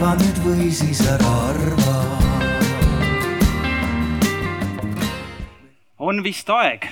arva 0.00 0.14
nüüd 0.16 0.38
või 0.40 0.70
siis 0.72 1.00
ära 1.04 1.30
arva. 1.50 1.96
on 6.00 6.22
vist 6.24 6.48
aeg. 6.48 6.86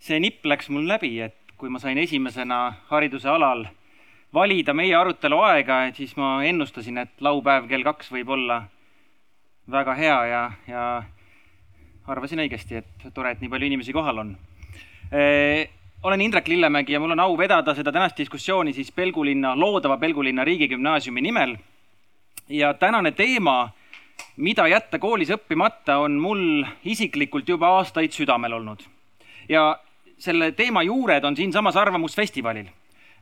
see 0.00 0.16
nipp 0.24 0.48
läks 0.48 0.70
mul 0.72 0.88
läbi, 0.88 1.12
et 1.20 1.36
kui 1.60 1.68
ma 1.68 1.76
sain 1.78 2.00
esimesena 2.00 2.78
hariduse 2.88 3.28
alal 3.28 3.66
valida 4.32 4.72
meie 4.72 4.96
arutelu 4.96 5.42
aega, 5.44 5.84
et 5.90 6.00
siis 6.00 6.16
ma 6.16 6.38
ennustasin, 6.40 7.04
et 7.04 7.20
laupäev 7.20 7.68
kell 7.68 7.84
kaks 7.84 8.08
võib 8.08 8.32
olla 8.32 8.62
väga 9.68 9.94
hea 9.94 10.18
ja, 10.32 10.42
ja 10.68 10.84
arvasin 12.06 12.40
õigesti, 12.46 12.80
et 12.80 13.12
tore, 13.12 13.36
et 13.36 13.44
nii 13.44 13.52
palju 13.52 13.74
inimesi 13.74 13.92
kohal 13.92 14.24
on 14.24 14.36
e 15.12 15.68
olen 16.02 16.20
Indrek 16.20 16.48
Lillemägi 16.48 16.92
ja 16.92 17.00
mul 17.00 17.10
on 17.10 17.20
au 17.20 17.38
vedada 17.38 17.74
seda 17.74 17.92
tänast 17.92 18.18
diskussiooni 18.18 18.72
siis 18.72 18.92
Pelgulinna, 18.92 19.56
loodava 19.58 19.96
Pelgulinna 19.98 20.44
riigigümnaasiumi 20.44 21.20
nimel. 21.20 21.56
ja 22.48 22.74
tänane 22.74 23.10
teema, 23.12 23.70
mida 24.36 24.68
jätta 24.68 24.98
koolis 24.98 25.30
õppimata, 25.30 25.98
on 25.98 26.12
mul 26.12 26.64
isiklikult 26.84 27.48
juba 27.48 27.68
aastaid 27.68 28.12
südamel 28.12 28.52
olnud. 28.52 28.82
ja 29.48 29.78
selle 30.18 30.52
teema 30.52 30.82
juured 30.82 31.24
on 31.24 31.36
siinsamas 31.36 31.76
Arvamusfestivalil 31.76 32.66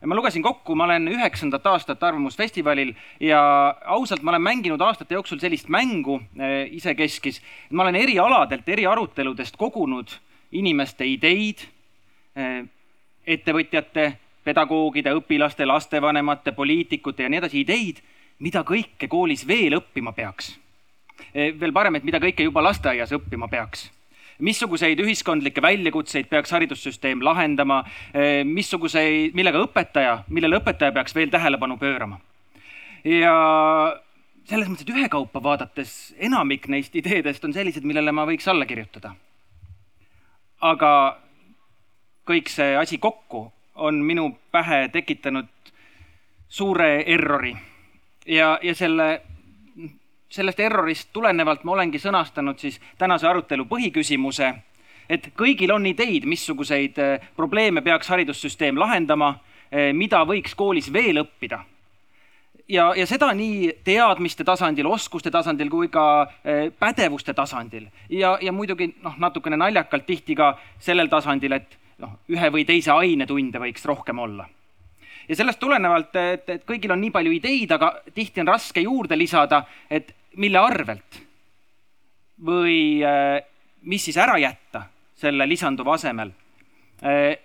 ma 0.05 0.15
lugesin 0.15 0.43
kokku, 0.43 0.75
ma 0.75 0.83
olen 0.83 1.07
üheksandat 1.07 1.65
aastat 1.65 2.03
Arvamusfestivalil 2.03 2.93
ja 3.19 3.75
ausalt, 3.85 4.21
ma 4.21 4.31
olen 4.31 4.41
mänginud 4.41 4.81
aastate 4.81 5.15
jooksul 5.15 5.39
sellist 5.39 5.67
mängu 5.69 6.19
äh, 6.39 6.69
isekeskis. 6.71 7.41
ma 7.71 7.83
olen 7.83 7.95
eri 7.95 8.19
aladelt, 8.19 8.69
eri 8.69 8.85
aruteludest 8.85 9.57
kogunud 9.57 10.13
inimeste 10.51 11.05
ideid 11.05 11.65
ettevõtjate, 13.27 14.11
pedagoogide, 14.43 15.11
õpilaste, 15.17 15.65
lastevanemate, 15.65 16.53
poliitikute 16.55 17.25
ja 17.25 17.29
nii 17.29 17.41
edasi 17.41 17.61
ideid, 17.65 17.99
mida 18.39 18.63
kõike 18.63 19.09
koolis 19.09 19.43
veel 19.47 19.79
õppima 19.79 20.13
peaks 20.15 20.53
äh,. 21.33 21.51
veel 21.59 21.73
parem, 21.73 21.97
et 21.97 22.05
mida 22.07 22.21
kõike 22.23 22.45
juba 22.45 22.63
lasteaias 22.63 23.11
õppima 23.17 23.49
peaks 23.51 23.89
missuguseid 24.39 24.99
ühiskondlikke 25.01 25.61
väljakutseid 25.61 26.29
peaks 26.29 26.51
haridussüsteem 26.53 27.23
lahendama, 27.25 27.83
eh, 28.13 28.43
missuguseid, 28.45 29.33
millega 29.33 29.61
õpetaja, 29.65 30.19
millele 30.29 30.59
õpetaja 30.59 30.93
peaks 30.93 31.15
veel 31.15 31.29
tähelepanu 31.29 31.77
pöörama. 31.77 32.19
ja 33.03 33.33
selles 34.43 34.67
mõttes, 34.67 34.81
et 34.81 34.89
ühekaupa 34.89 35.43
vaadates 35.43 36.15
enamik 36.19 36.67
neist 36.67 36.95
ideedest 36.95 37.43
on 37.45 37.53
sellised, 37.53 37.83
millele 37.83 38.11
ma 38.11 38.25
võiks 38.25 38.47
alla 38.47 38.65
kirjutada. 38.65 39.15
aga 40.61 41.17
kõik 42.27 42.51
see 42.51 42.75
asi 42.77 42.97
kokku 42.97 43.47
on 43.75 44.03
minu 44.03 44.29
pähe 44.51 44.87
tekitanud 44.93 45.47
suure 46.49 47.03
errori 47.05 47.55
ja, 48.25 48.59
ja 48.61 48.75
selle 48.75 49.21
sellest 50.29 50.59
errorist 50.59 51.09
tulenevalt 51.13 51.63
ma 51.63 51.75
olengi 51.77 51.99
sõnastanud 52.01 52.59
siis 52.59 52.79
tänase 52.99 53.27
arutelu 53.27 53.65
põhiküsimuse, 53.69 54.51
et 55.09 55.31
kõigil 55.39 55.71
on 55.71 55.85
ideid, 55.87 56.27
missuguseid 56.27 56.99
eh, 56.99 57.29
probleeme 57.35 57.81
peaks 57.81 58.11
haridussüsteem 58.11 58.79
lahendama, 58.79 59.37
eh, 59.71 59.93
mida 59.93 60.23
võiks 60.27 60.55
koolis 60.55 60.91
veel 60.93 61.23
õppida. 61.23 61.63
ja, 62.67 62.91
ja 62.95 63.05
seda 63.07 63.31
nii 63.33 63.71
teadmiste 63.83 64.43
tasandil, 64.43 64.87
oskuste 64.91 65.31
tasandil 65.31 65.69
kui 65.69 65.87
ka 65.87 66.27
eh, 66.43 66.71
pädevuste 66.79 67.33
tasandil 67.33 67.87
ja, 68.09 68.37
ja 68.41 68.51
muidugi 68.51 68.95
noh, 69.03 69.15
natukene 69.17 69.57
naljakalt 69.57 70.05
tihti 70.05 70.35
ka 70.35 70.57
sellel 70.79 71.07
tasandil, 71.07 71.51
et 71.51 71.77
noh, 72.03 72.19
ühe 72.29 72.51
või 72.53 72.65
teise 72.65 72.91
aine 72.93 73.25
tunde 73.25 73.59
võiks 73.59 73.85
rohkem 73.85 74.19
olla 74.19 74.47
ja 75.27 75.35
sellest 75.35 75.59
tulenevalt, 75.59 76.15
et, 76.15 76.49
et 76.49 76.65
kõigil 76.67 76.91
on 76.93 77.01
nii 77.01 77.11
palju 77.11 77.33
ideid, 77.35 77.71
aga 77.75 77.91
tihti 78.15 78.41
on 78.43 78.51
raske 78.51 78.83
juurde 78.83 79.17
lisada, 79.17 79.63
et 79.89 80.13
mille 80.39 80.59
arvelt 80.59 81.21
või 82.47 83.03
äh, 83.05 83.41
mis 83.89 84.05
siis 84.07 84.17
ära 84.21 84.37
jätta 84.39 84.85
selle 85.17 85.47
lisanduva 85.49 85.95
asemel. 85.97 86.31
Äh, 87.03 87.39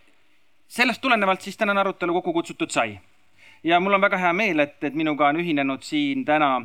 sellest 0.68 1.00
tulenevalt 1.02 1.42
siis 1.44 1.56
tänane 1.56 1.80
arutelu 1.80 2.14
kokku 2.20 2.32
kutsutud 2.32 2.70
sai. 2.70 3.00
ja 3.64 3.80
mul 3.80 3.94
on 3.94 4.00
väga 4.00 4.18
hea 4.18 4.32
meel, 4.32 4.60
et, 4.60 4.78
et 4.84 4.94
minuga 4.94 5.28
on 5.28 5.40
ühinenud 5.40 5.82
siin 5.82 6.24
täna 6.24 6.56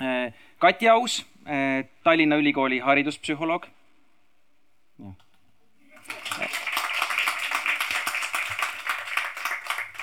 äh, 0.00 0.32
Kati 0.58 0.88
Aus, 0.88 1.26
Tallinna 2.04 2.36
Ülikooli 2.38 2.78
hariduspsühholoog. 2.78 3.66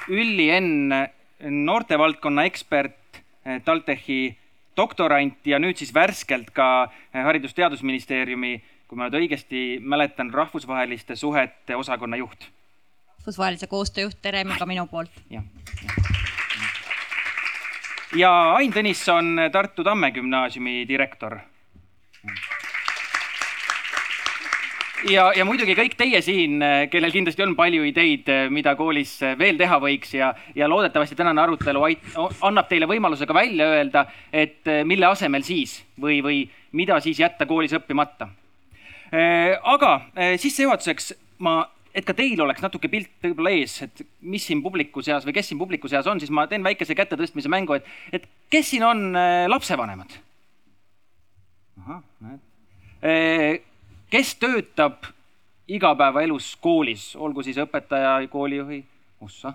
Ülli 0.09 0.49
Enn, 0.49 0.93
noortevaldkonna 1.39 2.43
ekspert, 2.49 3.21
TalTechi 3.65 4.37
doktorant 4.77 5.45
ja 5.45 5.59
nüüd 5.61 5.77
siis 5.77 5.91
värskelt 5.93 6.49
ka 6.55 6.89
Haridus-Teadusministeeriumi, 7.13 8.55
kui 8.89 8.97
ma 8.97 9.07
nüüd 9.07 9.19
õigesti 9.21 9.63
mäletan, 9.81 10.31
rahvusvaheliste 10.33 11.15
suhete 11.19 11.77
osakonna 11.77 12.17
juht. 12.17 12.49
rahvusvahelise 13.19 13.67
koostöö 13.67 14.07
juht, 14.07 14.21
tere 14.21 14.43
ka 14.57 14.65
minu 14.65 14.87
poolt. 14.87 15.11
jah, 15.29 15.43
ja 18.15 18.31
Ain 18.55 18.73
Tõnisson, 18.73 19.49
Tartu 19.51 19.83
Tamme 19.83 20.11
gümnaasiumi 20.11 20.87
direktor 20.87 21.39
ja, 25.07 25.29
ja 25.35 25.45
muidugi 25.47 25.75
kõik 25.77 25.95
teie 25.99 26.19
siin, 26.25 26.59
kellel 26.91 27.13
kindlasti 27.13 27.43
on 27.45 27.55
palju 27.57 27.85
ideid, 27.87 28.29
mida 28.53 28.73
koolis 28.79 29.15
veel 29.39 29.59
teha 29.59 29.79
võiks 29.81 30.13
ja, 30.17 30.31
ja 30.57 30.67
loodetavasti 30.69 31.17
tänane 31.19 31.41
arutelu 31.43 31.83
ait, 31.87 32.05
annab 32.45 32.69
teile 32.69 32.89
võimaluse 32.89 33.27
ka 33.29 33.35
välja 33.35 33.69
öelda, 33.75 34.05
et 34.33 34.67
mille 34.87 35.09
asemel 35.09 35.45
siis 35.47 35.79
või, 35.99 36.19
või 36.25 36.39
mida 36.75 36.99
siis 37.03 37.19
jätta 37.21 37.47
koolis 37.49 37.73
õppimata. 37.77 38.29
aga 39.73 39.93
sissejuhatuseks 40.37 41.13
ma, 41.45 41.61
et 41.93 42.05
ka 42.05 42.13
teil 42.17 42.41
oleks 42.41 42.61
natuke 42.65 42.91
pilt 42.91 43.11
võib-olla 43.23 43.53
ees, 43.55 43.79
et 43.87 44.03
mis 44.21 44.45
siin 44.45 44.63
publiku 44.63 45.03
seas 45.05 45.25
või 45.27 45.37
kes 45.37 45.51
siin 45.51 45.61
publiku 45.61 45.91
seas 45.91 46.07
on, 46.07 46.19
siis 46.19 46.31
ma 46.31 46.47
teen 46.47 46.65
väikese 46.65 46.97
käte 46.97 47.17
tõstmise 47.19 47.51
mängu, 47.51 47.79
et, 47.79 47.87
et 48.11 48.27
kes 48.51 48.75
siin 48.75 48.85
on 48.87 49.09
lapsevanemad? 49.47 50.19
ahah, 51.79 52.03
näed 52.19 53.67
kes 54.09 54.35
töötab 54.35 55.05
igapäevaelus 55.69 56.55
koolis, 56.61 57.15
olgu 57.15 57.43
siis 57.45 57.57
õpetaja, 57.61 58.27
koolijuhi, 58.31 58.81
ossa, 59.21 59.53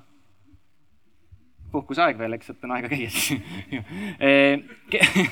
puhkuseaeg 1.73 2.19
veel, 2.19 2.33
eks, 2.37 2.51
et 2.55 2.65
on 2.65 2.75
aega 2.77 2.89
käia 2.93 3.11
siis 3.15 3.41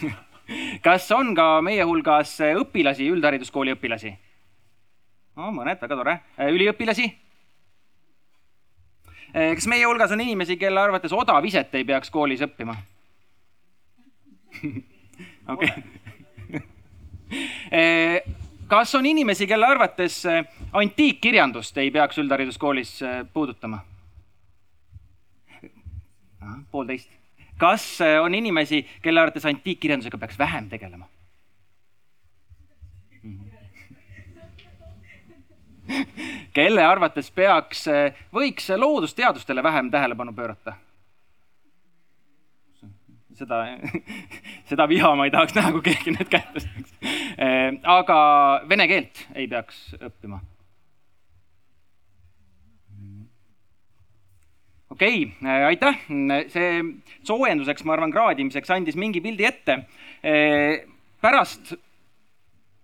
kas 0.86 1.10
on 1.14 1.34
ka 1.38 1.46
meie 1.62 1.84
hulgas 1.86 2.34
õpilasi, 2.50 3.06
üldhariduskooli 3.14 3.76
õpilasi? 3.76 4.14
no 5.38 5.52
mõned, 5.54 5.78
väga 5.80 5.96
tore. 5.96 6.16
üliõpilasi? 6.50 7.06
kas 9.32 9.66
meie 9.70 9.86
hulgas 9.86 10.12
on 10.12 10.20
inimesi, 10.20 10.58
kelle 10.60 10.80
arvates 10.82 11.14
odaviset 11.16 11.74
ei 11.78 11.86
peaks 11.88 12.10
koolis 12.10 12.42
õppima? 12.44 12.74
okei 15.54 15.70
kas 18.72 18.94
on 18.94 19.06
inimesi, 19.06 19.46
kelle 19.46 19.66
arvates 19.66 20.22
äh, 20.26 20.46
antiikkirjandust 20.72 21.76
ei 21.78 21.90
peaks 21.92 22.18
üldhariduskoolis 22.18 23.02
äh, 23.02 23.26
puudutama? 23.32 23.78
poolteist. 26.70 27.10
kas 27.60 28.00
äh, 28.00 28.22
on 28.24 28.34
inimesi, 28.34 28.86
kelle 29.02 29.20
arvates 29.20 29.44
antiikkirjandusega 29.46 30.18
peaks 30.18 30.38
vähem 30.38 30.68
tegelema? 30.72 31.06
kelle 36.56 36.86
arvates 36.86 37.30
peaks, 37.30 37.84
võiks 38.32 38.72
loodusteadustele 38.76 39.62
vähem 39.62 39.90
tähelepanu 39.90 40.32
pöörata? 40.32 40.72
Seda, 43.38 43.62
seda 44.70 44.86
viha 44.90 45.12
ma 45.16 45.26
ei 45.28 45.34
tahaks 45.34 45.56
näha, 45.56 45.72
kui 45.74 45.84
keegi 45.90 46.14
nüüd 46.14 46.30
kätt 46.32 46.50
tõstaks. 46.54 46.96
Äh, 47.36 47.68
aga 47.88 48.16
vene 48.70 48.88
keelt 48.90 49.26
ei 49.34 49.48
peaks 49.50 49.92
õppima. 50.00 50.42
okei 54.92 55.22
okay,, 55.24 55.48
äh, 55.48 55.62
aitäh, 55.70 56.02
see 56.52 56.82
soojenduseks, 57.24 57.86
ma 57.88 57.94
arvan, 57.96 58.12
kraadimiseks 58.12 58.74
andis 58.74 58.98
mingi 59.00 59.22
pildi 59.24 59.48
ette. 59.48 59.78
Äh, 60.20 60.84
pärast 61.24 61.72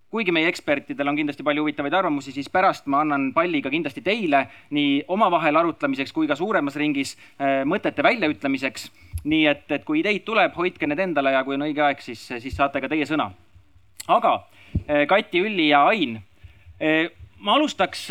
kuigi 0.09 0.33
meie 0.33 0.49
ekspertidel 0.49 1.11
on 1.11 1.19
kindlasti 1.19 1.45
palju 1.45 1.67
huvitavaid 1.67 1.93
arvamusi, 1.93 2.33
siis 2.33 2.49
pärast 2.49 2.87
ma 2.89 3.03
annan 3.05 3.27
palli 3.37 3.61
ka 3.61 3.69
kindlasti 3.69 4.01
teile 4.01 4.47
nii 4.73 5.03
omavahel 5.13 5.61
arutlemiseks 5.61 6.15
kui 6.17 6.25
ka 6.31 6.37
suuremas 6.39 6.79
ringis 6.81 7.13
mõtete 7.69 8.01
väljaütlemiseks. 8.07 8.87
Nii 9.25 9.47
et, 9.51 9.65
et 9.71 9.85
kui 9.85 10.01
ideid 10.01 10.25
tuleb, 10.27 10.55
hoidke 10.57 10.87
need 10.87 11.01
endale 11.03 11.33
ja 11.35 11.43
kui 11.45 11.57
on 11.57 11.67
õige 11.67 11.83
aeg, 11.85 12.03
siis, 12.05 12.23
siis 12.29 12.57
saate 12.57 12.81
ka 12.81 12.91
teie 12.91 13.07
sõna. 13.09 13.31
aga 14.07 14.35
äh, 14.87 15.07
Kati, 15.09 15.43
Ülli 15.45 15.69
ja 15.69 15.85
Ain, 15.89 16.19
äh, 16.81 17.11
ma 17.39 17.55
alustaks 17.59 18.09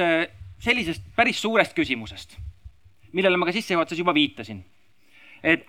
sellisest 0.63 1.03
päris 1.15 1.41
suurest 1.41 1.75
küsimusest, 1.77 2.37
millele 3.13 3.37
ma 3.37 3.45
ka 3.45 3.55
sissejuhatuses 3.55 3.99
juba 3.99 4.13
viitasin. 4.13 4.63
et 5.43 5.67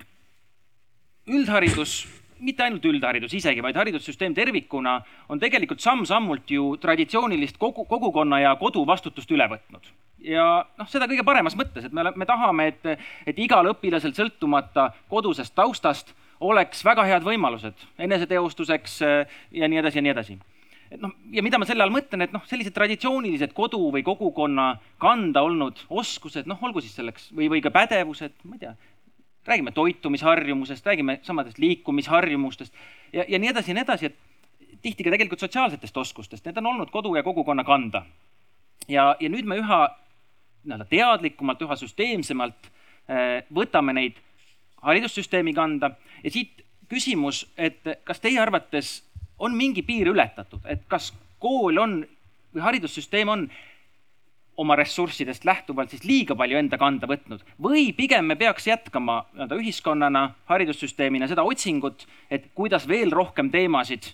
üldharidus 1.26 2.06
mitte 2.40 2.62
ainult 2.62 2.84
üldharidus 2.86 3.34
isegi, 3.34 3.62
vaid 3.62 3.76
haridussüsteem 3.78 4.34
tervikuna 4.34 4.98
on 5.28 5.40
tegelikult 5.42 5.82
samm-sammult 5.82 6.50
ju 6.50 6.70
traditsioonilist 6.80 7.58
kogu, 7.58 7.84
kogukonna 7.84 8.40
ja 8.42 8.54
kodu 8.60 8.84
vastutust 8.86 9.30
üle 9.34 9.48
võtnud. 9.50 9.90
Ja 10.24 10.46
noh, 10.78 10.88
seda 10.90 11.08
kõige 11.10 11.24
paremas 11.26 11.56
mõttes, 11.58 11.88
et 11.88 11.94
me, 11.94 12.04
me 12.16 12.26
tahame, 12.26 12.70
et, 12.72 13.08
et 13.26 13.38
igal 13.38 13.70
õpilasel 13.72 14.14
sõltumata 14.16 14.90
kodusest 15.10 15.54
taustast 15.54 16.14
oleks 16.40 16.84
väga 16.86 17.04
head 17.06 17.26
võimalused 17.26 17.86
eneseteostuseks 17.98 19.00
äh, 19.02 19.40
ja 19.52 19.68
nii 19.68 19.82
edasi 19.82 20.00
ja 20.00 20.06
nii 20.06 20.14
edasi 20.14 20.38
et 20.90 21.00
noh, 21.02 21.12
ja 21.34 21.42
mida 21.44 21.58
ma 21.60 21.66
selle 21.68 21.84
all 21.84 21.92
mõtlen, 21.92 22.24
et 22.24 22.32
noh, 22.32 22.44
sellised 22.48 22.74
traditsioonilised 22.76 23.52
kodu 23.56 23.80
või 23.92 24.04
kogukonna 24.06 24.70
kanda 25.02 25.42
olnud 25.44 25.82
oskused, 25.90 26.48
noh, 26.48 26.60
olgu 26.64 26.82
siis 26.84 26.94
selleks 26.96 27.28
või, 27.34 27.50
või 27.52 27.60
ka 27.64 27.72
pädevused, 27.74 28.38
ma 28.48 28.56
ei 28.56 28.62
tea, 28.62 28.72
räägime 29.48 29.72
toitumisharjumusest, 29.76 30.86
räägime 30.86 31.18
samadest 31.22 31.60
liikumisharjumustest 31.60 32.74
ja, 33.12 33.24
ja 33.28 33.38
nii 33.38 33.52
edasi 33.52 33.72
ja 33.72 33.78
nii 33.78 33.84
edasi, 33.84 34.10
et 34.10 34.80
tihti 34.82 35.04
ka 35.04 35.12
tegelikult 35.12 35.44
sotsiaalsetest 35.44 35.96
oskustest, 35.96 36.44
need 36.46 36.58
on 36.60 36.72
olnud 36.72 36.92
kodu 36.94 37.14
ja 37.16 37.22
kogukonna 37.26 37.64
kanda. 37.64 38.04
ja, 38.88 39.14
ja 39.20 39.28
nüüd 39.28 39.48
me 39.48 39.58
üha 39.60 39.80
nii-öelda 40.64 40.86
teadlikumalt, 40.90 41.62
üha 41.62 41.76
süsteemsemalt 41.78 42.70
äh, 43.10 43.44
võtame 43.54 43.94
neid 43.96 44.18
haridussüsteemi 44.82 45.54
kanda 45.54 45.92
ja 46.22 46.32
siit 46.32 46.64
küsimus, 46.88 47.44
et 47.58 47.82
kas 48.04 48.20
teie 48.20 48.40
arvates 48.40 49.02
on 49.38 49.54
mingi 49.54 49.82
piir 49.86 50.10
ületatud, 50.10 50.64
et 50.66 50.84
kas 50.88 51.12
kool 51.38 51.78
on 51.78 52.00
või 52.54 52.64
haridussüsteem 52.64 53.28
on 53.28 53.48
oma 54.58 54.74
ressurssidest 54.76 55.44
lähtuvalt 55.46 55.92
siis 55.94 56.04
liiga 56.04 56.34
palju 56.38 56.58
enda 56.58 56.78
kanda 56.80 57.06
võtnud 57.06 57.44
või 57.62 57.92
pigem 57.94 58.26
me 58.26 58.36
peaks 58.36 58.66
jätkama 58.66 59.20
nii-öelda 59.30 59.58
ühiskonnana, 59.60 60.22
haridussüsteemina 60.50 61.28
seda 61.30 61.44
otsingut, 61.46 62.06
et 62.30 62.50
kuidas 62.58 62.88
veel 62.88 63.14
rohkem 63.14 63.52
teemasid 63.54 64.10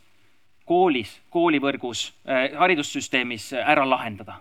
koolis, 0.68 1.14
koolivõrgus 1.32 2.10
äh,, 2.28 2.52
haridussüsteemis 2.60 3.52
ära 3.56 3.86
lahendada. 3.88 4.40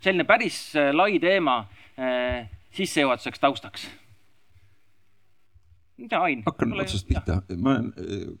Selline 0.00 0.26
päris 0.28 0.60
äh, 0.76 0.92
lai 0.94 1.18
teema 1.22 1.62
äh, 1.98 2.46
sissejuhatuseks 2.76 3.40
taustaks 3.40 3.88
mida 5.98 6.20
Ain? 6.22 6.42
hakkan 6.46 6.74
otsast 6.78 7.08
pihta, 7.08 7.40
ma 7.58 7.78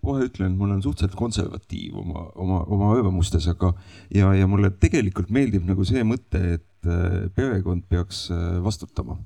kohe 0.04 0.28
ütlen, 0.28 0.54
ma 0.58 0.68
olen 0.68 0.82
suhteliselt 0.84 1.16
konservatiiv 1.18 1.96
oma, 1.98 2.28
oma, 2.38 2.60
oma 2.74 2.92
arvamustes, 2.94 3.48
aga 3.50 3.72
ja, 4.14 4.30
ja 4.36 4.46
mulle 4.50 4.70
tegelikult 4.82 5.32
meeldib 5.34 5.66
nagu 5.68 5.86
see 5.88 6.04
mõte, 6.06 6.42
et 6.58 6.88
äh, 6.88 7.26
perekond 7.34 7.88
peaks 7.90 8.28
äh, 8.34 8.60
vastutama. 8.64 9.18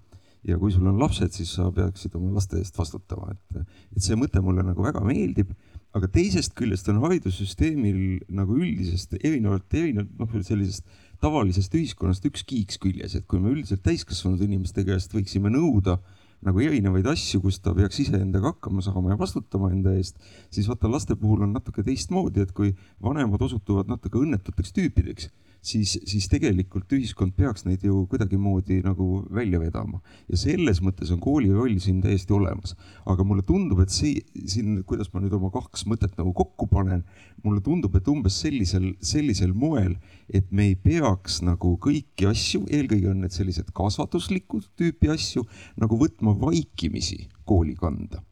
ja 0.42 0.56
kui 0.58 0.72
sul 0.74 0.88
on 0.90 0.98
lapsed, 0.98 1.30
siis 1.36 1.52
sa 1.54 1.68
peaksid 1.70 2.16
oma 2.18 2.32
laste 2.34 2.58
eest 2.58 2.78
vastutama, 2.78 3.30
et, 3.36 3.68
et 3.94 4.02
see 4.02 4.16
mõte 4.18 4.40
mulle 4.42 4.64
nagu 4.66 4.82
väga 4.82 5.04
meeldib. 5.06 5.52
aga 5.92 6.08
teisest 6.08 6.54
küljest 6.56 6.88
on 6.88 7.02
haridussüsteemil 7.04 8.22
nagu 8.32 8.56
üldisest 8.56 9.12
erinevalt, 9.20 9.68
erinevalt 9.76 10.18
noh, 10.18 10.38
sellisest 10.40 10.86
tavalisest 11.22 11.74
ühiskonnast 11.78 12.26
üks 12.26 12.42
kiiks 12.48 12.80
küljes, 12.82 13.14
et 13.14 13.28
kui 13.30 13.40
me 13.42 13.52
üldiselt 13.52 13.84
täiskasvanud 13.86 14.42
inimeste 14.42 14.84
käest 14.86 15.14
võiksime 15.14 15.52
nõuda 15.54 16.00
nagu 16.42 16.62
erinevaid 16.64 17.06
asju, 17.06 17.38
kus 17.44 17.60
ta 17.62 17.74
peaks 17.76 18.00
iseendaga 18.02 18.50
hakkama 18.50 18.82
saama 18.82 19.12
ja 19.12 19.18
vastutama 19.20 19.70
enda 19.70 19.94
eest, 19.94 20.18
siis 20.50 20.66
vaata 20.70 20.90
laste 20.90 21.14
puhul 21.18 21.44
on 21.46 21.54
natuke 21.54 21.84
teistmoodi, 21.86 22.42
et 22.42 22.50
kui 22.56 22.74
vanemad 23.02 23.44
osutuvad 23.46 23.90
natuke 23.92 24.18
õnnetuteks 24.18 24.74
tüüpideks 24.74 25.30
siis, 25.62 25.94
siis 26.08 26.26
tegelikult 26.30 26.90
ühiskond 26.92 27.34
peaks 27.38 27.64
neid 27.66 27.84
ju 27.86 28.02
kuidagimoodi 28.10 28.80
nagu 28.84 29.22
välja 29.34 29.60
vedama. 29.62 30.00
ja 30.28 30.38
selles 30.38 30.82
mõttes 30.82 31.12
on 31.14 31.20
kooli 31.22 31.52
roll 31.52 31.78
siin 31.82 32.00
täiesti 32.02 32.34
olemas. 32.34 32.74
aga 33.06 33.24
mulle 33.24 33.42
tundub, 33.46 33.80
et 33.80 33.90
see 33.90 34.20
siin, 34.46 34.82
kuidas 34.88 35.12
ma 35.12 35.22
nüüd 35.22 35.36
oma 35.38 35.50
kaks 35.54 35.86
mõtet 35.86 36.16
nagu 36.18 36.32
kokku 36.32 36.66
panen, 36.66 37.04
mulle 37.44 37.60
tundub, 37.60 37.94
et 37.96 38.08
umbes 38.08 38.40
sellisel, 38.42 38.92
sellisel 39.00 39.54
moel, 39.54 39.96
et 40.28 40.50
me 40.50 40.72
ei 40.72 40.74
peaks 40.74 41.40
nagu 41.46 41.76
kõiki 41.82 42.28
asju, 42.30 42.66
eelkõige 42.70 43.10
on 43.10 43.22
need 43.22 43.34
sellised 43.34 43.70
kasvatuslikud 43.74 44.68
tüüpi 44.76 45.12
asju, 45.14 45.46
nagu 45.80 45.98
võtma 45.98 46.34
vaikimisi 46.38 47.26
kooli 47.44 47.74
kanda 47.78 48.22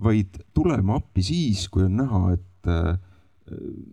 vaid 0.00 0.38
tulema 0.56 0.96
appi 0.96 1.22
siis, 1.24 1.66
kui 1.68 1.84
on 1.84 1.98
näha, 2.00 2.20
et 2.32 2.70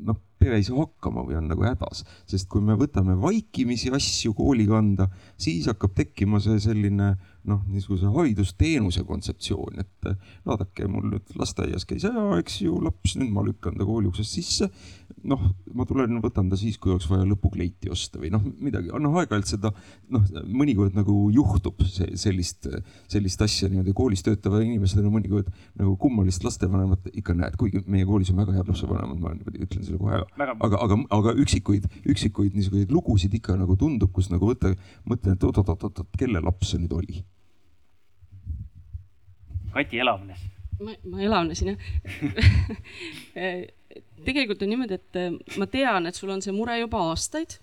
noh, 0.08 0.22
pere 0.48 0.62
ei 0.62 0.66
saa 0.66 0.80
hakkama 0.80 1.26
või 1.28 1.38
on 1.42 1.50
nagu 1.52 1.66
hädas, 1.68 2.04
sest 2.30 2.48
kui 2.52 2.64
me 2.64 2.78
võtame 2.80 3.18
vaikimisi 3.20 3.92
asju 3.94 4.34
kooli 4.38 4.68
kanda, 4.70 5.10
siis 5.40 5.68
hakkab 5.68 5.96
tekkima 5.98 6.40
see 6.44 6.62
selline 6.64 7.16
noh, 7.48 7.64
niisuguse 7.72 8.12
haridusteenuse 8.14 9.04
kontseptsioon, 9.08 9.82
et 9.84 10.10
vaadake, 10.48 10.88
mul 10.92 11.10
nüüd 11.14 11.36
lasteaias 11.40 11.88
käis 11.88 12.06
ära, 12.08 12.30
eks 12.42 12.62
ju, 12.66 12.78
laps, 12.84 13.16
nüüd 13.20 13.34
ma 13.34 13.46
lükkan 13.48 13.78
ta 13.80 13.88
kooli 13.88 14.12
uksest 14.12 14.38
sisse 14.38 14.72
noh, 15.28 15.42
ma 15.76 15.86
tulen, 15.88 16.20
võtan 16.24 16.50
ta 16.52 16.58
siis, 16.60 16.78
kui 16.82 16.92
oleks 16.94 17.08
vaja 17.10 17.26
lõpukleiti 17.28 17.90
osta 17.92 18.20
või 18.22 18.30
noh, 18.34 18.44
midagi, 18.64 18.92
noh, 19.04 19.16
aeg-ajalt 19.20 19.50
seda 19.50 19.72
noh, 20.14 20.26
mõnikord 20.48 20.98
nagu 20.98 21.16
juhtub 21.34 21.82
see, 21.88 22.10
sellist, 22.20 22.68
sellist 23.12 23.44
asja 23.44 23.70
niimoodi 23.72 23.96
koolis 23.98 24.24
töötava 24.26 24.62
inimesena 24.64 25.12
mõnikord 25.14 25.50
nagu 25.80 25.96
kummalist 26.02 26.46
lastevanemat 26.48 27.10
ikka 27.14 27.36
näed, 27.38 27.58
kuigi 27.60 27.84
meie 27.88 28.08
koolis 28.08 28.32
on 28.34 28.42
väga 28.44 28.58
head 28.58 28.72
lapsevanemad, 28.72 29.22
ma 29.24 29.34
niimoodi 29.36 29.64
ütlen 29.68 29.88
selle 29.88 30.02
kohe 30.02 30.20
ära. 30.20 30.54
aga, 30.54 30.84
aga, 30.84 31.00
aga 31.20 31.38
üksikuid, 31.44 31.90
üksikuid 32.14 32.58
niisuguseid 32.58 32.94
lugusid 32.94 33.34
ikka 33.40 33.58
nagu 33.60 33.80
tundub, 33.80 34.14
kus 34.16 34.32
nagu 34.34 34.52
võtta, 34.52 34.76
mõtlen, 35.08 35.38
et 35.38 35.50
oot-oot-oot-oot, 35.50 36.14
kelle 36.20 36.44
laps 36.44 36.74
see 36.74 36.84
nüüd 36.84 36.96
oli? 36.98 37.24
Kati 39.74 40.04
elavnes. 40.04 40.40
ma, 40.80 40.92
ma 41.10 41.18
elavnesin 41.26 41.74
jah 41.74 41.78
tegelikult 44.26 44.64
on 44.64 44.74
niimoodi, 44.74 44.98
et 44.98 45.20
äh, 45.20 45.38
ma 45.60 45.68
tean, 45.72 46.10
et 46.10 46.18
sul 46.18 46.32
on 46.34 46.44
see 46.44 46.56
mure 46.56 46.78
juba 46.82 47.08
aastaid. 47.12 47.60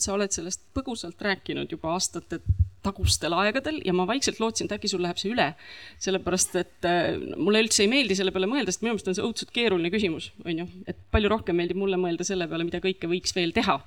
sa 0.00 0.14
oled 0.14 0.32
sellest 0.32 0.62
põgusalt 0.72 1.20
rääkinud 1.20 1.68
juba 1.68 1.90
aastate 1.92 2.38
tagustel 2.84 3.34
aegadel 3.36 3.82
ja 3.84 3.92
ma 3.92 4.06
vaikselt 4.08 4.38
lootsin, 4.40 4.64
et 4.64 4.78
äkki 4.78 4.88
sul 4.88 5.02
läheb 5.04 5.20
see 5.20 5.32
üle. 5.32 5.50
sellepärast, 6.00 6.56
et 6.60 6.88
äh, 6.88 7.12
mulle 7.36 7.64
üldse 7.64 7.84
ei 7.84 7.92
meeldi 7.92 8.16
selle 8.16 8.32
peale 8.32 8.48
mõelda, 8.50 8.72
sest 8.72 8.84
minu 8.84 8.94
meelest 8.94 9.12
on 9.12 9.18
see 9.18 9.26
õudselt 9.26 9.54
keeruline 9.56 9.92
küsimus, 9.92 10.30
on 10.44 10.64
ju. 10.64 10.68
et 10.88 11.00
palju 11.12 11.32
rohkem 11.32 11.60
meeldib 11.60 11.80
mulle 11.80 12.00
mõelda 12.00 12.26
selle 12.26 12.48
peale, 12.48 12.68
mida 12.68 12.80
kõike 12.84 13.10
võiks 13.10 13.36
veel 13.36 13.52
teha 13.56 13.80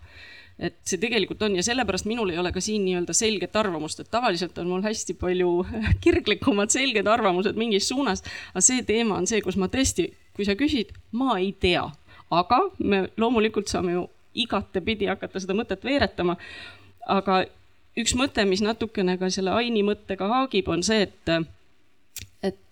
et 0.60 0.78
see 0.90 0.98
tegelikult 0.98 1.42
on 1.46 1.56
ja 1.56 1.64
sellepärast 1.64 2.08
minul 2.10 2.32
ei 2.34 2.40
ole 2.42 2.52
ka 2.52 2.62
siin 2.64 2.86
nii-öelda 2.86 3.14
selget 3.14 3.56
arvamust, 3.56 4.00
et 4.02 4.10
tavaliselt 4.12 4.58
on 4.58 4.72
mul 4.72 4.82
hästi 4.86 5.14
palju 5.20 5.52
kirglikumad 6.04 6.74
selged 6.74 7.08
arvamused 7.08 7.60
mingis 7.60 7.90
suunas. 7.90 8.24
aga 8.54 8.66
see 8.66 8.84
teema 8.84 9.22
on 9.22 9.30
see, 9.30 9.42
kus 9.46 9.58
ma 9.58 9.70
tõesti, 9.70 10.10
kui 10.36 10.46
sa 10.46 10.58
küsid, 10.58 10.96
ma 11.12 11.38
ei 11.38 11.54
tea 11.54 11.86
aga 12.32 12.60
me 12.80 13.08
loomulikult 13.18 13.68
saame 13.72 13.96
ju 13.96 14.08
igatepidi 14.38 15.08
hakata 15.10 15.40
seda 15.40 15.56
mõtet 15.58 15.84
veeretama. 15.84 16.38
aga 17.08 17.46
üks 17.98 18.14
mõte, 18.20 18.44
mis 18.46 18.62
natukene 18.62 19.18
ka 19.18 19.30
selle 19.32 19.54
Aini 19.56 19.84
mõttega 19.84 20.28
haagib, 20.28 20.68
on 20.68 20.84
see, 20.84 21.08
et 21.08 21.32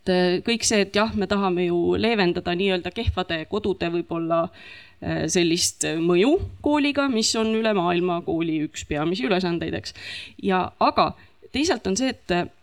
et 0.06 0.46
kõik 0.46 0.66
see, 0.68 0.86
et 0.86 0.96
jah, 0.96 1.14
me 1.18 1.28
tahame 1.28 1.68
ju 1.68 1.96
leevendada 2.00 2.56
nii-öelda 2.56 2.94
kehvade 2.96 3.42
kodude 3.52 3.90
võib-olla 3.98 4.46
äh, 4.46 5.26
sellist 5.32 5.88
mõju 6.02 6.38
kooliga, 6.66 7.10
mis 7.12 7.34
on 7.40 7.54
üle 7.58 7.74
maailma 7.78 8.22
kooli 8.26 8.62
üks 8.68 8.86
peamisi 8.90 9.28
ülesandeid, 9.28 9.74
eks. 9.82 9.96
ja 10.44 10.68
aga 10.80 11.14
teisalt 11.56 11.88
on 11.88 11.98
see, 11.98 12.14
et 12.14 12.54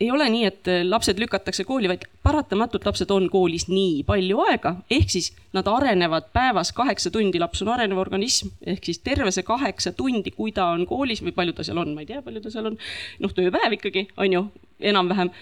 ei 0.00 0.10
ole 0.10 0.28
nii, 0.28 0.44
et 0.44 0.68
äh, 0.68 0.82
lapsed 0.84 1.18
lükatakse 1.20 1.64
kooli, 1.64 1.88
vaid 1.88 2.04
paratamatult 2.26 2.84
lapsed 2.84 3.10
on 3.14 3.28
koolis 3.32 3.66
nii 3.70 4.02
palju 4.08 4.42
aega, 4.44 4.74
ehk 4.92 5.12
siis 5.12 5.30
nad 5.56 5.68
arenevad 5.72 6.28
päevas 6.36 6.72
kaheksa 6.76 7.10
tundi, 7.14 7.40
laps 7.40 7.64
on 7.64 7.72
arenev 7.72 8.00
organism, 8.02 8.52
ehk 8.66 8.84
siis 8.84 9.00
terve 9.04 9.32
see 9.32 9.46
kaheksa 9.46 9.94
tundi, 9.96 10.34
kui 10.36 10.52
ta 10.56 10.68
on 10.74 10.84
koolis 10.88 11.24
või 11.24 11.32
palju 11.36 11.56
ta 11.56 11.64
seal 11.66 11.80
on, 11.80 11.94
ma 11.96 12.04
ei 12.04 12.10
tea, 12.10 12.20
palju 12.24 12.44
ta 12.44 12.52
seal 12.52 12.72
on, 12.72 12.76
noh, 13.24 13.36
tööpäev 13.36 13.78
ikkagi, 13.78 14.08
on 14.20 14.36
ju, 14.36 14.44
enam-vähem 14.92 15.32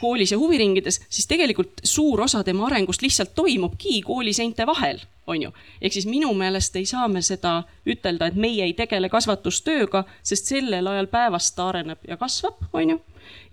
koolis 0.00 0.32
ja 0.32 0.38
huviringides, 0.38 1.00
siis 1.08 1.26
tegelikult 1.26 1.80
suur 1.84 2.20
osa 2.20 2.42
tema 2.44 2.66
arengust 2.66 3.02
lihtsalt 3.02 3.34
toimubki 3.34 4.00
kooliseinte 4.02 4.66
vahel, 4.66 5.00
on 5.26 5.42
ju. 5.42 5.52
ehk 5.80 5.92
siis 5.92 6.06
minu 6.06 6.32
meelest 6.34 6.76
ei 6.76 6.86
saa 6.86 7.08
me 7.08 7.22
seda 7.22 7.62
ütelda, 7.86 8.30
et 8.30 8.38
meie 8.40 8.64
ei 8.64 8.72
tegele 8.74 9.08
kasvatustööga, 9.12 10.04
sest 10.22 10.52
sellel 10.52 10.86
ajal 10.86 11.10
päevast 11.12 11.56
ta 11.56 11.68
areneb 11.68 12.08
ja 12.08 12.16
kasvab, 12.16 12.64
on 12.72 12.96
ju 12.96 13.00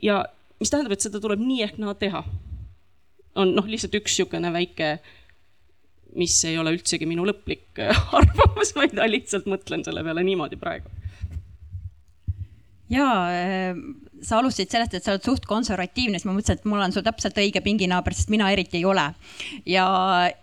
ja 0.02 0.24
mis 0.60 0.72
tähendab, 0.72 0.96
et 0.96 1.06
seda 1.06 1.22
tuleb 1.22 1.44
nii 1.44 1.62
ehk 1.68 1.78
naa 1.82 1.94
teha. 1.94 2.24
on 3.36 3.56
noh, 3.56 3.68
lihtsalt 3.68 3.96
üks 3.98 4.14
niisugune 4.14 4.52
väike, 4.54 4.98
mis 6.16 6.36
ei 6.46 6.58
ole 6.62 6.76
üldsegi 6.76 7.08
minu 7.10 7.26
lõplik 7.26 7.82
arvamus, 8.20 8.76
vaid 8.78 8.94
ma 8.98 9.10
lihtsalt 9.10 9.50
mõtlen 9.50 9.86
selle 9.86 10.04
peale 10.06 10.24
niimoodi 10.24 10.60
praegu 10.62 10.90
ja 12.94 13.08
äh, 13.32 13.76
sa 14.24 14.40
alustasid 14.40 14.72
sellest, 14.74 14.98
et 14.98 15.06
sa 15.06 15.14
oled 15.14 15.26
suht 15.26 15.48
konservatiivne, 15.50 16.20
siis 16.20 16.28
ma 16.28 16.36
mõtlesin, 16.36 16.60
et 16.62 16.70
mul 16.70 16.84
on 16.84 16.96
su 16.96 17.04
täpselt 17.06 17.38
õige 17.40 17.64
pinginaaber, 17.66 18.16
sest 18.16 18.32
mina 18.34 18.50
eriti 18.54 18.80
ei 18.82 18.86
ole. 18.90 19.06
ja, 19.70 19.88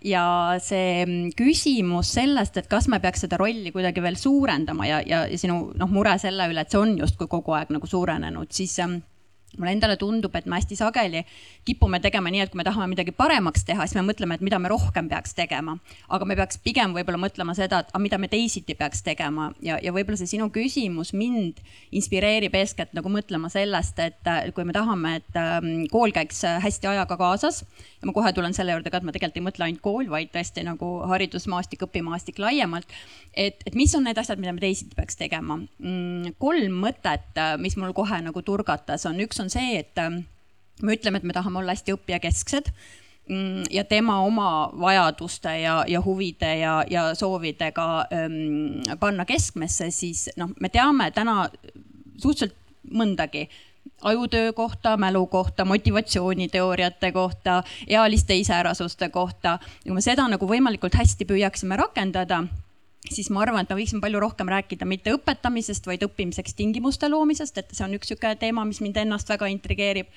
ja 0.04 0.24
see 0.62 1.04
mm, 1.04 1.34
küsimus 1.38 2.14
sellest, 2.16 2.60
et 2.60 2.70
kas 2.70 2.88
me 2.92 3.00
peaks 3.00 3.26
seda 3.26 3.38
rolli 3.40 3.72
kuidagi 3.74 4.02
veel 4.04 4.18
suurendama 4.20 4.88
ja, 4.88 5.00
ja, 5.06 5.24
ja 5.30 5.38
sinu 5.40 5.70
noh, 5.76 5.92
mure 5.92 6.16
selle 6.22 6.48
üle, 6.50 6.64
et 6.64 6.72
see 6.72 6.80
on 6.80 6.96
justkui 7.00 7.30
kogu 7.30 7.56
aeg 7.56 7.72
nagu 7.74 7.88
suurenenud, 7.90 8.50
siis 8.54 8.78
ähm, 8.84 9.00
mulle 9.58 9.72
endale 9.74 9.96
tundub, 10.00 10.34
et 10.36 10.46
me 10.46 10.58
hästi 10.58 10.78
sageli 10.78 11.24
kipume 11.66 12.00
tegema 12.00 12.30
nii, 12.32 12.44
et 12.44 12.52
kui 12.52 12.60
me 12.60 12.66
tahame 12.66 12.90
midagi 12.92 13.14
paremaks 13.16 13.64
teha, 13.68 13.86
siis 13.86 13.98
me 13.98 14.04
mõtleme, 14.10 14.36
et 14.36 14.44
mida 14.44 14.58
me 14.62 14.70
rohkem 14.72 15.08
peaks 15.10 15.34
tegema. 15.38 15.76
aga 16.08 16.24
me 16.24 16.36
peaks 16.36 16.58
pigem 16.62 16.94
võib-olla 16.96 17.20
mõtlema 17.20 17.54
seda, 17.58 17.80
et 17.80 17.92
aga 17.92 18.02
mida 18.02 18.18
me 18.18 18.28
teisiti 18.28 18.74
peaks 18.74 19.02
tegema 19.06 19.50
ja, 19.62 19.78
ja 19.82 19.92
võib-olla 19.92 20.18
see 20.20 20.30
sinu 20.36 20.50
küsimus 20.54 21.12
mind 21.12 21.60
inspireerib 21.90 22.54
eeskätt 22.54 22.94
nagu 22.94 23.10
mõtlema 23.12 23.50
sellest, 23.50 23.98
et 23.98 24.54
kui 24.54 24.64
me 24.64 24.76
tahame, 24.76 25.16
et 25.20 25.40
ähm, 25.40 25.86
kool 25.90 26.14
käiks 26.14 26.44
hästi 26.44 26.92
ajaga 26.94 27.18
kaasas. 27.20 27.64
Ja 28.00 28.08
ma 28.08 28.14
kohe 28.16 28.32
tulen 28.32 28.54
selle 28.56 28.74
juurde 28.74 28.90
ka, 28.92 29.00
et 29.00 29.06
ma 29.06 29.12
tegelikult 29.14 29.40
ei 29.40 29.44
mõtle 29.44 29.66
ainult 29.66 29.82
kool, 29.84 30.08
vaid 30.12 30.32
tõesti 30.32 30.64
nagu 30.64 30.90
haridusmaastik, 31.10 31.84
õpimaastik 31.86 32.40
laiemalt. 32.40 32.88
et, 33.34 33.60
et 33.66 33.76
mis 33.76 33.92
on 33.94 34.06
need 34.08 34.18
asjad, 34.18 34.40
mida 34.40 34.54
me 34.56 34.62
teisiti 34.62 34.96
peaks 34.96 35.20
tegema. 35.20 35.58
Mm, 35.78 36.34
kolm 36.40 36.80
mõtet, 36.86 37.42
mis 37.60 37.76
mul 37.76 37.92
kohe 37.96 38.22
nagu 38.24 38.42
turgatas, 38.42 39.04
on 39.08 39.20
üks 39.20 39.40
on 39.42 39.52
see, 39.52 39.76
et 39.82 40.00
ähm, 40.00 40.22
me 40.82 40.96
ütleme, 40.96 41.20
et 41.20 41.28
me 41.28 41.36
tahame 41.36 41.60
olla 41.60 41.76
hästi 41.76 41.94
õppijakesksed 41.98 42.72
mm, 43.28 43.68
ja 43.74 43.84
tema 43.84 44.20
oma 44.24 44.70
vajaduste 44.80 45.54
ja, 45.60 45.80
ja 45.88 46.00
huvide 46.04 46.54
ja, 46.62 46.80
ja 46.90 47.10
soovidega 47.14 47.88
ähm, 48.16 48.80
panna 49.00 49.28
keskmesse, 49.28 49.90
siis 49.94 50.28
noh, 50.40 50.54
me 50.60 50.72
teame 50.72 51.10
täna 51.12 51.42
suhteliselt 52.20 52.56
mõndagi 52.90 53.44
ajutöö 54.02 54.52
kohta, 54.52 54.96
mälu 54.96 55.26
kohta, 55.26 55.64
motivatsiooniteooriate 55.64 57.12
kohta, 57.12 57.62
ealiste 57.86 58.36
iseärasuste 58.36 59.08
kohta. 59.08 59.58
kui 59.84 59.92
me 59.92 60.00
seda 60.00 60.28
nagu 60.28 60.46
võimalikult 60.46 60.96
hästi 60.96 61.24
püüaksime 61.24 61.76
rakendada 61.76 62.44
siis 63.08 63.30
ma 63.32 63.44
arvan, 63.44 63.64
et 63.64 63.70
me 63.72 63.78
võiksime 63.80 64.02
palju 64.02 64.20
rohkem 64.20 64.50
rääkida 64.52 64.88
mitte 64.88 65.14
õpetamisest, 65.16 65.86
vaid 65.88 66.04
õppimiseks 66.04 66.54
tingimuste 66.56 67.08
loomisest, 67.08 67.56
et 67.58 67.72
see 67.72 67.86
on 67.86 67.96
üks 67.96 68.10
niisugune 68.10 68.36
teema, 68.40 68.66
mis 68.68 68.82
mind 68.84 69.00
ennast 69.00 69.30
väga 69.32 69.48
intrigeerib 69.52 70.10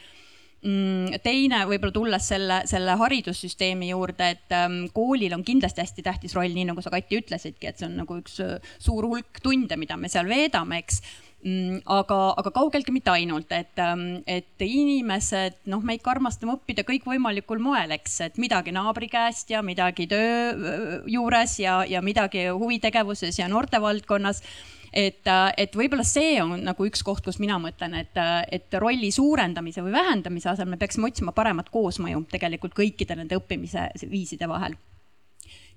mm, 0.64 1.20
teine 1.24 1.64
võib-olla 1.70 1.96
tulles 1.96 2.28
selle, 2.34 2.62
selle 2.70 2.98
haridussüsteemi 3.00 3.92
juurde, 3.94 4.30
et 4.36 4.56
ähm, 4.58 4.80
koolil 4.96 5.36
on 5.38 5.46
kindlasti 5.48 5.84
hästi 5.84 6.06
tähtis 6.06 6.36
roll, 6.38 6.54
nii 6.56 6.70
nagu 6.72 6.84
sa, 6.84 6.92
Kati, 6.94 7.22
ütlesidki, 7.24 7.70
et 7.70 7.80
see 7.80 7.88
on 7.90 8.00
nagu 8.04 8.20
üks 8.20 8.40
äh, 8.44 8.58
suur 8.84 9.08
hulk 9.10 9.44
tunde, 9.44 9.80
mida 9.80 9.98
me 10.00 10.12
seal 10.12 10.30
veedame, 10.30 10.84
eks. 10.84 11.02
Aga, 11.44 12.18
aga 12.40 12.52
kaugeltki 12.56 12.94
mitte 12.96 13.12
ainult, 13.12 13.52
et, 13.52 13.76
ähm, 13.82 14.22
et 14.28 14.64
inimesed, 14.64 15.58
noh, 15.72 15.82
me 15.84 15.98
ikka 15.98 16.14
armastame 16.16 16.56
õppida 16.56 16.86
kõikvõimalikul 16.88 17.60
moel, 17.64 17.92
eks, 17.98 18.20
et 18.30 18.40
midagi 18.40 18.72
naabri 18.76 19.10
käest 19.12 19.52
ja 19.52 19.64
midagi 19.66 20.08
töö 20.12 21.02
juures 21.12 21.58
ja, 21.60 21.82
ja 21.90 22.02
midagi 22.02 22.48
huvitegevuses 22.48 23.42
ja 23.42 23.50
noortevaldkonnas. 23.52 24.44
Et, 24.94 25.26
et 25.58 25.74
võib-olla 25.74 26.04
see 26.06 26.36
on 26.44 26.60
nagu 26.62 26.86
üks 26.86 27.02
koht, 27.02 27.24
kus 27.26 27.40
mina 27.42 27.58
mõtlen, 27.58 27.96
et, 27.98 28.20
et 28.54 28.76
rolli 28.78 29.10
suurendamise 29.12 29.82
või 29.82 29.96
vähendamise 29.96 30.52
asemel 30.52 30.76
me 30.76 30.82
peaksime 30.84 31.10
otsima 31.10 31.34
paremat 31.34 31.74
koosmõju 31.74 32.28
tegelikult 32.30 32.78
kõikide 32.78 33.18
nende 33.18 33.42
õppimise 33.42 33.90
viiside 34.06 34.46
vahel 34.52 34.78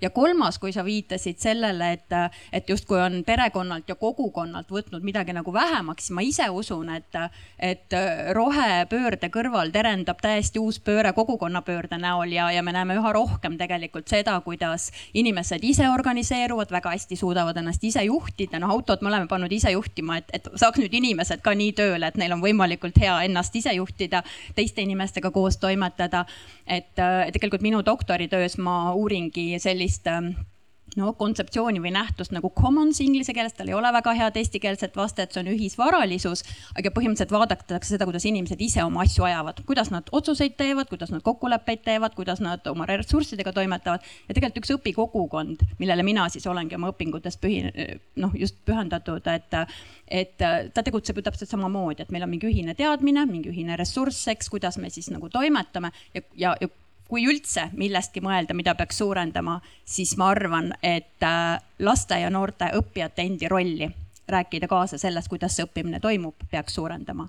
ja 0.00 0.10
kolmas, 0.10 0.58
kui 0.58 0.72
sa 0.72 0.84
viitasid 0.84 1.38
sellele, 1.40 1.92
et, 1.92 2.14
et 2.52 2.68
justkui 2.68 2.98
on 3.00 3.22
perekonnalt 3.26 3.88
ja 3.88 3.94
kogukonnalt 3.96 4.70
võtnud 4.72 5.04
midagi 5.04 5.32
nagu 5.36 5.52
vähemaks, 5.52 6.06
siis 6.06 6.14
ma 6.16 6.24
ise 6.24 6.48
usun, 6.52 6.90
et, 6.92 7.16
et 7.58 7.96
rohepöörde 8.36 9.30
kõrval 9.32 9.72
terendab 9.72 10.20
täiesti 10.22 10.60
uus 10.60 10.78
pööre 10.84 11.12
kogukonnapöörde 11.16 11.98
näol 12.00 12.34
ja, 12.36 12.50
ja 12.52 12.62
me 12.62 12.74
näeme 12.76 12.98
üha 13.00 13.12
rohkem 13.16 13.56
tegelikult 13.58 14.08
seda, 14.12 14.36
kuidas 14.44 14.90
inimesed 15.14 15.64
ise 15.64 15.88
organiseeruvad, 15.90 16.70
väga 16.72 16.92
hästi 16.92 17.16
suudavad 17.16 17.56
ennast 17.56 17.84
ise 17.84 18.04
juhtida, 18.04 18.60
noh 18.60 18.74
autot 18.76 19.00
me 19.00 19.12
oleme 19.12 19.30
pannud 19.30 19.52
ise 19.52 19.72
juhtima, 19.72 20.20
et, 20.20 20.30
et 20.36 20.50
saaks 20.54 20.82
nüüd 20.82 20.92
inimesed 21.00 21.40
ka 21.44 21.56
nii 21.56 21.72
tööle, 21.78 22.12
et 22.12 22.20
neil 22.20 22.36
on 22.36 22.44
võimalikult 22.44 23.00
hea 23.00 23.16
ennast 23.24 23.56
ise 23.56 23.72
juhtida, 23.78 24.22
teiste 24.54 24.84
inimestega 24.84 25.32
koos 25.32 25.56
toimetada. 25.62 26.26
et 26.66 26.98
tegelikult 27.32 27.62
minu 27.62 27.78
doktoritöös 27.86 28.56
ma 28.58 28.92
uuringi 28.92 29.58
sellist 29.62 29.85
sellist 29.86 30.06
ähm, 30.06 30.34
no 30.96 31.10
kontseptsiooni 31.18 31.80
või 31.82 31.90
nähtust 31.92 32.32
nagu 32.32 32.48
commons 32.56 33.00
inglise 33.02 33.34
keeles, 33.34 33.52
tal 33.56 33.68
ei 33.68 33.74
ole 33.74 33.90
väga 33.92 34.12
head 34.16 34.36
eestikeelset 34.38 34.94
vastet, 34.96 35.32
see 35.32 35.42
on 35.42 35.50
ühisvaralisus. 35.52 36.42
aga 36.78 36.92
põhimõtteliselt 36.94 37.34
vaadatakse 37.34 37.94
seda, 37.94 38.06
kuidas 38.06 38.24
inimesed 38.24 38.60
ise 38.62 38.84
oma 38.84 39.02
asju 39.02 39.26
ajavad, 39.26 39.60
kuidas 39.66 39.90
nad 39.90 40.08
otsuseid 40.12 40.56
teevad, 40.56 40.88
kuidas 40.88 41.10
nad 41.12 41.24
kokkuleppeid 41.26 41.82
teevad, 41.84 42.14
kuidas 42.14 42.40
nad 42.40 42.64
oma 42.70 42.86
ressurssidega 42.86 43.52
toimetavad. 43.52 44.00
ja 44.28 44.34
tegelikult 44.34 44.62
üks 44.62 44.72
õpikogukond, 44.78 45.66
millele 45.78 46.06
mina 46.06 46.28
siis 46.32 46.46
olengi 46.46 46.78
oma 46.78 46.94
õpingutes 46.94 47.36
pühi-, 47.42 47.98
noh, 48.16 48.32
just 48.38 48.62
pühendatud, 48.64 49.26
et, 49.26 49.60
et 50.08 50.38
ta 50.38 50.82
tegutseb 50.82 51.18
ju 51.18 51.26
täpselt 51.26 51.50
samamoodi, 51.50 52.06
et 52.06 52.14
meil 52.14 52.24
on 52.24 52.30
mingi 52.30 52.48
ühine 52.48 52.78
teadmine, 52.78 53.26
mingi 53.26 53.52
ühine 53.52 53.76
ressurss, 53.76 54.28
eks, 54.32 54.48
kuidas 54.48 54.78
me 54.78 54.90
siis 54.90 55.10
nagu 55.10 55.28
toimetame 55.28 55.92
ja, 56.14 56.22
ja, 56.36 56.56
ja 56.60 56.72
kui 57.08 57.26
üldse 57.26 57.68
millestki 57.72 58.20
mõelda, 58.24 58.54
mida 58.54 58.74
peaks 58.74 58.98
suurendama, 58.98 59.60
siis 59.84 60.16
ma 60.16 60.30
arvan, 60.34 60.72
et 60.82 61.22
äh, 61.22 61.56
laste 61.78 62.18
ja 62.20 62.30
noorte 62.30 62.70
õppijate 62.74 63.26
endi 63.26 63.48
rolli 63.48 63.90
rääkida 64.28 64.66
kaasa 64.68 64.98
sellest, 64.98 65.28
kuidas 65.30 65.56
see 65.56 65.66
õppimine 65.66 66.00
toimub, 66.02 66.34
peaks 66.50 66.74
suurendama 66.74 67.28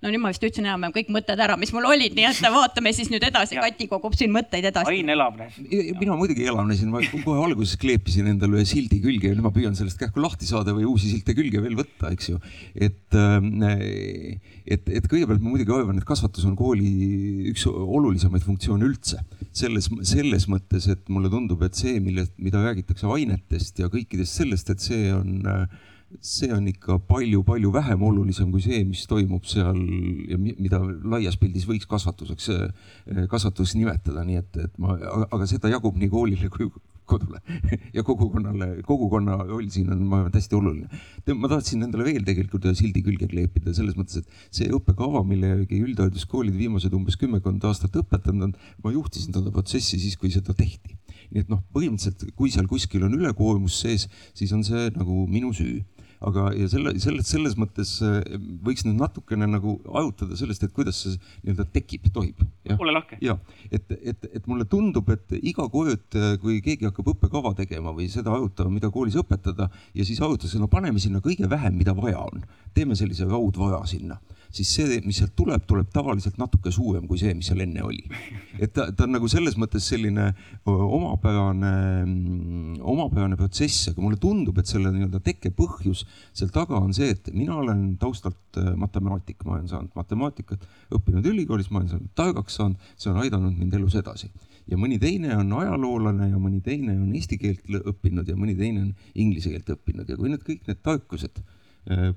no 0.00 0.08
nüüd 0.08 0.22
ma 0.22 0.30
vist 0.32 0.44
ütlesin 0.44 0.64
enam-vähem 0.64 0.94
kõik 0.94 1.10
mõtted 1.12 1.40
ära, 1.44 1.56
mis 1.60 1.72
mul 1.76 1.86
olid, 1.90 2.14
nii 2.16 2.26
et 2.30 2.40
vaatame 2.56 2.92
siis 2.96 3.10
nüüd 3.12 3.24
edasi. 3.26 3.58
Kati 3.60 3.88
kogub 3.90 4.16
siin 4.16 4.32
mõtteid 4.32 4.70
edasi. 4.70 4.94
Ain 4.94 5.12
elavnes. 5.12 5.58
mina 6.00 6.16
muidugi 6.16 6.46
elavnesin, 6.48 6.92
ma 6.92 7.02
kohe 7.24 7.44
alguses 7.44 7.76
kleepisin 7.80 8.30
endale 8.32 8.60
ühe 8.60 8.68
sildi 8.68 9.00
külge 9.04 9.30
ja 9.30 9.36
nüüd 9.36 9.44
ma 9.44 9.52
püüan 9.54 9.76
sellest 9.78 10.00
kähku 10.00 10.22
lahti 10.24 10.48
saada 10.48 10.74
või 10.76 10.88
uusi 10.88 11.12
silte 11.12 11.36
külge 11.36 11.60
veel 11.62 11.76
võtta, 11.78 12.12
eks 12.14 12.32
ju. 12.32 12.40
et, 12.74 13.18
äh, 13.18 14.40
et, 14.64 14.88
et 14.88 15.10
kõigepealt 15.10 15.44
ma 15.44 15.52
muidugi 15.52 15.76
arvan, 15.76 16.00
et 16.00 16.08
kasvatus 16.08 16.48
on 16.48 16.56
kooli 16.58 17.50
üks 17.52 17.66
olulisemaid 17.68 18.46
funktsioone 18.46 18.88
üldse. 18.88 19.20
selles, 19.52 19.90
selles 20.06 20.48
mõttes, 20.48 20.88
et 20.88 21.08
mulle 21.12 21.28
tundub, 21.28 21.62
et 21.66 21.76
see, 21.76 21.98
millest, 22.00 22.32
mida 22.38 22.62
räägitakse 22.62 23.08
ainetest 23.10 23.80
ja 23.82 23.90
kõikidest 23.92 24.40
sellest, 24.40 24.70
et 24.72 24.80
see 24.80 25.08
on 25.12 25.40
äh, 25.44 25.88
see 26.18 26.50
on 26.52 26.66
ikka 26.68 26.98
palju-palju 27.08 27.70
vähem 27.72 28.02
olulisem 28.02 28.50
kui 28.52 28.62
see, 28.64 28.82
mis 28.84 29.06
toimub 29.10 29.46
seal 29.48 29.78
ja 30.28 30.38
mida 30.40 30.80
laias 31.12 31.38
pildis 31.40 31.66
võiks 31.68 31.86
kasvatuseks, 31.90 32.48
eh, 32.54 33.26
kasvatuseks 33.30 33.78
nimetada, 33.78 34.24
nii 34.26 34.40
et, 34.42 34.62
et 34.66 34.80
ma, 34.82 34.96
aga 35.30 35.46
seda 35.48 35.70
jagub 35.70 35.98
nii 36.00 36.10
koolile 36.10 36.50
kui 36.52 36.70
kodule 37.10 37.40
ja 37.96 38.04
kogukonnale, 38.06 38.68
kogukonna 38.86 39.36
roll 39.48 39.68
siin 39.72 39.90
on, 39.94 40.02
ma 40.06 40.20
arvan, 40.20 40.34
hästi 40.34 40.58
oluline. 40.58 41.00
ma 41.34 41.50
tahtsin 41.50 41.86
endale 41.86 42.06
veel 42.06 42.26
tegelikult 42.26 42.66
ühe 42.68 42.76
sildi 42.78 43.02
külge 43.06 43.28
kleepida 43.30 43.74
selles 43.76 43.98
mõttes, 43.98 44.22
et 44.22 44.58
see 44.60 44.70
õppekava, 44.76 45.22
mille 45.26 45.50
järgi 45.54 45.80
üldhariduskoolid 45.86 46.56
viimased 46.58 46.94
umbes 46.96 47.18
kümmekond 47.20 47.66
aastat 47.70 47.98
õpetanud 48.02 48.50
on, 48.50 48.56
ma 48.84 48.94
juhtisin 48.94 49.34
seda 49.34 49.54
protsessi 49.54 49.98
siis, 50.02 50.18
kui 50.20 50.30
seda 50.34 50.54
tehti. 50.56 50.98
nii 51.30 51.44
et 51.44 51.50
noh, 51.50 51.62
põhimõtteliselt, 51.74 52.30
kui 52.38 52.50
seal 52.50 52.66
kuskil 52.70 53.06
on 53.06 53.14
ülekoormus 53.14 53.80
sees, 53.84 54.08
siis 54.34 54.50
on 54.54 54.64
see 54.66 54.88
nagu 54.96 55.24
minu 55.30 55.52
süü 55.54 55.78
aga, 56.20 56.50
ja 56.56 56.68
selle, 56.70 56.92
selles, 57.00 57.28
selles 57.30 57.56
mõttes 57.60 57.94
äh, 58.04 58.18
võiks 58.64 58.84
nüüd 58.86 58.98
natukene 59.00 59.48
nagu 59.48 59.76
arutada 59.88 60.36
sellest, 60.38 60.64
et 60.66 60.74
kuidas 60.76 61.00
see 61.04 61.16
nii-öelda 61.16 61.66
tekib, 61.72 62.10
tohib. 62.14 62.42
ole 62.76 62.94
lahke. 62.94 63.18
ja, 63.24 63.38
et, 63.70 63.86
et, 63.98 64.28
et 64.28 64.50
mulle 64.50 64.66
tundub, 64.70 65.08
et 65.14 65.36
iga 65.40 65.66
kord, 65.72 66.06
äh, 66.18 66.34
kui 66.42 66.60
keegi 66.64 66.88
hakkab 66.88 67.14
õppekava 67.14 67.54
tegema 67.62 67.94
või 67.96 68.10
seda 68.12 68.34
arutama, 68.36 68.76
mida 68.76 68.92
koolis 68.92 69.16
õpetada 69.20 69.70
ja 69.94 70.06
siis 70.06 70.20
arutatakse, 70.20 70.60
no 70.60 70.68
paneme 70.72 71.00
sinna 71.02 71.22
kõige 71.24 71.48
vähem, 71.50 71.78
mida 71.80 71.96
vaja 71.96 72.20
on, 72.26 72.44
teeme 72.76 72.98
sellise 72.98 73.28
raudvara 73.30 73.82
sinna 73.88 74.20
siis 74.54 74.70
see, 74.74 74.98
mis 75.04 75.20
sealt 75.20 75.34
tuleb, 75.38 75.64
tuleb 75.68 75.90
tavaliselt 75.94 76.38
natuke 76.40 76.72
suurem 76.74 77.06
kui 77.08 77.20
see, 77.20 77.32
mis 77.38 77.50
seal 77.50 77.62
enne 77.64 77.84
oli. 77.86 78.02
et 78.58 78.72
ta, 78.74 78.88
ta 78.92 79.06
on 79.06 79.14
nagu 79.16 79.30
selles 79.30 79.56
mõttes 79.60 79.86
selline 79.92 80.30
omapärane, 80.66 81.72
mm, 82.04 82.80
omapärane 82.94 83.38
protsess, 83.40 83.90
aga 83.92 84.02
mulle 84.04 84.18
tundub, 84.20 84.58
et 84.60 84.70
selle 84.70 84.92
nii-öelda 84.94 85.22
tekke 85.24 85.52
põhjus 85.56 86.04
seal 86.36 86.52
taga 86.54 86.78
on 86.80 86.94
see, 86.96 87.10
et 87.14 87.32
mina 87.34 87.56
olen 87.62 87.94
taustalt 88.00 88.60
matemaatik, 88.80 89.44
ma 89.46 89.56
olen 89.56 89.70
saanud 89.70 89.96
matemaatikat, 89.98 90.66
õppinud 90.98 91.26
ülikoolis, 91.30 91.70
ma 91.70 91.82
olen 91.82 91.92
saanud 91.94 92.14
targaks 92.18 92.58
saanud, 92.58 92.90
see 92.98 93.12
on 93.12 93.20
aidanud 93.22 93.58
mind 93.58 93.76
elus 93.78 93.96
edasi. 94.00 94.30
Ja 94.70 94.78
mõni 94.78 95.00
teine 95.02 95.34
on 95.34 95.50
ajaloolane 95.58 96.28
ja 96.30 96.38
mõni 96.38 96.60
teine 96.62 96.94
on 96.94 97.14
eesti 97.16 97.38
keelt 97.40 97.64
õppinud 97.80 98.28
ja 98.28 98.36
mõni 98.38 98.54
teine 98.58 98.84
on 98.84 98.92
inglise 99.18 99.50
keelt 99.50 99.72
õppinud. 99.74 100.06
Ja 100.06 100.18
kui 100.18 100.30
nüüd 100.30 100.44
kõik 100.46 100.68
need 100.68 100.82
tarkused 100.84 101.40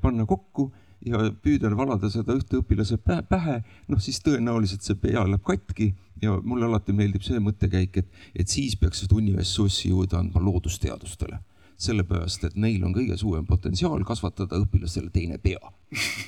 panna 0.04 0.26
kokku 0.30 0.68
ja 1.06 1.30
püüda 1.44 1.72
valada 1.78 2.10
seda 2.12 2.36
ühte 2.38 2.60
õpilase 2.62 2.98
pähe, 3.04 3.62
noh 3.92 4.02
siis 4.04 4.22
tõenäoliselt 4.24 4.86
see 4.86 5.00
pea 5.00 5.26
läheb 5.28 5.44
katki 5.46 5.94
ja 6.22 6.38
mulle 6.44 6.68
alati 6.70 6.96
meeldib 6.96 7.26
see 7.26 7.42
mõttekäik, 7.44 8.04
et, 8.04 8.22
et 8.36 8.48
siis 8.48 8.78
peaks 8.80 9.04
tunniressurssi 9.12 9.90
juurde 9.92 10.20
andma 10.20 10.44
loodusteadustele 10.44 11.42
sellepärast, 11.84 12.46
et 12.48 12.58
neil 12.60 12.84
on 12.86 12.94
kõige 12.96 13.16
suurem 13.20 13.46
potentsiaal 13.48 14.04
kasvatada 14.08 14.60
õpilastele 14.62 15.10
teine 15.14 15.40
pea. 15.42 15.72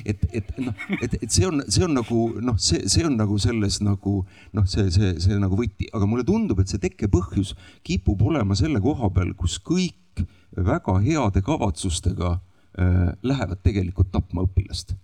et, 0.05 0.25
et 0.35 0.49
noh, 0.61 0.73
et, 0.99 1.15
et 1.21 1.29
see 1.31 1.45
on, 1.47 1.63
see 1.69 1.85
on 1.85 1.95
nagu 1.95 2.21
noh, 2.43 2.57
see, 2.61 2.83
see 2.91 3.05
on 3.07 3.15
nagu 3.17 3.37
selles 3.41 3.79
nagu 3.85 4.17
noh, 4.57 4.65
see, 4.69 4.89
see, 4.93 5.13
see 5.21 5.37
nagu 5.41 5.57
võti, 5.59 5.87
aga 5.95 6.09
mulle 6.09 6.25
tundub, 6.27 6.59
et 6.61 6.71
see 6.71 6.81
tekkepõhjus 6.83 7.55
kipub 7.85 8.25
olema 8.27 8.57
selle 8.57 8.81
koha 8.83 9.09
peal, 9.15 9.33
kus 9.37 9.57
kõik 9.63 10.25
väga 10.55 10.99
heade 11.03 11.43
kavatsustega 11.45 12.37
lähevad 12.75 13.61
tegelikult 13.63 14.11
tapma 14.11 14.43
õpilast. 14.45 14.95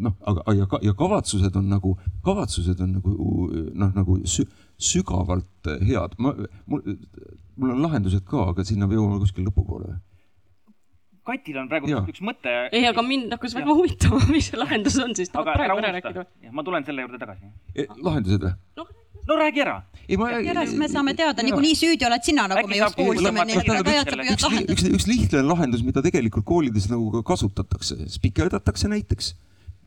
noh, 0.00 0.14
aga 0.24 0.54
ja, 0.56 0.66
ja 0.82 0.92
kavatsused 0.96 1.56
on 1.60 1.66
nagu, 1.68 1.96
kavatsused 2.24 2.78
on 2.80 2.92
nagu 2.96 3.48
noh, 3.74 3.90
nagu 3.96 4.20
sü, 4.24 4.46
sügavalt 4.80 5.72
head. 5.84 6.14
ma, 6.18 6.32
mul, 6.66 6.94
mul 7.56 7.74
on 7.74 7.82
lahendused 7.84 8.24
ka, 8.24 8.46
aga 8.54 8.64
sinna 8.64 8.88
me 8.88 8.96
jõuame 8.96 9.20
kuskil 9.20 9.44
lõpupoole 9.48 9.98
Katil 11.30 11.58
on 11.60 11.68
praegu 11.68 11.90
ja. 11.90 12.00
üks 12.08 12.22
mõte. 12.24 12.52
ei, 12.72 12.86
aga 12.88 13.02
mind 13.04 13.34
hakkas 13.34 13.54
väga 13.58 13.74
huvitama, 13.76 14.22
mis 14.34 14.48
see 14.50 14.60
lahendus 14.60 14.96
on 15.04 15.12
siis. 15.18 15.32
aga 15.36 15.58
ära 15.66 15.76
unusta, 15.76 16.24
ma 16.56 16.64
tulen 16.66 16.86
selle 16.88 17.04
juurde 17.04 17.20
tagasi 17.20 17.50
e,. 17.74 17.86
lahendused 18.00 18.46
või 18.46 18.54
no.? 18.80 18.88
No 19.28 19.36
räägi 19.36 19.64
ära. 19.64 19.76
siis 20.08 20.78
me 20.78 20.88
saame 20.88 21.14
teada, 21.14 21.42
niikuinii 21.46 21.76
süüdi 21.78 22.06
oled 22.06 22.24
sina, 22.26 22.48
nagu 22.50 22.64
Äkki 22.64 22.72
me 22.72 22.80
just 22.80 22.96
kuulsime. 22.96 23.44
üks, 24.34 24.48
üks, 24.74 24.88
üks 24.96 25.06
lihtne 25.10 25.44
lahendus, 25.46 25.84
mida 25.86 26.02
tegelikult 26.02 26.44
koolides 26.48 26.90
nagu 26.90 27.10
ka 27.18 27.22
kasutatakse, 27.34 28.00
spikerdatakse 28.16 28.90
näiteks 28.90 29.34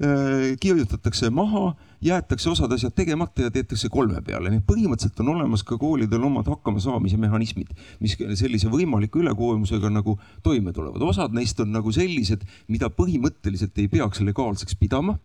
Äh, 0.02 0.58
kirjutatakse 0.60 1.30
maha, 1.30 1.76
jäetakse 2.02 2.50
osad 2.50 2.72
asjad 2.74 2.96
tegemata 2.98 3.44
ja 3.46 3.52
teetakse 3.54 3.92
kolme 3.94 4.24
peale, 4.26 4.50
nii 4.50 4.60
et 4.64 4.66
põhimõtteliselt 4.66 5.20
on 5.22 5.30
olemas 5.36 5.62
ka 5.64 5.78
koolidel 5.78 6.26
omad 6.26 6.50
hakkamasaamise 6.50 7.20
mehhanismid, 7.22 7.70
mis 8.02 8.18
sellise 8.18 8.72
võimaliku 8.74 9.22
ülekoormusega 9.22 9.92
nagu 9.94 10.16
toime 10.42 10.74
tulevad. 10.74 11.06
osad 11.06 11.38
neist 11.38 11.62
on 11.62 11.70
nagu 11.78 11.94
sellised, 11.94 12.42
mida 12.74 12.90
põhimõtteliselt 12.90 13.78
ei 13.78 13.88
peaks 13.88 14.26
legaalseks 14.26 14.76
pidama 14.82 15.20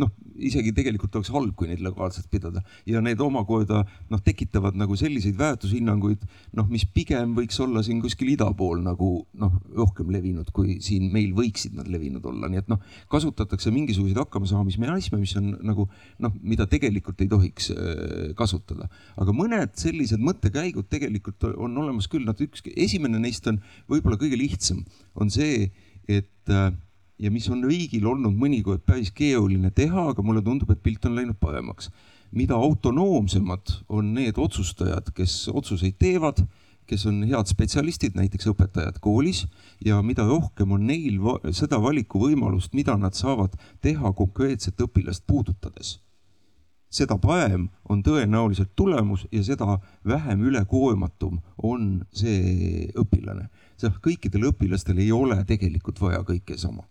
noh, 0.00 0.10
isegi 0.42 0.72
tegelikult 0.74 1.14
oleks 1.18 1.30
halb, 1.34 1.52
kui 1.56 1.68
neid 1.70 1.82
legaalselt 1.84 2.26
pidada. 2.32 2.62
Ja 2.88 3.02
need 3.04 3.20
omakorda 3.22 3.84
noh, 4.10 4.22
tekitavad 4.24 4.76
nagu 4.78 4.96
selliseid 4.98 5.36
väärtushinnanguid, 5.38 6.24
noh, 6.58 6.68
mis 6.70 6.86
pigem 6.90 7.36
võiks 7.38 7.60
olla 7.62 7.84
siin 7.86 8.00
kuskil 8.02 8.32
ida 8.34 8.48
pool 8.58 8.82
nagu 8.84 9.10
noh, 9.40 9.54
rohkem 9.76 10.10
levinud, 10.14 10.50
kui 10.54 10.78
siin 10.84 11.10
meil 11.14 11.34
võiksid 11.36 11.76
nad 11.78 11.90
levinud 11.90 12.26
olla, 12.30 12.50
nii 12.50 12.62
et 12.64 12.72
noh, 12.72 12.82
kasutatakse 13.12 13.72
mingisuguseid 13.74 14.18
hakkamasaamismehhanisme, 14.24 15.20
mis 15.22 15.36
on 15.40 15.52
nagu 15.62 15.88
noh, 16.24 16.34
mida 16.42 16.66
tegelikult 16.70 17.22
ei 17.22 17.30
tohiks 17.30 17.70
äh, 17.74 18.32
kasutada. 18.38 18.90
aga 19.20 19.34
mõned 19.36 19.76
sellised 19.78 20.22
mõttekäigud 20.22 20.90
tegelikult 20.90 21.46
on 21.54 21.78
olemas 21.84 22.10
küll, 22.10 22.26
noh, 22.26 22.34
üks, 22.34 22.64
esimene 22.74 23.20
neist 23.22 23.46
on 23.50 23.62
võib-olla 23.90 24.18
kõige 24.20 24.38
lihtsam, 24.40 24.82
on 25.14 25.30
see, 25.32 25.68
et 26.10 26.52
äh, 26.52 26.72
ja 27.18 27.30
mis 27.30 27.46
on 27.50 27.62
riigil 27.66 28.06
olnud 28.10 28.34
mõnikord 28.38 28.82
päris 28.86 29.12
keeruline 29.14 29.70
teha, 29.74 30.10
aga 30.10 30.22
mulle 30.22 30.42
tundub, 30.42 30.70
et 30.74 30.82
pilt 30.82 31.04
on 31.06 31.16
läinud 31.18 31.38
paremaks. 31.40 31.90
mida 32.34 32.54
autonoomsemad 32.54 33.70
on 33.88 34.08
need 34.14 34.38
otsustajad, 34.38 35.12
kes 35.14 35.48
otsuseid 35.54 35.94
teevad, 35.98 36.40
kes 36.86 37.06
on 37.06 37.20
head 37.22 37.46
spetsialistid, 37.46 38.16
näiteks 38.18 38.48
õpetajad 38.50 38.98
koolis 39.00 39.44
ja 39.84 40.00
mida 40.02 40.26
rohkem 40.26 40.72
on 40.72 40.86
neil 40.86 41.20
va 41.22 41.36
seda 41.52 41.78
valikuvõimalust, 41.78 42.74
mida 42.74 42.96
nad 42.98 43.14
saavad 43.14 43.54
teha 43.80 44.12
konkreetset 44.12 44.82
õpilast 44.82 45.22
puudutades, 45.26 46.00
seda 46.90 47.14
parem 47.22 47.68
on 47.88 48.02
tõenäoliselt 48.02 48.74
tulemus 48.74 49.28
ja 49.30 49.44
seda 49.46 49.78
vähem 50.04 50.42
ülekoormatum 50.42 51.38
on 51.62 52.02
see 52.10 52.90
õpilane. 52.98 53.46
sest 53.76 54.02
kõikidel 54.02 54.50
õpilastel 54.50 54.98
ei 54.98 55.12
ole 55.12 55.38
tegelikult 55.44 56.00
vaja 56.00 56.24
kõike 56.26 56.58
sama 56.58 56.82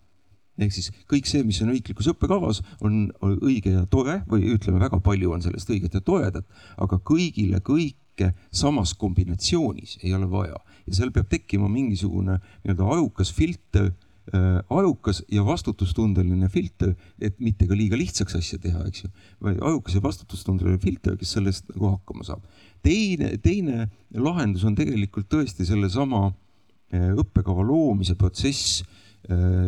ehk 0.61 0.73
siis 0.75 0.91
kõik 1.09 1.27
see, 1.29 1.43
mis 1.45 1.61
on 1.63 1.71
riiklikus 1.73 2.09
õppekavas, 2.13 2.61
on 2.85 3.07
õige 3.23 3.73
ja 3.73 3.85
tore 3.89 4.21
või 4.29 4.53
ütleme, 4.53 4.81
väga 4.83 4.99
palju 5.03 5.33
on 5.33 5.43
sellest 5.45 5.71
õiget 5.73 5.97
ja 5.97 6.03
toredat, 6.05 6.45
aga 6.77 6.99
kõigile 7.01 7.61
kõike 7.65 8.33
samas 8.53 8.93
kombinatsioonis 8.99 9.99
ei 10.03 10.13
ole 10.13 10.29
vaja 10.29 10.59
ja 10.85 10.95
seal 10.95 11.13
peab 11.15 11.29
tekkima 11.31 11.69
mingisugune 11.71 12.37
nii-öelda 12.37 12.89
ajukas 12.97 13.31
filter 13.33 13.89
äh,, 13.89 14.59
ajukas 14.69 15.23
ja 15.31 15.45
vastutustundeline 15.47 16.49
filter, 16.53 16.93
et 17.19 17.39
mitte 17.41 17.67
ka 17.69 17.77
liiga 17.77 17.97
lihtsaks 17.97 18.37
asja 18.37 18.59
teha, 18.61 18.85
eks 18.89 19.05
ju, 19.05 19.11
vaid 19.43 19.61
ajukas 19.63 19.97
ja 19.97 20.03
vastutustundeline 20.05 20.77
filter, 20.83 21.17
kes 21.17 21.33
sellest 21.39 21.73
nagu 21.73 21.95
hakkama 21.95 22.27
saab. 22.27 22.45
teine, 22.85 23.37
teine 23.41 23.89
lahendus 24.13 24.67
on 24.69 24.77
tegelikult 24.77 25.31
tõesti 25.33 25.65
sellesama 25.65 26.27
äh, 26.29 27.09
õppekava 27.17 27.65
loomise 27.65 28.15
protsess 28.19 28.83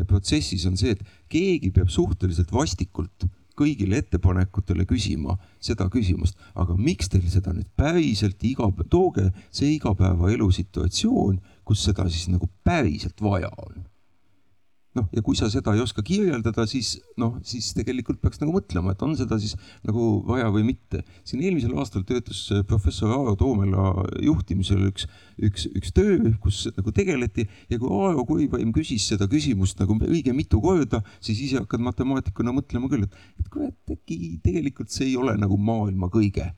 protsessis 0.07 0.65
on 0.69 0.77
see, 0.79 0.95
et 0.95 1.01
keegi 1.31 1.71
peab 1.75 1.89
suhteliselt 1.93 2.51
vastikult 2.53 3.27
kõigile 3.55 4.01
ettepanekutele 4.01 4.83
küsima 4.89 5.37
seda 5.63 5.87
küsimust, 5.91 6.35
aga 6.59 6.75
miks 6.75 7.07
teil 7.11 7.23
seda 7.31 7.53
nüüd 7.55 7.69
päriselt 7.79 8.43
iga, 8.43 8.67
tooge 8.91 9.29
see 9.47 9.77
igapäevaelu 9.77 10.51
situatsioon, 10.51 11.39
kus 11.63 11.87
seda 11.87 12.09
siis 12.09 12.27
nagu 12.33 12.49
päriselt 12.67 13.21
vaja 13.23 13.51
on 13.63 13.85
noh, 14.95 15.07
ja 15.15 15.23
kui 15.25 15.37
sa 15.37 15.49
seda 15.51 15.73
ei 15.75 15.83
oska 15.83 16.03
kirjeldada, 16.05 16.65
siis 16.69 16.95
noh, 17.21 17.35
siis 17.45 17.71
tegelikult 17.77 18.21
peaks 18.23 18.41
nagu 18.41 18.53
mõtlema, 18.55 18.95
et 18.95 19.03
on 19.05 19.15
seda 19.19 19.37
siis 19.41 19.55
nagu 19.87 20.07
vaja 20.27 20.49
või 20.53 20.65
mitte. 20.69 21.03
siin 21.27 21.43
eelmisel 21.43 21.75
aastal 21.79 22.05
töötas 22.07 22.45
äh, 22.55 22.63
professor 22.67 23.11
Aaro 23.15 23.35
Toomela 23.39 24.05
juhtimisel 24.23 24.87
üks, 24.89 25.07
üks, 25.41 25.67
üks 25.75 25.93
töö, 25.95 26.19
kus 26.41 26.65
nagu 26.75 26.93
tegeleti 26.95 27.47
ja 27.69 27.79
kui 27.79 27.91
Aaro 27.91 28.25
Kuivaim 28.27 28.73
küsis 28.75 29.07
seda 29.11 29.27
küsimust 29.31 29.79
nagu 29.83 29.97
õige 30.07 30.33
mitu 30.35 30.61
korda, 30.63 31.03
siis 31.19 31.41
ise 31.47 31.61
hakkad 31.63 31.83
matemaatikuna 31.83 32.55
mõtlema 32.55 32.91
küll, 32.91 33.07
et, 33.07 33.19
et 33.41 33.51
kurat, 33.51 33.75
äkki 33.91 34.39
tegelikult 34.43 34.93
see 34.93 35.11
ei 35.11 35.17
ole 35.19 35.35
nagu 35.39 35.57
maailma 35.57 36.09
kõige 36.13 36.51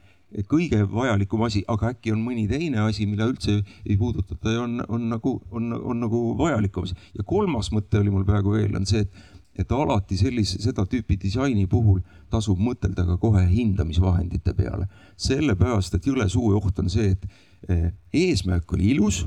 kõige 0.48 0.82
vajalikum 0.92 1.46
asi, 1.48 1.64
aga 1.68 1.94
äkki 1.94 2.12
on 2.12 2.22
mõni 2.24 2.48
teine 2.50 2.82
asi, 2.84 3.08
mida 3.08 3.28
üldse 3.30 3.62
ei 3.86 3.96
puudutata 3.98 4.58
ja 4.58 4.66
on, 4.66 4.82
on 4.88 5.08
nagu, 5.14 5.38
on, 5.52 5.72
on 5.78 6.04
nagu 6.04 6.22
vajalikum. 6.40 6.88
ja 7.16 7.24
kolmas 7.24 7.72
mõte 7.72 8.00
oli 8.02 8.12
mul 8.12 8.26
praegu 8.28 8.52
veel, 8.58 8.76
on 8.76 8.86
see, 8.86 9.06
et, 9.06 9.26
et 9.64 9.72
alati 9.72 10.18
sellise, 10.20 10.60
seda 10.62 10.86
tüüpi 10.86 11.18
disaini 11.22 11.66
puhul 11.68 12.02
tasub 12.30 12.60
mõtelda 12.60 13.06
ka 13.08 13.18
kohe 13.18 13.46
hindamisvahendite 13.48 14.54
peale. 14.54 14.88
sellepärast, 15.16 15.96
et 15.96 16.08
jõle 16.08 16.28
suur 16.30 16.60
oht 16.60 16.80
on 16.80 16.90
see, 16.92 17.16
et 17.16 17.26
eh, 17.70 17.92
eesmärk 18.14 18.74
oli 18.74 18.92
ilus, 18.96 19.26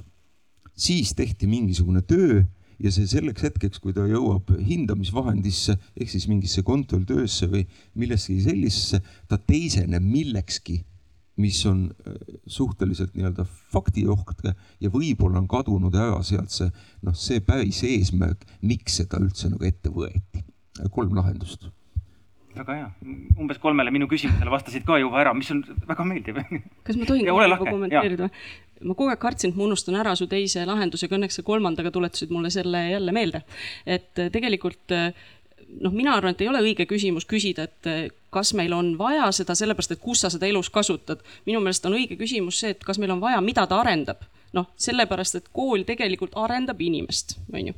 siis 0.77 1.15
tehti 1.17 1.47
mingisugune 1.47 2.03
töö 2.03 2.43
ja 2.81 2.93
see 2.93 3.09
selleks 3.09 3.45
hetkeks, 3.45 3.81
kui 3.81 3.93
ta 3.97 4.07
jõuab 4.09 4.53
hindamisvahendisse 4.65 5.77
ehk 5.97 6.13
siis 6.13 6.29
mingisse 6.29 6.63
kontrolltöösse 6.65 7.49
või 7.51 7.67
millessegi 7.99 8.45
sellisesse, 8.47 9.03
ta 9.29 9.37
teiseneb 9.37 10.05
millekski 10.05 10.81
mis 11.40 11.61
on 11.68 11.83
äh, 11.90 12.14
suhteliselt 12.46 13.16
nii-öelda 13.16 13.46
faktirohke 13.72 14.55
ja 14.81 14.92
võib-olla 14.92 15.42
on 15.42 15.48
kadunud 15.50 15.96
ära 15.96 16.22
sealt 16.26 16.55
see 16.55 16.70
noh, 17.07 17.16
see 17.16 17.42
päris 17.44 17.83
eesmärk, 17.88 18.46
miks 18.62 19.00
seda 19.00 19.20
üldse 19.22 19.53
nagu 19.53 19.66
ette 19.66 19.92
võeti. 19.92 20.44
kolm 20.90 21.14
lahendust. 21.16 21.68
väga 22.57 22.74
hea, 22.76 22.88
umbes 23.38 23.59
kolmele 23.59 23.92
minu 23.94 24.09
küsimusele 24.11 24.50
vastasid 24.50 24.85
ka 24.85 24.98
juba 24.98 25.20
ära, 25.22 25.35
mis 25.35 25.50
on 25.50 25.62
väga 25.88 26.05
meeldiv. 26.05 26.42
kas 26.85 26.96
ma 26.96 27.09
tohin 27.09 27.31
kommenteerida 27.59 28.31
ma 28.81 28.96
kogu 28.96 29.11
aeg 29.12 29.20
kartsin, 29.20 29.53
et 29.53 29.59
ma 29.59 29.66
unustan 29.66 29.98
ära 30.00 30.14
su 30.16 30.26
teise 30.31 30.64
lahendusega, 30.68 31.16
õnneks 31.18 31.40
sa 31.40 31.44
kolmandaga 31.46 31.92
tuletasid 31.92 32.33
mulle 32.33 32.50
selle 32.53 32.87
jälle 32.90 33.12
meelde. 33.12 33.42
et 33.87 34.22
tegelikult 34.33 34.94
äh, 34.96 35.12
noh, 35.80 35.92
mina 35.92 36.14
arvan, 36.16 36.35
et 36.35 36.42
ei 36.44 36.48
ole 36.50 36.62
õige 36.64 36.87
küsimus 36.88 37.26
küsida, 37.28 37.66
et 37.68 38.14
kas 38.30 38.52
meil 38.59 38.72
on 38.74 38.92
vaja 38.98 39.30
seda 39.35 39.54
sellepärast, 39.59 39.94
et 39.94 40.02
kus 40.02 40.24
sa 40.24 40.30
seda 40.33 40.46
elus 40.46 40.70
kasutad. 40.70 41.22
minu 41.46 41.61
meelest 41.61 41.87
on 41.87 41.96
õige 41.98 42.18
küsimus 42.18 42.61
see, 42.61 42.74
et 42.74 42.85
kas 42.85 42.98
meil 42.98 43.11
on 43.14 43.20
vaja, 43.20 43.40
mida 43.40 43.66
ta 43.66 43.80
arendab. 43.80 44.22
noh, 44.52 44.66
sellepärast, 44.76 45.35
et 45.35 45.48
kool 45.54 45.85
tegelikult 45.87 46.33
arendab 46.35 46.80
inimest, 46.80 47.37
on 47.52 47.68
ju. 47.68 47.74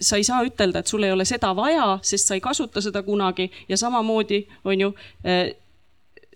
sa 0.00 0.16
ei 0.16 0.24
saa 0.24 0.42
ütelda, 0.44 0.78
et 0.78 0.86
sul 0.86 1.02
ei 1.02 1.12
ole 1.12 1.24
seda 1.24 1.54
vaja, 1.56 1.98
sest 2.02 2.28
sa 2.28 2.34
ei 2.34 2.40
kasuta 2.40 2.80
seda 2.80 3.02
kunagi 3.02 3.50
ja 3.68 3.76
samamoodi, 3.76 4.46
on 4.64 4.80
ju, 4.80 4.92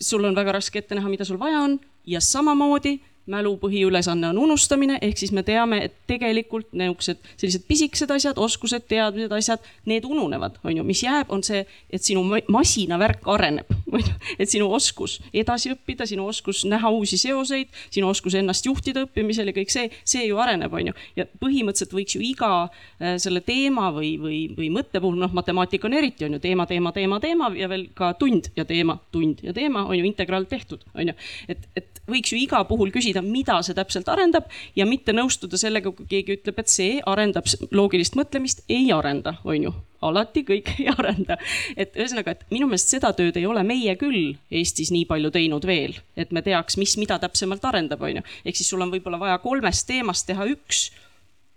sul 0.00 0.24
on 0.24 0.34
väga 0.34 0.52
raske 0.52 0.78
ette 0.78 0.94
näha, 0.94 1.08
mida 1.08 1.24
sul 1.24 1.38
vaja 1.38 1.60
on 1.60 1.78
ja 2.06 2.20
samamoodi 2.20 3.00
mälu 3.30 3.52
põhiülesanne 3.60 4.30
on 4.30 4.38
unustamine, 4.38 4.98
ehk 5.02 5.18
siis 5.20 5.32
me 5.36 5.42
teame, 5.46 5.82
et 5.86 5.96
tegelikult 6.10 6.70
niisugused 6.76 7.20
sellised 7.36 7.66
pisikesed 7.68 8.10
asjad, 8.14 8.38
oskused, 8.40 8.86
teadmised, 8.90 9.32
asjad, 9.36 9.64
need 9.90 10.06
ununevad, 10.08 10.56
on 10.64 10.78
ju, 10.78 10.84
mis 10.86 11.02
jääb, 11.04 11.30
on 11.34 11.44
see, 11.46 11.62
et 11.92 12.04
sinu 12.04 12.24
masinavärk 12.50 13.28
areneb, 13.30 13.70
on 13.94 14.02
ju, 14.02 14.14
et 14.38 14.50
sinu 14.50 14.70
oskus 14.74 15.18
edasi 15.32 15.74
õppida, 15.74 16.08
sinu 16.08 16.26
oskus 16.30 16.64
näha 16.68 16.90
uusi 16.94 17.18
seoseid, 17.20 17.70
sinu 17.92 18.10
oskus 18.10 18.36
ennast 18.40 18.66
juhtida 18.66 19.04
õppimisel 19.06 19.52
ja 19.52 19.56
kõik 19.56 19.74
see, 19.74 19.90
see 20.04 20.26
ju 20.26 20.40
areneb, 20.42 20.72
on 20.74 20.90
ju. 20.90 20.96
ja 21.20 21.28
põhimõtteliselt 21.42 21.94
võiks 21.96 22.16
ju 22.16 22.24
iga 22.24 22.52
äh, 22.66 23.16
selle 23.22 23.44
teema 23.46 23.90
või, 23.94 24.14
või, 24.20 24.40
või 24.56 24.72
mõtte 24.74 25.02
puhul, 25.02 25.20
noh, 25.20 25.34
matemaatika 25.36 25.90
on 25.90 25.98
eriti, 26.00 26.26
on 26.26 26.38
ju, 26.38 26.42
teema, 26.42 26.66
teema, 26.70 26.94
teema, 26.96 27.20
teema 27.22 27.52
ja 27.58 27.70
veel 27.70 27.88
ka 27.96 28.14
tund 28.18 28.50
ja 28.56 28.66
teema, 28.68 28.98
tund 29.12 29.44
ja 29.44 29.54
teema 29.56 29.84
on 29.86 29.98
ju 29.98 30.08
integraal 30.08 30.48
tehtud, 30.50 30.84
on 30.94 31.12
ju. 31.12 31.18
et, 31.52 31.68
et 31.76 32.00
võiks 32.10 32.32
ju 32.32 32.38
iga 32.40 32.62
puhul 32.68 32.92
küsida, 32.94 33.09
küsida, 33.10 33.22
mida 33.22 33.58
see 33.62 33.74
täpselt 33.74 34.08
arendab 34.08 34.48
ja 34.76 34.86
mitte 34.86 35.12
nõustuda 35.12 35.58
sellega, 35.58 35.90
kui 35.92 36.06
keegi 36.08 36.38
ütleb, 36.38 36.58
et 36.60 36.68
see 36.68 37.00
arendab 37.06 37.46
loogilist 37.72 38.16
mõtlemist, 38.16 38.64
ei 38.68 38.90
arenda, 38.92 39.36
on 39.44 39.66
ju 39.68 39.72
alati 40.02 40.44
kõik 40.44 40.70
ei 40.78 40.88
arenda. 40.88 41.36
et 41.76 41.96
ühesõnaga, 41.96 42.32
et 42.32 42.44
minu 42.50 42.66
meelest 42.66 42.88
seda 42.88 43.12
tööd 43.12 43.36
ei 43.36 43.46
ole 43.46 43.62
meie 43.66 43.96
küll 44.00 44.36
Eestis 44.50 44.90
nii 44.90 45.04
palju 45.06 45.30
teinud 45.30 45.66
veel, 45.66 45.98
et 46.16 46.30
me 46.32 46.42
teaks, 46.42 46.78
mis 46.80 46.96
mida 46.96 47.18
täpsemalt 47.18 47.64
arendab, 47.64 48.00
on 48.02 48.20
ju. 48.20 48.22
ehk 48.44 48.56
siis 48.56 48.70
sul 48.70 48.80
on 48.80 48.92
võib-olla 48.92 49.20
vaja 49.20 49.38
kolmest 49.42 49.86
teemast 49.86 50.26
teha 50.26 50.46
üks, 50.54 50.90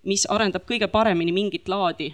mis 0.03 0.25
arendab 0.29 0.67
kõige 0.67 0.89
paremini 0.91 1.31
mingit 1.31 1.69
laadi 1.71 2.13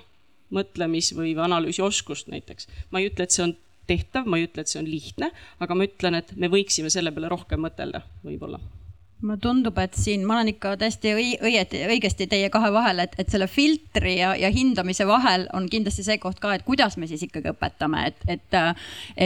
mõtlemis- 0.53 1.13
või 1.15 1.33
analüüsioskust 1.37 2.29
näiteks. 2.29 2.67
ma 2.91 2.99
ei 2.99 3.09
ütle, 3.09 3.23
et 3.23 3.31
see 3.31 3.43
on 3.43 3.55
tehtav, 3.89 4.27
ma 4.29 4.37
ei 4.37 4.45
ütle, 4.45 4.61
et 4.61 4.69
see 4.69 4.81
on 4.81 4.89
lihtne, 4.89 5.31
aga 5.59 5.75
ma 5.75 5.85
ütlen, 5.87 6.15
et 6.21 6.35
me 6.37 6.49
võiksime 6.49 6.93
selle 6.93 7.11
peale 7.11 7.29
rohkem 7.31 7.65
mõtelda, 7.65 8.03
võib-olla 8.21 8.61
mulle 9.21 9.39
tundub, 9.43 9.77
et 9.81 9.95
siin 9.99 10.23
ma 10.27 10.37
olen 10.37 10.53
ikka 10.53 10.75
täiesti 10.79 11.11
õieti, 11.43 11.81
õigesti 11.91 12.27
teie 12.31 12.47
kahe 12.53 12.69
vahel, 12.71 13.01
et, 13.03 13.17
et 13.19 13.31
selle 13.31 13.49
filtri 13.51 14.15
ja, 14.19 14.31
ja 14.39 14.47
hindamise 14.53 15.03
vahel 15.07 15.43
on 15.57 15.67
kindlasti 15.71 16.05
see 16.07 16.17
koht 16.23 16.39
ka, 16.39 16.53
et 16.55 16.63
kuidas 16.67 16.95
me 16.97 17.07
siis 17.09 17.25
ikkagi 17.27 17.51
õpetame, 17.51 18.05
et, 18.07 18.21
et, 18.31 18.57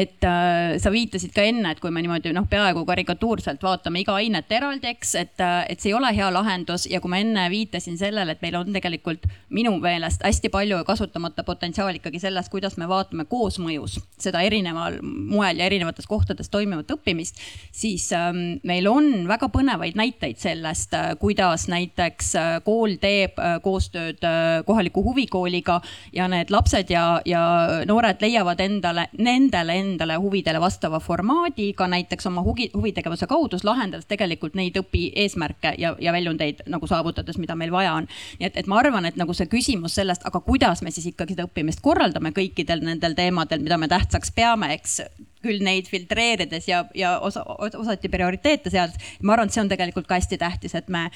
et 0.03 0.27
äh, 0.27 0.73
sa 0.82 0.91
viitasid 0.93 1.34
ka 1.36 1.45
enne, 1.45 1.75
et 1.75 1.82
kui 1.84 1.93
me 1.93 2.01
niimoodi 2.01 2.34
noh, 2.34 2.47
peaaegu 2.49 2.82
karikatuurselt 2.89 3.62
vaatame 3.63 4.01
iga 4.01 4.17
ainet 4.17 4.49
eraldi, 4.58 4.89
eks, 4.95 5.13
et, 5.21 5.45
et 5.69 5.77
see 5.77 5.91
ei 5.91 5.97
ole 5.97 6.10
hea 6.15 6.32
lahendus 6.34 6.88
ja 6.89 7.01
kui 7.03 7.13
ma 7.13 7.21
enne 7.21 7.45
viitasin 7.53 7.99
sellele, 8.01 8.34
et 8.34 8.41
meil 8.41 8.58
on 8.58 8.73
tegelikult 8.73 9.29
minu 9.53 9.75
meelest 9.84 10.25
hästi 10.25 10.49
palju 10.53 10.82
kasutamata 10.89 11.45
potentsiaali 11.45 12.01
ikkagi 12.01 12.23
selles, 12.23 12.49
kuidas 12.49 12.79
me 12.82 12.89
vaatame 12.89 13.27
koosmõjus 13.29 13.99
seda 14.17 14.41
erineval 14.41 14.97
moel 15.03 15.62
ja 15.62 15.69
erinevates 15.69 16.10
kohtades 16.10 16.49
toimuvat 16.49 16.97
õppimist, 16.97 17.38
siis 17.69 18.10
ähm, 18.17 18.58
meil 18.65 18.89
on 18.89 19.27
väga 19.29 19.53
põnevaid 19.53 19.82
põnevaid 19.83 19.97
näiteid 19.97 20.37
sellest, 20.37 20.93
äh, 20.93 21.17
kuidas 21.19 21.67
näiteks 21.67 22.35
äh, 22.35 22.61
kool 22.63 22.95
teeb 23.01 23.39
äh, 23.39 23.59
koostööd 23.61 24.23
kohaliku 24.65 25.03
huvikooliga 25.03 25.81
ja 26.13 26.27
need 26.27 26.51
lapsed 26.51 26.89
ja, 26.89 27.21
ja 27.25 27.83
noored 27.85 28.21
leiavad 28.21 28.59
endale, 28.59 29.07
nendele 29.17 29.75
endale 29.79 30.15
huvidele 30.15 30.61
vastava 30.61 30.99
formaadi 30.99 31.73
ka 31.73 31.87
näiteks 31.87 32.27
oma 32.27 32.41
huvi, 32.41 32.69
huvitegevuse 32.73 33.27
kaudu, 33.27 33.57
lahendades 33.63 34.05
tegelikult 34.05 34.55
neid 34.55 34.77
õpieesmärke 34.79 35.75
ja, 35.77 35.95
ja 35.99 36.13
väljundeid 36.13 36.63
nagu 36.67 36.87
saavutades, 36.87 37.37
mida 37.37 37.55
meil 37.55 37.71
vaja 37.71 37.93
on. 37.93 38.07
nii 38.39 38.47
et, 38.47 38.57
et 38.57 38.67
ma 38.67 38.79
arvan, 38.79 39.05
et 39.05 39.19
nagu 39.19 39.33
see 39.33 39.49
küsimus 39.51 39.95
sellest, 39.99 40.23
aga 40.25 40.39
kuidas 40.39 40.81
me 40.81 40.91
siis 40.91 41.11
ikkagi 41.11 41.35
seda 41.35 41.47
õppimist 41.49 41.83
korraldame 41.83 42.31
kõikidel 42.31 42.83
nendel 42.83 43.15
teemadel, 43.15 43.63
mida 43.63 43.77
me 43.77 43.91
tähtsaks 43.91 44.31
peame, 44.31 44.73
eks 44.73 45.01
küll 45.43 45.63
neid 45.63 45.89
filtreerides 45.91 46.67
ja, 46.69 46.84
ja 46.97 47.17
osa, 47.23 47.43
osati 47.77 48.10
prioriteete 48.12 48.71
seades. 48.73 48.97
ma 49.21 49.36
arvan, 49.36 49.51
et 49.51 49.56
see 49.56 49.63
on 49.63 49.71
tegelikult 49.71 50.08
ka 50.08 50.17
hästi 50.19 50.39
tähtis, 50.41 50.75
et 50.79 50.89
me 50.93 51.10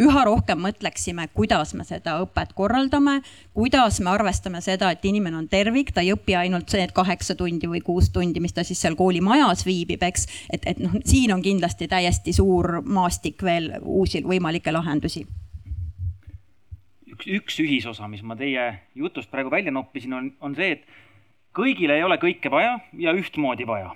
üha 0.00 0.24
rohkem 0.26 0.62
mõtleksime, 0.62 1.26
kuidas 1.34 1.74
me 1.74 1.84
seda 1.88 2.18
õpet 2.24 2.54
korraldame, 2.58 3.18
kuidas 3.56 4.00
me 4.00 4.12
arvestame 4.14 4.62
seda, 4.64 4.92
et 4.94 5.04
inimene 5.04 5.40
on 5.42 5.48
tervik, 5.50 5.92
ta 5.94 6.04
ei 6.04 6.14
õpi 6.14 6.38
ainult 6.38 6.72
need 6.78 6.94
kaheksa 6.96 7.36
tundi 7.38 7.70
või 7.70 7.82
kuus 7.84 8.12
tundi, 8.14 8.40
mis 8.40 8.54
ta 8.56 8.64
siis 8.66 8.80
seal 8.80 8.96
koolimajas 8.98 9.66
viibib, 9.66 10.02
eks. 10.06 10.26
et, 10.52 10.64
et 10.70 10.80
noh, 10.82 10.96
siin 11.04 11.34
on 11.34 11.42
kindlasti 11.42 11.90
täiesti 11.90 12.34
suur 12.36 12.80
maastik 12.86 13.42
veel 13.44 13.72
uusi 13.82 14.22
võimalikke 14.26 14.72
lahendusi 14.72 15.26
üks, 17.20 17.26
üks 17.26 17.60
ühisosa, 17.62 18.08
mis 18.08 18.22
ma 18.22 18.36
teie 18.38 18.70
jutust 18.94 19.30
praegu 19.30 19.50
välja 19.52 19.72
noppisin, 19.72 20.14
on, 20.16 20.32
on 20.40 20.54
see, 20.56 20.78
et 20.78 20.84
kõigile 21.56 21.96
ei 21.98 22.04
ole 22.06 22.18
kõike 22.20 22.50
vaja 22.52 22.78
ja 22.98 23.14
ühtmoodi 23.16 23.66
vaja. 23.66 23.94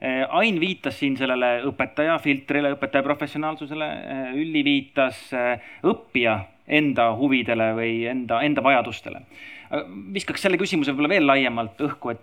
Eh, 0.00 0.24
Ain 0.28 0.58
viitas 0.60 0.98
siin 0.98 1.16
sellele 1.16 1.62
õpetaja 1.70 2.18
filtrile, 2.20 2.74
õpetaja 2.74 3.04
professionaalsusele, 3.06 3.86
eh, 3.86 4.32
Ülli 4.36 4.64
viitas 4.66 5.20
eh, 5.32 5.62
õppija 5.86 6.38
enda 6.66 7.10
huvidele 7.16 7.70
või 7.76 7.92
enda, 8.10 8.42
enda 8.42 8.62
vajadustele. 8.64 9.22
viskaks 10.14 10.42
selle 10.44 10.58
küsimuse 10.60 10.92
võib-olla 10.92 11.08
veel 11.08 11.26
laiemalt 11.26 11.80
õhku, 11.82 12.10
et 12.12 12.20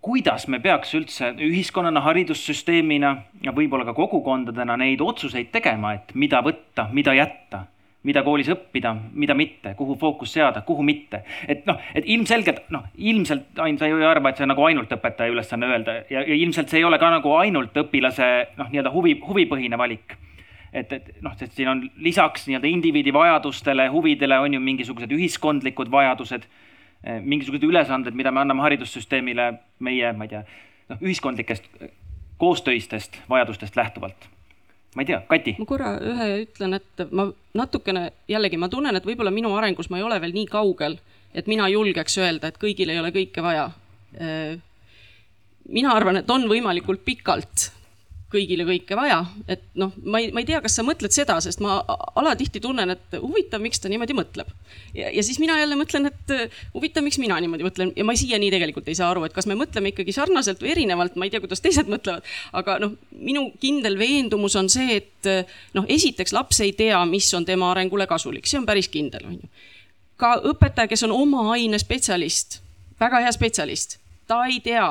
kuidas 0.00 0.46
me 0.48 0.60
peaks 0.60 0.92
üldse 0.94 1.32
ühiskonnana, 1.34 2.00
haridussüsteemina 2.04 3.10
ja 3.42 3.52
võib-olla 3.52 3.84
ka 3.88 3.94
kogukondadena 3.96 4.76
neid 4.76 5.00
otsuseid 5.00 5.50
tegema, 5.50 5.94
et 5.94 6.14
mida 6.14 6.42
võtta, 6.44 6.88
mida 6.92 7.14
jätta 7.16 7.66
mida 8.06 8.22
koolis 8.26 8.48
õppida, 8.50 8.92
mida 9.14 9.34
mitte, 9.38 9.74
kuhu 9.78 9.94
fookus 9.98 10.32
seada, 10.34 10.62
kuhu 10.66 10.82
mitte. 10.82 11.22
et 11.48 11.66
noh, 11.66 11.78
et 11.94 12.06
ilmselgelt 12.06 12.70
noh, 12.74 12.88
ilmselt 12.98 13.60
Ain, 13.62 13.78
sa 13.78 13.86
ju 13.86 14.00
ei 14.00 14.06
arva, 14.06 14.30
et 14.30 14.40
see 14.40 14.46
on 14.46 14.52
nagu 14.54 14.64
ainult 14.66 14.90
õpetaja 14.96 15.30
ülesanne 15.30 15.68
öelda 15.70 15.94
ja, 16.10 16.24
ja 16.24 16.34
ilmselt 16.34 16.72
see 16.72 16.80
ei 16.80 16.88
ole 16.88 16.98
ka 16.98 17.12
nagu 17.12 17.36
ainult 17.38 17.78
õpilase 17.84 18.28
noh, 18.58 18.72
nii-öelda 18.72 18.92
huvi, 18.94 19.14
huvipõhine 19.22 19.78
valik. 19.78 20.16
et, 20.72 20.92
et 20.92 21.22
noh, 21.22 21.36
sest 21.38 21.54
siin 21.54 21.70
on 21.70 21.84
lisaks 22.02 22.48
nii-öelda 22.48 22.70
indiviidi 22.70 23.14
vajadustele, 23.14 23.86
huvidele 23.92 24.38
on 24.40 24.58
ju 24.58 24.60
mingisugused 24.60 25.12
ühiskondlikud 25.12 25.90
vajadused, 25.92 26.46
eh, 27.04 27.20
mingisugused 27.22 27.68
ülesanded, 27.68 28.18
mida 28.18 28.32
me 28.32 28.42
anname 28.42 28.66
haridussüsteemile 28.66 29.52
meie, 29.78 30.12
ma 30.16 30.26
ei 30.26 30.34
tea, 30.34 30.44
noh, 30.90 31.02
ühiskondlikest 31.04 31.68
koostöistest 32.42 33.20
vajadustest 33.30 33.76
lähtuvalt 33.78 34.31
ma 34.94 35.02
ei 35.02 35.08
tea, 35.08 35.20
Kati. 35.28 35.56
ma 35.58 35.68
korra 35.68 35.94
ühe 36.00 36.28
ütlen, 36.42 36.76
et 36.78 37.04
ma 37.10 37.28
natukene 37.58 38.08
jällegi 38.28 38.60
ma 38.60 38.68
tunnen, 38.72 38.96
et 38.96 39.06
võib-olla 39.08 39.32
minu 39.34 39.54
arengus 39.56 39.90
ma 39.90 40.00
ei 40.00 40.06
ole 40.06 40.20
veel 40.20 40.34
nii 40.36 40.48
kaugel, 40.52 40.98
et 41.34 41.48
mina 41.48 41.68
julgeks 41.72 42.18
öelda, 42.20 42.52
et 42.52 42.60
kõigil 42.60 42.92
ei 42.92 43.00
ole 43.00 43.12
kõike 43.14 43.44
vaja. 43.44 43.70
Mina 45.72 45.94
arvan, 45.94 46.18
et 46.20 46.30
on 46.30 46.44
võimalikult 46.50 47.00
pikalt 47.06 47.70
kõigile 48.32 48.64
kõike 48.66 48.96
vaja, 48.96 49.18
et 49.50 49.62
noh, 49.78 49.92
ma 50.04 50.20
ei, 50.22 50.30
ma 50.34 50.42
ei 50.42 50.48
tea, 50.48 50.60
kas 50.64 50.76
sa 50.78 50.84
mõtled 50.86 51.12
seda, 51.14 51.36
sest 51.44 51.60
ma 51.64 51.78
alatihti 52.18 52.62
tunnen, 52.64 52.94
et 52.94 53.16
huvitav, 53.20 53.62
miks 53.62 53.82
ta 53.82 53.90
niimoodi 53.92 54.16
mõtleb. 54.16 54.48
ja, 54.96 55.10
siis 55.22 55.38
mina 55.42 55.58
jälle 55.60 55.76
mõtlen, 55.78 56.08
et 56.10 56.32
huvitav, 56.74 57.04
miks 57.04 57.20
mina 57.22 57.38
niimoodi 57.42 57.66
mõtlen 57.66 57.92
ja 57.96 58.06
ma 58.08 58.16
siiani 58.18 58.50
tegelikult 58.54 58.88
ei 58.88 58.98
saa 58.98 59.10
aru, 59.12 59.26
et 59.28 59.36
kas 59.36 59.48
me 59.50 59.56
mõtleme 59.58 59.92
ikkagi 59.92 60.14
sarnaselt 60.16 60.62
või 60.62 60.72
erinevalt, 60.74 61.16
ma 61.16 61.28
ei 61.28 61.34
tea, 61.34 61.42
kuidas 61.44 61.64
teised 61.64 61.90
mõtlevad. 61.94 62.26
aga 62.52 62.78
noh, 62.82 62.96
minu 63.12 63.48
kindel 63.62 63.98
veendumus 64.00 64.56
on 64.60 64.70
see, 64.72 65.00
et 65.02 65.30
noh, 65.76 65.86
esiteks 65.88 66.34
laps 66.36 66.62
ei 66.64 66.72
tea, 66.78 66.98
mis 67.08 67.28
on 67.38 67.46
tema 67.48 67.70
arengule 67.72 68.08
kasulik, 68.10 68.48
see 68.48 68.60
on 68.60 68.68
päris 68.68 68.90
kindel, 68.92 69.28
on 69.28 69.38
ju. 69.40 69.52
ka 70.16 70.36
õpetaja, 70.52 70.90
kes 70.90 71.06
on 71.08 71.16
oma 71.16 71.50
aine 71.56 71.80
spetsialist, 71.82 72.60
väga 73.00 73.24
hea 73.26 73.32
spetsialist, 73.34 73.98
ta 74.26 74.44
ei 74.48 74.60
tea 74.64 74.86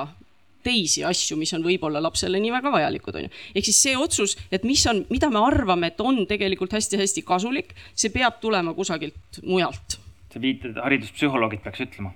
teisi 0.64 1.06
asju, 1.08 1.38
mis 1.40 1.54
on 1.58 1.66
võib-olla 1.66 2.02
lapsele 2.04 2.40
nii 2.42 2.54
väga 2.54 2.74
vajalikud, 2.74 3.20
on 3.20 3.28
ju. 3.28 3.34
ehk 3.56 3.70
siis 3.70 3.82
see 3.88 3.96
otsus, 3.98 4.38
et 4.52 4.66
mis 4.68 4.84
on, 4.92 5.06
mida 5.14 5.30
me 5.34 5.44
arvame, 5.44 5.92
et 5.92 6.02
on 6.02 6.24
tegelikult 6.30 6.76
hästi-hästi 6.78 7.26
kasulik, 7.28 7.74
see 7.96 8.14
peab 8.14 8.42
tulema 8.44 8.76
kusagilt 8.78 9.42
mujalt. 9.44 9.98
sa 10.32 10.42
viitad, 10.42 10.78
hariduspsühholoogid 10.84 11.64
peaks 11.64 11.84
ütlema 11.88 12.14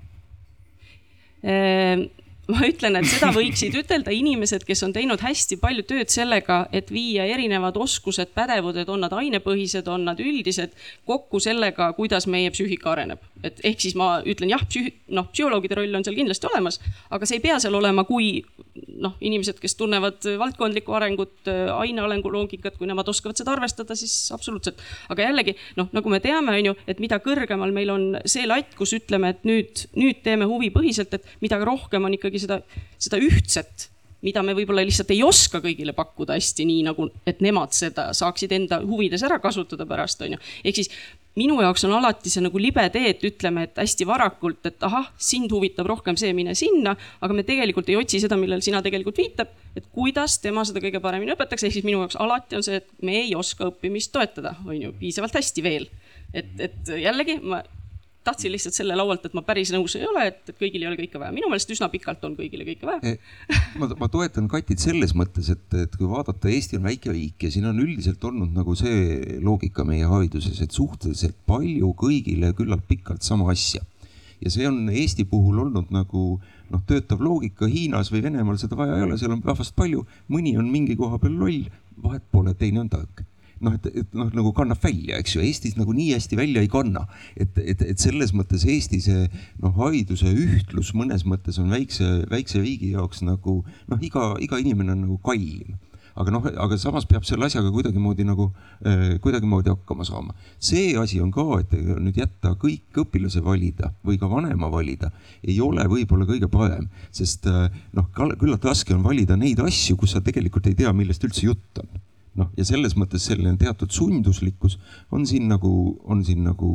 ehm, 1.43 2.07
ma 2.51 2.61
ütlen, 2.67 2.99
et 2.99 3.07
seda 3.09 3.31
võiksid 3.35 3.75
ütelda 3.81 4.13
inimesed, 4.13 4.65
kes 4.67 4.83
on 4.85 4.93
teinud 4.95 5.21
hästi 5.23 5.57
palju 5.61 5.85
tööd 5.89 6.11
sellega, 6.13 6.65
et 6.75 6.91
viia 6.93 7.25
erinevad 7.31 7.77
oskused, 7.81 8.33
pädevused, 8.37 8.89
on 8.91 9.05
nad 9.05 9.15
ainepõhised, 9.15 9.87
on 9.91 10.05
nad 10.09 10.21
üldised, 10.21 10.75
kokku 11.09 11.41
sellega, 11.43 11.91
kuidas 11.97 12.29
meie 12.31 12.51
psüühika 12.53 12.93
areneb. 12.93 13.23
Et 13.45 13.61
ehk 13.67 13.83
siis 13.85 13.95
ma 13.99 14.19
ütlen 14.27 14.51
jah, 14.51 14.63
noh, 15.15 15.29
psühholoogide 15.31 15.77
roll 15.79 15.97
on 15.97 16.05
seal 16.05 16.17
kindlasti 16.17 16.49
olemas, 16.49 16.79
aga 17.13 17.27
see 17.29 17.39
ei 17.39 17.43
pea 17.45 17.57
seal 17.61 17.77
olema, 17.77 18.05
kui 18.07 18.39
noh, 19.01 19.15
inimesed, 19.23 19.59
kes 19.61 19.77
tunnevad 19.79 20.25
valdkondlikku 20.41 20.95
arengut, 20.97 21.37
ainearengu 21.47 22.31
loogikat, 22.33 22.77
kui 22.79 22.89
nemad 22.89 23.09
oskavad 23.11 23.39
seda 23.39 23.55
arvestada, 23.55 23.97
siis 23.97 24.13
absoluutselt. 24.35 24.81
aga 25.13 25.29
jällegi 25.29 25.55
noh, 25.79 25.89
nagu 25.95 26.11
me 26.11 26.21
teame, 26.23 26.57
on 26.59 26.71
ju, 26.71 26.77
et 26.89 27.01
mida 27.03 27.19
kõrgemal 27.23 27.73
meil 27.75 27.91
on 27.93 28.07
see 28.25 28.47
latt, 28.49 28.75
kus 28.79 28.95
ütleme, 28.97 29.35
et 29.35 29.43
nüüd, 29.47 29.87
nüüd 29.99 30.23
teeme 30.25 30.47
huvipõhiselt, 30.49 31.13
et 31.17 31.35
mida 31.43 31.59
rohkem 31.63 32.07
on 32.07 32.15
ikkagi 32.17 32.45
seda, 32.47 32.61
seda 33.01 33.21
ühtset 33.21 33.89
mida 34.25 34.41
me 34.45 34.55
võib-olla 34.57 34.85
lihtsalt 34.85 35.11
ei 35.13 35.21
oska 35.25 35.61
kõigile 35.63 35.93
pakkuda 35.93 36.37
hästi 36.37 36.65
nii 36.65 36.85
nagu, 36.87 37.09
et 37.29 37.43
nemad 37.45 37.75
seda 37.77 38.09
saaksid 38.17 38.55
enda 38.57 38.79
huvides 38.81 39.23
ära 39.27 39.37
kasutada 39.43 39.85
pärast, 39.89 40.23
on 40.25 40.35
ju. 40.35 40.41
ehk 40.65 40.81
siis 40.81 40.89
minu 41.39 41.57
jaoks 41.63 41.83
on 41.87 41.93
alati 41.97 42.31
see 42.31 42.43
nagu 42.45 42.59
libe 42.61 42.83
tee, 42.93 43.09
et 43.11 43.23
ütleme, 43.27 43.65
et 43.67 43.79
hästi 43.81 44.07
varakult, 44.07 44.61
et 44.69 44.87
ahah, 44.87 45.09
sind 45.17 45.51
huvitab 45.51 45.89
rohkem 45.91 46.17
see, 46.19 46.31
mine 46.37 46.55
sinna, 46.57 46.95
aga 47.23 47.37
me 47.37 47.45
tegelikult 47.47 47.91
ei 47.91 47.99
otsi 47.99 48.21
seda, 48.23 48.37
millele 48.39 48.63
sina 48.65 48.81
tegelikult 48.85 49.19
viitab, 49.19 49.51
et 49.75 49.87
kuidas 49.95 50.39
tema 50.43 50.63
seda 50.67 50.83
kõige 50.83 51.01
paremini 51.03 51.35
õpetaks, 51.35 51.67
ehk 51.67 51.75
siis 51.75 51.87
minu 51.87 52.01
jaoks 52.03 52.19
alati 52.23 52.59
on 52.59 52.65
see, 52.65 52.79
et 52.81 52.89
me 53.05 53.19
ei 53.25 53.35
oska 53.35 53.69
õppimist 53.71 54.13
toetada, 54.15 54.55
on 54.65 54.77
ju, 54.79 54.93
piisavalt 54.99 55.35
hästi 55.35 55.65
veel. 55.65 55.89
et, 56.35 56.51
et 56.59 56.95
jällegi 56.99 57.39
ma 57.43 57.61
tahtsin 58.25 58.53
lihtsalt 58.53 58.75
selle 58.77 58.95
laualt, 58.97 59.27
et 59.27 59.35
ma 59.37 59.43
päris 59.45 59.71
nõus 59.73 59.95
ei 59.99 60.05
ole, 60.07 60.25
et 60.31 60.51
kõigil 60.57 60.83
ei 60.83 60.89
ole 60.89 60.97
kõike 60.99 61.21
vaja. 61.21 61.33
minu 61.35 61.49
meelest 61.51 61.71
üsna 61.75 61.89
pikalt 61.93 62.23
on 62.27 62.35
kõigile 62.37 62.65
kõike 62.67 62.87
vaja. 62.89 63.13
Eh, 63.13 63.59
ma, 63.81 63.89
ma 63.99 64.09
toetan 64.11 64.49
Katit 64.51 64.81
selles 64.81 65.15
mõttes, 65.17 65.49
et, 65.53 65.65
et 65.85 65.97
kui 65.97 66.09
vaadata, 66.09 66.49
Eesti 66.51 66.79
on 66.79 66.87
väike 66.89 67.13
riik 67.13 67.45
ja 67.47 67.51
siin 67.53 67.69
on 67.69 67.81
üldiselt 67.83 68.23
olnud 68.25 68.53
nagu 68.55 68.75
see 68.77 69.37
loogika 69.45 69.85
meie 69.87 70.07
hariduses, 70.09 70.61
et 70.63 70.73
suhteliselt 70.75 71.37
palju 71.49 71.91
kõigile 71.99 72.53
küllalt 72.57 72.87
pikalt 72.89 73.25
sama 73.25 73.51
asja. 73.53 73.83
ja 74.41 74.51
see 74.51 74.65
on 74.67 74.89
Eesti 74.89 75.27
puhul 75.29 75.61
olnud 75.63 75.93
nagu 75.95 76.25
noh, 76.71 76.81
töötav 76.89 77.21
loogika, 77.23 77.69
Hiinas 77.69 78.11
või 78.13 78.25
Venemaal 78.25 78.57
seda 78.61 78.77
vaja 78.79 78.97
ei 78.97 79.05
ole, 79.05 79.19
seal 79.21 79.37
on 79.37 79.45
rahvast 79.45 79.75
palju, 79.77 80.03
mõni 80.33 80.57
on 80.59 80.67
mingi 80.71 80.97
koha 80.99 81.21
peal 81.21 81.37
loll, 81.39 81.69
vahet 82.03 82.25
pole, 82.31 82.53
teine 82.57 82.83
on 82.83 82.91
tark 82.91 83.23
noh, 83.63 83.75
et, 83.77 83.87
et 84.03 84.17
noh, 84.17 84.29
nagu 84.35 84.51
kannab 84.55 84.81
välja, 84.83 85.19
eks 85.19 85.37
ju, 85.37 85.43
Eestis 85.45 85.77
nagu 85.79 85.93
nii 85.95 86.11
hästi 86.15 86.39
välja 86.39 86.63
ei 86.65 86.71
kanna. 86.71 87.05
et, 87.35 87.57
et, 87.61 87.81
et 87.81 88.01
selles 88.01 88.33
mõttes 88.35 88.65
Eesti 88.67 89.01
see 89.03 89.25
noh, 89.63 89.73
hariduse 89.79 90.31
ühtlus 90.31 90.93
mõnes 90.97 91.25
mõttes 91.27 91.59
on 91.61 91.71
väikse, 91.71 92.25
väikse 92.31 92.61
riigi 92.63 92.93
jaoks 92.95 93.23
nagu 93.25 93.61
noh, 93.63 93.99
iga, 94.01 94.33
iga 94.43 94.61
inimene 94.61 94.95
on 94.95 95.05
nagu 95.07 95.19
kallim 95.25 95.75
aga 96.15 96.31
noh, 96.31 96.45
aga 96.47 96.77
samas 96.79 97.05
peab 97.09 97.25
selle 97.27 97.47
asjaga 97.49 97.71
kuidagimoodi 97.75 98.23
nagu 98.27 98.47
äh,, 98.87 99.17
kuidagimoodi 99.23 99.73
hakkama 99.73 100.07
saama. 100.07 100.35
see 100.59 100.95
asi 100.99 101.19
on 101.19 101.31
ka, 101.35 101.43
et 101.59 101.75
nüüd 101.75 102.15
jätta 102.21 102.53
kõik 102.61 103.01
õpilase 103.03 103.43
valida 103.43 103.91
või 104.05 104.19
ka 104.21 104.29
vanema 104.31 104.71
valida, 104.71 105.11
ei 105.43 105.59
ole 105.63 105.83
võib-olla 105.91 106.27
kõige 106.29 106.47
parem, 106.51 106.87
sest 107.11 107.49
äh, 107.51 107.67
noh, 107.97 108.07
küllalt 108.15 108.63
raske 108.63 108.95
on 108.95 109.03
valida 109.03 109.35
neid 109.39 109.59
asju, 109.63 109.99
kus 109.99 110.15
sa 110.15 110.23
tegelikult 110.23 110.71
ei 110.71 110.79
tea, 110.79 110.93
millest 110.95 111.27
üldse 111.27 111.49
jutt 111.49 111.83
on 111.83 111.91
noh, 112.39 112.49
ja 112.57 112.65
selles 112.67 112.95
mõttes 112.99 113.25
selline 113.29 113.55
teatud 113.59 113.91
sunduslikkus 113.95 114.77
on 115.15 115.25
siin 115.27 115.47
nagu, 115.49 115.71
on 116.03 116.23
siin 116.27 116.43
nagu 116.45 116.69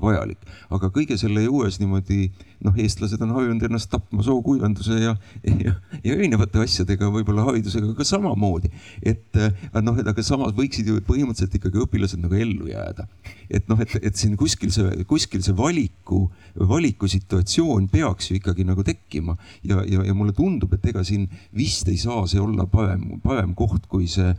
vajalik. 0.00 0.40
aga 0.74 0.90
kõige 0.92 1.16
selle 1.20 1.44
juures 1.46 1.78
niimoodi 1.80 2.28
noh, 2.64 2.76
eestlased 2.80 3.22
on 3.24 3.34
harjunud 3.36 3.64
ennast 3.68 3.90
tapma 3.92 4.24
sookuivenduse 4.24 4.98
ja, 5.00 5.14
ja, 5.44 5.74
ja 6.04 6.16
erinevate 6.16 6.62
asjadega, 6.64 7.10
võib-olla 7.12 7.46
haridusega 7.48 7.94
ka 7.96 8.06
samamoodi. 8.08 8.70
et 9.02 9.40
noh, 9.80 9.98
et 10.00 10.08
aga 10.08 10.24
samas 10.26 10.54
võiksid 10.56 10.90
ju 10.90 11.00
põhimõtteliselt 11.04 11.58
ikkagi 11.60 11.80
õpilased 11.84 12.20
nagu 12.20 12.36
ellu 12.38 12.68
jääda. 12.72 13.08
et 13.48 13.68
noh, 13.72 13.80
et, 13.80 13.96
et 14.02 14.16
siin 14.20 14.36
kuskil 14.40 14.72
see, 14.74 15.04
kuskil 15.08 15.44
see 15.44 15.56
valiku, 15.56 16.26
valikusituatsioon 16.60 17.88
peaks 17.92 18.30
ju 18.30 18.38
ikkagi 18.40 18.66
nagu 18.68 18.84
tekkima 18.84 19.36
ja, 19.62 19.80
ja, 19.88 20.04
ja 20.04 20.14
mulle 20.16 20.36
tundub, 20.36 20.76
et 20.76 20.92
ega 20.92 21.04
siin 21.04 21.28
vist 21.56 21.88
ei 21.88 21.96
saa 22.00 22.26
see 22.30 22.42
olla 22.42 22.68
parem, 22.70 23.14
parem 23.24 23.56
koht, 23.56 23.88
kui 23.88 24.08
see 24.10 24.32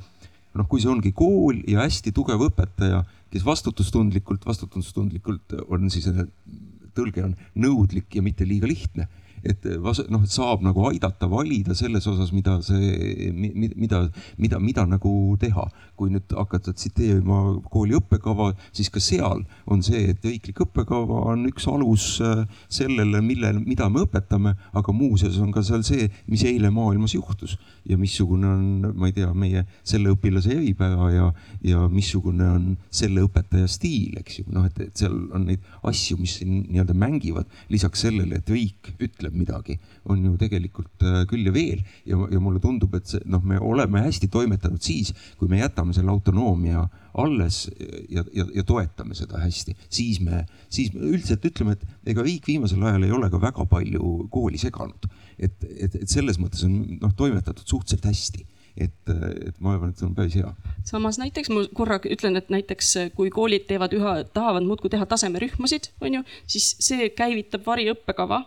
noh, 0.56 0.68
kui 0.70 0.82
see 0.82 0.92
ongi 0.92 1.12
kool 1.16 1.60
ja 1.68 1.84
hästi 1.84 2.14
tugev 2.16 2.48
õpetaja, 2.48 3.04
kes 3.34 3.46
vastutustundlikult, 3.46 4.46
vastutustundlikult 4.48 5.58
on 5.68 5.90
siis, 5.92 6.08
tõlge 6.96 7.26
on 7.26 7.36
nõudlik 7.60 8.16
ja 8.16 8.24
mitte 8.24 8.48
liiga 8.48 8.70
lihtne 8.70 9.10
et 9.46 9.66
noh, 10.12 10.24
et 10.26 10.32
saab 10.32 10.64
nagu 10.66 10.88
aidata 10.90 11.30
valida 11.30 11.76
selles 11.78 12.08
osas, 12.10 12.32
mida 12.34 12.58
see, 12.66 13.32
mida, 13.36 14.02
mida, 14.42 14.60
mida 14.60 14.86
nagu 14.90 15.12
teha. 15.42 15.70
kui 15.96 16.10
nüüd 16.12 16.34
hakata 16.36 16.74
tsiteerima 16.76 17.38
kooli 17.72 17.96
õppekava, 17.96 18.50
siis 18.76 18.90
ka 18.92 19.00
seal 19.00 19.46
on 19.72 19.80
see, 19.86 20.10
et 20.12 20.26
riiklik 20.28 20.58
õppekava 20.66 21.22
on 21.32 21.46
üks 21.48 21.70
alus 21.72 22.18
äh, 22.20 22.42
sellele, 22.68 23.22
mille, 23.24 23.54
mida 23.62 23.88
me 23.88 24.04
õpetame, 24.04 24.52
aga 24.76 24.92
muuseas 24.92 25.38
on 25.40 25.54
ka 25.56 25.64
seal 25.64 25.86
see, 25.88 26.10
mis 26.28 26.44
eile 26.44 26.68
maailmas 26.76 27.16
juhtus 27.16 27.56
ja 27.88 27.96
missugune 28.02 28.50
on, 28.50 28.90
ma 28.92 29.08
ei 29.08 29.16
tea, 29.16 29.30
meie 29.32 29.64
selle 29.88 30.12
õpilase 30.12 30.52
eripära 30.58 31.08
ja, 31.14 31.30
ja 31.64 31.86
missugune 31.88 32.50
on 32.58 32.68
selle 32.92 33.24
õpetaja 33.24 33.72
stiil, 33.72 34.20
eks 34.20 34.42
ju, 34.42 34.50
noh, 34.52 34.68
et, 34.68 34.82
et 34.90 35.00
seal 35.00 35.16
on 35.32 35.48
neid 35.48 35.64
asju, 35.88 36.20
mis 36.20 36.36
siin 36.42 36.58
nii-öelda 36.66 36.98
mängivad 37.06 37.48
lisaks 37.72 38.04
sellele, 38.04 38.42
et 38.42 38.52
riik 38.52 38.92
ütleb 39.00 39.35
midagi, 39.38 39.78
on 40.12 40.24
ju 40.26 40.36
tegelikult 40.42 41.06
äh, 41.06 41.24
küll 41.30 41.48
ja 41.48 41.54
veel. 41.56 41.84
ja, 42.06 42.20
ja 42.32 42.42
mulle 42.42 42.62
tundub, 42.64 42.96
et 42.98 43.10
see 43.10 43.22
noh, 43.30 43.44
me 43.44 43.60
oleme 43.60 44.04
hästi 44.06 44.30
toimetanud 44.32 44.82
siis, 44.84 45.14
kui 45.40 45.52
me 45.52 45.62
jätame 45.62 45.96
selle 45.96 46.14
autonoomia 46.14 46.86
alles 47.16 47.66
ja, 48.12 48.24
ja, 48.36 48.48
ja 48.56 48.64
toetame 48.68 49.16
seda 49.16 49.40
hästi, 49.44 49.76
siis 49.90 50.20
me, 50.24 50.44
siis 50.70 50.92
üldiselt 50.96 51.46
ütleme, 51.48 51.78
et 51.78 52.12
ega 52.12 52.26
riik 52.26 52.48
viimasel 52.48 52.84
ajal 52.84 53.08
ei 53.08 53.16
ole 53.16 53.30
ka 53.32 53.40
väga 53.42 53.68
palju 53.72 54.18
kooli 54.32 54.60
seganud. 54.62 55.08
et, 55.38 55.56
et, 55.64 55.96
et 55.96 56.10
selles 56.10 56.40
mõttes 56.40 56.64
on 56.68 56.76
noh, 57.02 57.16
toimetatud 57.16 57.68
suhteliselt 57.68 58.06
hästi 58.08 58.46
et, 58.78 59.12
et 59.48 59.60
ma 59.64 59.76
arvan, 59.76 59.92
et 59.92 60.00
see 60.00 60.08
on 60.08 60.16
päris 60.16 60.36
hea. 60.38 60.52
samas 60.88 61.20
näiteks 61.22 61.52
ma 61.54 61.64
korra 61.78 62.00
ütlen, 62.12 62.36
et 62.40 62.52
näiteks 62.54 62.92
kui 63.16 63.32
koolid 63.34 63.68
teevad 63.70 63.96
üha, 63.96 64.18
tahavad 64.36 64.68
muudkui 64.68 64.92
teha 64.94 65.08
tasemerühmasid, 65.10 65.92
on 66.04 66.20
ju, 66.20 66.26
siis 66.56 66.74
see 66.84 67.10
käivitab 67.16 67.66
variõppekava 67.68 68.44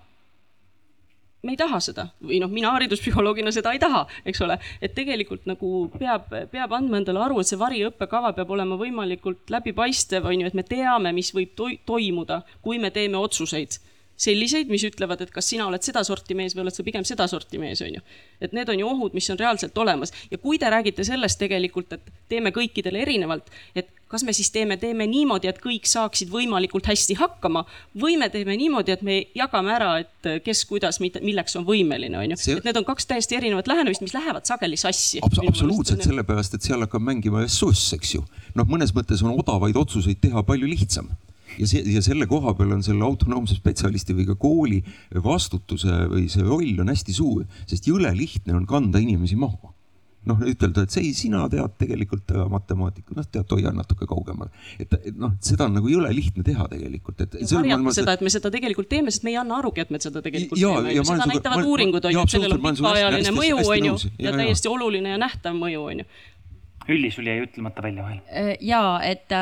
me 1.42 1.54
ei 1.54 1.58
taha 1.60 1.80
seda. 1.82 2.08
või 2.24 2.40
noh, 2.42 2.50
mina 2.50 2.72
hariduspsühholoogina 2.74 3.52
seda 3.54 3.72
ei 3.74 3.82
taha, 3.82 4.04
eks 4.26 4.40
ole, 4.46 4.58
et 4.82 4.94
tegelikult 4.94 5.46
nagu 5.46 5.88
peab, 5.98 6.32
peab 6.52 6.72
andma 6.74 6.98
endale 7.00 7.22
aru, 7.26 7.40
et 7.40 7.50
see 7.50 7.60
variõppekava 7.60 8.32
peab 8.36 8.50
olema 8.56 8.78
võimalikult 8.80 9.52
läbipaistev, 9.54 10.26
on 10.26 10.42
ju, 10.42 10.50
et 10.50 10.58
me 10.58 10.66
teame, 10.66 11.12
mis 11.14 11.30
võib 11.34 11.54
to 11.58 11.70
toimuda, 11.86 12.42
kui 12.62 12.80
me 12.82 12.90
teeme 12.94 13.20
otsuseid 13.20 13.78
selliseid, 14.18 14.70
mis 14.70 14.82
ütlevad, 14.82 15.20
et 15.22 15.30
kas 15.30 15.46
sina 15.46 15.68
oled 15.68 15.84
sedasorti 15.84 16.34
mees 16.34 16.56
või 16.56 16.64
oled 16.64 16.74
sa 16.74 16.84
pigem 16.86 17.04
sedasorti 17.06 17.60
mees, 17.62 17.82
on 17.86 17.98
ju. 17.98 18.02
et 18.42 18.54
need 18.56 18.70
on 18.72 18.80
ju 18.80 18.88
ohud, 18.88 19.14
mis 19.14 19.30
on 19.30 19.38
reaalselt 19.38 19.78
olemas. 19.78 20.12
ja 20.30 20.38
kui 20.42 20.58
te 20.58 20.70
räägite 20.70 21.06
sellest 21.06 21.38
tegelikult, 21.38 21.92
et 21.92 22.10
teeme 22.28 22.50
kõikidele 22.50 23.04
erinevalt, 23.06 23.46
et 23.78 23.92
kas 24.08 24.24
me 24.24 24.32
siis 24.36 24.50
teeme, 24.54 24.78
teeme 24.80 25.06
niimoodi, 25.08 25.50
et 25.50 25.60
kõik 25.62 25.88
saaksid 25.88 26.32
võimalikult 26.32 26.88
hästi 26.88 27.18
hakkama 27.20 27.64
või 27.98 28.16
me 28.20 28.30
teeme 28.32 28.56
niimoodi, 28.58 28.94
et 28.94 29.04
me 29.06 29.18
jagame 29.36 29.74
ära, 29.74 29.92
et 30.02 30.30
kes, 30.44 30.64
kuidas, 30.68 31.00
milleks 31.02 31.58
on 31.60 31.66
võimeline, 31.68 32.18
on 32.18 32.34
ju 32.34 32.58
et 32.58 32.66
need 32.66 32.80
on 32.80 32.88
kaks 32.88 33.08
täiesti 33.10 33.38
erinevat 33.38 33.68
lähenemist, 33.70 34.04
mis 34.04 34.16
lähevad 34.16 34.48
sageli 34.48 34.78
sassi 34.80 35.22
Abs. 35.24 35.40
absoluutselt, 35.46 36.04
sellepärast 36.06 36.58
et 36.58 36.66
seal 36.66 36.82
hakkab 36.84 37.04
mängima 37.04 37.44
ressurss, 37.44 37.92
eks 37.96 38.16
ju. 38.16 38.24
noh, 38.58 38.68
mõnes 38.68 38.94
mõttes 38.96 39.24
on 39.24 39.36
odavaid 39.36 39.76
otsuseid 39.76 40.20
teha 40.24 40.44
palju 40.46 40.68
lihtsam 40.68 41.10
ja 41.58 41.66
see 41.68 41.82
ja 41.94 42.02
selle 42.04 42.28
koha 42.30 42.54
peal 42.58 42.74
on 42.76 42.84
selle 42.84 43.04
autonoomse 43.06 43.56
spetsialisti 43.58 44.16
või 44.16 44.28
ka 44.28 44.36
kooli 44.40 44.82
vastutuse 45.24 46.04
või 46.12 46.28
see 46.32 46.44
roll 46.46 46.84
on 46.84 46.92
hästi 46.92 47.16
suur, 47.16 47.44
sest 47.66 47.88
jõle 47.90 48.12
lihtne 48.16 48.56
on 48.56 48.68
kanda 48.68 49.02
inimesi 49.02 49.38
maha 49.38 49.72
noh, 50.28 50.44
ütelda, 50.52 50.84
et 50.86 50.94
see, 50.94 51.10
sina 51.16 51.44
tead 51.52 51.74
tegelikult 51.80 52.32
äh, 52.34 52.44
matemaatikat, 52.52 53.16
noh, 53.18 53.26
tead, 53.26 53.48
hoia 53.54 53.72
natuke 53.74 54.08
kaugemale. 54.08 54.52
et, 54.78 54.94
et 55.00 55.18
noh, 55.18 55.34
seda 55.44 55.68
on 55.68 55.78
nagu 55.78 55.90
jõle 55.92 56.10
lihtne 56.14 56.44
teha 56.46 56.68
tegelikult, 56.70 57.24
et. 57.24 57.38
varjata 57.52 57.96
seda, 58.00 58.16
et 58.18 58.24
me 58.26 58.32
seda 58.32 58.52
tegelikult 58.54 58.90
teeme, 58.92 59.14
sest 59.14 59.26
me 59.26 59.34
ei 59.34 59.38
anna 59.40 59.60
arugi, 59.62 59.84
et 59.84 59.92
me 59.94 60.00
seda 60.02 60.22
tegelikult 60.24 60.60
ja, 60.60 60.74
teeme, 60.84 61.04
seda 61.08 61.28
näitavad 61.32 61.62
ma, 61.62 61.68
uuringud 61.72 62.10
on 62.10 62.16
ju, 62.16 62.24
et 62.24 62.36
sellel 62.36 62.58
on 62.58 62.66
pikaajaline 62.66 63.36
mõju, 63.36 63.62
on 63.64 63.92
ju, 63.92 64.00
ja 64.22 64.34
täiesti 64.36 64.72
oluline 64.72 65.16
ja 65.16 65.20
nähtav 65.20 65.56
mõju, 65.58 65.86
on 65.92 66.04
ju 66.04 66.10
Ülli, 66.88 67.10
sul 67.12 67.28
jäi 67.28 67.42
ütlemata 67.44 67.82
välja 67.84 68.04
vahel. 68.06 68.20
Äh, 68.32 68.54
ja 68.64 68.82
et 69.04 69.32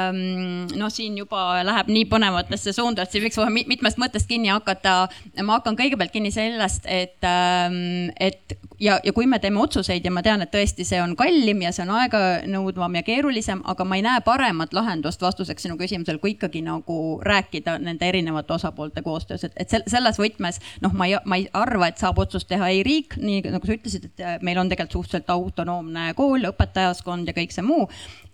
noh, 0.76 0.90
siin 0.92 1.18
juba 1.20 1.62
läheb 1.66 1.90
nii 1.92 2.06
põnevatesse 2.10 2.74
suunda, 2.74 3.04
et 3.04 3.14
siin 3.14 3.26
võiks 3.26 3.38
kohe 3.38 3.52
mitmest 3.54 4.00
mõttest 4.02 4.28
kinni 4.30 4.50
hakata. 4.50 4.96
ma 5.42 5.60
hakkan 5.60 5.78
kõigepealt 5.78 6.14
kinni 6.14 6.32
sellest, 6.34 6.88
et 6.90 7.22
ähm,, 7.26 8.10
et 8.18 8.58
ja, 8.80 8.98
ja 9.04 9.12
kui 9.12 9.26
me 9.26 9.38
teeme 9.38 9.60
otsuseid 9.60 10.04
ja 10.04 10.12
ma 10.12 10.22
tean, 10.24 10.42
et 10.44 10.50
tõesti, 10.52 10.84
see 10.86 11.00
on 11.02 11.14
kallim 11.18 11.62
ja 11.64 11.72
see 11.74 11.84
on 11.86 11.92
aeganõudvam 11.96 12.98
ja 12.98 13.02
keerulisem, 13.06 13.62
aga 13.68 13.86
ma 13.88 13.98
ei 13.98 14.04
näe 14.04 14.22
paremat 14.26 14.74
lahendust 14.76 15.22
vastuseks 15.22 15.66
sinu 15.66 15.78
küsimusele, 15.80 16.20
kui 16.22 16.34
ikkagi 16.34 16.62
nagu 16.66 16.98
rääkida 17.24 17.78
nende 17.82 18.08
erinevate 18.08 18.56
osapoolte 18.56 19.02
koostöös, 19.06 19.46
et, 19.48 19.56
et 19.60 19.72
selles 19.90 20.20
võtmes 20.20 20.60
noh, 20.84 20.94
ma 20.96 21.08
ei, 21.08 21.16
ma 21.24 21.40
ei 21.40 21.48
arva, 21.56 21.90
et 21.90 22.02
saab 22.02 22.20
otsust 22.22 22.48
teha 22.50 22.70
ei 22.74 22.82
riik, 22.86 23.18
nii 23.20 23.44
nagu 23.54 23.68
sa 23.68 23.76
ütlesid, 23.76 24.10
et 24.10 24.24
äh, 24.24 24.38
meil 24.46 24.60
on 24.60 24.70
tegelikult 24.72 25.00
suhteliselt 25.00 25.32
autonoomne 25.32 26.12
kool, 26.18 26.48
õpetajaskond 26.50 27.30
ja 27.30 27.35
kõik 27.36 27.54
see 27.54 27.66
muu 27.66 27.86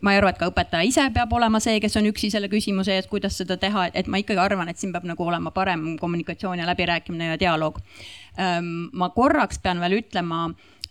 ma 0.02 0.12
ei 0.12 0.18
arva, 0.18 0.32
et 0.32 0.40
ka 0.40 0.48
õpetaja 0.50 0.86
ise 0.86 1.04
peab 1.14 1.32
olema 1.36 1.60
see, 1.62 1.78
kes 1.82 1.94
on 2.00 2.08
üksi 2.10 2.32
selle 2.34 2.50
küsimuse 2.52 2.96
ees, 2.96 3.06
kuidas 3.10 3.36
seda 3.38 3.56
teha, 3.60 3.86
et 3.94 4.10
ma 4.10 4.18
ikkagi 4.22 4.40
arvan, 4.42 4.70
et 4.70 4.80
siin 4.80 4.90
peab 4.94 5.06
nagu 5.06 5.26
olema 5.26 5.54
parem 5.54 5.92
kommunikatsioon 6.00 6.62
ja 6.62 6.66
läbirääkimine 6.72 7.32
ja 7.32 7.40
dialoog. 7.40 7.78
ma 8.92 9.10
korraks 9.12 9.58
pean 9.60 9.80
veel 9.80 9.98
ütlema 10.00 10.46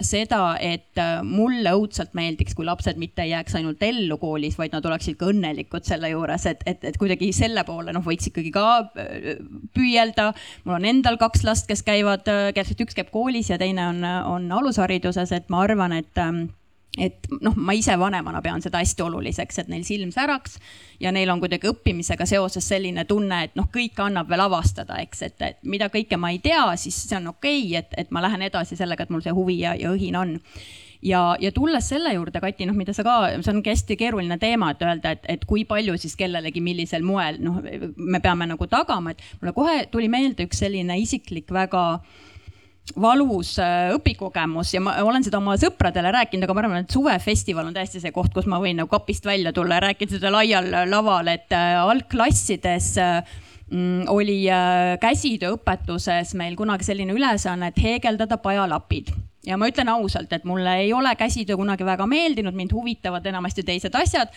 seda, 0.05 0.55
et 0.61 0.97
äh, 0.99 1.21
mulle 1.25 1.73
õudselt 1.77 2.15
meeldiks, 2.17 2.55
kui 2.57 2.65
lapsed 2.65 2.97
mitte 3.01 3.23
ei 3.25 3.33
jääks 3.33 3.55
ainult 3.59 3.81
ellu 3.85 4.17
koolis, 4.21 4.57
vaid 4.57 4.73
nad 4.75 4.85
oleksid 4.85 5.17
ka 5.19 5.29
õnnelikud 5.31 5.85
selle 5.87 6.11
juures, 6.11 6.45
et, 6.49 6.63
et, 6.69 6.83
et 6.89 6.97
kuidagi 7.01 7.31
selle 7.35 7.63
poole 7.67 7.93
noh, 7.93 8.03
võiks 8.05 8.31
ikkagi 8.31 8.53
ka 8.55 8.65
äh, 9.01 9.43
püüelda. 9.77 10.31
mul 10.65 10.79
on 10.79 10.87
endal 10.89 11.19
kaks 11.21 11.45
last, 11.47 11.67
kes 11.69 11.85
käivad, 11.87 12.25
äh, 12.31 12.49
kes 12.57 12.73
üks 12.77 12.97
käib 12.97 13.11
koolis 13.13 13.51
ja 13.53 13.59
teine 13.61 13.87
on, 13.91 14.01
on 14.05 14.49
alushariduses, 14.61 15.33
et 15.37 15.53
ma 15.53 15.63
arvan, 15.67 15.95
et 16.01 16.21
ähm, 16.21 16.47
et 16.99 17.27
noh, 17.39 17.55
ma 17.55 17.73
ise 17.75 17.95
vanemana 17.99 18.41
pean 18.43 18.61
seda 18.63 18.81
hästi 18.81 19.05
oluliseks, 19.05 19.61
et 19.61 19.69
neil 19.71 19.85
silm 19.87 20.11
säraks 20.11 20.57
ja 20.99 21.13
neil 21.15 21.29
on 21.31 21.39
kuidagi 21.39 21.69
õppimisega 21.71 22.27
seoses 22.27 22.67
selline 22.67 23.05
tunne, 23.07 23.45
et 23.47 23.55
noh, 23.55 23.69
kõike 23.71 24.03
annab 24.03 24.29
veel 24.29 24.43
avastada, 24.43 24.99
eks, 25.03 25.23
et, 25.29 25.41
et 25.47 25.59
mida 25.63 25.87
kõike 25.93 26.19
ma 26.19 26.33
ei 26.35 26.41
tea, 26.43 26.65
siis 26.75 26.97
see 27.07 27.17
on 27.17 27.31
okei 27.31 27.63
okay,, 27.63 27.79
et, 27.79 27.95
et 28.03 28.11
ma 28.11 28.23
lähen 28.25 28.43
edasi 28.47 28.75
sellega, 28.79 29.07
et 29.07 29.13
mul 29.13 29.23
see 29.23 29.35
huvi 29.35 29.61
ja, 29.63 29.75
ja 29.79 29.93
õhin 29.95 30.19
on. 30.19 30.39
Ja, 31.01 31.31
ja 31.41 31.49
tulles 31.49 31.87
selle 31.89 32.11
juurde, 32.13 32.37
Kati, 32.43 32.67
noh, 32.69 32.75
mida 32.77 32.93
sa 32.93 33.01
ka, 33.01 33.15
see 33.39 33.49
ongi 33.55 33.71
hästi 33.71 33.95
keeruline 33.97 34.35
teema, 34.37 34.67
et 34.75 34.83
öelda, 34.85 35.15
et, 35.15 35.23
et 35.33 35.47
kui 35.49 35.63
palju 35.65 35.95
siis 35.97 36.13
kellelegi, 36.19 36.61
millisel 36.61 37.01
moel, 37.07 37.39
noh, 37.41 37.57
me 37.95 38.21
peame 38.21 38.45
nagu 38.51 38.67
tagama, 38.69 39.15
et 39.15 39.23
mulle 39.39 39.55
kohe 39.55 39.79
tuli 39.89 40.11
meelde 40.13 40.45
üks 40.45 40.61
selline 40.61 40.99
isiklik 41.01 41.49
väga 41.55 41.85
äh, 41.95 42.19
valus 43.01 43.55
äh, 43.61 43.91
õpikogemus 43.95 44.73
ja 44.75 44.81
ma 44.83 44.95
olen 45.05 45.23
seda 45.23 45.39
oma 45.39 45.55
sõpradele 45.59 46.11
rääkinud, 46.15 46.45
aga 46.45 46.55
ma 46.55 46.63
arvan, 46.63 46.83
et 46.83 46.93
suvefestival 46.93 47.69
on 47.69 47.75
tõesti 47.75 48.01
see 48.03 48.13
koht, 48.15 48.33
kus 48.35 48.49
ma 48.49 48.59
võin 48.61 48.81
nagu 48.81 48.91
kapist 48.91 49.25
välja 49.27 49.53
tulla 49.55 49.77
ja 49.77 49.85
rääkida 49.87 50.17
seda 50.17 50.31
laial 50.33 50.67
laval, 50.89 51.29
et 51.31 51.53
äh, 51.55 51.77
algklassides 51.79 52.91
äh, 53.01 53.35
mm, 53.69 54.09
oli 54.11 54.39
käsitööõpetuses 55.01 56.33
meil 56.39 56.57
kunagi 56.59 56.87
selline 56.87 57.15
ülesanne, 57.15 57.71
et 57.71 57.79
heegeldada 57.81 58.41
pajalapid. 58.41 59.13
Ja 59.47 59.57
ma 59.57 59.69
ütlen 59.71 59.89
ausalt, 59.89 60.33
et 60.35 60.43
mulle 60.45 60.75
ei 60.83 60.91
ole 60.93 61.15
käsitöö 61.17 61.57
kunagi 61.57 61.85
väga 61.87 62.05
meeldinud, 62.05 62.53
mind 62.53 62.75
huvitavad 62.75 63.25
enamasti 63.25 63.63
teised 63.65 63.95
asjad 63.97 64.29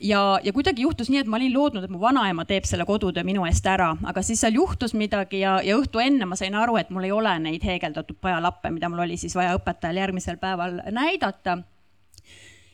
ja, 0.00 0.40
ja 0.42 0.52
kuidagi 0.52 0.86
juhtus 0.86 1.10
nii, 1.12 1.20
et 1.22 1.28
ma 1.28 1.36
olin 1.36 1.52
lootnud, 1.52 1.84
et 1.84 1.92
mu 1.92 2.00
vanaema 2.00 2.46
teeb 2.48 2.64
selle 2.68 2.86
kodutöö 2.88 3.24
minu 3.26 3.44
eest 3.48 3.66
ära, 3.68 3.90
aga 4.08 4.22
siis 4.24 4.40
seal 4.40 4.56
juhtus 4.56 4.94
midagi 4.96 5.42
ja, 5.42 5.58
ja 5.64 5.76
õhtu 5.76 6.00
enne 6.00 6.28
ma 6.28 6.38
sain 6.40 6.56
aru, 6.56 6.78
et 6.80 6.90
mul 6.90 7.04
ei 7.04 7.12
ole 7.12 7.34
neid 7.44 7.64
heegeldatud 7.66 8.16
pajalappe, 8.20 8.72
mida 8.72 8.88
mul 8.88 9.04
oli 9.04 9.18
siis 9.20 9.36
vaja 9.36 9.52
õpetajal 9.58 10.00
järgmisel 10.00 10.40
päeval 10.40 10.80
näidata 10.96 11.58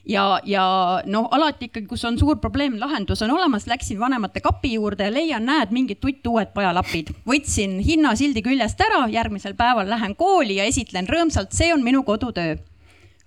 ja, 0.06 0.26
ja 0.46 0.66
noh, 1.10 1.26
alati 1.34 1.66
ikkagi, 1.68 1.88
kus 1.90 2.06
on 2.06 2.20
suur 2.20 2.38
probleem, 2.38 2.78
lahendus 2.78 3.24
on 3.26 3.34
olemas, 3.34 3.66
läksin 3.66 3.98
vanemate 3.98 4.40
kapi 4.44 4.76
juurde 4.76 5.10
ja 5.10 5.14
leian, 5.14 5.48
näed, 5.50 5.74
mingid 5.74 5.98
tuttuued 6.04 6.54
pajalapid. 6.54 7.10
võtsin 7.26 7.80
hinnasildi 7.82 8.44
küljest 8.46 8.80
ära, 8.86 9.02
järgmisel 9.10 9.58
päeval 9.58 9.90
lähen 9.90 10.14
kooli 10.16 10.60
ja 10.60 10.70
esitlen 10.70 11.10
rõõmsalt, 11.10 11.50
see 11.58 11.74
on 11.74 11.82
minu 11.82 12.06
kodutöö. 12.06 12.56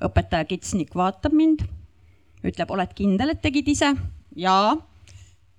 õpetaja 0.02 0.48
kitsnik 0.48 0.96
vaatab 0.96 1.36
mind 1.36 1.68
ütleb, 2.46 2.72
oled 2.74 2.94
kindel, 2.98 3.36
et 3.36 3.42
tegid 3.42 3.68
ise? 3.72 3.94
jaa. 4.36 4.76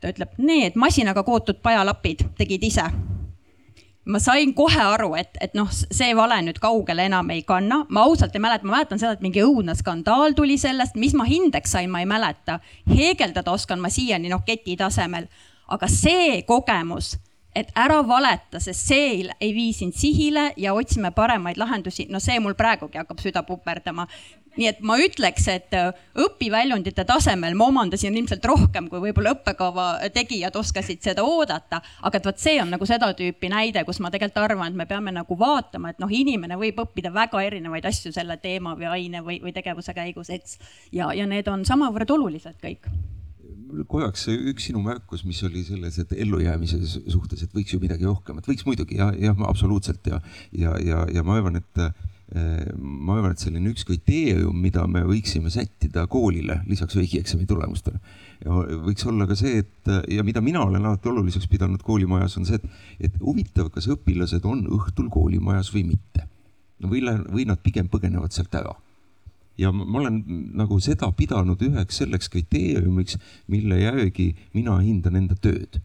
ta 0.00 0.10
ütleb, 0.10 0.36
need 0.38 0.78
masinaga 0.80 1.22
kootud 1.22 1.60
pajalapid 1.62 2.24
tegid 2.38 2.64
ise. 2.66 2.84
ma 4.04 4.18
sain 4.18 4.54
kohe 4.54 4.82
aru, 4.82 5.12
et, 5.14 5.36
et 5.40 5.54
noh, 5.54 5.68
see 5.70 6.14
vale 6.18 6.40
nüüd 6.42 6.58
kaugele 6.62 7.06
enam 7.06 7.30
ei 7.30 7.42
kanna. 7.46 7.84
ma 7.88 8.06
ausalt 8.08 8.34
ei 8.34 8.42
mäleta, 8.42 8.66
ma 8.66 8.76
mäletan 8.76 9.02
seda, 9.02 9.14
et 9.16 9.24
mingi 9.24 9.44
õudne 9.44 9.76
skandaal 9.78 10.34
tuli 10.38 10.58
sellest, 10.58 10.98
mis 10.98 11.14
ma 11.14 11.28
hindeks 11.28 11.76
sain, 11.76 11.90
ma 11.90 12.02
ei 12.02 12.08
mäleta. 12.10 12.60
heegeldada 12.90 13.52
oskan 13.52 13.80
ma 13.80 13.92
siiani 13.92 14.32
noh, 14.32 14.44
keti 14.46 14.76
tasemel, 14.76 15.28
aga 15.68 15.88
see 15.88 16.42
kogemus 16.48 17.14
et 17.54 17.68
ära 17.76 18.00
valeta, 18.06 18.60
sest 18.60 18.88
see 18.88 19.08
ei, 19.10 19.24
ei 19.40 19.52
vii 19.54 19.72
sind 19.76 19.96
sihile 19.96 20.52
ja 20.56 20.72
otsime 20.74 21.10
paremaid 21.12 21.60
lahendusi, 21.60 22.06
no 22.10 22.20
see 22.20 22.38
mul 22.40 22.56
praegugi 22.56 23.00
hakkab 23.00 23.20
süda 23.20 23.42
puperdama 23.44 24.06
nii 24.56 24.68
et 24.68 24.80
ma 24.84 24.98
ütleks, 25.00 25.46
et 25.52 25.76
äh, 25.76 25.92
õpiväljundite 26.24 27.04
tasemel 27.08 27.56
ma 27.58 27.68
omandasin 27.72 28.16
ilmselt 28.18 28.44
rohkem, 28.48 28.88
kui 28.92 29.00
võib-olla 29.06 29.34
õppekava 29.36 29.86
tegijad 30.14 30.56
oskasid 30.58 31.02
seda 31.04 31.24
oodata. 31.24 31.82
aga 32.02 32.18
et 32.18 32.26
vot 32.26 32.38
see 32.38 32.58
on 32.62 32.70
nagu 32.74 32.86
seda 32.88 33.12
tüüpi 33.18 33.50
näide, 33.52 33.84
kus 33.88 34.00
ma 34.00 34.10
tegelikult 34.10 34.42
arvan, 34.44 34.72
et 34.72 34.78
me 34.82 34.86
peame 34.86 35.14
nagu 35.14 35.38
vaatama, 35.38 35.92
et 35.92 36.02
noh, 36.02 36.10
inimene 36.10 36.58
võib 36.60 36.82
õppida 36.84 37.12
väga 37.14 37.42
erinevaid 37.46 37.86
asju 37.88 38.12
selle 38.12 38.36
teema 38.42 38.76
või 38.78 38.90
aine 38.90 39.24
või, 39.24 39.40
või 39.42 39.54
tegevuse 39.56 39.94
käigus, 39.96 40.30
eks. 40.30 40.58
ja, 40.92 41.12
ja 41.16 41.26
need 41.26 41.48
on 41.48 41.66
samavõrd 41.68 42.10
olulised 42.18 42.60
kõik 42.62 42.88
korraks 43.88 44.26
üks 44.28 44.68
sinu 44.68 44.82
märkus, 44.84 45.22
mis 45.24 45.40
oli 45.46 45.62
selles, 45.64 45.98
et 46.02 46.12
ellujäämise 46.24 46.80
suhtes, 47.10 47.44
et 47.44 47.54
võiks 47.56 47.72
ju 47.72 47.80
midagi 47.80 48.04
rohkemat, 48.04 48.48
võiks 48.48 48.66
muidugi 48.68 48.98
ja, 49.00 49.10
jah, 49.18 49.38
absoluutselt 49.48 50.06
ja, 50.10 50.20
ja, 50.52 50.74
ja, 50.84 51.04
ja 51.12 51.24
ma 51.24 51.38
arvan, 51.38 51.56
et 51.62 51.82
ma 52.32 53.16
arvan, 53.18 53.34
et 53.34 53.42
selline 53.42 53.72
üks 53.74 53.84
kriteerium, 53.84 54.56
mida 54.64 54.86
me 54.88 55.02
võiksime 55.04 55.50
sättida 55.52 56.06
koolile 56.10 56.62
lisaks 56.64 56.96
riigieksami 56.96 57.44
tulemustele, 57.48 57.98
võiks 58.86 59.04
olla 59.10 59.26
ka 59.28 59.36
see, 59.36 59.60
et 59.60 59.90
ja 60.08 60.24
mida 60.24 60.40
mina 60.44 60.62
olen 60.64 60.86
alati 60.86 61.10
oluliseks 61.12 61.50
pidanud 61.52 61.82
koolimajas, 61.84 62.38
on 62.40 62.48
see, 62.48 62.56
et, 62.56 62.78
et 63.08 63.18
huvitav, 63.20 63.68
kas 63.74 63.90
õpilased 63.92 64.46
on 64.48 64.64
õhtul 64.78 65.10
koolimajas 65.12 65.68
või 65.74 65.90
mitte. 65.92 66.24
või, 66.80 67.02
või 67.04 67.44
nad 67.46 67.60
pigem 67.62 67.88
põgenevad 67.92 68.32
sealt 68.32 68.54
ära. 68.54 68.72
ja 69.58 69.68
ma 69.72 69.98
olen 70.00 70.22
nagu 70.56 70.80
seda 70.80 71.10
pidanud 71.12 71.60
üheks 71.60 72.00
selleks 72.00 72.28
kriteeriumiks, 72.32 73.18
mille 73.46 73.76
järgi 73.78 74.34
mina 74.54 74.78
hindan 74.80 75.16
enda 75.16 75.36
tööd 75.36 75.82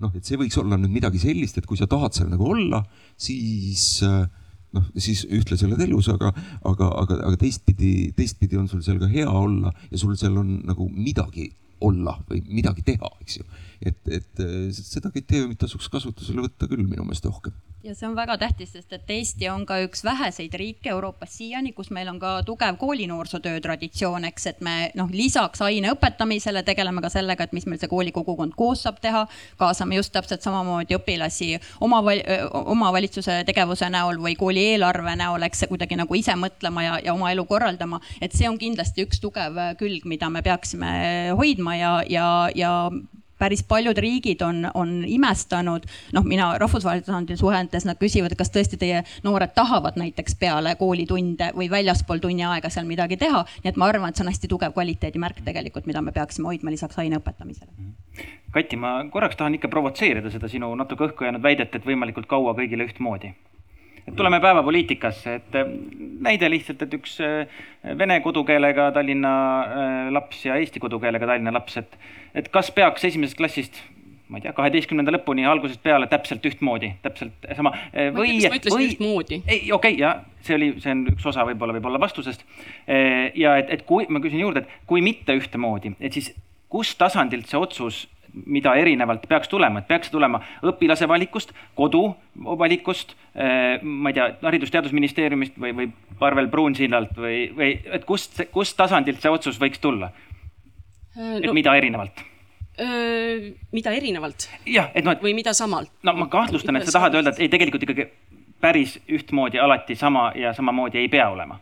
noh, 0.00 0.14
et 0.16 0.24
see 0.24 0.38
võiks 0.40 0.56
olla 0.58 0.78
nüüd 0.80 0.92
midagi 0.96 1.20
sellist, 1.22 1.58
et 1.58 1.66
kui 1.66 1.76
sa 1.76 1.86
tahad 1.86 2.16
seal 2.16 2.32
nagu 2.32 2.48
olla, 2.50 2.80
siis 3.20 4.02
äh, 4.02 4.24
noh, 4.74 4.86
siis 5.00 5.24
ühtlasi 5.30 5.68
oled 5.68 5.82
elus, 5.86 6.08
aga, 6.12 6.32
aga, 6.70 6.88
aga, 7.02 7.18
aga 7.30 7.40
teistpidi, 7.40 8.12
teistpidi 8.16 8.58
on 8.60 8.68
sul 8.70 8.82
seal 8.86 9.00
ka 9.02 9.10
hea 9.10 9.28
olla 9.28 9.72
ja 9.90 10.00
sul 10.00 10.16
seal 10.20 10.38
on 10.40 10.56
nagu 10.68 10.88
midagi 10.92 11.50
olla 11.84 12.16
või 12.28 12.40
midagi 12.48 12.84
teha, 12.86 13.10
eks 13.20 13.38
ju. 13.40 13.46
et, 13.84 14.00
et 14.08 14.44
seda 14.76 15.10
kriteeriumit 15.12 15.60
tasuks 15.60 15.90
kasutusele 15.92 16.46
võtta 16.46 16.68
küll 16.70 16.86
minu 16.86 17.04
meelest 17.04 17.26
rohkem 17.28 17.54
ja 17.84 17.92
see 17.94 18.06
on 18.08 18.14
väga 18.16 18.36
tähtis, 18.40 18.72
sest 18.72 18.92
et 18.96 19.10
Eesti 19.12 19.48
on 19.52 19.64
ka 19.68 19.76
üks 19.84 20.04
väheseid 20.06 20.54
riike 20.56 20.88
Euroopas 20.94 21.34
siiani, 21.36 21.74
kus 21.76 21.90
meil 21.92 22.08
on 22.08 22.18
ka 22.20 22.38
tugev 22.46 22.78
koolinoorsootöö 22.80 23.60
traditsioon, 23.64 24.24
eks, 24.30 24.46
et 24.52 24.62
me 24.64 24.76
noh, 24.96 25.10
lisaks 25.12 25.60
aine 25.64 25.92
õpetamisele 25.92 26.64
tegeleme 26.64 27.02
ka 27.04 27.10
sellega, 27.12 27.44
et 27.44 27.52
mis 27.56 27.66
meil 27.68 27.80
see 27.82 27.90
koolikogukond 27.92 28.56
koos 28.56 28.84
saab 28.86 29.00
teha. 29.04 29.26
kaasame 29.60 29.98
just 29.98 30.12
täpselt 30.14 30.42
samamoodi 30.42 30.96
õpilasi 30.96 31.50
omaval-, 31.84 32.24
omavalitsuse 32.74 33.42
tegevuse 33.46 33.90
näol 33.92 34.20
või 34.22 34.36
kooli 34.40 34.64
eelarve 34.72 35.16
näol, 35.20 35.44
eks 35.44 35.66
kuidagi 35.68 35.98
nagu 36.00 36.16
ise 36.16 36.36
mõtlema 36.40 36.86
ja, 36.86 36.98
ja 37.04 37.14
oma 37.14 37.32
elu 37.32 37.44
korraldama. 37.44 38.00
et 38.20 38.32
see 38.32 38.48
on 38.48 38.58
kindlasti 38.58 39.04
üks 39.04 39.20
tugev 39.20 39.60
külg, 39.78 40.08
mida 40.08 40.30
me 40.30 40.42
peaksime 40.42 41.34
hoidma 41.36 41.76
ja, 41.76 41.92
ja, 42.08 42.28
ja 42.54 42.72
päris 43.44 43.64
paljud 43.68 43.98
riigid 44.00 44.42
on, 44.42 44.64
on 44.74 44.94
imestanud, 45.06 45.84
noh, 46.16 46.24
mina 46.24 46.48
rahvusvahelisel 46.60 47.10
tasandil 47.10 47.36
suheldes, 47.40 47.84
nad 47.88 48.00
küsivad, 48.00 48.32
kas 48.38 48.52
tõesti 48.54 48.80
teie 48.80 49.02
noored 49.26 49.52
tahavad 49.56 49.98
näiteks 50.00 50.38
peale 50.40 50.74
koolitunde 50.80 51.50
või 51.58 51.68
väljaspool 51.70 52.22
tunniaega 52.24 52.72
seal 52.72 52.88
midagi 52.88 53.20
teha. 53.20 53.44
nii 53.62 53.72
et 53.74 53.80
ma 53.80 53.90
arvan, 53.92 54.08
et 54.08 54.16
see 54.16 54.24
on 54.24 54.32
hästi 54.32 54.48
tugev 54.48 54.72
kvaliteedimärk 54.76 55.44
tegelikult, 55.44 55.88
mida 55.90 56.00
me 56.02 56.12
peaksime 56.16 56.48
hoidma 56.48 56.72
lisaks 56.72 56.98
aine 57.02 57.20
õpetamisele. 57.20 57.72
Kati, 58.54 58.78
ma 58.80 58.96
korraks 59.12 59.36
tahan 59.36 59.58
ikka 59.58 59.68
provotseerida 59.68 60.30
seda 60.30 60.48
sinu 60.48 60.70
natuke 60.78 61.10
õhku 61.10 61.26
jäänud 61.26 61.42
väidet, 61.42 61.74
et 61.74 61.86
võimalikult 61.86 62.30
kaua 62.30 62.54
kõigile 62.56 62.86
ühtmoodi 62.88 63.34
tuleme 64.16 64.40
päevapoliitikasse, 64.40 65.34
et 65.34 65.56
äh, 65.56 65.70
näide 66.20 66.50
lihtsalt, 66.50 66.82
et 66.84 66.94
üks 66.98 67.16
äh, 67.24 67.48
vene 67.98 68.20
kodukeelega 68.24 68.90
Tallinna 68.92 69.34
äh, 69.62 69.96
laps 70.12 70.44
ja 70.44 70.58
eesti 70.60 70.80
kodukeelega 70.82 71.26
Tallinna 71.26 71.52
laps, 71.54 71.78
et, 71.80 71.98
et 72.34 72.48
kas 72.52 72.70
peaks 72.74 73.04
esimesest 73.08 73.38
klassist 73.38 73.82
ma 74.28 74.40
ei 74.40 74.44
tea, 74.46 74.54
kaheteistkümnenda 74.56 75.12
lõpuni 75.12 75.44
algusest 75.48 75.82
peale 75.84 76.08
täpselt 76.10 76.44
ühtmoodi, 76.48 76.94
täpselt 77.04 77.44
sama. 77.56 77.74
või, 77.92 78.38
või 78.72 78.86
ei, 79.44 79.68
okei 79.72 79.74
okay,, 79.76 79.98
ja 80.00 80.14
see 80.40 80.56
oli, 80.56 80.70
see 80.80 80.94
on 80.96 81.02
üks 81.12 81.28
osa 81.28 81.44
võib-olla, 81.44 81.76
võib-olla 81.76 82.00
vastusest. 82.00 82.40
ja 82.88 83.52
et, 83.60 83.68
et 83.68 83.84
kui 83.84 84.08
ma 84.08 84.24
küsin 84.24 84.40
juurde, 84.40 84.64
et 84.64 84.88
kui 84.88 85.04
mitte 85.04 85.36
ühtemoodi, 85.36 85.92
et 86.00 86.16
siis 86.16 86.32
kust 86.72 86.96
tasandilt 86.98 87.52
see 87.52 87.60
otsus 87.60 88.00
mida 88.46 88.74
erinevalt 88.78 89.26
peaks 89.28 89.48
tulema, 89.48 89.80
et 89.80 89.88
peaks 89.88 90.10
tulema 90.10 90.40
õpilase 90.66 91.08
valikust, 91.08 91.54
kodu 91.78 92.02
valikust, 92.58 93.14
eh, 93.34 93.82
ma 93.82 94.10
ei 94.10 94.18
tea, 94.18 94.28
Haridus-Teadusministeeriumist 94.42 95.58
või, 95.60 95.74
või 95.78 95.88
Parvel 96.18 96.50
Pruunsillalt 96.52 97.16
või, 97.16 97.48
või 97.54 97.72
et 97.84 98.04
kust, 98.08 98.40
kust 98.52 98.76
tasandilt 98.76 99.22
see 99.22 99.32
otsus 99.32 99.60
võiks 99.60 99.82
tulla? 99.82 100.12
et 101.14 101.46
no, 101.46 101.54
mida 101.54 101.76
erinevalt? 101.78 102.24
mida 103.72 103.92
erinevalt? 103.94 104.48
jah, 104.66 104.90
et 104.94 105.06
noh, 105.06 105.14
et. 105.14 105.22
või 105.22 105.34
mida 105.36 105.54
samalt? 105.54 105.92
no 106.02 106.16
ma 106.18 106.26
kahtlustan, 106.30 106.76
et 106.76 106.88
sa 106.88 106.98
tahad 106.98 107.20
öelda, 107.20 107.34
et 107.34 107.44
ei, 107.46 107.52
tegelikult 107.52 107.86
ikkagi 107.86 108.08
päris 108.64 108.96
ühtmoodi 109.12 109.60
alati 109.60 109.94
sama 109.94 110.32
ja 110.34 110.54
samamoodi 110.56 110.98
ei 110.98 111.08
pea 111.12 111.28
olema 111.30 111.60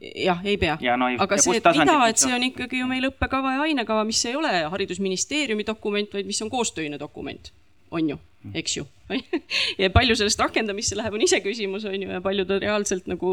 jah, 0.00 0.42
ei 0.44 0.56
pea. 0.58 0.78
No, 0.96 1.08
aga 1.18 1.38
see, 1.40 1.58
et 1.58 1.70
mida, 1.76 1.96
et 2.08 2.20
see 2.20 2.34
on? 2.34 2.44
ikkagi 2.48 2.82
ju 2.82 2.88
meil 2.90 3.08
õppekava 3.10 3.56
ja 3.56 3.64
ainekava, 3.66 4.04
mis 4.08 4.20
ei 4.28 4.36
ole 4.38 4.52
Haridusministeeriumi 4.72 5.66
dokument, 5.66 6.12
vaid 6.14 6.28
mis 6.28 6.42
on 6.44 6.50
koostöine 6.52 7.00
dokument, 7.00 7.52
on 7.90 8.14
ju 8.14 8.18
eks 8.54 8.76
ju 8.76 8.84
ja 9.82 9.88
palju 9.90 10.14
sellest 10.18 10.40
rakendamisse 10.40 10.96
läheb, 10.96 11.14
on 11.16 11.22
iseküsimus, 11.24 11.86
on 11.88 11.94
ju, 11.96 12.08
ja 12.12 12.20
palju 12.22 12.44
ta 12.48 12.58
reaalselt 12.60 13.06
nagu 13.08 13.30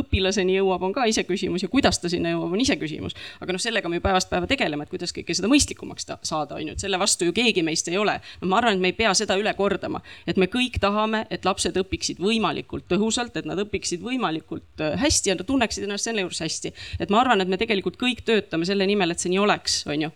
õpilaseni 0.00 0.54
jõuab, 0.56 0.86
on 0.88 0.94
ka 0.96 1.04
iseküsimus 1.10 1.66
ja 1.66 1.68
kuidas 1.68 2.00
ta 2.00 2.08
sinna 2.08 2.32
jõuab, 2.32 2.54
on 2.56 2.62
iseküsimus. 2.64 3.16
aga 3.44 3.52
noh, 3.52 3.60
sellega 3.60 3.90
me 3.92 4.00
ju 4.00 4.04
päevast 4.06 4.30
päeva 4.30 4.48
tegeleme, 4.48 4.86
et 4.86 4.92
kuidas 4.92 5.12
kõike 5.12 5.36
seda 5.36 5.50
mõistlikumaks 5.52 6.08
saada, 6.08 6.56
on 6.56 6.70
ju, 6.70 6.76
et 6.78 6.84
selle 6.84 7.00
vastu 7.00 7.28
ju 7.28 7.36
keegi 7.36 7.62
meist 7.66 7.92
ei 7.92 8.00
ole. 8.00 8.16
no 8.40 8.48
ma 8.48 8.62
arvan, 8.62 8.78
et 8.78 8.86
me 8.86 8.92
ei 8.92 8.96
pea 8.96 9.12
seda 9.18 9.36
üle 9.36 9.52
kordama, 9.58 10.00
et 10.26 10.40
me 10.40 10.48
kõik 10.48 10.80
tahame, 10.80 11.26
et 11.30 11.44
lapsed 11.44 11.76
õpiksid 11.76 12.24
võimalikult 12.24 12.88
tõhusalt, 12.88 13.36
et 13.36 13.48
nad 13.48 13.60
õpiksid 13.60 14.00
võimalikult 14.02 14.80
äh, 14.80 14.96
hästi 14.96 15.34
ja 15.34 15.36
nad 15.36 15.44
tunneksid 15.46 15.84
ennast 15.84 16.08
selle 16.08 16.24
juures 16.24 16.40
hästi. 16.40 16.72
et 16.98 17.12
ma 17.12 17.20
arvan, 17.20 17.44
et 17.44 17.52
me 17.52 17.60
tegelikult 17.60 18.00
kõik 18.00 18.24
töötame 18.24 18.64
selle 18.64 18.88
nimel, 18.88 19.12
et 19.12 19.20
see 19.20 19.36
nii 19.36 19.44
oleks, 19.44 19.82
on 19.92 20.08
ju 20.08 20.12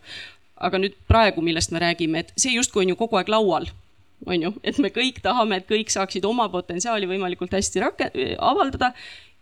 aga 0.62 0.78
nüüd 0.78 0.96
praegu, 1.10 1.44
millest 1.44 1.72
me 1.74 1.84
räägime, 1.84 2.24
et 2.24 2.34
see 2.38 2.56
justkui 2.56 2.86
on 2.86 2.94
ju 2.94 2.96
kogu 2.96 3.20
aeg 3.20 3.28
laual 3.28 3.68
on 4.26 4.46
ju, 4.46 4.52
et 4.62 4.78
me 4.78 4.92
kõik 4.94 5.20
tahame, 5.24 5.60
et 5.60 5.68
kõik 5.68 5.92
saaksid 5.92 6.24
oma 6.28 6.48
potentsiaali 6.52 7.08
võimalikult 7.10 7.54
hästi 7.56 7.82
rake-, 7.82 8.10
avaldada. 8.38 8.92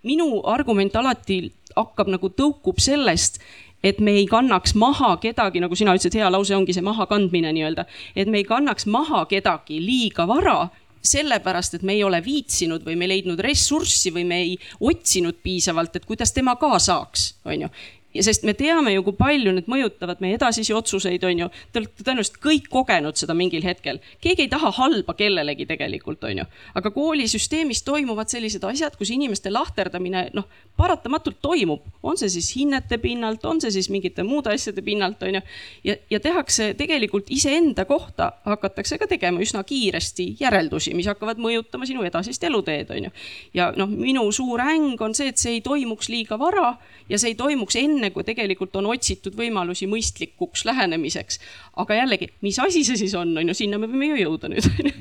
minu 0.03 0.41
argument 0.49 0.95
alati 0.97 1.51
hakkab 1.77 2.09
nagu 2.09 2.31
tõukub 2.33 2.79
sellest, 2.81 3.41
et 3.85 4.01
me 4.01 4.15
ei 4.17 4.27
kannaks 4.27 4.75
maha 4.75 5.17
kedagi, 5.21 5.61
nagu 5.61 5.77
sina 5.77 5.93
ütlesid, 5.97 6.17
hea 6.17 6.31
lause 6.31 6.57
ongi 6.57 6.73
see 6.73 6.85
mahakandmine 6.85 7.53
nii-öelda, 7.53 7.85
et 8.17 8.29
me 8.29 8.41
ei 8.41 8.45
kannaks 8.49 8.87
maha 8.87 9.27
kedagi 9.29 9.81
liiga 9.81 10.27
vara 10.29 10.71
sellepärast, 11.03 11.79
et 11.79 11.83
me 11.83 11.95
ei 11.97 12.05
ole 12.05 12.21
viitsinud 12.25 12.85
või 12.85 12.97
me 12.97 13.07
ei 13.07 13.15
leidnud 13.15 13.41
ressurssi 13.41 14.13
või 14.13 14.27
me 14.29 14.41
ei 14.45 14.59
otsinud 14.81 15.41
piisavalt, 15.43 15.97
et 15.97 16.09
kuidas 16.09 16.33
tema 16.37 16.57
ka 16.61 16.79
saaks, 16.79 17.35
on 17.45 17.67
ju 17.67 17.71
sest 18.19 18.43
me 18.43 18.55
teame 18.59 18.91
ju, 18.95 19.05
kui 19.07 19.15
palju 19.19 19.53
need 19.55 19.69
mõjutavad 19.71 20.19
meie 20.23 20.35
edasisi 20.39 20.75
otsuseid, 20.75 21.23
on 21.27 21.45
ju. 21.45 21.49
Te 21.71 21.83
olete 21.83 22.07
tõenäoliselt 22.07 22.41
kõik 22.43 22.67
kogenud 22.73 23.19
seda 23.21 23.37
mingil 23.39 23.63
hetkel. 23.63 24.01
keegi 24.21 24.47
ei 24.47 24.51
taha 24.51 24.73
halba 24.81 25.15
kellelegi 25.15 25.67
tegelikult, 25.67 26.25
on 26.25 26.43
ju. 26.43 26.47
aga 26.75 26.91
koolisüsteemis 26.91 27.83
toimuvad 27.87 28.33
sellised 28.33 28.65
asjad, 28.65 28.97
kus 28.99 29.13
inimeste 29.15 29.51
lahterdamine, 29.51 30.31
noh, 30.35 30.49
paratamatult 30.77 31.39
toimub. 31.43 31.83
on 32.03 32.19
see 32.19 32.29
siis 32.29 32.51
hinnete 32.57 32.99
pinnalt, 32.99 33.45
on 33.45 33.61
see 33.61 33.71
siis 33.71 33.91
mingite 33.91 34.23
muude 34.27 34.51
asjade 34.55 34.83
pinnalt, 34.83 35.23
on 35.23 35.35
ju. 35.35 35.41
ja, 35.85 35.97
ja 36.11 36.21
tehakse 36.21 36.75
tegelikult 36.75 37.31
iseenda 37.31 37.85
kohta 37.85 38.33
hakatakse 38.45 38.99
ka 38.99 39.07
tegema 39.07 39.41
üsna 39.41 39.63
kiiresti 39.65 40.37
järeldusi, 40.41 40.95
mis 40.95 41.07
hakkavad 41.07 41.39
mõjutama 41.39 41.87
sinu 41.87 42.03
edasist 42.03 42.45
eluteed, 42.45 42.91
on 42.91 43.07
ju. 43.07 43.11
ja 43.55 43.71
noh, 43.77 43.87
minu 43.91 44.27
suur 44.33 44.61
äng 44.65 45.01
on 45.01 45.15
see, 45.15 45.31
et 45.31 45.39
see 45.39 45.59
ei 45.59 45.61
toimuks 45.61 46.09
liiga 46.09 46.39
vara 46.39 46.75
ja 47.09 47.19
see 47.19 47.35
ei 47.35 47.39
toimuks 47.39 47.77
enne, 47.77 48.00
kui 48.15 48.25
tegelikult 48.25 48.77
on 48.81 48.89
otsitud 48.95 49.37
võimalusi 49.37 49.89
mõistlikuks 49.91 50.65
lähenemiseks. 50.65 51.41
aga 51.77 52.01
jällegi, 52.01 52.31
mis 52.41 52.59
asi 52.59 52.85
see 52.85 52.97
siis 53.05 53.15
on, 53.15 53.37
on 53.37 53.53
ju, 53.53 53.55
sinna 53.55 53.79
me 53.79 53.91
võime 53.91 54.15
ju 54.15 54.23
jõuda 54.25 54.49
nüüd, 54.49 54.71
on 54.71 54.89
ju. 54.91 54.95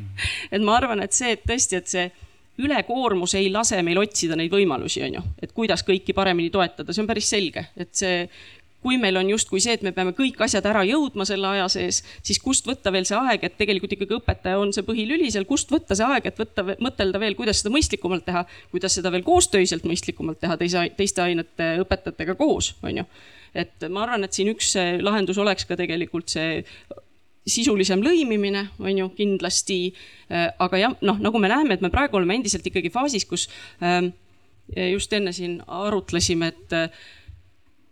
et 0.52 0.66
ma 0.66 0.76
arvan, 0.76 1.04
et 1.06 1.16
see, 1.16 1.32
et 1.38 1.46
tõesti, 1.48 1.80
et 1.80 1.88
see 1.88 2.10
ülekoormus 2.60 3.38
ei 3.40 3.48
lase 3.52 3.80
meil 3.88 4.02
otsida 4.02 4.36
neid 4.36 4.52
võimalusi, 4.52 5.02
on 5.08 5.20
ju, 5.20 5.26
et 5.42 5.56
kuidas 5.56 5.86
kõiki 5.88 6.16
paremini 6.16 6.52
toetada, 6.52 6.92
see 6.94 7.04
on 7.06 7.08
päris 7.08 7.30
selge, 7.32 7.70
et 7.80 7.94
see 7.96 8.26
kui 8.84 8.98
meil 9.02 9.18
on 9.20 9.30
justkui 9.30 9.62
see, 9.64 9.76
et 9.76 9.84
me 9.84 9.92
peame 9.96 10.14
kõik 10.18 10.40
asjad 10.46 10.66
ära 10.70 10.86
jõudma 10.88 11.26
selle 11.28 11.50
aja 11.50 11.68
sees, 11.72 12.02
siis 12.26 12.40
kust 12.44 12.68
võtta 12.70 12.94
veel 12.96 13.08
see 13.08 13.18
aeg, 13.20 13.44
et 13.44 13.58
tegelikult 13.60 13.96
ikkagi 13.96 14.16
õpetaja 14.20 14.60
on 14.62 14.72
see 14.76 14.86
põhilüli 14.88 15.32
seal, 15.34 15.48
kust 15.50 15.72
võtta 15.74 15.98
see 16.00 16.08
aeg, 16.08 16.30
et 16.32 16.40
võtta, 16.40 16.64
mõtelda 16.80 17.20
veel, 17.22 17.36
kuidas 17.40 17.60
seda 17.60 17.74
mõistlikumalt 17.76 18.26
teha, 18.28 18.46
kuidas 18.72 18.96
seda 18.96 19.12
veel 19.12 19.26
koostöiselt 19.28 19.84
mõistlikumalt 19.90 20.40
teha 20.40 20.56
teise, 20.62 20.88
teiste 20.98 21.26
ainete 21.26 21.74
õpetajatega 21.84 22.38
koos, 22.40 22.74
on 22.84 23.02
ju. 23.02 23.06
et 23.58 23.90
ma 23.92 24.06
arvan, 24.06 24.24
et 24.24 24.36
siin 24.36 24.54
üks 24.54 24.74
lahendus 25.04 25.38
oleks 25.42 25.68
ka 25.68 25.78
tegelikult 25.80 26.32
see 26.32 26.64
sisulisem 27.50 28.02
lõimimine, 28.06 28.68
on 28.80 29.04
ju, 29.04 29.12
kindlasti. 29.18 29.94
aga 30.30 30.78
jah, 30.78 30.98
noh, 31.02 31.20
nagu 31.20 31.40
me 31.42 31.50
näeme, 31.52 31.76
et 31.76 31.82
me 31.82 31.92
praegu 31.92 32.20
oleme 32.20 32.38
endiselt 32.38 32.68
ikkagi 32.68 32.92
faasis, 32.94 33.26
kus 33.26 33.48
ähm, 33.82 34.12
just 34.76 35.14
enne 35.18 35.34
siin 35.34 35.60
arutlesime, 35.66 36.52
et 36.54 36.76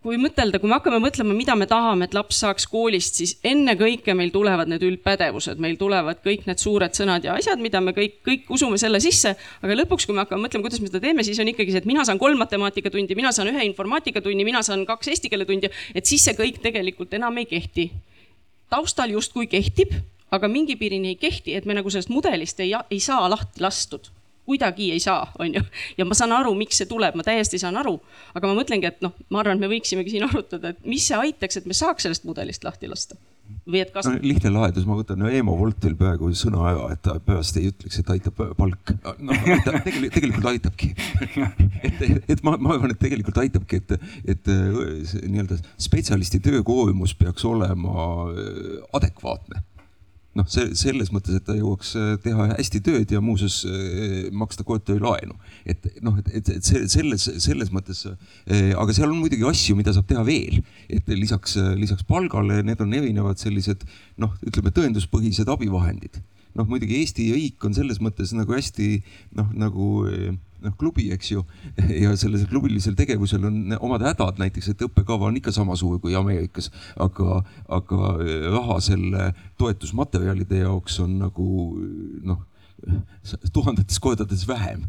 kui 0.04 0.18
mõtelda, 0.20 0.60
kui 0.62 0.70
me 0.70 0.76
hakkame 0.76 1.00
mõtlema, 1.02 1.34
mida 1.34 1.56
me 1.58 1.66
tahame, 1.68 2.06
et 2.06 2.14
laps 2.14 2.38
saaks 2.44 2.68
koolist, 2.70 3.18
siis 3.18 3.34
ennekõike 3.46 4.14
meil 4.14 4.30
tulevad 4.34 4.70
need 4.70 4.84
üldpädevused, 4.86 5.58
meil 5.62 5.74
tulevad 5.80 6.20
kõik 6.24 6.46
need 6.46 6.62
suured 6.62 6.94
sõnad 6.94 7.26
ja 7.26 7.34
asjad, 7.38 7.58
mida 7.62 7.80
me 7.82 7.94
kõik, 7.96 8.20
kõik 8.26 8.52
usume 8.54 8.78
selle 8.78 9.00
sisse. 9.02 9.34
aga 9.62 9.78
lõpuks, 9.80 10.06
kui 10.06 10.14
me 10.14 10.22
hakkame 10.22 10.46
mõtlema, 10.46 10.68
kuidas 10.68 10.82
me 10.82 10.90
seda 10.90 11.02
teeme, 11.02 11.24
siis 11.26 11.40
on 11.42 11.50
ikkagi 11.50 11.74
see, 11.74 11.82
et 11.82 11.88
mina 11.90 12.04
saan 12.06 12.20
kolm 12.22 12.38
matemaatikatundi, 12.44 13.16
mina 13.18 13.32
saan 13.34 13.50
ühe 13.50 13.64
informaatikatunni, 13.72 14.46
mina 14.46 14.62
saan 14.62 14.86
kaks 14.86 15.10
eesti 15.14 15.32
keele 15.32 15.48
tundi, 15.48 15.70
et 15.94 16.06
siis 16.06 16.22
see 16.28 16.36
kõik 16.38 16.62
tegelikult 16.62 17.18
enam 17.18 17.42
ei 17.42 17.48
kehti. 17.50 17.90
taustal 18.70 19.10
justkui 19.10 19.48
kehtib, 19.48 19.96
aga 20.30 20.48
mingi 20.48 20.76
piirini 20.76 21.14
ei 21.14 21.16
kehti, 21.16 21.56
et 21.56 21.66
me 21.66 21.74
nagu 21.74 21.90
sellest 21.90 22.12
mudelist 22.12 22.60
ei, 22.60 22.74
ei 22.90 23.00
saa 23.00 23.26
lahti 23.30 23.64
lastud 23.64 24.12
kuidagi 24.48 24.90
ei 24.94 25.00
saa, 25.02 25.26
on 25.38 25.54
ju. 25.54 25.62
ja 25.98 26.06
ma 26.08 26.16
saan 26.16 26.32
aru, 26.36 26.54
miks 26.58 26.80
see 26.80 26.88
tuleb, 26.90 27.16
ma 27.18 27.24
täiesti 27.26 27.60
saan 27.60 27.76
aru. 27.80 27.98
aga 28.34 28.50
ma 28.50 28.56
mõtlengi, 28.58 28.88
et 28.88 29.02
noh, 29.04 29.14
ma 29.34 29.42
arvan, 29.42 29.58
et 29.58 29.66
me 29.66 29.72
võiksimegi 29.74 30.14
siin 30.14 30.28
arutada, 30.28 30.72
et 30.72 30.86
mis 30.88 31.04
see 31.08 31.18
aitaks, 31.18 31.60
et 31.60 31.68
me 31.68 31.76
saaks 31.76 32.08
sellest 32.08 32.24
mudelist 32.28 32.64
lahti 32.64 32.90
lasta. 32.90 33.18
või 33.68 33.80
et 33.80 33.92
kas 33.92 34.08
no,. 34.08 34.16
lihtne 34.24 34.52
lahendus, 34.52 34.84
ma 34.88 34.98
võtan 34.98 35.20
no, 35.22 35.30
Eemo 35.32 35.56
Voltil 35.58 35.94
peaaegu 36.00 36.32
sõnaaja, 36.36 36.90
et 36.96 37.04
ta 37.04 37.16
peast 37.24 37.56
ei 37.60 37.70
ütleks, 37.72 38.00
et 38.00 38.12
aitab 38.16 38.42
palk. 38.58 38.92
noh, 39.18 39.46
tegelikult, 39.86 40.12
tegelikult 40.18 40.50
aitabki 40.52 40.92
et, 41.88 42.04
et 42.34 42.44
ma, 42.44 42.56
ma 42.56 42.76
arvan, 42.76 42.92
et 42.92 43.00
tegelikult 43.00 43.40
aitabki, 43.44 43.82
et, 43.82 44.12
et 44.36 44.52
nii-öelda 44.52 45.60
spetsialisti 45.80 46.42
töökoormus 46.44 47.16
peaks 47.18 47.44
olema 47.48 48.28
adekvaatne 48.96 49.64
noh, 50.38 50.46
see 50.50 50.70
selles 50.78 51.10
mõttes, 51.14 51.38
et 51.38 51.44
ta 51.46 51.56
jõuaks 51.56 51.92
äh, 51.98 52.14
teha 52.22 52.48
hästi 52.54 52.80
tööd 52.86 53.12
ja 53.14 53.22
muuseas 53.24 53.60
äh, 53.68 54.28
maksta 54.34 54.64
korterilaenu. 54.68 55.36
et 55.68 55.84
noh, 56.04 56.16
et, 56.22 56.30
et, 56.40 56.50
et 56.54 56.90
selles, 56.92 57.28
selles 57.44 57.72
mõttes, 57.74 58.04
äh, 58.08 58.72
aga 58.78 58.94
seal 58.96 59.10
on 59.10 59.20
muidugi 59.20 59.46
asju, 59.48 59.76
mida 59.78 59.94
saab 59.96 60.08
teha 60.10 60.24
veel, 60.26 60.62
et 60.88 61.08
lisaks, 61.12 61.58
lisaks 61.78 62.06
palgale, 62.08 62.62
need 62.66 62.80
on 62.84 62.94
erinevad 62.94 63.40
sellised 63.40 63.86
noh, 64.22 64.34
ütleme 64.46 64.74
tõenduspõhised 64.74 65.48
abivahendid 65.52 66.22
noh, 66.58 66.66
muidugi 66.66 66.98
Eesti 66.98 67.30
riik 67.34 67.64
on 67.66 67.76
selles 67.76 68.00
mõttes 68.02 68.32
nagu 68.34 68.54
hästi 68.56 68.98
noh, 69.38 69.50
nagu 69.54 69.88
noh, 70.64 70.74
klubi, 70.78 71.08
eks 71.14 71.32
ju. 71.32 71.44
ja 72.02 72.14
sellel 72.18 72.46
klubilisel 72.50 72.96
tegevusel 72.98 73.46
on 73.48 73.76
omad 73.80 74.04
hädad, 74.06 74.40
näiteks, 74.42 74.72
et 74.72 74.84
õppekava 74.88 75.28
on 75.30 75.38
ikka 75.40 75.54
sama 75.54 75.76
suur 75.78 76.00
kui 76.02 76.16
Ameerikas, 76.18 76.70
aga, 77.00 77.42
aga 77.78 78.12
raha 78.54 78.78
selle 78.84 79.32
toetusmaterjalide 79.60 80.64
jaoks 80.64 81.00
on 81.04 81.18
nagu 81.22 81.50
noh, 82.28 82.42
tuhandetes 83.56 83.98
kordades 84.02 84.44
vähem 84.48 84.84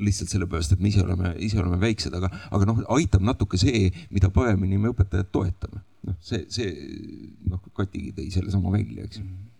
lihtsalt 0.00 0.32
sellepärast, 0.32 0.72
et 0.72 0.80
me 0.80 0.88
ise 0.88 1.02
oleme, 1.04 1.34
ise 1.44 1.58
oleme 1.60 1.76
väiksed, 1.82 2.14
aga, 2.16 2.30
aga 2.56 2.68
noh, 2.70 2.84
aitab 2.96 3.24
natuke 3.26 3.60
see, 3.60 3.90
mida 4.14 4.30
paremini 4.32 4.80
me 4.80 4.92
õpetajat 4.94 5.32
toetame. 5.32 5.84
noh, 6.04 6.16
see, 6.24 6.44
see 6.52 6.70
noh, 7.48 7.60
Katigi 7.76 8.12
tõi 8.16 8.30
sellesama 8.32 8.72
välja, 8.72 9.04
eks 9.04 9.20
ju 9.20 9.24
mm 9.24 9.32
-hmm 9.32 9.53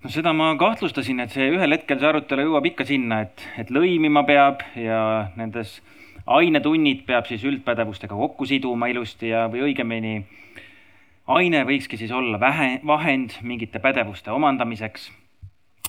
no 0.00 0.10
seda 0.12 0.32
ma 0.36 0.50
kahtlustasin, 0.60 1.20
et 1.24 1.34
see 1.34 1.50
ühel 1.52 1.76
hetkel 1.76 2.00
see 2.00 2.08
arutelu 2.08 2.48
jõuab 2.48 2.68
ikka 2.72 2.86
sinna, 2.88 3.22
et, 3.26 3.44
et 3.60 3.72
lõimima 3.74 4.24
peab 4.28 4.64
ja 4.78 5.00
nendes 5.36 5.78
ainetunnid 6.30 7.04
peab 7.08 7.28
siis 7.28 7.44
üldpädevustega 7.48 8.16
kokku 8.16 8.48
siduma 8.48 8.88
ilusti 8.92 9.32
ja, 9.32 9.46
või 9.52 9.70
õigemini 9.70 10.20
aine 11.30 11.64
võikski 11.68 11.98
siis 12.00 12.12
olla 12.14 12.40
vähe, 12.40 12.78
vahend 12.86 13.36
mingite 13.46 13.82
pädevuste 13.82 14.32
omandamiseks 14.32 15.10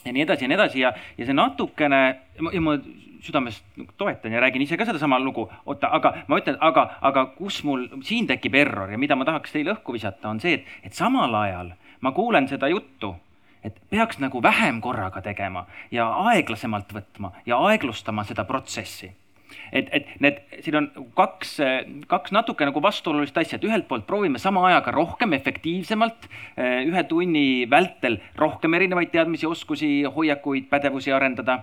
ja 0.05 0.13
nii 0.13 0.25
edasi 0.25 0.45
ja 0.45 0.51
nii 0.51 0.59
edasi 0.59 0.83
ja, 0.83 0.91
ja 1.17 1.27
see 1.27 1.37
natukene 1.37 2.01
ja 2.41 2.61
ma 2.63 2.75
südamest 3.21 3.63
toetan 4.01 4.33
ja 4.33 4.41
räägin 4.41 4.63
ise 4.65 4.77
ka 4.77 4.85
sedasama 4.85 5.19
lugu. 5.21 5.45
oota, 5.65 5.91
aga 5.93 6.13
ma 6.27 6.39
ütlen, 6.41 6.57
aga, 6.59 6.87
aga 7.01 7.25
kus 7.37 7.61
mul 7.63 7.87
siin 8.03 8.27
tekib 8.27 8.55
error 8.57 8.91
ja 8.91 8.97
mida 8.97 9.15
ma 9.15 9.27
tahaks 9.29 9.53
teile 9.53 9.75
õhku 9.75 9.93
visata, 9.93 10.29
on 10.29 10.41
see, 10.41 10.57
et, 10.57 10.79
et 10.83 10.97
samal 10.97 11.35
ajal 11.45 11.75
ma 12.01 12.11
kuulen 12.17 12.49
seda 12.49 12.67
juttu 12.71 13.13
et 13.63 13.77
peaks 13.89 14.19
nagu 14.21 14.41
vähem 14.43 14.81
korraga 14.81 15.21
tegema 15.21 15.65
ja 15.91 16.07
aeglasemalt 16.31 16.93
võtma 16.93 17.33
ja 17.45 17.59
aeglustama 17.69 18.23
seda 18.27 18.45
protsessi. 18.49 19.11
et, 19.71 19.89
et 19.91 20.07
need, 20.19 20.39
siin 20.63 20.75
on 20.79 20.87
kaks, 21.15 21.57
kaks 22.07 22.31
natuke 22.31 22.65
nagu 22.65 22.81
vastuolulist 22.83 23.37
asja, 23.37 23.59
et 23.59 23.67
ühelt 23.67 23.87
poolt 23.87 24.07
proovime 24.07 24.39
sama 24.39 24.65
ajaga 24.67 24.91
rohkem 24.95 25.33
efektiivsemalt 25.33 26.27
ühe 26.57 27.03
tunni 27.07 27.69
vältel 27.69 28.19
rohkem 28.35 28.73
erinevaid 28.73 29.11
teadmisi, 29.11 29.47
oskusi, 29.47 29.91
hoiakuid, 30.15 30.69
pädevusi 30.71 31.11
arendada 31.11 31.61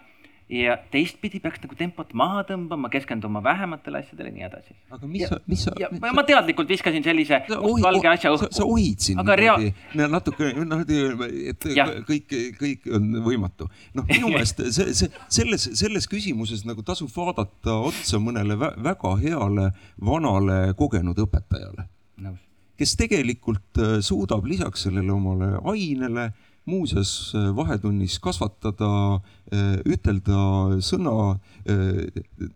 ja 0.48 0.78
teistpidi 0.92 1.40
peaks 1.44 1.60
nagu 1.60 1.76
tempot 1.76 2.12
maha 2.16 2.42
tõmbama, 2.48 2.88
keskenduma 2.92 3.42
vähematele 3.44 4.00
asjadele 4.00 4.30
ja 4.30 4.34
nii 4.34 4.46
edasi. 4.46 4.76
aga 4.90 5.10
mis 5.10 5.34
mis 5.46 5.64
sa. 5.66 5.74
Ma, 6.00 6.12
ma 6.16 6.24
teadlikult 6.24 6.70
viskasin 6.72 7.04
sellise 7.04 7.42
mustvalge 7.50 8.08
asja 8.08 8.32
õhku. 8.32 8.48
sa 8.56 8.64
ohid 8.64 9.04
siin 9.04 9.20
aga 9.20 9.36
rea..., 9.36 9.56
natuke 10.08 10.50
noh, 10.64 10.82
et 10.88 11.68
ja. 11.76 11.86
kõik, 12.08 12.32
kõik 12.56 12.88
on 12.96 13.10
võimatu. 13.26 13.68
noh, 13.98 14.08
minu 14.08 14.30
meelest 14.32 14.64
see, 14.72 14.96
see 14.96 15.12
selles, 15.28 15.68
selles 15.78 16.08
küsimuses 16.08 16.64
nagu 16.68 16.84
tasub 16.86 17.12
vaadata 17.12 17.76
otsa 17.90 18.20
mõnele 18.22 18.56
väga 18.58 19.14
heale 19.20 19.70
vanale 20.00 20.60
kogenud 20.80 21.18
õpetajale. 21.28 21.88
kes 22.78 22.94
tegelikult 22.96 23.80
äh, 23.82 23.98
suudab 24.00 24.46
lisaks 24.46 24.86
sellele 24.86 25.12
omale 25.12 25.58
ainele 25.66 26.30
muuseas 26.68 27.32
äh, 27.34 27.48
vahetunnis 27.56 28.18
kasvatada, 28.22 28.90
äh, 29.52 29.78
ütelda 29.88 30.78
sõna, 30.84 31.38
äh, 31.68 32.04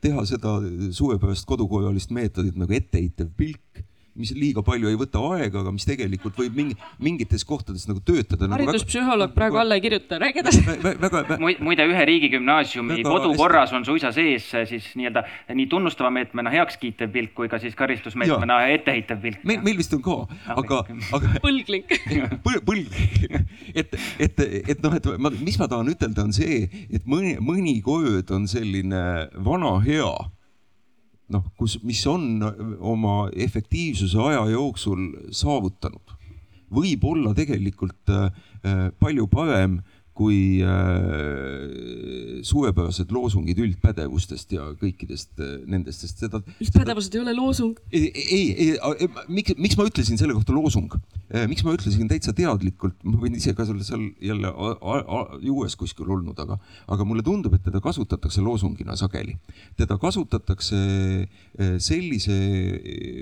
teha 0.04 0.26
seda 0.28 0.58
suvepäevast 0.92 1.48
kodukojalist 1.48 2.12
meetodit 2.14 2.58
nagu 2.60 2.76
etteheitev 2.76 3.32
pilk 3.36 3.82
mis 4.18 4.32
liiga 4.36 4.62
palju 4.64 4.90
ei 4.90 4.98
võta 4.98 5.22
aega, 5.32 5.62
aga 5.62 5.72
mis 5.74 5.86
tegelikult 5.88 6.36
võib 6.38 6.56
mingi, 6.56 6.76
mingites 7.02 7.44
kohtades 7.48 7.86
nagu 7.88 8.02
töötada. 8.04 8.48
Nagu 8.48 8.66
hariduspsühholoog 8.68 9.30
nagu, 9.30 9.36
praegu 9.36 9.60
alla 9.62 9.78
ei 9.78 9.84
kirjuta, 9.84 10.18
räägi 10.20 10.42
edasi. 10.42 10.62
muide, 11.62 11.86
ühe 11.88 12.04
riigigümnaasiumi 12.10 13.00
kodukorras 13.06 13.72
on 13.76 13.86
suisa 13.88 14.12
sees 14.12 14.50
siis 14.68 14.90
nii-öelda 14.98 15.24
nii 15.56 15.68
tunnustava 15.72 16.10
meetmena 16.14 16.52
heakskiitev 16.52 17.12
pilk 17.14 17.34
kui 17.38 17.48
ka 17.52 17.60
siis 17.62 17.76
karistusmeetmena 17.78 18.60
etteheitev 18.74 19.22
pilk. 19.22 19.46
meil, 19.48 19.62
meil 19.64 19.80
vist 19.80 19.94
on 19.96 20.04
ka, 20.04 20.18
aga, 20.56 20.82
aga. 21.16 21.32
põlglik 21.44 21.96
põlglik, 22.68 23.40
et, 23.74 23.96
et, 24.18 24.44
et 24.74 24.84
noh, 24.84 24.98
et 24.98 25.10
ma, 25.16 25.32
mis 25.40 25.58
ma 25.60 25.70
tahan 25.72 25.88
ütelda, 25.94 26.26
on 26.28 26.36
see, 26.36 26.66
et 26.92 27.08
mõni, 27.08 27.38
mõni 27.40 27.78
kord 27.84 28.30
on 28.34 28.48
selline 28.50 29.02
vana 29.40 29.76
hea 29.86 30.12
noh, 31.28 31.44
kus, 31.56 31.78
mis 31.82 32.02
on 32.10 32.42
oma 32.80 33.28
efektiivsuse 33.36 34.18
aja 34.18 34.46
jooksul 34.52 35.06
saavutanud, 35.34 36.16
võib 36.72 37.04
olla 37.04 37.34
tegelikult 37.36 38.12
äh, 38.12 38.30
palju 38.98 39.28
parem 39.30 39.80
kui 40.12 40.60
äh, 40.60 42.42
suvepäevased 42.44 43.12
loosungid 43.14 43.60
üldpädevustest 43.64 44.52
ja 44.52 44.66
kõikidest 44.76 45.40
äh, 45.40 45.54
nendest, 45.64 46.04
sest 46.04 46.20
seda. 46.20 46.42
üldpädevused 46.60 47.16
ei 47.16 47.22
ole 47.22 47.34
loosung. 47.36 47.80
ei, 47.94 48.10
ei, 48.20 48.42
ei, 48.68 49.08
miks, 49.32 49.56
miks 49.56 49.78
ma 49.80 49.86
ütlesin 49.88 50.20
selle 50.20 50.36
kohta 50.36 50.52
loosung, 50.52 50.92
miks 51.48 51.64
ma 51.64 51.72
ütlesin 51.78 52.10
täitsa 52.10 52.36
teadlikult, 52.36 52.98
ma 53.08 53.16
võin 53.22 53.38
ise 53.40 53.54
ka 53.56 53.64
selle 53.68 53.86
seal 53.88 54.04
jälle 54.20 54.52
juues 55.46 55.78
kuskil 55.80 56.12
olnud, 56.12 56.36
aga, 56.44 56.58
aga 56.92 57.08
mulle 57.08 57.24
tundub, 57.24 57.56
et 57.56 57.64
teda 57.64 57.80
kasutatakse 57.84 58.44
loosungina 58.44 58.98
sageli. 59.00 59.38
teda 59.80 59.96
kasutatakse 60.02 60.82
sellise 61.80 62.36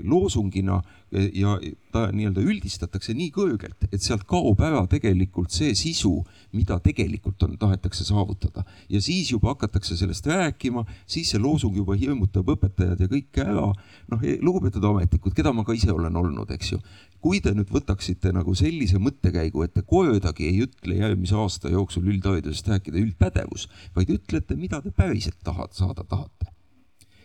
loosungina 0.03 0.81
ja 1.11 1.57
ta 1.91 2.05
nii-öelda 2.15 2.41
üldistatakse 2.45 3.13
nii 3.15 3.31
kõrgelt, 3.35 3.87
et 3.91 4.03
sealt 4.03 4.23
kaob 4.29 4.61
ära 4.63 4.85
tegelikult 4.89 5.51
see 5.51 5.73
sisu, 5.75 6.13
mida 6.55 6.77
tegelikult 6.83 7.43
on, 7.43 7.57
tahetakse 7.59 8.05
saavutada. 8.07 8.63
ja 8.89 9.01
siis 9.01 9.31
juba 9.31 9.51
hakatakse 9.51 9.97
sellest 9.99 10.27
rääkima, 10.27 10.85
siis 11.05 11.33
see 11.33 11.41
loosung 11.41 11.75
juba 11.75 11.97
hirmutab 11.99 12.47
õpetajad 12.55 13.03
ja 13.03 13.09
kõike 13.11 13.43
ära. 13.43 13.67
noh, 14.11 14.25
lugupeetud 14.41 14.87
ametnikud, 14.87 15.35
keda 15.35 15.51
ma 15.53 15.67
ka 15.67 15.75
ise 15.75 15.91
olen 15.91 16.15
olnud, 16.15 16.51
eks 16.51 16.71
ju. 16.71 16.79
kui 17.19 17.41
te 17.41 17.51
nüüd 17.53 17.69
võtaksite 17.69 18.31
nagu 18.33 18.55
sellise 18.55 18.97
mõttekäigu, 18.97 19.65
et 19.65 19.73
te 19.75 19.83
kordagi 19.83 20.47
ei 20.47 20.63
ütle 20.63 20.95
järgmise 20.95 21.35
aasta 21.35 21.69
jooksul 21.69 22.07
üldharidusest 22.07 22.71
rääkida 22.71 22.97
üldpädevus, 23.03 23.67
vaid 23.95 24.09
ütlete, 24.15 24.55
mida 24.55 24.81
te 24.81 24.95
päriselt 24.95 25.37
tahad, 25.43 25.75
saada 25.75 26.07
tahate, 26.07 26.47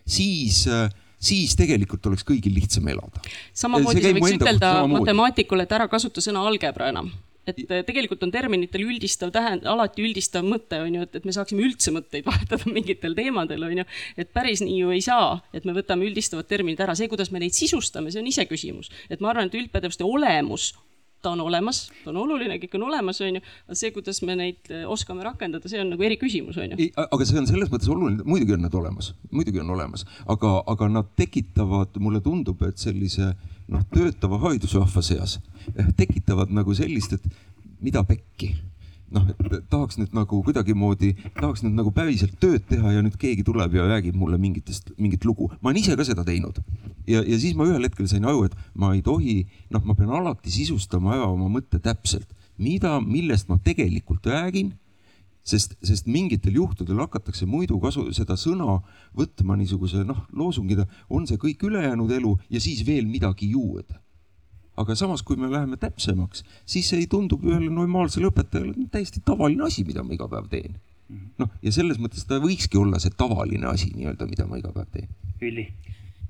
siis 0.05 0.67
äh, 0.67 0.91
siis 1.19 1.57
tegelikult 1.59 2.07
oleks 2.11 2.27
kõigil 2.27 2.55
lihtsam 2.57 2.89
elada. 2.93 3.23
samamoodi 3.57 4.03
sa 4.03 4.13
võiks 4.19 4.37
ütelda 4.39 4.75
matemaatikule, 4.91 5.67
et 5.67 5.79
ära 5.79 5.89
kasuta 5.89 6.25
sõna 6.25 6.45
algebra 6.49 6.91
enam 6.93 7.13
et 7.47 7.61
tegelikult 7.87 8.25
on 8.27 8.33
terminitel 8.35 8.83
üldistav 8.83 9.31
tähend-, 9.35 9.67
alati 9.71 10.03
üldistav 10.03 10.47
mõte 10.47 10.81
on 10.83 10.97
ju, 10.99 11.05
et, 11.07 11.19
et 11.21 11.29
me 11.29 11.35
saaksime 11.35 11.63
üldse 11.67 11.93
mõtteid 11.95 12.27
vahetada 12.31 12.67
mingitel 12.71 13.15
teemadel 13.15 13.69
on 13.69 13.83
ju. 13.83 13.87
et 14.19 14.33
päris 14.35 14.65
nii 14.65 14.81
ju 14.81 14.95
ei 14.95 15.05
saa, 15.05 15.39
et 15.55 15.69
me 15.69 15.77
võtame 15.77 16.09
üldistavad 16.09 16.49
terminid 16.51 16.83
ära, 16.83 16.97
see, 16.99 17.11
kuidas 17.13 17.31
me 17.31 17.43
neid 17.43 17.55
sisustame, 17.57 18.11
see 18.11 18.23
on 18.23 18.31
iseküsimus. 18.33 18.91
et 19.11 19.23
ma 19.23 19.31
arvan, 19.31 19.51
et 19.51 19.59
üldpädevuste 19.61 20.07
olemus 20.07 20.73
ta 21.27 21.33
on 21.35 21.41
olemas, 21.43 21.89
ta 22.05 22.13
on 22.13 22.21
oluline, 22.23 22.61
kõik 22.63 22.77
on 22.79 22.87
olemas, 22.87 23.19
on 23.25 23.41
ju. 23.41 23.43
aga 23.67 23.79
see, 23.81 23.91
kuidas 23.95 24.21
me 24.23 24.37
neid 24.39 24.71
eh, 24.71 24.85
oskame 24.87 25.25
rakendada, 25.27 25.67
see 25.71 25.81
on 25.83 25.91
nagu 25.97 26.07
eriküsimus, 26.07 26.59
on 26.63 26.77
ju. 26.77 26.91
aga 27.03 27.27
see 27.27 27.41
on 27.41 27.49
selles 27.51 27.73
mõttes 27.73 27.91
oluline, 27.91 28.23
muidugi 28.29 28.55
on 28.55 28.63
nad 28.63 28.77
olemas, 28.79 29.11
muidugi 29.35 29.63
on 29.63 29.75
olemas, 29.75 30.07
aga, 30.31 30.53
aga 30.71 30.91
nad 31.01 31.11
tekitavad, 31.19 31.99
mulle 32.03 32.23
tundub, 32.23 32.63
et 32.69 32.79
sellise 32.79 33.33
noh, 33.73 33.83
töötava 33.91 34.39
haridusrahva 34.45 35.03
seas 35.03 35.41
eh, 35.75 35.91
tekitavad 35.99 36.55
nagu 36.55 36.79
sellist, 36.79 37.19
et 37.19 37.83
mida 37.83 38.07
pekki 38.07 38.55
noh, 39.17 39.27
et 39.33 39.69
tahaks 39.73 39.99
nüüd 40.01 40.15
nagu 40.17 40.41
kuidagimoodi, 40.47 41.13
tahaks 41.39 41.65
nüüd 41.65 41.77
nagu 41.79 41.93
päriselt 41.97 42.37
tööd 42.43 42.65
teha 42.69 42.97
ja 42.97 43.05
nüüd 43.05 43.17
keegi 43.21 43.45
tuleb 43.47 43.77
ja 43.77 43.87
räägib 43.89 44.17
mulle 44.19 44.39
mingitest, 44.41 44.93
mingit 45.01 45.25
lugu. 45.25 45.51
ma 45.61 45.73
olen 45.73 45.83
ise 45.83 45.97
ka 45.97 46.07
seda 46.07 46.25
teinud. 46.27 46.61
ja, 47.07 47.23
ja 47.23 47.39
siis 47.41 47.57
ma 47.59 47.67
ühel 47.69 47.89
hetkel 47.89 48.09
sain 48.11 48.25
aru, 48.25 48.47
et 48.47 48.57
ma 48.75 48.95
ei 48.95 49.03
tohi, 49.03 49.43
noh, 49.75 49.85
ma 49.85 49.99
pean 49.99 50.13
alati 50.15 50.53
sisustama 50.53 51.17
ära 51.17 51.29
oma 51.33 51.49
mõtte 51.53 51.81
täpselt, 51.83 52.29
mida, 52.59 52.99
millest 53.01 53.49
ma 53.49 53.59
tegelikult 53.63 54.27
räägin 54.31 54.75
sest, 55.47 55.77
sest 55.85 56.09
mingitel 56.11 56.57
juhtudel 56.59 57.05
hakatakse 57.05 57.47
muidu 57.47 57.79
kasu, 57.83 58.09
seda 58.17 58.37
sõna 58.41 58.81
võtma 59.17 59.59
niisuguse 59.61 60.03
noh, 60.07 60.25
loosungina, 60.35 60.87
on 61.09 61.29
see 61.29 61.39
kõik 61.41 61.63
ülejäänud 61.69 62.11
elu 62.19 62.35
ja 62.51 62.63
siis 62.63 62.83
veel 62.87 63.07
midagi 63.11 63.53
juurde 63.55 64.01
aga 64.77 64.97
samas, 64.99 65.23
kui 65.27 65.39
me 65.41 65.51
läheme 65.53 65.79
täpsemaks, 65.81 66.45
siis 66.69 66.93
ei 66.97 67.07
tundu 67.11 67.39
ühele 67.43 67.71
normaalsele 67.73 68.31
õpetajale 68.31 68.89
täiesti 68.93 69.23
tavaline 69.25 69.67
asi, 69.69 69.85
mida 69.89 70.05
ma 70.05 70.17
iga 70.17 70.29
päev 70.29 70.49
teen. 70.53 70.79
noh, 71.39 71.51
ja 71.63 71.71
selles 71.73 72.01
mõttes 72.03 72.27
ta 72.27 72.41
võikski 72.43 72.81
olla 72.81 72.99
see 72.99 73.15
tavaline 73.15 73.69
asi 73.71 73.93
nii-öelda, 73.95 74.27
mida 74.27 74.47
ma 74.51 74.59
iga 74.59 74.73
päev 74.75 74.89
teen. 74.93 75.13
Ülli 75.41 75.69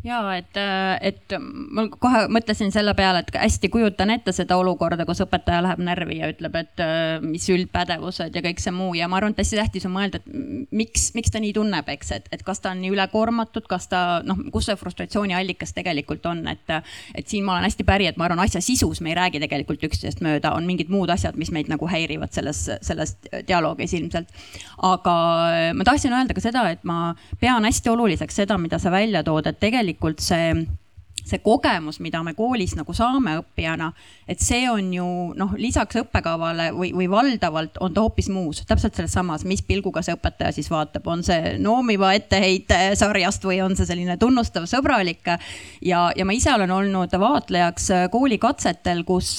ja 0.07 0.21
et, 0.37 0.59
et 1.03 1.35
ma 1.39 1.87
kohe 1.91 2.27
mõtlesin 2.33 2.71
selle 2.75 2.95
peale, 2.99 3.23
et 3.25 3.39
hästi 3.41 3.71
kujutan 3.73 4.13
ette 4.15 4.33
seda 4.35 4.59
olukorda, 4.61 5.07
kus 5.09 5.23
õpetaja 5.25 5.63
läheb 5.65 5.83
närvi 5.83 6.21
ja 6.21 6.31
ütleb, 6.31 6.55
et 6.61 6.83
mis 7.25 7.47
üldpädevused 7.53 8.37
ja 8.37 8.43
kõik 8.45 8.63
see 8.63 8.75
muu 8.75 8.95
ja 8.99 9.09
ma 9.11 9.19
arvan, 9.19 9.35
et 9.35 9.43
hästi 9.43 9.59
tähtis 9.59 9.87
on 9.89 9.95
mõelda, 9.97 10.21
et 10.21 10.71
miks, 10.77 11.09
miks 11.17 11.33
ta 11.35 11.43
nii 11.43 11.55
tunneb, 11.57 11.91
eks, 11.97 12.13
et, 12.19 12.29
et 12.35 12.45
kas 12.47 12.63
ta 12.63 12.73
on 12.75 12.83
nii 12.85 12.93
ülekoormatud, 12.95 13.67
kas 13.71 13.89
ta 13.91 14.03
noh, 14.27 14.45
kus 14.55 14.71
see 14.71 14.79
frustratsiooni 14.79 15.35
allikas 15.37 15.75
tegelikult 15.77 16.27
on, 16.31 16.45
et, 16.53 16.77
et 17.17 17.27
siin 17.27 17.47
ma 17.47 17.57
olen 17.57 17.67
hästi 17.67 17.87
päri, 17.89 18.09
et 18.11 18.21
ma 18.21 18.29
arvan, 18.29 18.45
asja 18.47 18.63
sisus 18.65 19.03
me 19.03 19.13
ei 19.13 19.19
räägi 19.19 19.43
tegelikult 19.43 19.83
üksteisest 19.91 20.23
mööda, 20.25 20.55
on 20.55 20.69
mingid 20.69 20.93
muud 20.93 21.11
asjad, 21.13 21.39
mis 21.41 21.51
meid 21.55 21.71
nagu 21.73 21.89
häirivad 21.91 22.35
selles, 22.37 22.63
selles 22.87 23.17
dialoogis 23.49 23.97
ilmselt. 23.99 24.31
aga 24.87 25.17
ma 25.75 25.87
tahtsin 25.89 26.15
öelda 26.15 26.37
ka 26.37 26.45
seda, 26.45 26.67
et 26.71 26.87
ma 26.87 27.15
pean 27.41 27.65
hästi 27.67 27.91
oluliseks 27.91 28.43
seda, 28.43 28.59
mida 28.61 28.79
sa 28.79 28.93
välja 28.95 29.25
tood, 29.27 29.49
et 29.51 29.59
tegelikult 29.61 29.96
tegelikult 29.97 30.21
see 30.21 30.69
see 31.27 31.43
kogemus, 31.43 31.99
mida 32.01 32.23
me 32.23 32.35
koolis 32.39 32.77
nagu 32.79 32.95
saame 32.95 33.37
õppijana, 33.41 33.91
et 34.29 34.43
see 34.43 34.67
on 34.71 34.93
ju 34.95 35.07
noh, 35.39 35.55
lisaks 35.59 35.99
õppekavale 36.03 36.69
või, 36.77 36.93
või 36.95 37.09
valdavalt 37.11 37.81
on 37.83 37.95
ta 37.95 38.05
hoopis 38.05 38.29
muus, 38.31 38.63
täpselt 38.69 38.95
selles 38.95 39.15
samas, 39.17 39.45
mis 39.49 39.63
pilguga 39.67 40.03
see 40.07 40.15
õpetaja 40.15 40.53
siis 40.55 40.71
vaatab, 40.71 41.07
on 41.11 41.25
see 41.27 41.57
noomiva 41.63 42.13
etteheite 42.17 42.95
sarjast 42.99 43.45
või 43.47 43.59
on 43.65 43.75
see 43.79 43.89
selline 43.89 44.17
tunnustav, 44.23 44.69
sõbralik. 44.71 45.27
ja, 45.83 46.07
ja 46.17 46.27
ma 46.29 46.37
ise 46.37 46.53
olen 46.55 46.71
olnud 46.71 47.19
vaatlejaks 47.19 47.89
koolikatsetel, 48.15 49.03
kus 49.09 49.37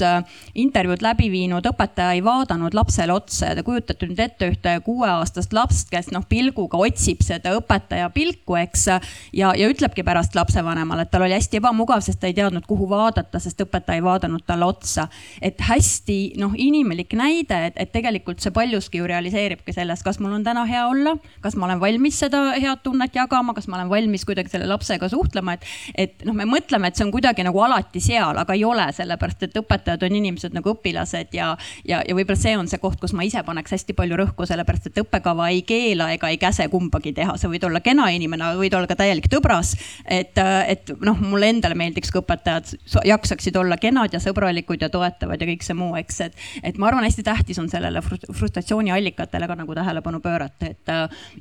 intervjuud 0.56 1.06
läbi 1.06 1.32
viinud 1.32 1.66
õpetaja 1.72 2.18
ei 2.18 2.24
vaadanud 2.26 2.76
lapsele 2.76 3.16
otsa 3.16 3.54
ja 3.54 3.58
te 3.58 3.64
kujutate 3.64 4.10
nüüd 4.10 4.20
ette 4.28 4.52
ühte 4.52 4.76
kuueaastast 4.84 5.56
lapst, 5.56 5.88
kes 5.94 6.12
noh, 6.12 6.26
pilguga 6.28 6.80
otsib 6.84 7.24
seda 7.24 7.56
õpetaja 7.56 8.12
pilku, 8.12 8.60
eks. 8.60 8.88
ja, 9.32 9.56
ja 9.56 9.72
ütlebki 9.72 10.04
pärast 10.04 10.36
lapsevanemale, 10.36 11.08
et 11.08 11.14
tal 11.14 11.24
oli 11.24 11.38
hästi 11.38 11.62
ebamugav 11.62 11.77
ebamugav, 11.78 12.02
sest 12.02 12.20
ta 12.20 12.28
ei 12.28 12.34
teadnud, 12.34 12.66
kuhu 12.68 12.88
vaadata, 12.90 13.40
sest 13.42 13.62
õpetaja 13.62 14.00
ei 14.00 14.04
vaadanud 14.04 14.44
talle 14.48 14.66
otsa. 14.66 15.08
et 15.42 15.60
hästi 15.62 16.34
noh, 16.42 16.54
inimlik 16.58 17.14
näide, 17.14 17.68
et, 17.68 17.78
et 17.78 17.92
tegelikult 17.92 18.42
see 18.42 18.52
paljuski 18.52 18.98
ju 18.98 19.08
realiseeribki 19.08 19.74
selles, 19.74 20.02
kas 20.04 20.20
mul 20.20 20.34
on 20.34 20.44
täna 20.44 20.66
hea 20.66 20.86
olla, 20.88 21.16
kas 21.42 21.56
ma 21.56 21.68
olen 21.68 21.80
valmis 21.80 22.20
seda 22.20 22.56
head 22.58 22.82
tunnet 22.84 23.16
jagama, 23.16 23.54
kas 23.54 23.68
ma 23.68 23.78
olen 23.78 23.90
valmis 23.90 24.26
kuidagi 24.26 24.50
selle 24.50 24.68
lapsega 24.70 25.10
suhtlema, 25.10 25.54
et, 25.58 25.68
et 25.96 26.26
noh, 26.26 26.36
me 26.38 26.48
mõtleme, 26.50 26.90
et 26.90 26.98
see 26.98 27.06
on 27.06 27.14
kuidagi 27.14 27.46
nagu 27.46 27.62
alati 27.62 28.02
seal, 28.04 28.38
aga 28.42 28.58
ei 28.58 28.66
ole, 28.66 28.88
sellepärast 28.98 29.48
et 29.48 29.60
õpetajad 29.62 30.08
on 30.08 30.18
inimesed 30.18 30.58
nagu 30.58 30.74
õpilased 30.74 31.38
ja, 31.38 31.52
ja, 31.86 32.02
ja 32.02 32.18
võib-olla 32.18 32.40
see 32.40 32.56
on 32.58 32.70
see 32.72 32.82
koht, 32.82 33.00
kus 33.02 33.14
ma 33.18 33.26
ise 33.28 33.44
paneks 33.46 33.78
hästi 33.78 33.96
palju 33.98 34.18
rõhku, 34.24 34.48
sellepärast 34.50 34.90
et 34.90 35.02
õppekava 35.04 35.52
ei 35.54 35.62
keela 35.68 36.10
ega 36.16 36.32
ei 36.34 36.42
käse 36.42 36.68
kumbagi 36.74 37.14
teha, 37.18 37.38
sa 37.38 37.52
võid 37.52 37.68
olla 37.68 37.84
kena 37.86 38.10
inimene, 38.14 38.56
võid 38.58 38.76
olla 38.78 38.90
ka 38.90 38.98
täielik 39.00 39.30
tõbras. 39.32 39.76
et, 40.06 40.38
et 40.68 40.92
noh, 41.04 41.18
mulle 41.22 41.52
endale 41.68 41.78
meeldiks, 41.80 42.12
kui 42.12 42.22
õpetajad 42.22 42.72
jaksaksid 43.08 43.56
olla 43.60 43.78
kenad 43.82 44.14
ja 44.14 44.22
sõbralikud 44.24 44.82
ja 44.82 44.90
toetavad 44.94 45.42
ja 45.42 45.50
kõik 45.50 45.66
see 45.66 45.78
muu, 45.78 45.96
eks, 46.00 46.22
et. 46.28 46.44
et 46.64 46.80
ma 46.80 46.90
arvan, 46.90 47.08
hästi 47.08 47.26
tähtis 47.28 47.60
on 47.60 47.70
sellele 47.72 48.02
frustratsiooni 48.04 48.94
allikatele 48.96 49.48
ka 49.48 49.58
nagu 49.60 49.76
tähelepanu 49.76 50.22
pöörata, 50.24 50.72
et 50.72 50.94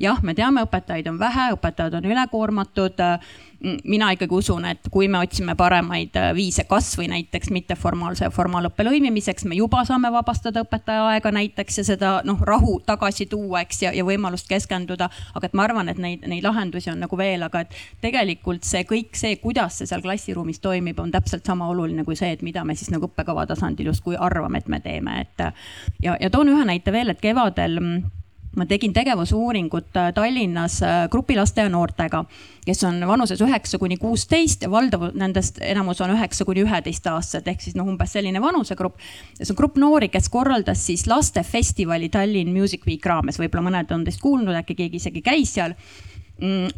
jah, 0.03 0.22
me 0.22 0.35
teame, 0.35 0.66
õpetajaid 0.66 1.11
on 1.12 1.20
vähe, 1.22 1.51
õpetajad 1.57 1.99
on 2.01 2.11
ülekoormatud 2.11 3.03
mina 3.84 4.10
ikkagi 4.14 4.34
usun, 4.34 4.64
et 4.68 4.88
kui 4.92 5.08
me 5.08 5.18
otsime 5.18 5.54
paremaid 5.58 6.16
äh, 6.18 6.30
viise 6.36 6.64
kasvõi 6.68 7.08
näiteks 7.10 7.50
mitteformaalse 7.54 8.26
ja 8.26 8.32
formaalõppe 8.34 8.84
lõimimiseks, 8.86 9.46
me 9.48 9.58
juba 9.58 9.82
saame 9.88 10.10
vabastada 10.12 10.62
õpetaja 10.64 11.06
aega 11.12 11.32
näiteks 11.34 11.80
ja 11.80 11.86
seda 11.90 12.12
noh, 12.26 12.40
rahu 12.46 12.78
tagasi 12.86 13.26
tuua, 13.30 13.62
eks 13.64 13.82
ja, 13.86 13.92
ja 13.96 14.04
võimalust 14.06 14.48
keskenduda. 14.50 15.08
aga 15.34 15.46
et 15.46 15.56
ma 15.56 15.66
arvan, 15.66 15.88
et 15.92 15.98
neid, 16.02 16.26
neid 16.26 16.44
lahendusi 16.46 16.90
on 16.92 17.00
nagu 17.02 17.18
veel, 17.18 17.42
aga 17.46 17.64
et 17.64 17.74
tegelikult 18.04 18.64
see 18.66 18.84
kõik 18.88 19.16
see, 19.18 19.38
kuidas 19.42 19.80
see 19.80 19.90
seal 19.90 20.04
klassiruumis 20.04 20.60
toimib, 20.64 21.00
on 21.00 21.12
täpselt 21.14 21.46
sama 21.46 21.68
oluline 21.72 22.04
kui 22.04 22.16
see, 22.16 22.32
et 22.36 22.44
mida 22.46 22.64
me 22.64 22.76
siis 22.76 22.92
nagu 22.94 23.10
õppekava 23.10 23.46
tasandil 23.50 23.92
justkui 23.92 24.18
arvame, 24.18 24.62
et 24.62 24.68
me 24.68 24.80
teeme, 24.84 25.20
et. 25.24 25.48
ja, 26.02 26.16
ja 26.20 26.30
toon 26.30 26.54
ühe 26.54 26.68
näite 26.68 26.92
veel, 26.94 27.10
et 27.12 27.20
kevadel 27.20 27.80
ma 28.57 28.66
tegin 28.66 28.94
tegevusuuringut 28.96 29.96
äh, 29.96 30.11
Tallinnas 30.16 30.80
äh, 30.82 31.04
grupilaste 31.12 31.66
ja 31.66 31.70
noortega, 31.72 32.22
kes 32.66 32.82
on 32.88 33.00
vanuses 33.09 33.40
üheksa 33.44 33.78
kuni 33.78 33.98
kuusteist 34.00 34.64
ja 34.64 34.70
valdav 34.72 35.11
nendest 35.14 35.61
enamus 35.64 36.00
on 36.04 36.14
üheksa 36.16 36.46
kuni 36.48 36.64
üheteistaastased 36.64 37.48
ehk 37.52 37.62
siis 37.64 37.76
noh, 37.78 37.88
umbes 37.88 38.16
selline 38.16 38.42
vanusegrupp. 38.42 38.98
see 39.36 39.52
on 39.52 39.61
grupp 39.61 39.78
noori, 39.80 40.09
kes 40.12 40.28
korraldas 40.32 40.86
siis 40.88 41.07
lastefestivali 41.11 42.09
Tallinn 42.09 42.52
Music 42.57 42.86
Week 42.88 43.07
raames, 43.07 43.40
võib-olla 43.40 43.68
mõned 43.68 43.94
on 43.94 44.04
teist 44.09 44.24
kuulnud, 44.24 44.57
äkki 44.57 44.78
keegi 44.82 45.02
isegi 45.02 45.24
käis 45.26 45.54
seal 45.59 45.76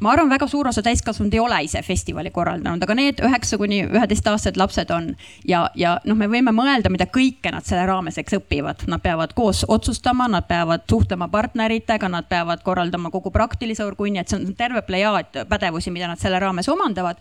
ma 0.01 0.13
arvan, 0.13 0.29
väga 0.31 0.47
suur 0.47 0.69
osa 0.71 0.83
täiskasvanud 0.87 1.35
ei 1.35 1.41
ole 1.43 1.57
ise 1.67 1.81
festivali 1.83 2.31
korraldanud, 2.31 2.83
aga 2.85 2.95
need 2.95 3.23
üheksa 3.27 3.59
kuni 3.59 3.81
üheteistaastased 3.89 4.61
lapsed 4.61 4.93
on. 4.95 5.11
ja, 5.49 5.65
ja 5.75 5.97
noh, 6.07 6.19
me 6.19 6.29
võime 6.31 6.55
mõelda, 6.55 6.93
mida 6.95 7.09
kõike 7.11 7.51
nad 7.51 7.67
selle 7.67 7.87
raames, 7.91 8.21
eks 8.23 8.39
õpivad, 8.39 8.87
nad 8.87 9.03
peavad 9.03 9.35
koos 9.35 9.65
otsustama, 9.69 10.29
nad 10.31 10.47
peavad 10.47 10.87
suhtlema 10.91 11.29
partneritega, 11.33 12.09
nad 12.09 12.31
peavad 12.31 12.63
korraldama 12.63 13.11
kogu 13.11 13.35
praktilise 13.35 13.85
orgunni, 13.85 14.23
et 14.23 14.31
see 14.31 14.39
on 14.39 14.55
terve 14.55 14.85
plejaad 14.87 15.43
pädevusi, 15.51 15.91
mida 15.91 16.07
nad 16.11 16.23
selle 16.23 16.39
raames 16.39 16.71
omandavad. 16.71 17.19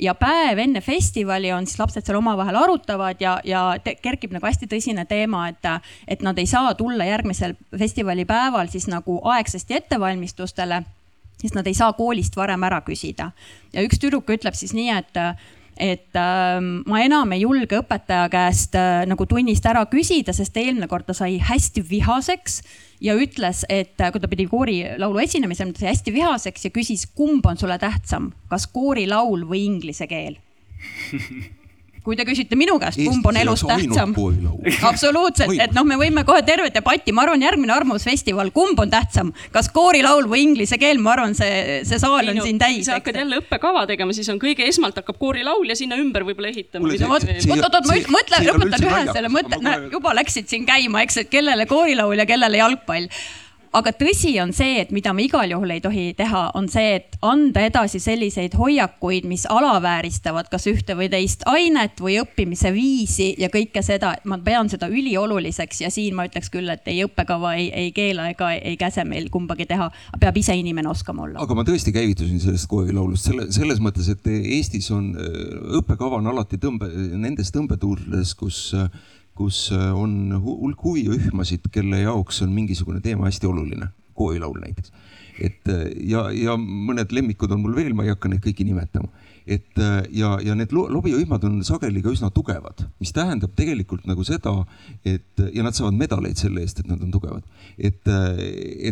Ja 0.00 0.14
päev 0.16 0.58
enne 0.58 0.80
festivali 0.80 1.50
on 1.52 1.66
siis 1.68 1.78
lapsed 1.78 2.06
seal 2.06 2.16
omavahel 2.18 2.56
arutavad 2.56 3.20
ja, 3.20 3.34
ja 3.44 3.76
kerkib 3.84 4.32
nagu 4.32 4.46
hästi 4.48 4.66
tõsine 4.66 5.04
teema, 5.06 5.46
et, 5.52 5.68
et 6.08 6.24
nad 6.24 6.38
ei 6.40 6.48
saa 6.48 6.72
tulla 6.74 7.04
järgmisel 7.04 7.52
festivalipäeval 7.78 8.72
siis 8.72 8.88
nagu 8.88 9.20
aegsasti 9.28 9.76
ettevalmistustele, 9.76 10.80
sest 11.40 11.56
nad 11.56 11.66
ei 11.66 11.76
saa 11.76 11.92
koolist 11.98 12.36
varem 12.36 12.68
ära 12.68 12.82
küsida. 12.86 13.30
ja 13.72 13.86
üks 13.86 14.00
tüdruk 14.00 14.28
ütleb 14.30 14.56
siis 14.58 14.74
nii, 14.76 14.90
et 14.98 15.24
et 15.80 16.16
äh, 16.18 16.58
ma 16.60 17.00
enam 17.00 17.30
ei 17.32 17.44
julge 17.46 17.78
õpetaja 17.80 18.28
käest 18.32 18.74
äh, 18.76 19.06
nagu 19.08 19.24
tunnist 19.26 19.64
ära 19.66 19.86
küsida, 19.88 20.34
sest 20.36 20.56
eelmine 20.60 20.88
kord 20.90 21.06
ta 21.08 21.16
sai 21.16 21.38
hästi 21.40 21.84
vihaseks 21.88 22.60
ja 23.00 23.14
ütles, 23.16 23.64
et 23.72 23.96
äh, 23.96 24.12
kui 24.12 24.20
ta 24.20 24.28
pidi 24.28 24.44
koorilaulu 24.50 25.22
esinemisel, 25.24 25.72
ta 25.72 25.84
sai 25.84 25.94
hästi 25.94 26.14
vihaseks 26.18 26.68
ja 26.68 26.74
küsis, 26.74 27.06
kumb 27.16 27.46
on 27.48 27.56
sulle 27.60 27.78
tähtsam, 27.80 28.28
kas 28.52 28.68
koorilaul 28.68 29.46
või 29.48 29.64
inglise 29.70 30.10
keel 30.10 30.36
kui 32.04 32.16
te 32.16 32.24
küsite 32.28 32.56
minu 32.58 32.76
käest, 32.80 33.00
kumb 33.04 33.26
on 33.28 33.38
elus 33.40 33.64
tähtsam. 33.66 34.14
absoluutselt, 34.88 35.56
et 35.60 35.74
noh, 35.76 35.86
me 35.88 35.98
võime 36.00 36.24
kohe 36.28 36.42
terve 36.46 36.70
debatti, 36.72 37.14
ma 37.16 37.26
arvan, 37.26 37.42
järgmine 37.44 37.74
Arvamusfestival, 37.74 38.52
kumb 38.56 38.80
on 38.80 38.92
tähtsam, 38.92 39.32
kas 39.54 39.70
koorilaul 39.74 40.28
või 40.30 40.44
inglise 40.48 40.78
keel, 40.80 41.00
ma 41.02 41.14
arvan, 41.16 41.36
see, 41.38 41.80
see 41.88 42.00
saal 42.02 42.32
on 42.32 42.40
no, 42.40 42.46
siin 42.46 42.60
täis. 42.60 42.86
sa 42.88 42.98
hakkad 42.98 43.20
jälle 43.22 43.42
õppekava 43.42 43.84
tegema, 43.90 44.16
siis 44.16 44.30
on 44.32 44.40
kõige 44.42 44.66
esmalt 44.68 44.98
hakkab 45.00 45.20
koorilaul 45.20 45.68
ja 45.68 45.76
sinna 45.78 45.98
ümber 46.00 46.24
võib-olla 46.28 46.52
ehitama. 46.52 46.90
oot-oot-oot, 46.90 47.90
ma 47.90 48.00
mõtlen, 48.16 48.48
lõpetan 48.48 48.88
ühe 48.88 49.04
selle 49.12 49.32
mõtte, 49.32 49.60
juba 49.92 50.16
läksid 50.20 50.50
siin 50.50 50.66
käima, 50.68 51.04
eks, 51.06 51.24
et 51.24 51.32
kellele 51.32 51.68
koorilaul 51.70 52.18
ja 52.20 52.28
kellele 52.28 52.60
jalgpall 52.60 53.08
aga 53.76 53.92
tõsi 53.94 54.32
on 54.42 54.52
see, 54.56 54.80
et 54.82 54.90
mida 54.94 55.12
me 55.14 55.24
igal 55.26 55.50
juhul 55.52 55.70
ei 55.74 55.82
tohi 55.82 56.04
teha, 56.18 56.42
on 56.58 56.66
see, 56.70 56.96
et 56.98 57.18
anda 57.26 57.62
edasi 57.68 58.00
selliseid 58.02 58.56
hoiakuid, 58.58 59.26
mis 59.30 59.46
alavääristavad 59.50 60.50
kas 60.50 60.66
ühte 60.70 60.96
või 60.98 61.10
teist 61.12 61.44
ainet 61.50 62.00
või 62.02 62.18
õppimise 62.22 62.72
viisi 62.74 63.30
ja 63.38 63.50
kõike 63.52 63.82
seda, 63.86 64.14
et 64.18 64.26
ma 64.30 64.40
pean 64.42 64.70
seda 64.72 64.90
ülioluliseks 64.90 65.84
ja 65.84 65.92
siin 65.92 66.16
ma 66.18 66.26
ütleks 66.28 66.50
küll, 66.52 66.70
et 66.72 66.88
ei 66.90 67.04
õppekava 67.06 67.54
ei, 67.60 67.68
ei 67.70 67.92
keela 67.96 68.30
ega 68.32 68.52
ei 68.58 68.76
käse 68.80 69.04
meil 69.08 69.30
kumbagi 69.30 69.68
teha, 69.70 69.90
peab 70.20 70.40
ise 70.40 70.56
inimene 70.58 70.90
oskama 70.90 71.28
olla. 71.28 71.44
aga 71.44 71.58
ma 71.58 71.66
tõesti 71.66 71.94
käivitusin 71.94 72.42
sellest 72.42 72.68
koolilaulust 72.70 73.30
selle, 73.30 73.48
selles 73.54 73.82
mõttes, 73.82 74.10
et 74.10 74.26
Eestis 74.30 74.90
on 74.94 75.12
õppekava 75.78 76.18
on 76.18 76.30
alati 76.32 76.58
tõmbe, 76.60 76.90
nendes 77.20 77.52
tõmbetuuldes, 77.54 78.34
kus 78.38 78.60
kus 79.40 79.70
äh, 79.72 79.88
on 79.96 80.34
hulk 80.44 80.84
huvirühmasid, 80.84 81.70
kelle 81.72 82.02
jaoks 82.04 82.42
on 82.44 82.52
mingisugune 82.52 83.00
teema 83.04 83.28
hästi 83.28 83.48
oluline, 83.48 83.88
koolilaul 84.18 84.60
näiteks. 84.60 84.92
et 85.40 85.68
äh, 85.72 85.86
ja, 86.12 86.26
ja 86.36 86.56
mõned 86.60 87.12
lemmikud 87.16 87.52
on 87.56 87.64
mul 87.64 87.78
veel, 87.78 87.94
ma 87.96 88.04
ei 88.04 88.12
hakka 88.12 88.28
neid 88.28 88.44
kõiki 88.44 88.68
nimetama 88.68 89.08
et 89.50 89.78
äh, 89.82 90.04
ja, 90.14 90.36
ja 90.44 90.54
need 90.54 90.70
lobirühmad 90.72 91.42
on 91.48 91.58
sageli 91.66 92.02
ka 92.04 92.12
üsna 92.14 92.30
tugevad, 92.34 92.84
mis 93.02 93.10
tähendab 93.14 93.56
tegelikult 93.58 94.06
nagu 94.06 94.22
seda, 94.26 94.52
et 95.02 95.42
ja 95.50 95.64
nad 95.66 95.74
saavad 95.74 95.96
medaleid 95.98 96.38
selle 96.38 96.62
eest, 96.62 96.82
et 96.82 96.90
nad 96.90 97.02
on 97.02 97.10
tugevad. 97.10 97.42
et, 97.76 98.06
äh, 98.06 98.42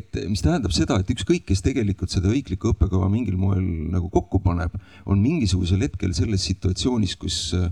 et 0.01 0.19
mis 0.29 0.43
tähendab 0.43 0.75
seda, 0.75 0.99
et 0.99 1.13
ükskõik, 1.15 1.47
kes 1.47 1.63
tegelikult 1.63 2.11
seda 2.11 2.33
riiklikku 2.33 2.73
õppekava 2.73 3.11
mingil 3.13 3.39
moel 3.39 3.63
nagu 3.95 4.11
kokku 4.11 4.43
paneb, 4.43 4.75
on 5.07 5.23
mingisugusel 5.23 5.85
hetkel 5.87 6.15
selles 6.17 6.43
situatsioonis, 6.51 7.15
kus 7.23 7.39
äh, 7.55 7.71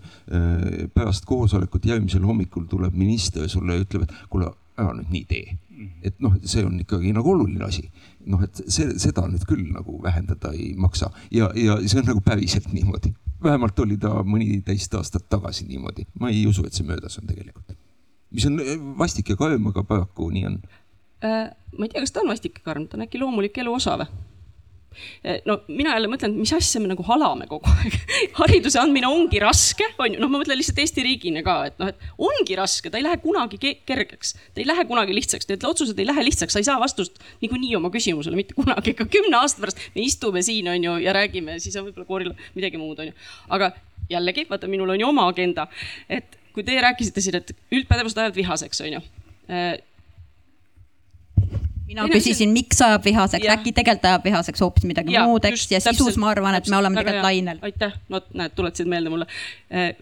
pärast 0.95 1.27
koosolekut 1.27 1.91
järgmisel 1.91 2.27
hommikul 2.27 2.71
tuleb 2.71 2.95
minister 2.95 3.51
sulle 3.51 3.81
ja 3.81 3.87
ütleb, 3.87 4.07
et 4.07 4.15
kuule, 4.31 4.53
ära 4.77 4.93
nüüd 4.95 5.11
nii 5.11 5.27
tee. 5.27 5.59
et 6.07 6.15
noh, 6.25 6.33
see 6.49 6.63
on 6.65 6.79
ikkagi 6.81 7.11
nagu 7.13 7.35
oluline 7.35 7.67
asi 7.67 7.83
noh, 8.27 8.43
et 8.43 8.63
see, 8.67 8.89
seda 9.01 9.27
nüüd 9.31 9.45
küll 9.49 9.65
nagu 9.73 9.99
vähendada 10.03 10.53
ei 10.57 10.73
maksa 10.79 11.11
ja, 11.35 11.51
ja 11.55 11.79
see 11.85 12.01
on 12.03 12.11
nagu 12.11 12.23
päriselt 12.25 12.69
niimoodi. 12.75 13.15
vähemalt 13.43 13.79
oli 13.85 13.99
ta 14.01 14.13
mõniteist 14.27 14.95
aastat 14.99 15.29
tagasi 15.31 15.67
niimoodi, 15.69 16.07
ma 16.21 16.31
ei 16.33 16.47
usu, 16.49 16.67
et 16.67 16.75
see 16.75 16.87
möödas 16.87 17.19
on 17.21 17.27
tegelikult. 17.29 17.77
mis 18.31 18.47
on 18.49 18.61
eh, 18.61 18.77
vastik 18.99 19.31
ja 19.31 19.37
karm, 19.37 19.71
aga 19.73 19.85
paraku 19.85 20.31
nii 20.35 20.47
on 20.47 20.61
äh,. 21.25 21.51
ma 21.79 21.87
ei 21.87 21.93
tea, 21.93 22.03
kas 22.03 22.15
ta 22.15 22.25
on 22.25 22.33
vastik 22.33 22.61
ja 22.61 22.71
karm, 22.71 22.89
ta 22.89 22.99
on 22.99 23.07
äkki 23.07 23.23
loomulik 23.23 23.59
elu 23.63 23.77
osa 23.79 23.99
või? 24.03 24.11
Eh, 25.23 25.41
no 25.49 25.59
mina 25.69 25.95
jälle 25.97 26.11
mõtlen, 26.11 26.35
et 26.35 26.43
mis 26.45 26.53
asja 26.57 26.81
me 26.83 26.91
nagu 26.91 27.05
halame 27.07 27.49
kogu 27.51 27.71
aeg. 27.73 27.97
Hariduse 28.41 28.81
andmine 28.81 29.09
ongi 29.11 29.41
raske, 29.43 29.89
on 30.03 30.15
ju, 30.15 30.21
noh, 30.23 30.31
ma 30.33 30.41
mõtlen 30.43 30.59
lihtsalt 30.61 30.81
Eesti 30.85 31.05
riigina 31.07 31.43
ka, 31.47 31.57
et 31.71 31.81
noh, 31.83 31.91
et 31.93 32.07
ongi 32.29 32.59
raske, 32.59 32.93
ta 32.93 33.01
ei 33.01 33.07
lähe 33.07 33.19
kunagi 33.23 33.75
kergeks, 33.89 34.35
ta 34.55 34.63
ei 34.63 34.69
lähe 34.69 34.87
kunagi 34.89 35.17
lihtsaks, 35.17 35.49
need 35.51 35.67
otsused 35.69 35.99
ei 36.03 36.09
lähe 36.09 36.27
lihtsaks, 36.29 36.57
sa 36.57 36.63
ei 36.63 36.69
saa 36.69 36.79
vastust 36.83 37.21
niikuinii 37.43 37.75
oma 37.79 37.91
küsimusele 37.95 38.39
mitte 38.39 38.57
kunagi, 38.57 38.97
ka 38.99 39.09
kümne 39.11 39.41
aasta 39.41 39.63
pärast 39.65 39.83
me 39.97 40.07
istume 40.07 40.45
siin, 40.47 40.71
on 40.73 40.89
ju, 40.89 40.97
ja 41.05 41.17
räägime, 41.17 41.59
siis 41.63 41.77
on 41.81 41.89
võib-olla 41.89 42.09
kooril 42.09 42.33
midagi 42.57 42.81
muud, 42.81 43.03
on 43.03 43.11
ju. 43.11 43.19
aga 43.57 43.73
jällegi, 44.11 44.47
vaata, 44.51 44.71
minul 44.71 44.95
on 44.95 45.03
ju 45.03 45.11
oma 45.11 45.27
agenda, 45.31 45.67
et 46.09 46.39
kui 46.57 46.65
teie 46.65 46.81
rääkisite 46.85 47.25
siin, 47.25 47.41
et 47.41 47.53
üldpädevused 47.75 48.19
ajavad 48.21 48.39
vihaseks, 48.39 48.81
on 48.87 48.97
ju 48.97 49.03
eh, 49.53 49.77
mina 51.87 52.09
küsisin, 52.11 52.53
miks 52.55 52.81
ajab 52.83 53.05
vihaseks, 53.07 53.47
äkki 53.57 53.73
tegelikult 53.77 54.11
ajab 54.11 54.27
vihaseks 54.27 54.65
hoopis 54.65 54.89
midagi 54.89 55.15
ja, 55.15 55.27
muud, 55.29 55.45
eks, 55.49 55.69
ja 55.71 55.81
täpselt, 55.81 56.03
sisus 56.03 56.19
ma 56.21 56.33
arvan, 56.35 56.59
et 56.59 56.69
me 56.71 56.79
oleme 56.81 57.01
tegelikult 57.01 57.29
lainel. 57.29 57.63
aitäh, 57.67 57.95
no 58.13 58.23
näed, 58.35 58.55
tuletasid 58.59 58.91
meelde 58.91 59.13
mulle. 59.13 59.29
Äh, 59.71 59.93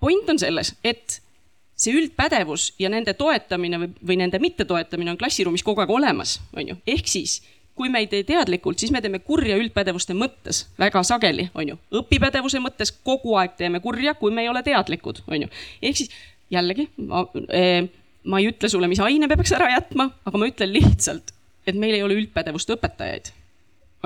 point 0.00 0.30
on 0.32 0.40
selles, 0.42 0.74
et 0.84 1.20
see 1.76 1.92
üldpädevus 1.96 2.70
ja 2.80 2.88
nende 2.92 3.12
toetamine 3.18 3.82
või, 3.82 3.90
või 4.08 4.16
nende 4.22 4.40
mittetoetamine 4.40 5.12
on 5.12 5.20
klassiruumis 5.20 5.64
kogu 5.66 5.84
aeg 5.84 5.92
olemas, 5.92 6.38
on 6.56 6.72
ju, 6.72 6.78
ehk 6.88 7.10
siis 7.10 7.42
kui 7.76 7.90
me 7.92 8.00
ei 8.00 8.08
tee 8.08 8.24
teadlikult, 8.24 8.80
siis 8.80 8.92
me 8.94 9.02
teeme 9.04 9.20
kurja 9.24 9.58
üldpädevuste 9.60 10.16
mõttes 10.16 10.62
väga 10.80 11.02
sageli, 11.04 11.50
on 11.54 11.74
ju. 11.74 11.76
õpipädevuse 12.00 12.62
mõttes 12.64 12.94
kogu 13.04 13.36
aeg 13.36 13.58
teeme 13.58 13.82
kurja, 13.84 14.16
kui 14.16 14.32
me 14.32 14.46
ei 14.46 14.48
ole 14.48 14.62
teadlikud, 14.64 15.20
on 15.28 15.44
ju. 15.44 15.52
ehk 15.84 16.00
siis 16.00 16.14
jällegi 16.50 16.88
ma, 16.96 17.26
eh, 17.52 17.84
ma 18.26 18.42
ei 18.42 18.50
ütle 18.50 18.70
sulle, 18.70 18.90
mis 18.90 19.02
aine 19.02 19.30
peaks 19.30 19.54
ära 19.56 19.70
jätma, 19.76 20.10
aga 20.26 20.38
ma 20.40 20.50
ütlen 20.50 20.72
lihtsalt, 20.74 21.34
et 21.66 21.78
meil 21.78 21.96
ei 21.96 22.04
ole 22.06 22.18
üldpädevust 22.20 22.70
õpetajaid 22.76 23.32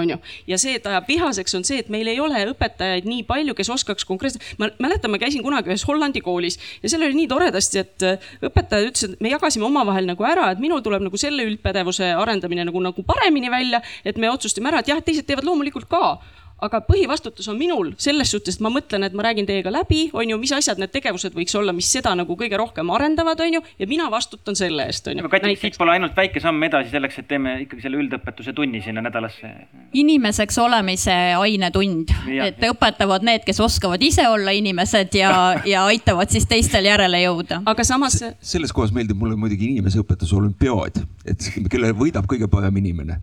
on 0.01 0.11
ju, 0.11 0.17
ja 0.47 0.59
see, 0.61 0.77
et 0.79 0.87
ajab 0.87 1.09
vihaseks, 1.09 1.55
on 1.59 1.65
see, 1.67 1.81
et 1.83 1.91
meil 1.93 2.09
ei 2.11 2.21
ole 2.23 2.41
õpetajaid 2.53 3.07
nii 3.09 3.25
palju, 3.29 3.55
kes 3.59 3.71
oskaks 3.75 4.07
konkreetselt, 4.09 4.45
ma 4.61 4.71
mäletan, 4.83 5.13
ma 5.13 5.21
käisin 5.21 5.45
kunagi 5.45 5.73
ühes 5.73 5.85
Hollandi 5.89 6.23
koolis 6.25 6.59
ja 6.83 6.91
seal 6.93 7.05
oli 7.07 7.19
nii 7.19 7.31
toredasti, 7.31 7.83
et 7.83 8.07
äh, 8.07 8.29
õpetajad 8.47 8.91
ütlesid, 8.91 9.17
et 9.17 9.25
me 9.25 9.33
jagasime 9.35 9.67
omavahel 9.69 10.09
nagu 10.09 10.27
ära, 10.27 10.51
et 10.55 10.63
minul 10.63 10.83
tuleb 10.85 11.05
nagu 11.07 11.21
selle 11.21 11.47
üldpädevuse 11.49 12.13
arendamine 12.17 12.67
nagu, 12.69 12.83
nagu 12.85 13.07
paremini 13.07 13.53
välja, 13.53 13.83
et 14.05 14.21
me 14.21 14.31
otsustasime 14.33 14.73
ära, 14.73 14.83
et 14.85 14.93
jah, 14.93 15.03
teised 15.05 15.29
teevad 15.29 15.49
loomulikult 15.49 15.91
ka 15.91 16.17
aga 16.65 16.81
põhivastutus 16.85 17.49
on 17.51 17.59
minul 17.59 17.93
selles 18.01 18.31
suhtes, 18.33 18.59
et 18.59 18.65
ma 18.65 18.71
mõtlen, 18.73 19.05
et 19.07 19.17
ma 19.17 19.25
räägin 19.27 19.49
teiega 19.49 19.73
läbi, 19.73 20.03
on 20.17 20.31
ju, 20.31 20.39
mis 20.41 20.53
asjad 20.57 20.81
need 20.81 20.93
tegevused 20.95 21.35
võiks 21.37 21.57
olla, 21.59 21.75
mis 21.77 21.89
seda 21.91 22.13
nagu 22.19 22.37
kõige 22.39 22.59
rohkem 22.61 22.91
arendavad, 22.95 23.41
on 23.45 23.59
ju, 23.59 23.63
ja 23.81 23.89
mina 23.91 24.09
vastutan 24.13 24.59
selle 24.59 24.87
eest, 24.91 25.09
on 25.11 25.21
ju. 25.21 25.25
aga 25.25 25.41
Kati, 25.41 25.57
siit 25.61 25.79
pole 25.81 25.95
ainult 25.97 26.17
väike 26.17 26.43
samm 26.43 26.63
edasi 26.69 26.93
selleks, 26.95 27.21
et 27.23 27.29
teeme 27.31 27.57
ikkagi 27.65 27.85
selle 27.87 28.01
üldõpetuse 28.03 28.55
tunni 28.57 28.83
sinna 28.85 29.05
nädalasse. 29.05 29.53
inimeseks 30.01 30.59
olemise 30.63 31.17
ainetund, 31.39 32.15
et 32.41 32.63
õpetavad 32.71 33.27
need, 33.27 33.45
kes 33.47 33.61
oskavad 33.65 34.03
ise 34.05 34.27
olla 34.29 34.55
inimesed 34.57 35.17
ja, 35.19 35.33
ja 35.67 35.85
aitavad 35.91 36.31
siis 36.33 36.49
teistel 36.51 36.89
järele 36.91 37.23
jõuda. 37.25 37.63
aga 37.71 37.87
samas. 37.87 38.21
selles 38.41 38.73
kohas 38.77 38.95
meeldib 38.95 39.19
mulle 39.21 39.37
muidugi 39.41 39.71
inimeseõpetuse 39.75 40.37
olümpiaad, 40.37 41.03
et 41.29 41.53
kelle 41.71 41.95
võidab 41.97 42.29
kõige 42.31 42.49
parem 42.51 42.77
inimene 42.83 43.21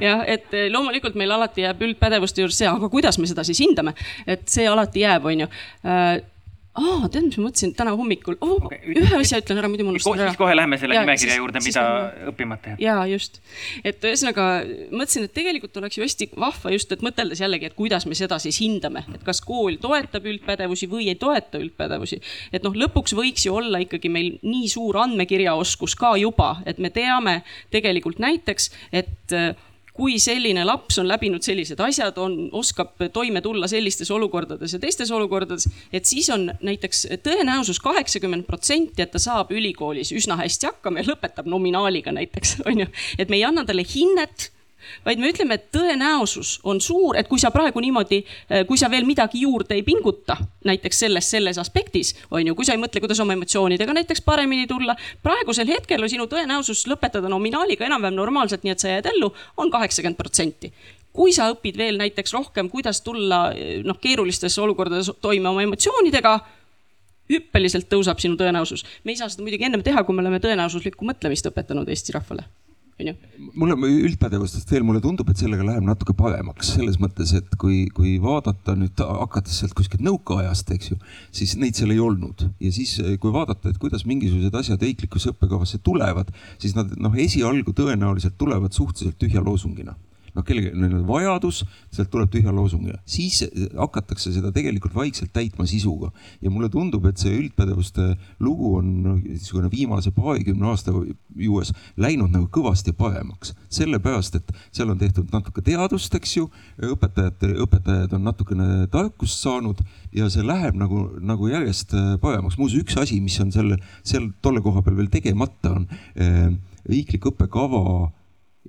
jah, 0.00 0.24
et 0.26 0.52
eh, 0.56 0.68
loomulikult 0.72 1.16
meil 1.18 1.32
alati 1.34 1.64
jääb 1.64 1.82
üldpädevuste 1.88 2.44
juures 2.44 2.58
see, 2.60 2.68
aga 2.70 2.90
kuidas 2.92 3.18
me 3.20 3.28
seda 3.30 3.44
siis 3.46 3.60
hindame, 3.62 3.94
et 4.26 4.46
see 4.50 4.68
alati 4.68 5.04
jääb, 5.04 5.26
on 5.30 5.44
ju. 5.44 5.50
Äh, 5.86 6.12
aa, 6.78 7.08
tead, 7.10 7.24
mis 7.26 7.38
ma 7.40 7.48
mõtlesin 7.48 7.72
täna 7.74 7.92
hommikul 7.98 8.36
oh,, 8.46 8.52
okay, 8.60 8.78
ühe 8.94 9.16
asja 9.18 9.40
ütlen 9.42 9.58
ära, 9.58 9.68
muidu 9.70 9.86
ma 9.86 9.90
unustan 9.94 10.20
ära. 10.20 10.30
siis 10.30 10.38
kohe 10.38 10.54
lähme 10.54 10.78
selle 10.78 10.94
ja, 10.94 11.02
nimekirja 11.02 11.32
siis, 11.34 11.40
juurde, 11.40 11.62
mida 11.64 11.82
siis, 11.82 12.28
õppimata 12.30 12.72
jääb. 12.72 12.82
ja 12.84 12.96
just, 13.10 13.40
et 13.82 14.06
ühesõnaga 14.06 14.46
mõtlesin, 14.92 15.26
et 15.26 15.34
tegelikult 15.34 15.80
oleks 15.80 15.98
ju 15.98 16.04
hästi 16.04 16.28
vahva 16.38 16.74
just, 16.76 16.94
et 16.94 17.02
mõteldes 17.02 17.42
jällegi, 17.42 17.66
et 17.70 17.74
kuidas 17.78 18.06
me 18.06 18.18
seda 18.18 18.38
siis 18.42 18.60
hindame, 18.62 19.02
et 19.10 19.24
kas 19.26 19.42
kool 19.42 19.80
toetab 19.82 20.28
üldpädevusi 20.30 20.86
või 20.90 21.08
ei 21.10 21.18
toeta 21.18 21.58
üldpädevusi. 21.58 22.20
et 22.54 22.66
noh, 22.66 22.76
lõpuks 22.84 23.16
võiks 23.18 23.48
ju 23.48 23.56
olla 23.58 23.82
ikkagi 23.82 24.12
meil 24.12 24.36
nii 24.46 24.70
suur 24.70 25.00
andmekirjaoskus 25.02 25.98
ka 25.98 26.14
juba, 26.22 26.52
et 26.70 26.78
me 26.78 26.94
teame 26.94 27.40
tegelikult 27.74 28.22
näiteks, 28.22 28.70
et 28.94 29.34
kui 30.00 30.16
selline 30.22 30.64
laps 30.64 30.96
on 31.02 31.08
läbinud 31.10 31.44
sellised 31.44 31.80
asjad, 31.84 32.16
on, 32.22 32.36
oskab 32.56 32.94
toime 33.12 33.42
tulla 33.44 33.68
sellistes 33.68 34.10
olukordades 34.14 34.72
ja 34.72 34.80
teistes 34.80 35.10
olukordades, 35.12 35.66
et 35.92 36.08
siis 36.08 36.30
on 36.32 36.48
näiteks 36.64 37.04
tõenäosus 37.26 37.82
kaheksakümmend 37.84 38.48
protsenti, 38.48 39.04
et 39.04 39.12
ta 39.12 39.20
saab 39.20 39.52
ülikoolis 39.52 40.14
üsna 40.16 40.38
hästi 40.40 40.70
hakkama 40.70 41.02
ja 41.02 41.10
lõpetab 41.12 41.50
nominaaliga 41.50 42.14
näiteks, 42.16 42.60
on 42.68 42.86
ju. 42.86 42.88
et 43.18 43.28
me 43.28 43.40
ei 43.40 43.44
anna 43.48 43.66
talle 43.68 43.84
hinnet 43.84 44.48
vaid 45.04 45.20
me 45.20 45.30
ütleme, 45.32 45.56
et 45.58 45.68
tõenäosus 45.74 46.58
on 46.64 46.80
suur, 46.80 47.16
et 47.18 47.28
kui 47.28 47.40
sa 47.40 47.50
praegu 47.54 47.80
niimoodi, 47.80 48.20
eh, 48.48 48.64
kui 48.68 48.78
sa 48.78 48.90
veel 48.90 49.08
midagi 49.08 49.42
juurde 49.44 49.74
ei 49.74 49.82
pinguta, 49.86 50.36
näiteks 50.64 51.02
selles, 51.04 51.30
selles 51.30 51.58
aspektis, 51.58 52.14
on 52.30 52.46
ju, 52.46 52.54
kui 52.54 52.68
sa 52.68 52.76
ei 52.76 52.82
mõtle, 52.82 53.00
kuidas 53.00 53.20
oma 53.20 53.36
emotsioonidega 53.36 53.96
näiteks 53.96 54.22
paremini 54.26 54.66
tulla. 54.66 54.96
praegusel 55.22 55.68
hetkel 55.68 56.02
on 56.02 56.10
sinu 56.10 56.26
tõenäosus 56.26 56.86
lõpetada 56.90 57.28
nominaaliga 57.28 57.86
enam-vähem 57.86 58.14
normaalselt, 58.14 58.64
nii 58.64 58.72
et 58.72 58.80
sa 58.80 58.88
jääd 58.88 59.10
ellu, 59.14 59.32
on 59.56 59.70
kaheksakümmend 59.70 60.16
protsenti 60.16 60.72
kui 61.12 61.32
sa 61.34 61.48
õpid 61.50 61.76
veel 61.76 61.98
näiteks 61.98 62.32
rohkem, 62.32 62.68
kuidas 62.70 63.00
tulla 63.02 63.50
noh, 63.84 63.98
keerulistes 64.00 64.56
olukordades 64.62 65.10
toime 65.20 65.50
oma 65.50 65.64
emotsioonidega, 65.66 66.38
hüppeliselt 67.30 67.90
tõuseb 67.90 68.22
sinu 68.22 68.38
tõenäosus. 68.38 68.84
me 69.04 69.12
ei 69.12 69.20
saa 69.20 69.28
seda 69.28 69.42
muidugi 69.46 69.66
ennem 69.68 69.82
teha, 69.86 70.04
kui 70.04 70.14
me 70.14 70.24
oleme 70.24 70.40
tõenäosuslikku 70.42 71.06
mõtlemist 71.06 71.46
õpetanud 71.50 71.88
Eesti 71.88 72.16
rahvale 72.16 72.46
onju. 73.02 73.14
mulle 73.60 73.76
üldpädevustest 74.08 74.70
veel, 74.70 74.84
mulle 74.86 75.02
tundub, 75.04 75.30
et 75.30 75.40
sellega 75.40 75.64
läheb 75.66 75.86
natuke 75.86 76.14
paremaks. 76.16 76.74
Selles 76.76 77.00
mõttes, 77.02 77.32
et 77.38 77.56
kui, 77.60 77.82
kui 77.94 78.16
vaadata 78.22 78.76
nüüd 78.78 79.00
hakates 79.00 79.60
sealt 79.62 79.74
kuskilt 79.78 80.04
nõukaajast, 80.06 80.74
eks 80.76 80.92
ju, 80.92 81.00
siis 81.34 81.56
neid 81.60 81.78
seal 81.78 81.94
ei 81.94 82.02
olnud. 82.02 82.46
Ja 82.62 82.74
siis, 82.74 82.96
kui 83.22 83.34
vaadata, 83.34 83.72
et 83.72 83.80
kuidas 83.82 84.06
mingisugused 84.08 84.60
asjad 84.62 84.84
riiklikusse 84.84 85.34
õppekavasse 85.34 85.80
tulevad, 85.84 86.30
siis 86.62 86.76
nad 86.78 86.92
noh, 87.00 87.16
esialgu 87.18 87.74
tõenäoliselt 87.76 88.38
tulevad 88.40 88.76
suhteliselt 88.76 89.18
tühja 89.20 89.42
loosungina 89.44 89.96
noh, 90.34 90.44
kellelgi 90.46 90.72
on 90.74 91.06
vajadus, 91.08 91.62
sealt 91.94 92.10
tuleb 92.12 92.30
tühja 92.32 92.52
loosungiga, 92.54 93.00
siis 93.08 93.42
hakatakse 93.76 94.32
seda 94.34 94.52
tegelikult 94.54 94.94
vaikselt 94.94 95.32
täitma 95.34 95.66
sisuga. 95.66 96.10
ja 96.40 96.50
mulle 96.50 96.68
tundub, 96.68 97.06
et 97.06 97.18
see 97.18 97.32
üldpädevuste 97.36 98.14
lugu 98.40 98.76
on 98.78 98.90
niisugune 99.24 99.70
viimase 99.72 100.10
paarikümne 100.14 100.70
aasta 100.70 100.92
juures 101.36 101.72
läinud 101.96 102.30
nagu 102.34 102.48
kõvasti 102.52 102.92
paremaks. 102.96 103.54
sellepärast, 103.68 104.36
et 104.36 104.52
seal 104.72 104.90
on 104.90 104.98
tehtud 104.98 105.30
natuke 105.32 105.62
teadust, 105.62 106.14
eks 106.14 106.36
ju, 106.36 106.48
õpetajate, 106.90 107.54
õpetajad 107.64 108.14
on 108.18 108.24
natukene 108.28 108.86
tarkust 108.92 109.40
saanud 109.40 109.82
ja 110.12 110.28
see 110.30 110.44
läheb 110.46 110.78
nagu, 110.78 111.06
nagu 111.20 111.48
järjest 111.48 111.94
paremaks. 112.20 112.58
muuseas, 112.58 112.84
üks 112.84 112.98
asi, 113.00 113.20
mis 113.20 113.38
on 113.40 113.52
selle, 113.52 113.78
seal 114.02 114.30
tolle 114.42 114.62
koha 114.64 114.82
peal 114.82 114.96
veel 114.98 115.10
tegemata, 115.12 115.74
on 115.76 115.86
eh, 116.14 116.48
riiklik 116.88 117.30
õppekava 117.30 118.10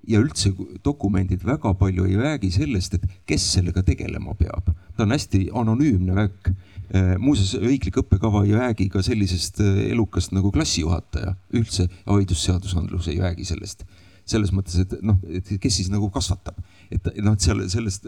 ja 0.07 0.19
üldse 0.21 0.51
dokumendid 0.85 1.43
väga 1.45 1.73
palju 1.77 2.05
ei 2.09 2.17
räägi 2.19 2.51
sellest, 2.55 2.95
et 2.97 3.07
kes 3.27 3.47
sellega 3.55 3.83
tegelema 3.83 4.35
peab. 4.39 4.71
ta 4.97 5.03
on 5.03 5.11
hästi 5.11 5.49
anonüümne 5.53 6.15
värk. 6.15 6.51
Äh, 6.91 7.15
muuseas, 7.19 7.53
riiklik 7.61 8.01
õppekava 8.01 8.43
ei 8.45 8.55
räägi 8.57 8.89
ka 8.91 9.01
sellisest 9.01 9.61
äh, 9.63 9.91
elukast 9.91 10.33
nagu 10.35 10.51
klassijuhataja, 10.51 11.35
üldse 11.55 11.87
haridusseadusandlus 12.05 13.07
ei 13.07 13.19
räägi 13.23 13.47
sellest 13.47 13.85
selles 14.31 14.51
mõttes, 14.55 14.77
et 14.83 14.93
noh, 15.03 15.17
et 15.27 15.47
kes 15.61 15.79
siis 15.79 15.89
nagu 15.91 16.09
kasvatab, 16.13 16.57
et 16.91 17.09
noh, 17.23 17.35
et 17.35 17.45
seal 17.45 17.61
sellest, 17.71 18.07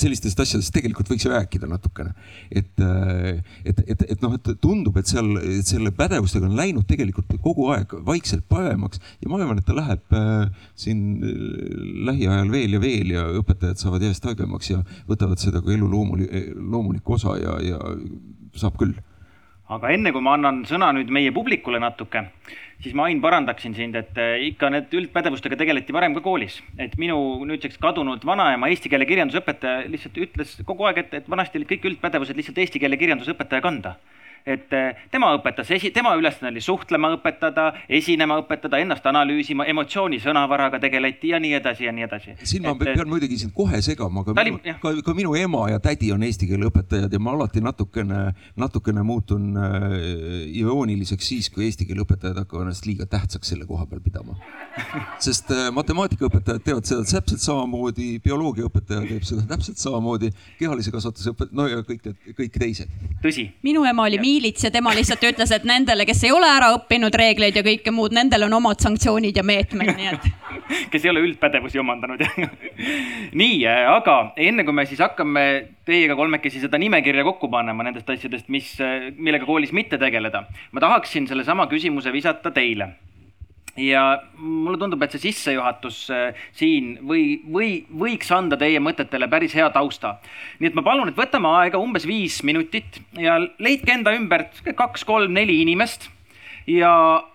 sellistest 0.00 0.42
asjadest 0.44 0.72
tegelikult 0.74 1.10
võiks 1.12 1.26
rääkida 1.30 1.68
natukene. 1.70 2.14
et, 2.50 2.72
et, 3.64 3.82
et, 3.86 4.04
et 4.14 4.24
noh, 4.24 4.34
et 4.38 4.52
tundub, 4.62 4.96
et 5.00 5.10
seal 5.10 5.32
et 5.42 5.68
selle 5.68 5.92
pädevustega 5.96 6.48
on 6.48 6.56
läinud 6.58 6.86
tegelikult 6.88 7.30
kogu 7.42 7.68
aeg 7.74 7.94
vaikselt 8.06 8.46
paremaks 8.50 9.00
ja 9.22 9.30
ma 9.30 9.38
arvan, 9.40 9.60
et 9.60 9.68
ta 9.68 9.76
läheb 9.76 10.16
äh, 10.16 10.66
siin 10.78 11.04
lähiajal 12.08 12.52
veel 12.52 12.76
ja 12.76 12.82
veel 12.82 13.14
ja 13.16 13.28
õpetajad 13.40 13.82
saavad 13.82 14.04
järjest 14.06 14.24
targemaks 14.26 14.72
ja 14.72 14.82
võtavad 15.08 15.42
seda 15.42 15.62
kui 15.64 15.76
elu 15.76 15.88
loomulik, 15.90 16.32
loomulikku 16.56 17.18
osa 17.18 17.38
ja, 17.40 17.56
ja 17.72 17.80
saab 18.58 18.78
küll 18.80 18.96
aga 19.76 19.92
enne 19.94 20.12
kui 20.12 20.24
ma 20.24 20.36
annan 20.36 20.62
sõna 20.68 20.90
nüüd 20.96 21.10
meie 21.14 21.32
publikule 21.34 21.80
natuke, 21.82 22.26
siis 22.82 22.96
ma, 22.98 23.06
Ain, 23.08 23.20
parandaksin 23.24 23.74
sind, 23.76 23.96
et 23.98 24.18
eh, 24.20 24.46
ikka 24.50 24.70
need 24.74 24.92
üldpädevustega 24.98 25.58
tegeleti 25.60 25.94
varem 25.96 26.16
ka 26.16 26.24
koolis. 26.24 26.60
et 26.78 26.96
minu 27.00 27.44
nüüdseks 27.48 27.78
kadunud 27.82 28.24
vanaema 28.26 28.68
eesti 28.72 28.92
keele 28.92 29.08
kirjandusõpetaja 29.08 29.86
lihtsalt 29.92 30.18
ütles 30.26 30.56
kogu 30.68 30.88
aeg, 30.88 31.04
et, 31.04 31.14
et 31.22 31.30
vanasti 31.30 31.60
olid 31.60 31.70
kõik 31.72 31.88
üldpädevused 31.92 32.36
lihtsalt 32.36 32.58
eesti 32.64 32.82
keele 32.82 33.00
kirjandusõpetaja 33.00 33.64
kanda 33.64 33.96
et 34.46 34.72
eh, 34.72 35.02
tema 35.10 35.30
õpetas, 35.36 35.70
tema 35.94 36.14
ülesanne 36.18 36.50
oli 36.50 36.60
suhtlema 36.64 37.12
õpetada, 37.16 37.68
esinema 37.88 38.38
õpetada, 38.42 38.80
ennast 38.82 39.06
analüüsima, 39.06 39.66
emotsiooni 39.70 40.18
sõnavaraga 40.22 40.80
tegeleti 40.82 41.32
ja 41.32 41.40
nii 41.42 41.54
edasi 41.58 41.86
ja 41.86 41.92
nii 41.94 42.06
edasi. 42.08 42.36
siin 42.42 42.66
ma 42.66 42.74
et, 42.74 42.84
pean 42.96 43.10
muidugi 43.10 43.38
sind 43.40 43.54
kohe 43.56 43.82
segama, 43.84 44.24
aga 44.24 44.34
minu, 44.38 44.60
ka, 44.82 44.94
ka 45.06 45.14
minu 45.16 45.34
ema 45.38 45.68
ja 45.70 45.80
tädi 45.82 46.12
on 46.14 46.22
eesti 46.26 46.48
keele 46.50 46.68
õpetajad 46.70 47.12
ja 47.12 47.22
ma 47.22 47.34
alati 47.36 47.62
natukene, 47.64 48.22
natukene 48.58 49.04
muutun 49.06 49.52
äh, 49.56 49.96
irooniliseks 50.62 51.32
siis, 51.32 51.50
kui 51.52 51.68
eesti 51.68 51.86
keele 51.88 52.04
õpetajad 52.06 52.42
hakkavad 52.42 52.68
ennast 52.68 52.88
liiga 52.88 53.06
tähtsaks 53.10 53.54
selle 53.54 53.68
koha 53.68 53.86
peal 53.90 54.02
pidama. 54.04 54.38
sest 55.26 55.50
äh, 55.54 55.70
matemaatikaõpetajad 55.74 56.66
teevad 56.66 56.88
seda 56.88 57.06
täpselt 57.06 57.44
samamoodi, 57.44 58.16
bioloogiaõpetaja 58.24 59.06
teeb 59.06 59.26
seda 59.28 59.46
täpselt 59.54 59.78
samamoodi, 59.82 60.32
kehalise 60.58 60.94
kasvatuse 60.94 61.34
õpetaja, 61.34 61.56
no 61.56 61.68
ja 61.70 61.82
kõik 61.86 62.10
kõik 62.36 62.58
teised. 62.58 62.90
tõsi. 63.22 63.48
minu 63.62 63.84
ema 63.88 64.06
oli 64.08 64.18
miilits 64.32 64.64
ja 64.64 64.70
tema 64.72 64.94
lihtsalt 64.96 65.24
ütles, 65.28 65.52
et 65.54 65.66
nendele, 65.68 66.06
kes 66.08 66.24
ei 66.26 66.32
ole 66.32 66.48
ära 66.48 66.72
õppinud 66.76 67.14
reegleid 67.18 67.58
ja 67.58 67.64
kõike 67.66 67.92
muud, 67.94 68.14
nendel 68.16 68.46
on 68.48 68.56
omad 68.60 68.80
sanktsioonid 68.84 69.36
ja 69.36 69.44
meetmed, 69.46 69.92
nii 69.98 70.10
et. 70.12 70.28
kes 70.92 71.04
ei 71.04 71.12
ole 71.12 71.24
üldpädevusi 71.26 71.80
omandanud 71.82 72.22
nii, 73.42 73.60
äh, 73.68 73.84
aga 73.92 74.16
enne 74.40 74.64
kui 74.64 74.76
me 74.76 74.86
siis 74.88 75.02
hakkame 75.02 75.44
teiega 75.88 76.16
kolmekesi 76.18 76.62
seda 76.62 76.80
nimekirja 76.80 77.24
kokku 77.26 77.50
panema 77.52 77.84
nendest 77.86 78.08
asjadest, 78.14 78.48
mis, 78.52 78.74
äh, 78.80 79.10
millega 79.16 79.48
koolis 79.48 79.74
mitte 79.76 80.00
tegeleda, 80.00 80.46
ma 80.72 80.84
tahaksin 80.84 81.28
sellesama 81.30 81.68
küsimuse 81.70 82.12
visata 82.14 82.54
teile 82.54 82.92
ja 83.76 84.22
mulle 84.36 84.78
tundub, 84.78 85.02
et 85.02 85.14
see 85.14 85.28
sissejuhatus 85.28 85.98
äh, 86.12 86.40
siin 86.56 86.94
või, 87.08 87.40
või 87.52 87.70
võiks 87.88 88.28
anda 88.34 88.58
teie 88.60 88.80
mõtetele 88.82 89.28
päris 89.32 89.54
hea 89.56 89.68
tausta. 89.72 90.18
nii 90.60 90.68
et 90.68 90.76
ma 90.76 90.84
palun, 90.84 91.08
et 91.08 91.16
võtame 91.16 91.48
aega 91.62 91.80
umbes 91.80 92.06
viis 92.08 92.42
minutit 92.44 93.00
ja 93.16 93.38
leidke 93.40 93.94
enda 93.94 94.12
ümbert 94.16 94.60
kaks-kolm-neli 94.76 95.62
inimest 95.62 96.10
ja 96.68 96.92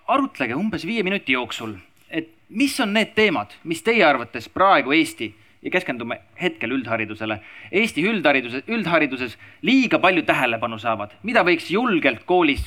arutlege 0.07 0.55
umbes 0.55 0.85
viie 0.85 1.03
minuti 1.03 1.33
jooksul, 1.33 1.75
et 2.09 2.29
mis 2.49 2.77
on 2.79 2.93
need 2.93 3.15
teemad, 3.17 3.57
mis 3.63 3.81
teie 3.81 4.05
arvates 4.05 4.49
praegu 4.49 4.93
Eesti 4.93 5.31
ja 5.65 5.73
keskendume 5.73 6.19
hetkel 6.39 6.71
üldharidusele. 6.71 7.39
Eesti 7.73 8.05
üldhariduses, 8.05 8.63
üldhariduses 8.69 9.33
liiga 9.65 9.97
palju 9.99 10.21
tähelepanu 10.27 10.77
saavad, 10.79 11.17
mida 11.25 11.41
võiks 11.43 11.71
julgelt 11.73 12.23
koolis 12.29 12.63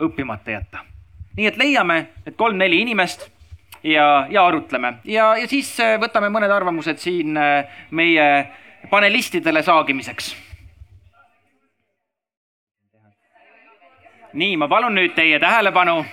õppimata 0.00 0.54
jätta 0.54 0.86
nii 1.36 1.46
et 1.46 1.56
leiame 1.60 1.98
need 2.24 2.36
kolm-neli 2.36 2.80
inimest 2.84 3.28
ja, 3.82 4.26
ja 4.30 4.46
arutleme 4.46 4.94
ja, 5.04 5.34
ja 5.36 5.48
siis 5.48 5.72
äh, 5.80 5.96
võtame 6.00 6.30
mõned 6.32 6.50
arvamused 6.52 6.98
siin 7.02 7.36
äh, 7.38 7.82
meie 7.90 8.26
panelistidele 8.90 9.62
saagimiseks. 9.62 10.36
nii, 14.32 14.56
ma 14.56 14.68
palun 14.70 14.94
nüüd 14.94 15.14
teie 15.16 15.38
tähelepanu 15.42 16.04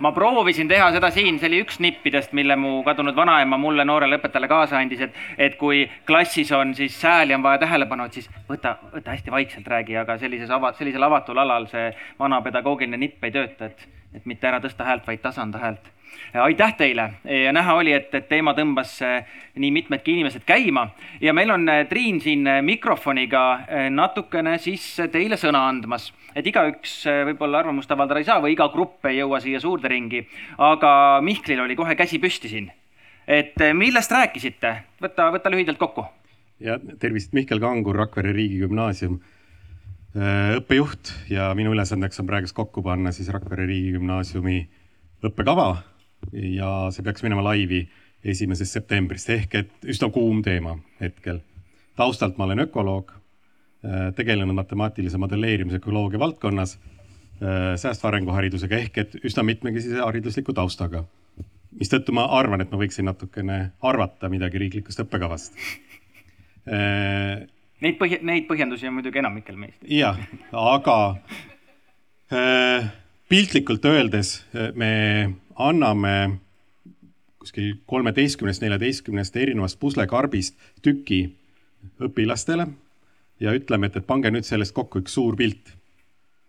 ma 0.00 0.12
proovisin 0.12 0.68
teha 0.68 0.90
seda 0.94 1.10
siin, 1.14 1.38
see 1.38 1.50
oli 1.50 1.60
üks 1.64 1.80
nippidest, 1.82 2.32
mille 2.36 2.56
mu 2.56 2.78
kadunud 2.86 3.16
vanaema 3.16 3.58
mulle, 3.60 3.84
noorele 3.88 4.18
õpetajale 4.20 4.48
kaasa 4.50 4.78
andis, 4.78 5.02
et, 5.08 5.20
et 5.38 5.58
kui 5.60 5.84
klassis 6.06 6.52
on 6.56 6.74
siis 6.78 6.96
sääli 7.00 7.34
on 7.34 7.42
vaja 7.42 7.62
tähelepanu, 7.64 8.08
et 8.08 8.20
siis 8.20 8.30
võta, 8.48 8.76
võta 8.94 9.14
hästi 9.14 9.34
vaikselt 9.34 9.68
räägi, 9.68 9.98
aga 10.00 10.18
sellises 10.18 10.50
ava-, 10.54 10.74
sellisel 10.78 11.08
avatul 11.08 11.38
alal 11.44 11.68
see 11.72 11.90
vana 12.18 12.40
pedagoogiline 12.44 13.00
nipp 13.00 13.24
ei 13.24 13.34
tööta, 13.34 13.72
et, 13.72 13.86
et 14.14 14.26
mitte 14.26 14.48
ära 14.48 14.62
tõsta 14.64 14.86
häält, 14.88 15.06
vaid 15.06 15.24
tasanda 15.24 15.62
häält 15.62 15.92
aitäh 16.44 16.74
teile 16.76 17.10
ja 17.24 17.52
näha 17.52 17.74
oli, 17.74 17.92
et, 17.92 18.14
et 18.14 18.28
teema 18.28 18.54
tõmbas 18.56 18.98
eh, 19.06 19.26
nii 19.56 19.70
mitmedki 19.80 20.12
inimesed 20.16 20.46
käima 20.46 20.88
ja 21.20 21.34
meil 21.34 21.50
on 21.50 21.68
eh, 21.68 21.86
Triin 21.88 22.20
siin 22.20 22.46
eh, 22.46 22.62
mikrofoniga 22.62 23.44
natukene 23.90 24.58
siis 24.62 24.94
teile 25.12 25.36
sõna 25.40 25.66
andmas 25.68 26.12
et 26.38 26.46
igaüks 26.46 27.00
äh, 27.08 27.22
võib-olla 27.28 27.62
arvamust 27.62 27.90
avaldada 27.92 28.22
ei 28.22 28.28
saa 28.28 28.42
või 28.42 28.54
iga 28.54 28.68
grupp 28.72 29.06
ei 29.08 29.18
jõua 29.18 29.40
siia 29.42 29.60
suurde 29.62 29.90
ringi. 29.90 30.24
aga 30.58 30.90
Mihklil 31.24 31.64
oli 31.64 31.76
kohe 31.78 31.96
käsi 31.98 32.20
püsti 32.22 32.50
siin. 32.52 32.70
et 33.26 33.58
äh, 33.60 33.74
millest 33.74 34.12
rääkisite, 34.12 34.74
võta, 35.02 35.30
võta 35.34 35.50
lühidalt 35.50 35.78
kokku. 35.78 36.06
ja 36.60 36.78
tervist, 36.98 37.32
Mihkel 37.32 37.60
Kangur, 37.60 37.96
Rakvere 37.96 38.32
Riigigümnaasium 38.36 39.18
äh, 39.18 40.56
õppejuht 40.60 41.14
ja 41.30 41.52
minu 41.58 41.74
ülesandeks 41.76 42.20
on 42.20 42.30
praegust 42.30 42.56
kokku 42.56 42.82
panna 42.82 43.12
siis 43.12 43.30
Rakvere 43.34 43.66
Riigigümnaasiumi 43.66 44.60
õppekava 45.24 45.72
ja 46.32 46.88
see 46.94 47.04
peaks 47.06 47.22
minema 47.22 47.44
laivi 47.44 47.84
esimesest 48.24 48.74
septembrist 48.74 49.30
ehk 49.30 49.54
et 49.54 49.86
üsna 49.86 50.10
kuum 50.10 50.42
teema 50.42 50.78
hetkel. 51.00 51.40
taustalt 51.96 52.38
ma 52.38 52.44
olen 52.44 52.66
ökoloog 52.66 53.18
Äh, 53.84 54.14
tegelenud 54.14 54.54
matemaatilise 54.58 55.18
modelleerimise 55.22 55.76
ökoloogia 55.78 56.18
valdkonnas 56.18 56.72
äh, 56.82 57.76
säästva 57.78 58.08
arenguharidusega 58.08 58.74
ehk 58.74 58.96
et 58.98 59.12
üsna 59.22 59.44
mitmekesise 59.46 60.00
haridusliku 60.02 60.50
taustaga. 60.52 61.04
mistõttu 61.78 62.10
ma 62.12 62.24
arvan, 62.34 62.60
et 62.60 62.72
ma 62.72 62.80
võiksin 62.80 63.06
natukene 63.06 63.58
arvata 63.78 64.26
midagi 64.28 64.58
riiklikust 64.58 65.04
õppekavast. 65.04 65.54
Äh, 66.66 67.46
neid 67.80 68.00
põhja, 68.02 68.18
neid 68.18 68.48
põhjendusi 68.50 68.90
on 68.90 68.98
muidugi 68.98 69.22
enamikel 69.22 69.54
meist. 69.56 69.78
jah, 69.86 70.18
aga 70.50 70.98
piltlikult 73.30 73.86
öeldes 73.86 74.32
me 74.74 74.90
anname 75.58 76.14
kuskil 77.38 77.76
kolmeteistkümnest, 77.86 78.62
neljateistkümnest 78.62 79.36
erinevast 79.36 79.78
puslekarbist 79.80 80.58
tüki 80.82 81.22
õpilastele 82.02 82.66
ja 83.40 83.54
ütleme, 83.54 83.88
et, 83.88 83.98
et 83.98 84.06
pange 84.06 84.30
nüüd 84.34 84.46
sellest 84.46 84.74
kokku 84.76 85.02
üks 85.04 85.14
suur 85.18 85.36
pilt. 85.38 85.74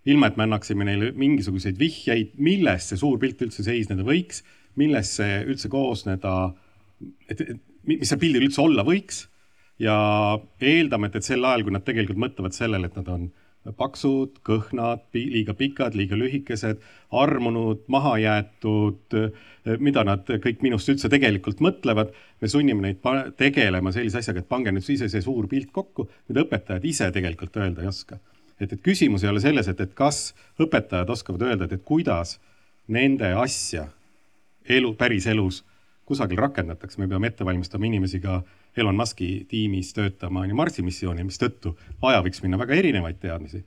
ilma, 0.10 0.30
et 0.30 0.38
me 0.38 0.46
annaksime 0.48 0.86
neile 0.88 1.12
mingisuguseid 1.14 1.78
vihjeid, 1.78 2.32
milles 2.38 2.88
see 2.90 2.98
suur 2.98 3.20
pilt 3.22 3.42
üldse 3.46 3.64
seisneda 3.64 4.06
võiks, 4.06 4.42
millest 4.80 5.20
see 5.20 5.44
üldse 5.46 5.70
koosneda, 5.70 6.54
et, 7.30 7.42
et 7.42 7.60
mis 7.86 8.08
seal 8.08 8.22
pildil 8.22 8.48
üldse 8.48 8.62
olla 8.64 8.86
võiks 8.88 9.28
ja 9.80 9.96
eeldame, 10.62 11.10
et, 11.10 11.20
et 11.20 11.28
sel 11.28 11.46
ajal, 11.46 11.66
kui 11.68 11.76
nad 11.76 11.86
tegelikult 11.86 12.22
mõtlevad 12.22 12.56
sellele, 12.56 12.90
et 12.90 12.98
nad 12.98 13.12
on 13.14 13.30
paksud, 13.78 14.40
kõhnad, 14.46 15.06
liiga 15.14 15.54
pikad, 15.58 15.96
liiga 15.98 16.18
lühikesed, 16.20 16.82
armunud, 17.12 17.84
mahajäetud, 17.92 19.18
mida 19.84 20.04
nad 20.08 20.30
kõik 20.30 20.64
minust 20.66 20.90
üldse 20.90 21.10
tegelikult 21.12 21.62
mõtlevad. 21.64 22.14
me 22.42 22.48
sunnime 22.48 22.82
neid 22.82 23.36
tegelema 23.38 23.92
sellise 23.92 24.18
asjaga, 24.18 24.40
et 24.40 24.50
pange 24.50 24.72
nüüd 24.72 24.90
ise 24.90 25.10
see 25.10 25.22
suur 25.22 25.48
pilt 25.48 25.72
kokku, 25.72 26.10
mida 26.30 26.42
õpetajad 26.46 26.86
ise 26.86 27.12
tegelikult 27.12 27.58
öelda 27.58 27.82
ei 27.82 27.88
oska. 27.88 28.20
et, 28.60 28.74
et 28.74 28.82
küsimus 28.82 29.24
ei 29.24 29.30
ole 29.30 29.40
selles, 29.40 29.68
et, 29.68 29.80
et 29.80 29.94
kas 29.94 30.34
õpetajad 30.60 31.10
oskavad 31.10 31.42
öelda, 31.42 31.66
et, 31.66 31.74
et 31.74 31.84
kuidas 31.84 32.40
nende 32.88 33.34
asja 33.34 33.88
elu, 34.70 34.94
päriselus 34.94 35.64
kusagil 36.06 36.38
rakendatakse, 36.42 37.00
me 37.00 37.08
peame 37.08 37.30
ette 37.30 37.46
valmistama 37.46 37.86
inimesi 37.86 38.20
ka 38.20 38.42
Elon 38.78 38.96
Musk'i 38.96 39.46
tiimis 39.50 39.94
töötama 39.94 40.44
on 40.44 40.52
ju 40.52 40.56
Marsi 40.56 40.84
missioonil, 40.86 41.26
mistõttu 41.28 41.74
vaja 42.02 42.22
võiks 42.26 42.44
minna 42.44 42.60
väga 42.62 42.78
erinevaid 42.78 43.20
teadmisi. 43.22 43.64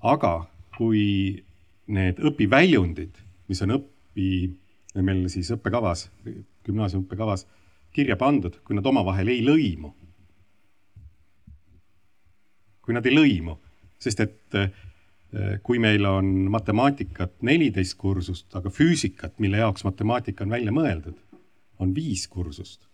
aga 0.00 0.46
kui 0.76 1.44
need 1.86 2.20
õpiväljundid, 2.24 3.18
mis 3.50 3.62
on 3.62 3.76
õpi, 3.76 4.28
meil 4.96 5.26
siis 5.28 5.50
õppekavas, 5.52 6.08
gümnaasiumi 6.66 7.04
õppekavas 7.04 7.46
kirja 7.92 8.16
pandud, 8.16 8.60
kui 8.64 8.78
nad 8.78 8.86
omavahel 8.86 9.28
ei 9.28 9.42
lõimu. 9.44 9.94
kui 12.80 12.94
nad 12.96 13.06
ei 13.06 13.12
lõimu, 13.12 13.52
sest 14.02 14.22
et 14.24 14.54
eh, 14.58 14.70
kui 15.62 15.78
meil 15.78 16.02
on 16.08 16.26
matemaatikat 16.50 17.36
neliteist 17.46 17.94
kursust, 18.00 18.48
aga 18.56 18.72
füüsikat, 18.72 19.36
mille 19.38 19.60
jaoks 19.60 19.84
matemaatika 19.86 20.42
on 20.42 20.50
välja 20.50 20.72
mõeldud, 20.74 21.18
on 21.78 21.92
viis 21.94 22.24
kursust, 22.26 22.88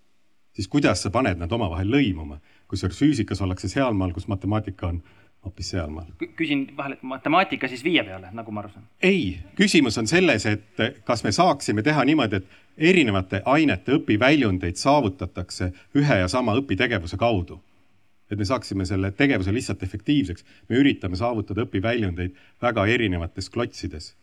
siis 0.56 0.68
kuidas 0.72 1.02
sa 1.04 1.12
paned 1.12 1.38
nad 1.38 1.52
omavahel 1.52 1.90
lõimuma, 1.92 2.40
kusjuures 2.68 2.98
füüsikas 2.98 3.42
ollakse 3.44 3.68
sealmaal, 3.68 4.14
kus 4.16 4.28
matemaatika 4.32 4.88
on 4.88 5.02
hoopis 5.44 5.70
sealmaal. 5.70 6.06
küsin 6.36 6.66
vahele, 6.76 6.96
et 6.96 7.02
matemaatika 7.02 7.68
siis 7.68 7.84
viie 7.84 8.02
peale, 8.04 8.32
nagu 8.32 8.52
ma 8.52 8.64
aru 8.64 8.72
saan? 8.72 8.86
ei, 9.02 9.38
küsimus 9.58 9.98
on 10.00 10.08
selles, 10.10 10.46
et 10.46 10.82
kas 11.04 11.24
me 11.24 11.32
saaksime 11.32 11.84
teha 11.86 12.04
niimoodi, 12.08 12.40
et 12.40 12.90
erinevate 12.90 13.42
ainete 13.44 13.98
õpiväljundeid 14.00 14.80
saavutatakse 14.80 15.70
ühe 15.96 16.20
ja 16.22 16.28
sama 16.28 16.56
õpitegevuse 16.60 17.16
kaudu. 17.20 17.60
et 18.30 18.38
me 18.38 18.44
saaksime 18.44 18.84
selle 18.84 19.12
tegevuse 19.12 19.52
lihtsalt 19.54 19.82
efektiivseks. 19.82 20.44
me 20.68 20.76
üritame 20.76 21.16
saavutada 21.16 21.62
õpiväljundeid 21.62 22.34
väga 22.62 22.86
erinevates 22.86 23.50
klotsides. 23.50 24.14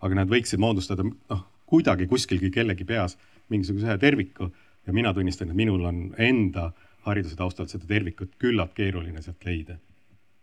aga 0.00 0.14
nad 0.14 0.28
võiksid 0.28 0.58
moodustada, 0.58 1.02
noh, 1.02 1.46
kuidagi 1.66 2.06
kuskilgi 2.06 2.50
kellegi 2.50 2.84
peas 2.84 3.18
mingisuguse 3.48 3.86
ühe 3.86 3.98
terviku 3.98 4.52
ja 4.86 4.92
mina 4.92 5.14
tunnistan, 5.14 5.50
et 5.50 5.56
minul 5.56 5.84
on 5.84 6.14
enda 6.18 6.70
hariduse 7.04 7.36
taustalt 7.36 7.72
seda 7.72 7.86
tervikut 7.88 8.36
küllalt 8.38 8.74
keeruline 8.74 9.22
sealt 9.22 9.44
leida. 9.44 9.76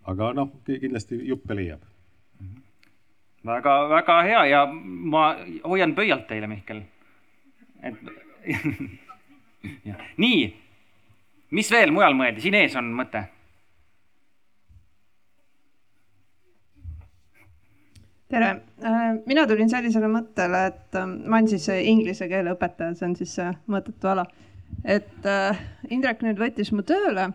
aga 0.04 0.34
noh, 0.34 0.52
kindlasti 0.66 1.20
juppe 1.28 1.56
leiab. 1.56 1.82
väga-väga 3.46 4.22
hea 4.22 4.46
ja 4.46 4.66
ma 5.14 5.36
hoian 5.64 5.96
pöialt 5.96 6.28
teile, 6.28 6.48
Mihkel. 6.48 6.82
et 7.84 7.96
nii, 10.24 10.42
mis 11.52 11.72
veel 11.72 11.92
mujal 11.92 12.14
mõeldi, 12.14 12.42
siin 12.42 12.58
ees 12.58 12.76
on 12.76 12.94
mõte 12.94 13.28
tere, 18.32 18.52
äh, 18.84 19.00
mina 19.28 19.44
tulin 19.48 19.70
sellisele 19.72 20.08
mõttele, 20.12 20.66
et 20.72 20.98
äh, 20.98 21.08
ma 21.08 21.40
olen 21.40 21.50
siis 21.52 21.68
inglise 21.72 22.28
keele 22.32 22.56
õpetaja, 22.56 22.96
see 22.98 23.10
on 23.10 23.18
siis 23.20 23.34
see 23.38 23.50
mõttetu 23.72 24.12
ala. 24.12 24.26
et 24.88 25.28
äh, 25.28 25.60
Indrek 25.92 26.24
nüüd 26.24 26.40
võttis 26.40 26.72
mu 26.72 26.86
tööle, 26.88 27.32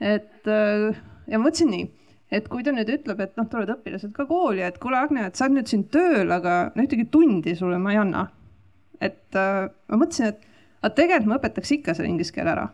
et 0.00 0.48
ja 0.48 1.40
mõtlesin 1.40 1.70
nii, 1.72 1.84
et 2.34 2.48
kui 2.48 2.64
ta 2.64 2.72
nüüd 2.72 2.88
ütleb, 2.96 3.20
et 3.20 3.36
noh, 3.36 3.48
tulevad 3.50 3.76
õpilased 3.76 4.14
ka 4.16 4.26
kooli, 4.28 4.64
et 4.64 4.80
kuule, 4.82 4.98
Agne, 4.98 5.26
et 5.28 5.36
sa 5.36 5.46
oled 5.46 5.58
nüüd 5.58 5.70
siin 5.70 5.84
tööl, 5.92 6.32
aga 6.32 6.56
no 6.74 6.86
ühtegi 6.86 7.06
tundi 7.12 7.54
sulle 7.58 7.78
ma 7.78 7.92
ei 7.92 8.00
anna. 8.00 8.26
et 9.04 9.36
ma 9.36 9.98
mõtlesin, 10.00 10.32
et 10.32 10.40
aga 10.80 10.94
tegelikult 10.96 11.28
ma 11.28 11.38
õpetaks 11.40 11.76
ikka 11.76 11.94
selle 11.94 12.08
inglise 12.08 12.32
keele 12.32 12.54
ära. 12.54 12.68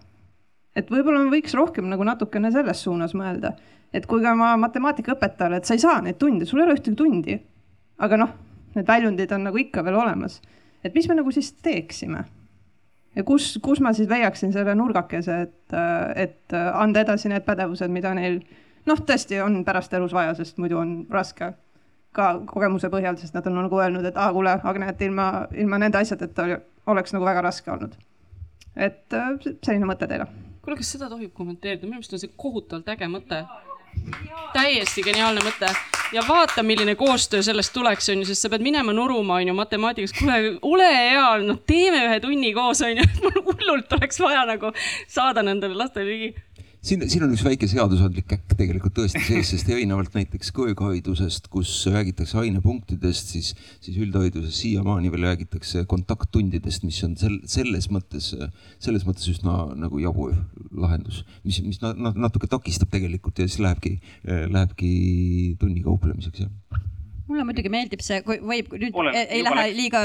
Et 0.77 0.91
võib-olla 0.91 1.25
ma 1.25 1.33
võiks 1.33 1.55
rohkem 1.55 1.89
nagu 1.91 2.05
natukene 2.07 2.53
selles 2.55 2.83
suunas 2.83 3.15
mõelda 3.15 3.57
et 3.93 4.07
kui 4.07 4.23
ka 4.23 4.35
ma 4.39 4.55
matemaatikaõpetajale, 4.61 5.61
et 5.61 5.69
sa 5.69 5.77
ei 5.77 5.83
saa 5.83 6.01
neid 6.05 6.19
tunde, 6.21 6.47
sul 6.47 6.63
ei 6.63 6.69
ole 6.69 6.77
ühtegi 6.79 6.97
tundi. 6.99 7.39
aga 8.01 8.17
noh, 8.17 8.35
need 8.75 8.87
väljundid 8.89 9.33
on 9.37 9.43
nagu 9.49 9.59
ikka 9.59 9.85
veel 9.85 9.99
olemas. 9.99 10.41
et 10.85 10.95
mis 10.95 11.09
me 11.09 11.15
nagu 11.15 11.31
siis 11.31 11.53
teeksime? 11.53 12.25
ja 13.17 13.25
kus, 13.25 13.59
kus 13.63 13.81
ma 13.81 13.93
siis 13.93 14.09
leiaksin 14.09 14.53
selle 14.53 14.75
nurgakese, 14.75 15.41
et, 15.41 15.75
et 16.17 16.55
anda 16.75 17.01
edasi 17.01 17.29
need 17.29 17.45
pädevused, 17.45 17.91
mida 17.91 18.15
neil 18.15 18.41
noh, 18.87 19.03
tõesti 19.07 19.43
on 19.43 19.65
pärast 19.65 19.93
elus 19.95 20.15
vaja, 20.15 20.35
sest 20.35 20.59
muidu 20.59 20.79
on 20.79 20.95
raske 21.11 21.53
ka 22.13 22.31
kogemuse 22.47 22.91
põhjal, 22.91 23.19
sest 23.19 23.35
nad 23.35 23.47
on 23.47 23.59
nagu 23.63 23.79
öelnud, 23.79 24.05
et 24.07 24.17
aa, 24.19 24.33
kuule, 24.35 24.57
Agne, 24.67 24.89
et 24.91 25.03
ilma, 25.03 25.47
ilma 25.55 25.79
nende 25.79 25.99
asjadeta 25.99 26.47
oleks 26.91 27.13
nagu 27.15 27.27
väga 27.27 27.43
raske 27.47 27.71
olnud. 27.71 27.99
et 28.77 29.19
selline 29.63 29.87
mõte 29.87 30.07
teile. 30.07 30.31
Kuule, 30.61 30.77
kas 30.81 30.93
seda 30.97 31.09
tohib 31.11 31.33
kommenteerida, 31.37 31.87
minu 31.87 31.99
meelest 31.99 32.17
on 32.17 32.23
see 32.23 32.33
kohutavalt 32.37 32.89
äge 32.95 33.09
mõte. 33.11 33.45
Täiesti 34.55 35.03
geniaalne 35.03 35.43
mõte. 35.43 35.71
Ja 36.15 36.23
vaata, 36.27 36.63
milline 36.67 36.97
koostöö 36.99 37.43
sellest 37.43 37.73
tuleks, 37.75 38.09
on 38.11 38.23
ju, 38.23 38.29
sest 38.29 38.43
sa 38.45 38.51
pead 38.51 38.65
minema 38.67 38.95
nuruma, 38.95 39.39
on 39.39 39.51
ju, 39.51 39.55
matemaatikas, 39.55 40.15
kuule, 40.19 40.39
ole 40.67 40.89
hea, 40.91 41.27
noh, 41.47 41.61
teeme 41.67 42.03
ühe 42.09 42.19
tunni 42.23 42.51
koos, 42.55 42.83
on 42.87 42.99
ju, 42.99 43.07
et 43.07 43.21
mul 43.25 43.43
hullult 43.47 43.95
oleks 43.99 44.19
vaja 44.23 44.43
nagu 44.49 44.73
saada 45.11 45.45
nendele 45.47 45.79
lastele 45.79 46.11
ligi 46.11 46.33
siin, 46.85 47.05
siin 47.11 47.25
on 47.25 47.33
üks 47.35 47.43
väike 47.45 47.69
seadusandlik 47.71 48.27
käkk 48.31 48.55
tegelikult 48.59 48.95
tõesti 48.97 49.23
sees, 49.27 49.53
sest 49.53 49.71
erinevalt 49.73 50.15
näiteks 50.17 50.53
kõrgharidusest, 50.57 51.51
kus 51.53 51.73
räägitakse 51.93 52.39
ainepunktidest, 52.43 53.35
siis, 53.35 53.53
siis 53.85 53.99
üldhariduses 54.01 54.57
siiamaani 54.63 55.13
veel 55.13 55.29
räägitakse 55.31 55.85
kontakttundidest, 55.91 56.87
mis 56.89 57.01
on 57.07 57.17
sel, 57.21 57.39
selles 57.51 57.91
mõttes, 57.93 58.33
selles 58.83 59.07
mõttes 59.09 59.29
üsna 59.33 59.63
nagu 59.79 60.01
jabur 60.03 60.37
lahendus, 60.71 61.25
mis, 61.45 61.61
mis 61.67 61.83
natuke 61.83 62.51
takistab 62.51 62.93
tegelikult 62.93 63.43
ja 63.43 63.49
siis 63.49 63.61
lähebki, 63.65 63.97
lähebki 64.25 64.95
tunni 65.61 65.85
kauplemiseks, 65.87 66.47
jah 66.47 66.89
mulle 67.31 67.47
muidugi 67.49 67.73
meeldib 67.73 68.03
see, 68.05 68.21
kui 68.27 68.41
võib 68.43 68.73
nüüd 68.77 68.97
Olen, 68.97 69.17
ei, 69.17 69.27
ei 69.39 69.45
lähe 69.47 69.67
liiga 69.77 70.01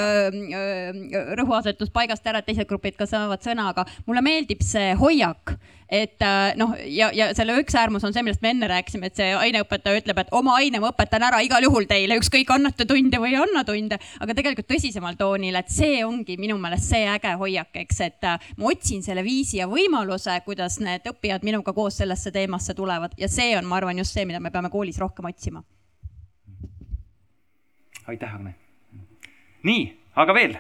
rõhuasetus 1.39 1.93
paigast 1.93 2.26
ära, 2.30 2.41
et 2.41 2.49
teised 2.49 2.69
grupid 2.69 2.97
ka 2.99 3.07
saavad 3.09 3.43
sõna, 3.45 3.71
aga 3.73 3.86
mulle 4.05 4.23
meeldib 4.26 4.63
see 4.65 4.93
hoiak, 4.99 5.55
et 5.91 6.23
noh, 6.57 6.73
ja, 6.89 7.11
ja 7.13 7.28
selle 7.38 7.57
üks 7.61 7.76
äärmus 7.78 8.05
on 8.07 8.13
see, 8.15 8.23
millest 8.26 8.41
me 8.45 8.51
enne 8.55 8.69
rääkisime, 8.69 9.11
et 9.11 9.19
see 9.19 9.34
aineõpetaja 9.38 10.01
ütleb, 10.01 10.21
et 10.23 10.34
oma 10.36 10.55
aine 10.61 10.82
ma 10.82 10.89
õpetan 10.93 11.28
ära 11.28 11.41
igal 11.45 11.65
juhul 11.65 11.86
teile, 11.89 12.17
ükskõik 12.21 12.51
annate 12.55 12.88
tunde 12.89 13.21
või 13.21 13.36
ei 13.36 13.41
anna 13.43 13.65
tunde, 13.67 13.99
aga 14.21 14.38
tegelikult 14.38 14.69
tõsisemal 14.71 15.19
toonil, 15.19 15.59
et 15.59 15.71
see 15.73 16.01
ongi 16.05 16.39
minu 16.41 16.57
meelest 16.61 16.89
see 16.89 17.05
äge 17.09 17.36
hoiak, 17.41 17.73
eks, 17.86 18.01
et 18.07 18.30
ma 18.57 18.71
otsin 18.71 19.05
selle 19.05 19.26
viisi 19.26 19.61
ja 19.61 19.69
võimaluse, 19.71 20.39
kuidas 20.47 20.80
need 20.82 21.05
õppijad 21.11 21.45
minuga 21.45 21.73
koos 21.73 22.01
sellesse 22.01 22.34
teemasse 22.34 22.73
tulevad. 22.78 23.13
Ja 23.21 23.30
see 23.32 23.53
on, 23.57 23.69
ma 23.69 23.80
arvan, 23.80 24.01
just 24.01 24.17
see, 24.17 24.26
mida 24.26 24.41
me 24.41 24.53
peame 24.53 24.73
koolis 24.73 24.99
rohkem 25.01 25.30
otsima 25.30 25.63
aitäh, 28.08 28.36
Agne. 28.36 28.56
nii, 29.64 29.86
aga 30.16 30.34
veel? 30.34 30.56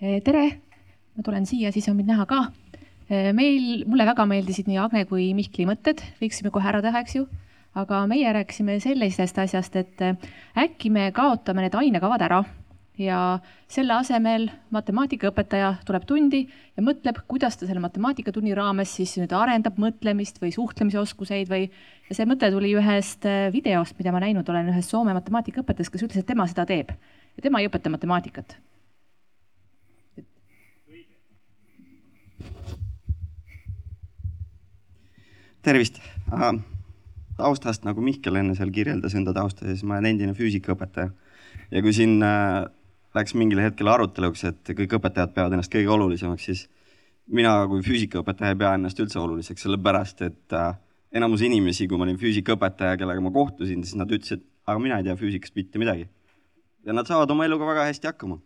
Eh, 0.00 0.20
tere, 0.24 0.44
ma 1.16 1.24
tulen 1.24 1.46
siia, 1.48 1.72
siis 1.72 1.88
on 1.88 1.96
mind 1.96 2.12
näha 2.12 2.26
ka. 2.28 2.42
Eh, 3.08 3.32
meil, 3.36 3.84
mulle 3.88 4.04
väga 4.08 4.26
meeldisid 4.28 4.68
nii 4.68 4.80
Agne 4.80 5.04
kui 5.08 5.30
Mihkli 5.36 5.64
mõtted, 5.68 6.02
võiksime 6.20 6.52
kohe 6.52 6.68
ära 6.68 6.82
teha, 6.84 7.04
eks 7.04 7.20
ju. 7.20 7.26
aga 7.76 8.06
meie 8.08 8.30
rääkisime 8.32 8.78
sellisest 8.80 9.36
asjast, 9.38 9.74
et 9.76 10.00
eh, 10.00 10.14
äkki 10.56 10.88
me 10.88 11.10
kaotame 11.12 11.60
need 11.60 11.74
ainekavad 11.76 12.22
ära 12.24 12.38
ja 12.98 13.38
selle 13.68 13.96
asemel 13.96 14.48
matemaatikaõpetaja 14.72 15.72
tuleb 15.86 16.06
tundi 16.08 16.42
ja 16.48 16.84
mõtleb, 16.84 17.18
kuidas 17.28 17.58
ta 17.58 17.68
selle 17.68 17.82
matemaatikatunni 17.84 18.54
raames 18.56 18.94
siis 18.98 19.16
nüüd 19.20 19.32
arendab 19.36 19.78
mõtlemist 19.80 20.40
või 20.42 20.52
suhtlemisoskuseid 20.54 21.50
või. 21.50 21.68
ja 22.08 22.16
see 22.16 22.28
mõte 22.28 22.50
tuli 22.52 22.72
ühest 22.76 23.26
äh, 23.28 23.48
videost, 23.52 23.98
mida 23.98 24.12
ma 24.12 24.22
näinud 24.24 24.48
olen 24.48 24.72
ühest 24.72 24.94
Soome 24.94 25.14
matemaatikaõpetajast, 25.16 25.92
kes 25.92 26.06
ütles, 26.08 26.22
et 26.24 26.30
tema 26.30 26.46
seda 26.48 26.66
teeb 26.66 26.94
ja 27.36 27.42
tema 27.42 27.60
ei 27.60 27.68
õpeta 27.68 27.92
matemaatikat. 27.92 28.56
tervist 35.66 35.98
äh,. 36.32 36.52
taustast, 37.36 37.82
nagu 37.84 38.00
Mihkel 38.00 38.38
enne 38.38 38.54
seal 38.54 38.70
kirjeldas 38.70 39.16
enda 39.18 39.32
tausta, 39.34 39.66
siis 39.66 39.82
ma 39.82 39.96
olen 39.98 40.12
endine 40.14 40.32
füüsikaõpetaja 40.32 41.10
ja 41.70 41.82
kui 41.82 41.92
siin 41.92 42.22
äh, 42.22 42.64
läks 43.16 43.34
mingil 43.38 43.60
hetkel 43.64 43.88
aruteluks, 43.88 44.44
et 44.50 44.72
kõik 44.76 44.98
õpetajad 44.98 45.32
peavad 45.34 45.56
ennast 45.56 45.72
kõige 45.72 45.92
olulisemaks, 45.92 46.48
siis 46.50 46.66
mina 47.26 47.58
kui 47.70 47.82
füüsikaõpetaja 47.86 48.54
ei 48.54 48.60
pea 48.60 48.74
ennast 48.78 49.00
üldse 49.02 49.18
oluliseks, 49.22 49.64
sellepärast 49.66 50.22
et 50.26 50.56
äh, 50.56 50.74
enamus 51.16 51.42
inimesi, 51.46 51.88
kui 51.88 51.98
ma 51.98 52.06
olin 52.06 52.18
füüsikaõpetaja, 52.20 52.98
kellega 53.00 53.22
ma 53.24 53.32
kohtusin, 53.34 53.84
siis 53.84 53.98
nad 53.98 54.10
ütlesid, 54.12 54.44
aga 54.66 54.82
mina 54.82 54.98
ei 55.00 55.06
tea 55.06 55.16
füüsikast 55.18 55.56
mitte 55.58 55.82
midagi. 55.82 56.08
ja 56.86 56.94
nad 56.94 57.06
saavad 57.06 57.30
oma 57.34 57.44
eluga 57.44 57.66
väga 57.66 57.86
hästi 57.88 58.06
hakkama. 58.06 58.38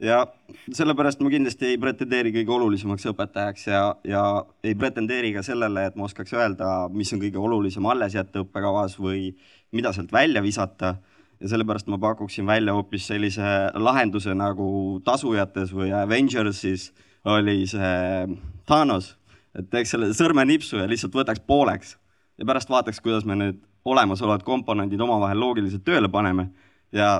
ja 0.00 0.26
sellepärast 0.72 1.22
ma 1.22 1.30
kindlasti 1.32 1.70
ei 1.70 1.78
pretendeeri 1.80 2.34
kõige 2.34 2.52
olulisemaks 2.56 3.06
õpetajaks 3.12 3.66
ja, 3.70 3.82
ja 4.04 4.22
ei 4.64 4.74
pretendeeri 4.74 5.32
ka 5.36 5.44
sellele, 5.46 5.86
et 5.86 5.96
ma 5.96 6.08
oskaks 6.08 6.34
öelda, 6.34 6.72
mis 6.92 7.12
on 7.14 7.22
kõige 7.22 7.40
olulisem 7.40 7.86
alles 7.86 8.18
jätta 8.18 8.42
õppekavas 8.44 8.98
või 8.98 9.30
mida 9.72 9.92
sealt 9.92 10.12
välja 10.12 10.42
visata. 10.42 10.96
Ja 11.42 11.48
sellepärast 11.50 11.88
ma 11.90 11.98
pakuksin 11.98 12.46
välja 12.46 12.74
hoopis 12.76 13.06
sellise 13.10 13.42
lahenduse 13.74 14.34
nagu 14.38 15.00
Tasujates 15.04 15.72
või 15.74 15.90
Avengersis 15.96 16.92
oli 17.26 17.66
see 17.66 18.38
Thanos, 18.66 19.16
et 19.58 19.68
teeks 19.70 19.94
selle 19.94 20.12
sõrmenipsu 20.14 20.78
ja 20.78 20.86
lihtsalt 20.90 21.14
võtaks 21.18 21.42
pooleks 21.46 21.96
ja 22.38 22.46
pärast 22.46 22.70
vaataks, 22.70 23.02
kuidas 23.02 23.26
me 23.26 23.36
need 23.38 23.60
olemasolevad 23.84 24.46
komponendid 24.46 25.00
omavahel 25.02 25.40
loogiliselt 25.42 25.84
tööle 25.84 26.08
paneme 26.08 26.48
ja 26.94 27.18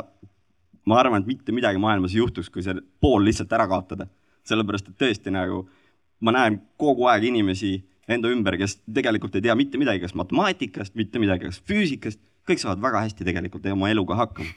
ma 0.87 0.99
arvan, 0.99 1.23
et 1.23 1.31
mitte 1.31 1.55
midagi 1.55 1.81
maailmas 1.83 2.15
ei 2.15 2.23
juhtuks, 2.23 2.51
kui 2.51 2.63
see 2.63 2.79
pool 3.01 3.25
lihtsalt 3.27 3.53
ära 3.53 3.67
kaotada. 3.71 4.07
sellepärast, 4.43 4.89
et 4.91 4.99
tõesti 4.99 5.31
nagu 5.31 5.69
ma 6.21 6.33
näen 6.35 6.57
kogu 6.77 7.07
aeg 7.07 7.29
inimesi 7.29 7.77
enda 8.11 8.31
ümber, 8.31 8.57
kes 8.59 8.81
tegelikult 8.95 9.37
ei 9.39 9.45
tea 9.45 9.55
mitte 9.55 9.79
midagi, 9.79 10.01
kas 10.03 10.15
matemaatikast, 10.19 10.95
mitte 10.99 11.21
midagi, 11.23 11.47
kas 11.47 11.61
füüsikast, 11.63 12.19
kõik 12.49 12.63
saavad 12.63 12.83
väga 12.83 13.05
hästi 13.07 13.27
tegelikult 13.27 13.67
oma 13.73 13.91
eluga 13.93 14.17
hakkama. 14.19 14.51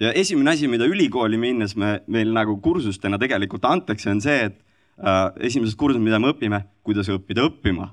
ja 0.00 0.12
esimene 0.12 0.54
asi, 0.54 0.68
mida 0.70 0.86
ülikooli 0.90 1.38
minnes 1.40 1.76
me, 1.76 2.00
meil 2.06 2.32
nagu 2.34 2.56
kursustena 2.62 3.18
tegelikult 3.18 3.64
antakse, 3.70 4.10
on 4.10 4.22
see, 4.24 4.50
et 4.50 4.58
äh, 5.00 5.26
esimesed 5.50 5.78
kursused, 5.80 6.02
mida 6.02 6.20
me 6.22 6.32
õpime, 6.34 6.64
kuidas 6.82 7.10
õppida 7.12 7.46
õppima. 7.48 7.92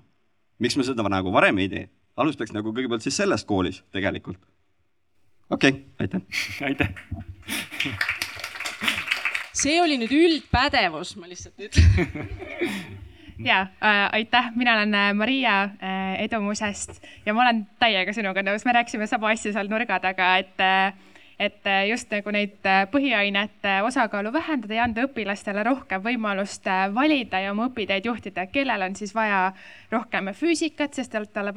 miks 0.60 0.78
me 0.78 0.86
seda 0.88 1.08
nagu 1.10 1.34
varem 1.34 1.58
ei 1.60 1.70
tee? 1.70 1.90
alustaks 2.22 2.52
nagu 2.54 2.74
kõigepealt 2.76 3.06
siis 3.06 3.18
selles 3.18 3.46
koolis 3.48 3.84
tegelikult. 3.92 4.40
okei 5.50 5.72
okay,, 5.72 6.08
aitäh. 6.08 6.22
aitäh 6.68 6.90
see 9.62 9.78
oli 9.82 9.98
nüüd 10.00 10.14
üldpädevus, 10.16 11.16
ma 11.20 11.30
lihtsalt 11.30 11.60
ütlen 11.68 12.20
ja 13.50 13.62
äh, 13.82 14.06
aitäh, 14.20 14.52
mina 14.56 14.76
olen 14.78 14.96
äh, 14.96 15.14
Maria 15.18 15.56
äh, 15.64 16.01
Edumusest 16.20 17.02
ja 17.26 17.34
ma 17.34 17.46
olen 17.46 17.66
täiega 17.80 18.14
sinuga 18.14 18.44
nõus, 18.46 18.66
me 18.66 18.76
rääkisime 18.80 19.08
sama 19.08 19.32
asja 19.36 19.54
seal 19.56 19.72
nurga 19.72 20.00
taga, 20.04 20.36
et 20.42 20.64
äh, 20.64 20.94
et 21.42 21.66
äh, 21.66 21.88
just 21.90 22.12
nagu 22.14 22.30
neid 22.34 22.68
äh, 22.70 22.84
põhiainete 22.92 23.80
osakaalu 23.88 24.30
vähendada 24.34 24.76
ja 24.78 24.84
anda 24.86 25.08
õpilastele 25.08 25.64
rohkem 25.66 26.04
võimalust 26.06 26.68
äh, 26.70 26.84
valida 26.94 27.40
ja 27.42 27.54
oma 27.56 27.66
õpiteed 27.72 28.06
juhtida, 28.06 28.46
kellel 28.54 28.86
on 28.86 28.98
siis 29.00 29.16
vaja 29.18 29.48
rohkem 29.92 30.30
füüsikat, 30.38 30.94
sest 30.94 31.18
talle 31.34 31.54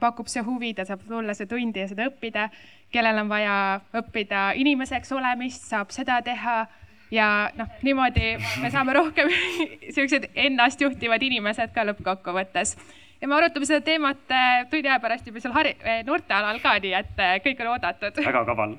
pakub 0.00 0.28
see 0.28 0.44
huvi, 0.44 0.74
ta 0.76 0.84
saab 0.84 1.06
tulla 1.08 1.34
see 1.34 1.48
tundi 1.48 1.80
ja 1.80 1.88
seda 1.88 2.10
õppida. 2.10 2.50
kellel 2.92 3.22
on 3.22 3.32
vaja 3.32 3.80
õppida 3.96 4.50
inimeseks 4.60 5.12
olemist, 5.16 5.64
saab 5.64 5.90
seda 5.90 6.20
teha. 6.22 6.66
Ja 7.10 7.50
noh, 7.54 7.70
niimoodi 7.86 8.34
me 8.60 8.70
saame 8.70 8.92
rohkem 8.92 9.30
siuksed 9.96 10.28
ennastjuhtivad 10.34 11.22
inimesed 11.22 11.72
ka 11.72 11.86
lõppkokkuvõttes 11.86 12.74
ja 13.20 13.28
me 13.28 13.38
arutame 13.38 13.68
seda 13.68 13.80
teemat 13.84 14.22
tunni 14.70 14.88
aja 14.88 15.00
pärast 15.00 15.26
juba 15.26 15.40
seal 15.40 15.56
hari-, 15.56 15.76
noortealal 16.06 16.60
ka, 16.64 16.76
nii 16.82 16.94
et 17.00 17.24
kõik 17.44 17.64
on 17.64 17.74
oodatud. 17.76 18.22
väga 18.24 18.44
kaval 18.48 18.76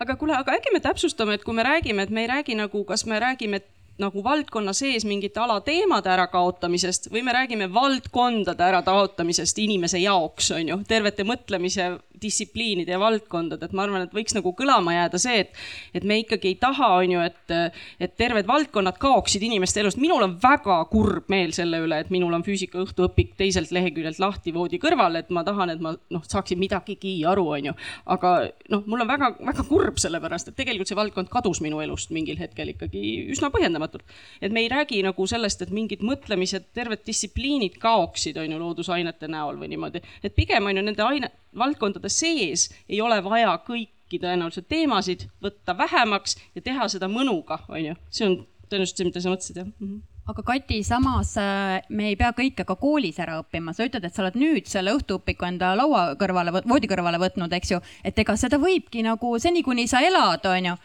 aga 0.00 0.16
kuule, 0.16 0.36
aga 0.38 0.54
äkki 0.58 0.72
me 0.74 0.80
täpsustame, 0.82 1.38
et 1.38 1.44
kui 1.44 1.56
me 1.56 1.64
räägime, 1.66 2.04
et 2.04 2.14
me 2.14 2.24
ei 2.24 2.30
räägi 2.30 2.56
nagu, 2.58 2.84
kas 2.86 3.06
me 3.06 3.18
räägime 3.20 3.60
nagu 3.98 4.22
valdkonna 4.22 4.72
sees 4.76 5.02
mingite 5.08 5.40
alateemade 5.42 6.10
ärakaotamisest 6.14 7.08
või 7.10 7.24
me 7.26 7.34
räägime 7.34 7.66
valdkondade 7.74 8.62
ärakaotamisest 8.68 9.58
inimese 9.58 9.98
jaoks, 9.98 10.52
on 10.54 10.70
ju, 10.70 10.76
tervete 10.88 11.26
mõtlemise 11.26 11.90
distsipliinide 12.22 12.94
ja 12.94 13.00
valdkondade, 13.00 13.68
et 13.68 13.76
ma 13.76 13.84
arvan, 13.86 14.06
et 14.06 14.14
võiks 14.14 14.36
nagu 14.36 14.52
kõlama 14.56 14.94
jääda 14.94 15.20
see, 15.22 15.42
et, 15.44 15.52
et 15.96 16.06
me 16.08 16.20
ikkagi 16.22 16.52
ei 16.52 16.58
taha, 16.60 16.90
on 17.02 17.14
ju, 17.14 17.24
et, 17.24 17.54
et 18.00 18.16
terved 18.20 18.48
valdkonnad 18.48 18.98
kaoksid 19.00 19.44
inimeste 19.46 19.82
elust. 19.82 20.00
minul 20.00 20.24
on 20.24 20.36
väga 20.42 20.78
kurb 20.90 21.28
meel 21.32 21.54
selle 21.56 21.80
üle, 21.84 22.00
et 22.02 22.12
minul 22.14 22.34
on 22.34 22.44
füüsika 22.46 22.80
õhtuõpik 22.82 23.34
teiselt 23.38 23.72
leheküljelt 23.74 24.20
lahti 24.22 24.54
voodi 24.54 24.80
kõrval, 24.82 25.20
et 25.20 25.30
ma 25.34 25.44
tahan, 25.46 25.74
et 25.74 25.82
ma 25.84 25.94
noh, 25.94 26.24
saaksin 26.26 26.60
midagigi 26.60 27.14
aru, 27.28 27.46
on 27.56 27.70
ju. 27.70 27.76
aga 28.16 28.34
noh, 28.74 28.84
mul 28.86 29.04
on 29.04 29.10
väga-väga 29.10 29.66
kurb 29.68 30.00
sellepärast, 30.02 30.50
et 30.50 30.58
tegelikult 30.58 30.90
see 30.90 30.98
valdkond 30.98 31.30
kadus 31.32 31.62
minu 31.64 31.82
elust 31.84 32.12
mingil 32.14 32.38
hetkel 32.40 32.74
ikkagi 32.74 33.02
üsna 33.34 33.52
põhjendamatult. 33.54 34.04
et 34.40 34.52
me 34.52 34.64
ei 34.64 34.70
räägi 34.72 35.02
nagu 35.06 35.26
sellest, 35.26 35.62
et 35.62 35.74
mingid 35.74 36.04
mõtlemised, 36.06 36.70
terved 36.74 37.04
distsipliinid 37.06 37.78
kaoksid, 37.82 38.38
on 38.40 38.52
ju, 38.52 38.58
loodusainete 38.62 39.28
näol 39.30 39.58
või 39.60 39.72
niimoodi, 39.74 40.02
et 40.22 40.34
pigem 40.34 40.66
on 40.66 40.76
ju 40.76 40.84
nende 40.84 41.04
aine, 41.04 41.30
valdkondade 41.58 42.10
sees 42.12 42.68
ei 42.88 43.00
ole 43.04 43.20
vaja 43.24 43.56
kõiki 43.66 44.20
tõenäoliselt 44.22 44.68
teemasid 44.68 45.26
võtta 45.44 45.76
vähemaks 45.78 46.38
ja 46.54 46.64
teha 46.64 46.88
seda 46.88 47.10
mõnuga, 47.12 47.62
on 47.68 47.90
ju. 47.90 47.98
see 48.10 48.28
on 48.28 48.38
tõenäoliselt 48.68 49.02
see, 49.02 49.10
mida 49.10 49.24
sa 49.24 49.34
mõtlesid, 49.34 49.60
jah 49.62 49.68
mm 49.68 49.90
-hmm 49.90 50.06
aga 50.28 50.42
Kati, 50.42 50.82
samas 50.84 51.36
äh, 51.40 51.80
me 51.88 52.10
ei 52.10 52.16
pea 52.20 52.30
kõike 52.36 52.66
ka 52.68 52.76
koolis 52.76 53.16
ära 53.22 53.38
õppima, 53.40 53.72
sa 53.72 53.86
ütled, 53.88 54.04
et 54.04 54.14
sa 54.14 54.22
oled 54.24 54.36
nüüd 54.36 54.68
selle 54.68 54.92
õhtuõpiku 54.98 55.46
enda 55.48 55.72
laua 55.78 56.10
kõrvale, 56.20 56.52
voodi 56.68 56.90
kõrvale 56.90 57.20
võtnud, 57.22 57.52
eks 57.56 57.72
ju, 57.72 57.80
et 58.04 58.18
ega 58.20 58.36
seda 58.36 58.60
võibki 58.60 59.04
nagu 59.06 59.32
seni, 59.40 59.64
kuni 59.64 59.88
sa 59.88 60.02
elad, 60.04 60.44
on 60.44 60.70
ju. 60.72 60.76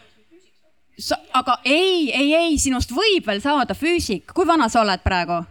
aga 1.34 1.57
ei, 1.65 2.11
ei, 2.13 2.32
ei, 2.38 2.57
sinust 2.57 2.93
võib 2.95 3.28
veel 3.28 3.43
saada 3.43 3.76
füüsik, 3.76 4.32
kui 4.32 4.47
vana 4.47 4.69
sa 4.71 4.86
oled 4.86 5.03
praegu? 5.03 5.43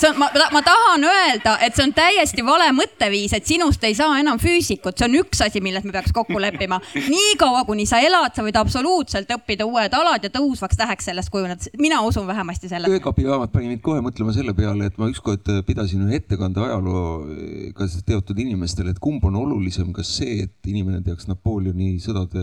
See 0.00 0.10
on, 0.10 0.18
ma, 0.18 0.28
ma 0.52 0.62
tahan 0.62 1.04
öelda, 1.04 1.56
et 1.64 1.76
see 1.76 1.84
on 1.86 1.92
täiesti 1.96 2.44
vale 2.46 2.68
mõtteviis, 2.76 3.34
et 3.36 3.46
sinust 3.48 3.82
ei 3.86 3.96
saa 3.98 4.18
enam 4.20 4.40
füüsikut, 4.42 4.98
see 4.98 5.08
on 5.08 5.16
üks 5.20 5.42
asi, 5.44 5.62
milles 5.64 5.84
me 5.86 5.94
peaks 5.94 6.14
kokku 6.14 6.38
leppima. 6.40 6.80
niikaua, 6.94 7.64
kuni 7.68 7.86
sa 7.88 8.00
elad, 8.04 8.34
sa 8.36 8.44
võid 8.46 8.58
absoluutselt 8.60 9.30
õppida 9.38 9.66
uued 9.68 9.94
alad 9.98 10.24
ja 10.24 10.30
tõusvaks 10.34 10.78
täheks 10.78 11.10
sellest 11.10 11.32
kujuneda. 11.34 11.72
mina 11.78 12.00
usun 12.06 12.26
vähemasti 12.26 12.70
sellesse. 12.70 12.98
öökapiraamat 12.98 13.52
pani 13.52 13.72
mind 13.72 13.82
kohe 13.84 14.02
mõtlema 14.04 14.34
selle 14.36 14.54
peale, 14.54 14.90
et 14.90 14.98
ma 14.98 15.10
ükskord 15.10 15.50
pidasin 15.66 16.06
ühe 16.06 16.20
ettekande 16.20 16.62
ajalooga 16.62 17.88
teatud 18.06 18.38
inimestele, 18.38 18.94
et 18.94 19.02
kumb 19.02 19.24
on 19.28 19.36
olulisem, 19.40 19.92
kas 19.96 20.14
see, 20.20 20.44
et 20.46 20.70
inimene 20.70 21.02
teaks 21.06 21.28
Napoleoni 21.28 21.96
sõdade 22.02 22.42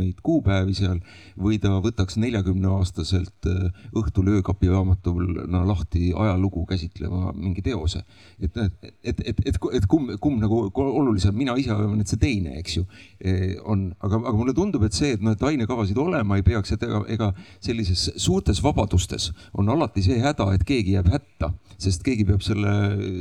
neid 0.00 0.20
kuupäevi 0.26 0.74
seal 0.76 0.98
või 1.38 1.60
ta 1.62 1.78
võtaks 1.82 2.18
neljakümne 2.20 2.70
aastaselt 2.78 3.48
õhtul 3.96 4.34
öökapiraamatuna 4.36 5.64
lahti 5.66 6.10
ajalugu 6.16 6.66
käsitlema 6.66 6.79
käsitleva 6.80 7.32
mingi 7.36 7.62
teose. 7.62 8.02
et, 8.40 8.56
et, 8.56 8.72
et, 9.02 9.20
et, 9.26 9.40
et, 9.46 9.58
et 9.74 9.86
kumb, 9.86 10.10
kumb 10.20 10.40
nagu 10.40 10.60
olulisem, 10.74 11.34
mina 11.36 11.54
ise 11.58 11.72
arvan, 11.74 12.00
et 12.00 12.08
see 12.08 12.20
teine, 12.20 12.56
eks 12.60 12.76
ju, 12.78 12.84
e, 13.20 13.56
on, 13.64 13.90
aga, 14.00 14.20
aga 14.20 14.36
mulle 14.36 14.54
tundub, 14.56 14.84
et 14.86 14.96
see, 14.96 15.14
et 15.16 15.24
noh, 15.24 15.34
et 15.36 15.46
ainekavasid 15.50 15.98
olema 16.00 16.38
ei 16.38 16.46
peaks, 16.46 16.72
et 16.76 16.86
ega, 16.86 17.02
ega 17.12 17.32
sellises 17.60 18.08
suurtes 18.20 18.62
vabadustes 18.64 19.30
on 19.58 19.68
alati 19.72 20.04
see 20.06 20.20
häda, 20.22 20.48
et 20.56 20.64
keegi 20.68 20.96
jääb 20.96 21.10
hätta, 21.12 21.52
sest 21.80 22.04
keegi 22.04 22.26
peab 22.28 22.44
selle, 22.44 22.72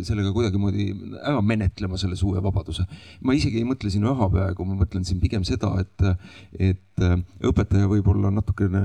sellega 0.08 0.34
kuidagimoodi 0.36 0.90
ära 1.20 1.44
menetlema, 1.44 2.00
selle 2.00 2.18
suure 2.20 2.44
vabaduse. 2.44 2.86
ma 3.24 3.36
isegi 3.36 3.62
ei 3.62 3.68
mõtle 3.68 3.92
siin 3.92 4.08
raha 4.08 4.30
praegu, 4.32 4.68
ma 4.68 4.80
mõtlen 4.80 5.06
siin 5.08 5.20
pigem 5.24 5.46
seda, 5.48 5.74
et, 5.84 6.08
et 6.60 6.84
õpetaja 7.00 7.90
võib 7.90 8.08
olla 8.12 8.32
natukene, 8.34 8.82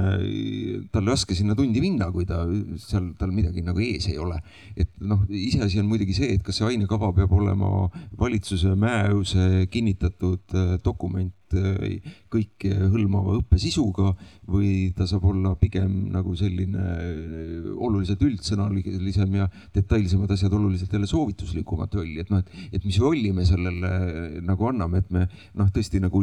tal 0.95 1.11
raske 1.11 1.37
sinna 1.37 1.57
tundi 1.59 1.83
minna, 1.83 2.11
kui 2.15 2.27
ta 2.29 2.43
seal, 2.81 3.12
tal 3.19 3.33
midagi 3.35 3.65
nagu 3.65 3.83
ees 3.83 4.09
ei 4.12 4.19
ole. 4.23 4.41
Et 4.77 4.91
noh, 5.05 5.25
iseasi 5.29 5.81
on 5.83 5.89
muidugi 5.91 6.17
see, 6.17 6.35
et 6.37 6.45
kas 6.45 6.61
see 6.61 6.69
ainekava 6.69 7.12
peab 7.17 7.33
olema 7.35 7.89
valitsuse 8.19 8.75
määruse 8.79 9.67
kinnitatud 9.73 10.55
äh, 10.55 10.75
dokument 10.85 11.57
äh, 11.57 12.15
kõike 12.33 12.73
hõlmava 12.93 13.37
õppesisuga 13.41 14.12
või 14.51 14.93
ta 14.97 15.07
saab 15.09 15.27
olla 15.31 15.55
pigem 15.61 16.09
nagu 16.15 16.35
selline 16.39 16.85
äh, 16.95 17.69
oluliselt 17.75 18.23
üldsõnalisem 18.25 19.39
ja 19.41 19.49
detailsemad 19.75 20.31
asjad 20.35 20.55
oluliselt 20.57 20.93
jälle 20.93 21.11
soovituslikumat 21.11 21.95
rolli, 21.99 22.21
et 22.23 22.33
noh, 22.33 22.43
et, 22.43 22.67
et 22.79 22.87
mis 22.87 22.99
rolli 23.03 23.33
me 23.37 23.47
sellele 23.49 24.43
nagu 24.45 24.71
anname, 24.71 25.05
et 25.05 25.15
me 25.15 25.27
noh, 25.59 25.71
tõesti 25.75 26.03
nagu 26.03 26.23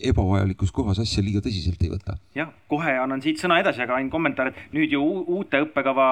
ebavajalikus 0.00 0.72
kohas 0.72 0.98
asja 1.02 1.22
liiga 1.22 1.40
tõsiselt 1.44 1.80
ei 1.84 1.92
võta. 1.92 2.18
jah, 2.34 2.52
kohe 2.68 2.98
annan 2.98 3.22
siit 3.22 3.40
sõna 3.42 3.60
edasi, 3.60 3.82
aga 3.82 3.98
ainult 3.98 4.12
kommentaar, 4.12 4.52
et 4.52 4.76
nüüd 4.76 4.92
ju 4.92 5.02
uute 5.38 5.62
õppekava 5.66 6.10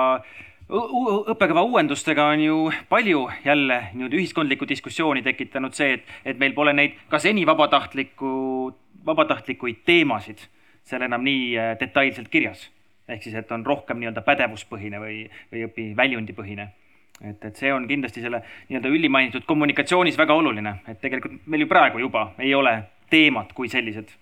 õppekava 0.72 1.62
uuendustega 1.66 2.26
on 2.32 2.40
ju 2.40 2.58
palju 2.88 3.26
jälle 3.44 3.78
nii-öelda 3.92 4.16
ühiskondlikku 4.16 4.68
diskussiooni 4.68 5.22
tekitanud 5.22 5.74
see, 5.76 5.98
et, 5.98 6.12
et 6.24 6.38
meil 6.38 6.54
pole 6.54 6.72
neid 6.72 6.96
ka 7.10 7.18
seni 7.18 7.44
vabatahtliku, 7.46 8.72
vabatahtlikuid 9.06 9.82
teemasid 9.84 10.46
seal 10.86 11.04
enam 11.06 11.24
nii 11.24 11.58
äh, 11.58 11.74
detailselt 11.80 12.28
kirjas. 12.28 12.70
ehk 13.08 13.22
siis, 13.22 13.34
et 13.34 13.50
on 13.52 13.66
rohkem 13.66 13.98
nii-öelda 13.98 14.22
pädevuspõhine 14.24 15.00
või, 15.02 15.16
või 15.52 15.66
õpi 15.66 15.88
väljundipõhine. 15.96 16.68
et, 17.20 17.44
et 17.44 17.56
see 17.56 17.72
on 17.72 17.88
kindlasti 17.88 18.22
selle 18.22 18.42
nii-öelda 18.70 18.88
ülimainitud 18.88 19.44
kommunikatsioonis 19.46 20.18
väga 20.18 20.34
oluline, 20.34 20.76
et 20.88 21.00
tegelikult 21.00 21.46
meil 21.46 21.66
ju 21.66 21.68
praegu 21.68 21.98
juba 21.98 22.30
ei 22.38 22.54
ole 22.54 22.78
teemad 23.12 23.52
kui 23.56 23.68
sellised 23.68 24.12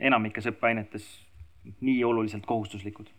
enamikes 0.00 0.48
õppeainetes 0.50 1.08
nii 1.84 2.04
oluliselt 2.08 2.46
kohustuslikud 2.48 3.10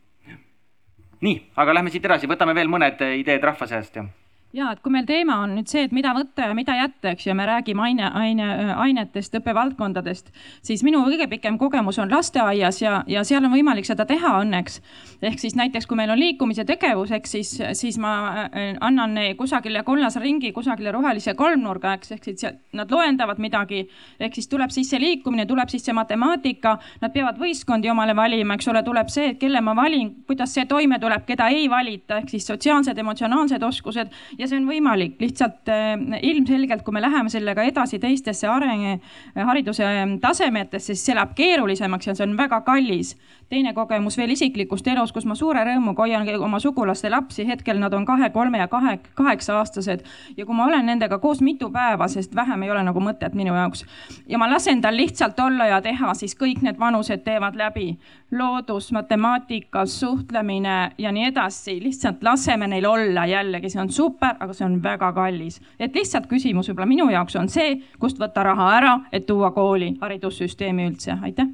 nii, 1.22 1.36
aga 1.56 1.74
lähme 1.74 1.94
siit 1.94 2.06
edasi, 2.06 2.30
võtame 2.30 2.56
veel 2.58 2.70
mõned 2.72 3.02
ideed 3.22 3.44
rahva 3.46 3.68
seast 3.70 3.96
ja. 4.00 4.06
Ja 4.54 4.72
et 4.74 4.82
kui 4.84 4.92
meil 4.94 5.06
teema 5.08 5.38
on 5.46 5.56
nüüd 5.56 5.70
see, 5.72 5.86
et 5.88 5.94
mida 5.96 6.12
võtta 6.16 6.50
ja 6.50 6.56
mida 6.58 6.76
jätta, 6.76 7.14
eks 7.14 7.28
ju, 7.28 7.36
me 7.38 7.46
räägime 7.48 7.84
aine, 7.86 8.10
aine, 8.20 8.48
ainetest, 8.84 9.36
õppevaldkondadest, 9.40 10.32
siis 10.66 10.84
minu 10.84 11.04
kõige 11.06 11.28
pikem 11.32 11.58
kogemus 11.62 12.00
on 12.04 12.12
lasteaias 12.12 12.82
ja, 12.82 13.02
ja 13.08 13.24
seal 13.28 13.46
on 13.48 13.54
võimalik 13.54 13.88
seda 13.88 14.06
teha 14.10 14.34
õnneks. 14.42 14.82
ehk 15.22 15.40
siis 15.40 15.56
näiteks, 15.56 15.88
kui 15.88 16.00
meil 16.00 16.12
on 16.12 16.20
liikumise 16.20 16.66
tegevus, 16.68 17.14
eks 17.16 17.36
siis, 17.38 17.54
siis 17.80 18.00
ma 18.02 18.14
äh, 18.44 18.76
annan 18.82 19.16
kusagile 19.40 19.84
kollase 19.88 20.20
ringi, 20.20 20.52
kusagile 20.52 20.92
rohelise 20.92 21.34
kolmnurga, 21.40 21.96
eks, 22.00 22.12
ehk 22.18 22.30
siis 22.30 22.46
nad 22.74 22.92
loendavad 22.92 23.40
midagi. 23.40 23.88
ehk 24.20 24.36
siis 24.36 24.48
tuleb 24.52 24.72
sisse 24.72 25.00
liikumine, 25.00 25.46
tuleb 25.46 25.70
sisse 25.72 25.94
matemaatika, 25.94 26.78
nad 27.02 27.14
peavad 27.14 27.40
võistkondi 27.40 27.90
omale 27.92 28.16
valima, 28.16 28.56
eks 28.60 28.68
ole, 28.68 28.84
tuleb 28.84 29.10
see, 29.10 29.32
et 29.32 29.40
kelle 29.40 29.62
ma 29.62 29.76
valin, 29.76 30.12
kuidas 30.28 30.54
see 30.54 30.66
toime 30.66 31.00
tuleb, 31.00 31.26
keda 31.26 31.48
ei 31.54 31.70
valita, 31.70 32.20
ehk 32.20 32.30
siis 32.36 32.48
sotsiaalsed, 32.48 32.98
emotsionaalsed 32.98 33.64
oskused 33.64 34.12
ja 34.42 34.48
see 34.50 34.58
on 34.58 34.66
võimalik, 34.70 35.20
lihtsalt 35.22 35.70
äh, 35.70 35.94
ilmselgelt, 36.26 36.82
kui 36.86 36.96
me 36.96 37.04
läheme 37.04 37.30
sellega 37.30 37.64
edasi 37.68 38.00
teistesse 38.02 38.50
areng, 38.50 38.88
äh, 38.96 39.44
hariduse 39.46 39.86
ähm, 39.86 40.16
tasemetesse, 40.24 40.96
siis 40.96 41.06
see 41.06 41.18
läheb 41.18 41.36
keerulisemaks 41.38 42.10
ja 42.10 42.16
see 42.18 42.26
on 42.26 42.36
väga 42.40 42.62
kallis. 42.66 43.16
teine 43.52 43.74
kogemus 43.76 44.16
veel 44.18 44.32
isiklikust 44.32 44.88
elust, 44.88 45.12
kus 45.12 45.26
ma 45.28 45.36
suure 45.36 45.60
rõõmuga 45.68 46.06
hoian 46.06 46.28
oma 46.40 46.60
sugulaste 46.64 47.10
lapsi, 47.12 47.44
hetkel 47.48 47.82
nad 47.82 47.94
on 47.94 48.06
kahe, 48.08 48.30
kolme 48.32 48.62
ja 48.62 48.68
kahe, 48.72 48.98
kaheksa 49.16 49.58
aastased 49.60 50.06
ja 50.38 50.46
kui 50.46 50.56
ma 50.56 50.70
olen 50.70 50.88
nendega 50.88 51.20
koos 51.20 51.42
mitu 51.44 51.68
päeva, 51.72 52.08
sest 52.08 52.36
vähem 52.36 52.64
ei 52.64 52.72
ole 52.72 52.86
nagu 52.88 53.04
mõtet 53.04 53.36
minu 53.36 53.54
jaoks 53.54 53.84
ja 54.32 54.40
ma 54.40 54.48
lasen 54.50 54.82
tal 54.82 54.96
lihtsalt 54.96 55.40
olla 55.40 55.68
ja 55.68 55.82
teha, 55.84 56.14
siis 56.16 56.38
kõik 56.40 56.64
need 56.64 56.80
vanused 56.80 57.26
teevad 57.28 57.60
läbi. 57.60 57.98
Loodus, 58.32 58.92
matemaatika, 58.92 59.86
suhtlemine 59.86 60.92
ja 60.98 61.12
nii 61.12 61.26
edasi, 61.26 61.84
lihtsalt 61.84 62.24
laseme 62.24 62.68
neil 62.68 62.86
olla 62.86 63.26
jällegi, 63.26 63.70
see 63.70 63.82
on 63.82 63.92
super, 63.92 64.38
aga 64.40 64.54
see 64.54 64.66
on 64.66 64.78
väga 64.84 65.12
kallis. 65.14 65.62
et 65.80 65.96
lihtsalt 65.96 66.30
küsimus 66.32 66.70
võib-olla 66.70 66.88
minu 66.88 67.10
jaoks 67.12 67.36
on 67.36 67.50
see, 67.50 67.82
kust 68.00 68.20
võtta 68.20 68.44
raha 68.48 68.70
ära, 68.78 68.94
et 69.12 69.26
tuua 69.28 69.52
kooli, 69.52 69.96
haridussüsteemi 70.02 70.88
üldse, 70.88 71.18
aitäh. 71.22 71.52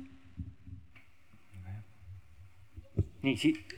nii 3.23 3.35
siit, 3.37 3.77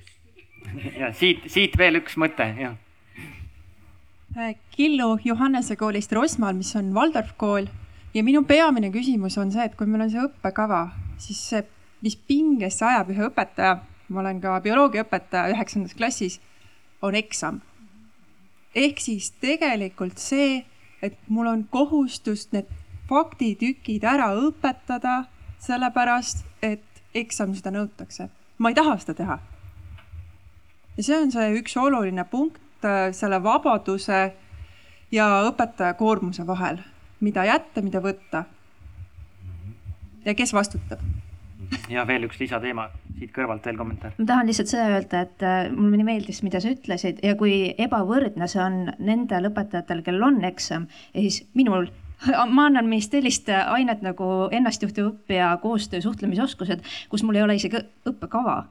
ja 1.00 1.14
siit, 1.14 1.48
siit 1.48 1.78
veel 1.78 2.04
üks 2.04 2.18
mõte, 2.20 2.46
jah. 2.60 2.78
Killu 4.76 5.18
Johannese 5.24 5.76
koolist 5.76 6.12
Rosmal, 6.14 6.54
mis 6.54 6.76
on 6.78 6.92
Waldorf 6.94 7.32
kool 7.38 7.66
ja 8.14 8.24
minu 8.24 8.44
peamine 8.44 8.92
küsimus 8.94 9.38
on 9.42 9.52
see, 9.52 9.66
et 9.66 9.76
kui 9.78 9.88
meil 9.90 10.06
on 10.06 10.12
see 10.12 10.22
õppekava, 10.22 10.84
siis 11.18 11.42
see, 11.50 11.64
mis 12.02 12.16
pingesse 12.16 12.86
ajab 12.86 13.10
ühe 13.14 13.26
õpetaja, 13.30 13.80
ma 14.10 14.22
olen 14.22 14.42
ka 14.42 14.60
bioloogiaõpetaja 14.66 15.54
üheksandas 15.54 15.98
klassis, 15.98 16.40
on 17.02 17.16
eksam 17.16 17.62
ehk 18.76 19.02
siis 19.02 19.32
tegelikult 19.42 20.20
see, 20.22 20.64
et 21.02 21.18
mul 21.28 21.48
on 21.50 21.64
kohustus 21.72 22.50
need 22.54 22.70
faktitükid 23.10 24.06
ära 24.06 24.30
õpetada, 24.38 25.24
sellepärast 25.64 26.46
et 26.64 26.86
eksam 27.18 27.56
seda 27.58 27.74
nõutakse. 27.74 28.30
ma 28.58 28.70
ei 28.70 28.76
taha 28.76 28.98
seda 29.00 29.14
teha. 29.14 29.40
ja 30.98 31.04
see 31.04 31.18
on 31.18 31.32
see 31.32 31.56
üks 31.60 31.78
oluline 31.78 32.24
punkt 32.26 32.86
äh, 32.86 33.12
selle 33.14 33.44
vabaduse 33.44 34.34
ja 35.12 35.28
õpetaja 35.50 35.94
koormuse 35.94 36.46
vahel, 36.48 36.80
mida 37.20 37.46
jätta, 37.46 37.82
mida 37.82 38.00
võtta. 38.00 38.44
ja 40.26 40.36
kes 40.36 40.54
vastutab 40.54 41.00
ja 41.90 42.06
veel 42.08 42.28
üks 42.28 42.40
lisateema 42.42 42.90
siit 43.20 43.32
kõrvalt 43.36 43.66
veel 43.66 43.78
kommentaar. 43.80 44.14
ma 44.18 44.28
tahan 44.32 44.50
lihtsalt 44.50 44.72
seda 44.72 44.90
öelda, 44.96 45.24
et 45.28 45.46
äh, 45.46 45.72
mulle 45.76 46.00
nii 46.00 46.08
meeldis, 46.08 46.44
mida 46.46 46.62
sa 46.64 46.72
ütlesid 46.74 47.24
ja 47.26 47.36
kui 47.40 47.74
ebavõrdne 47.78 48.48
see 48.50 48.62
on 48.64 48.86
nendel 49.00 49.50
õpetajatel, 49.52 50.04
kellel 50.06 50.30
on 50.32 50.40
eksam 50.50 50.88
siis 51.14 51.44
minul 51.58 51.90
ma 52.56 52.68
annan 52.68 52.90
meist 52.92 53.14
sellist 53.16 53.50
ainet 53.50 54.04
nagu 54.06 54.50
ennastjuhtiv 54.56 55.12
õppija 55.14 55.54
koostöö 55.64 56.02
suhtlemisoskused, 56.04 56.84
kus 57.12 57.24
mul 57.24 57.40
ei 57.40 57.46
ole 57.46 57.60
isegi 57.60 57.84
õppekava. 58.10 58.64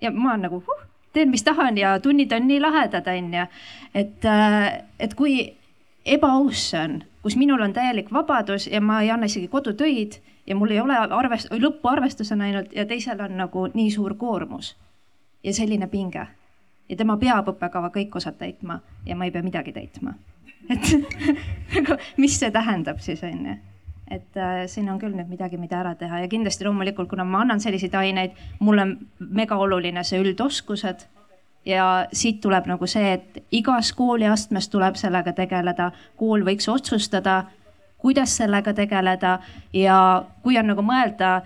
ja 0.00 0.12
ma 0.14 0.34
olen 0.34 0.46
nagu 0.48 0.62
huh, 0.66 0.86
teen, 1.12 1.30
mis 1.32 1.44
tahan 1.46 1.78
ja 1.80 1.96
tunnid 2.00 2.32
on 2.32 2.46
nii 2.48 2.60
lahedad, 2.60 3.06
onju. 3.08 3.46
et, 3.94 4.24
äh, 4.24 4.84
et 5.00 5.14
kui 5.14 5.54
ebaaus 6.04 6.70
see 6.70 6.82
on, 6.84 7.02
kus 7.22 7.36
minul 7.36 7.62
on 7.64 7.74
täielik 7.74 8.12
vabadus 8.12 8.68
ja 8.70 8.80
ma 8.80 9.00
ei 9.02 9.10
anna 9.10 9.26
isegi 9.26 9.48
kodutöid 9.48 10.20
ja 10.46 10.56
mul 10.56 10.70
ei 10.70 10.80
ole 10.80 10.96
arvest-, 10.96 11.52
lõpuarvestusena 11.52 12.48
ainult 12.48 12.74
ja 12.74 12.86
teisel 12.86 13.20
on 13.20 13.36
nagu 13.36 13.66
nii 13.74 13.90
suur 13.90 14.14
koormus 14.14 14.76
ja 15.44 15.54
selline 15.54 15.86
pinge. 15.86 16.26
ja 16.88 16.96
tema 16.96 17.16
peab 17.16 17.48
õppekava 17.48 17.90
kõik 17.94 18.16
osad 18.16 18.38
täitma 18.38 18.80
ja 19.06 19.16
ma 19.16 19.24
ei 19.24 19.30
pea 19.30 19.42
midagi 19.42 19.72
täitma. 19.72 20.14
et 20.72 20.92
nagu, 21.74 21.96
mis 22.16 22.38
see 22.38 22.50
tähendab 22.50 23.00
siis 23.00 23.22
on 23.22 23.46
ju 23.46 23.56
et 24.10 24.36
äh, 24.38 24.66
siin 24.70 24.86
on 24.90 25.00
küll 25.02 25.14
nüüd 25.18 25.26
midagi, 25.26 25.58
mida 25.58 25.80
ära 25.80 25.96
teha 25.98 26.20
ja 26.22 26.28
kindlasti 26.30 26.64
loomulikult, 26.64 27.08
kuna 27.10 27.24
ma 27.26 27.40
annan 27.42 27.60
selliseid 27.60 27.94
aineid, 27.98 28.36
mul 28.62 28.78
on 28.78 28.92
mega 29.18 29.58
oluline 29.58 30.04
see 30.06 30.20
üldoskused 30.22 31.08
ja 31.66 32.06
siit 32.14 32.40
tuleb 32.40 32.68
nagu 32.70 32.86
see, 32.86 33.16
et 33.16 33.40
igas 33.50 33.90
kooliastmes 33.98 34.70
tuleb 34.70 34.98
sellega 34.98 35.34
tegeleda, 35.34 35.90
kool 36.16 36.46
võiks 36.46 36.68
otsustada 36.70 37.40
kuidas 38.06 38.36
sellega 38.38 38.74
tegeleda 38.74 39.38
ja 39.74 39.98
kui 40.44 40.58
on 40.60 40.70
nagu 40.70 40.82
mõelda, 40.86 41.40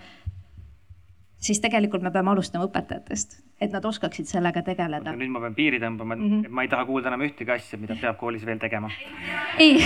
siis 1.41 1.61
tegelikult 1.63 2.03
me 2.05 2.11
peame 2.13 2.29
alustama 2.35 2.67
õpetajatest, 2.67 3.39
et 3.61 3.73
nad 3.73 3.85
oskaksid 3.85 4.29
sellega 4.29 4.61
tegeleda. 4.65 5.15
nüüd 5.17 5.33
ma 5.33 5.41
pean 5.41 5.57
piiri 5.57 5.79
tõmbama 5.81 6.15
mm, 6.15 6.29
-hmm. 6.29 6.45
et 6.45 6.53
ma 6.53 6.65
ei 6.67 6.69
taha 6.69 6.85
kuulda 6.85 7.09
enam 7.09 7.25
ühtegi 7.25 7.55
asja, 7.55 7.79
mida 7.81 7.97
peab 8.01 8.19
koolis 8.21 8.45
veel 8.45 8.61
tegema. 8.61 8.91
ei, 9.57 9.81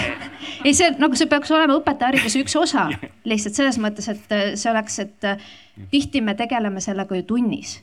ei 0.65 0.73
see 0.73 0.91
nagu 0.99 1.15
see 1.15 1.31
peaks 1.31 1.51
olema 1.55 1.79
õpetajahariduse 1.79 2.43
üks 2.43 2.59
osa 2.59 2.89
lihtsalt 3.31 3.55
selles 3.61 3.79
mõttes, 3.79 4.11
et 4.11 4.59
see 4.59 4.71
oleks, 4.71 4.99
et 4.99 5.31
tihti 5.91 6.21
me 6.21 6.35
tegeleme 6.35 6.83
sellega 6.83 7.15
ju 7.15 7.23
tunnis 7.23 7.79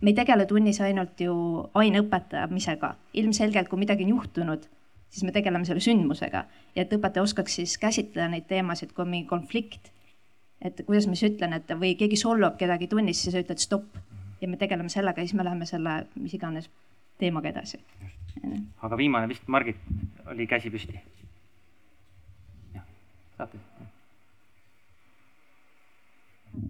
me 0.00 0.10
ei 0.10 0.14
tegele 0.14 0.46
tunnis 0.46 0.78
ainult 0.80 1.20
ju 1.20 1.34
aineõpetamisega, 1.74 2.94
ilmselgelt 3.18 3.68
kui 3.68 3.82
midagi 3.82 4.06
on 4.06 4.14
juhtunud 4.14 4.68
siis 5.10 5.24
me 5.24 5.32
tegeleme 5.32 5.64
selle 5.64 5.80
sündmusega 5.80 6.44
ja 6.74 6.82
et 6.82 6.92
õpetaja 6.92 7.24
oskaks 7.24 7.58
siis 7.60 7.78
käsitleda 7.80 8.28
neid 8.32 8.48
teemasid, 8.50 8.92
kui 8.94 9.04
on 9.04 9.12
mingi 9.12 9.28
konflikt. 9.28 9.92
et 10.62 10.80
kuidas 10.86 11.06
ma 11.06 11.14
siis 11.14 11.32
ütlen, 11.32 11.54
et 11.54 11.70
või 11.80 11.94
keegi 11.98 12.16
solvab 12.18 12.58
kedagi 12.58 12.88
tunnis, 12.90 13.22
siis 13.22 13.34
sa 13.34 13.42
ütled 13.42 13.62
stopp 13.62 13.96
ja 14.40 14.48
me 14.48 14.56
tegeleme 14.56 14.88
sellega 14.88 15.20
ja 15.20 15.26
siis 15.26 15.38
me 15.38 15.46
läheme 15.46 15.66
selle 15.66 16.00
mis 16.16 16.34
iganes 16.34 16.70
teemaga 17.18 17.48
edasi. 17.48 17.80
aga 18.82 18.96
viimane 18.96 19.28
vist, 19.28 19.46
Margit, 19.46 19.76
oli 20.26 20.46
käsi 20.46 20.70
püsti. 20.70 21.00
jah, 22.74 22.84
saate 23.36 23.58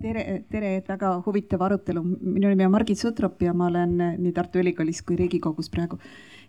tere, 0.03 0.25
tere, 0.51 0.77
et 0.79 0.89
väga 0.89 1.13
huvitav 1.27 1.63
arutelu. 1.63 2.03
minu 2.03 2.49
nimi 2.49 2.67
on 2.67 2.73
Margit 2.73 2.99
Sutrop 2.99 3.43
ja 3.43 3.55
ma 3.55 3.67
olen 3.67 3.97
nii 4.19 4.33
Tartu 4.33 4.61
Ülikoolis 4.63 5.03
kui 5.03 5.17
Riigikogus 5.17 5.71
praegu 5.71 5.99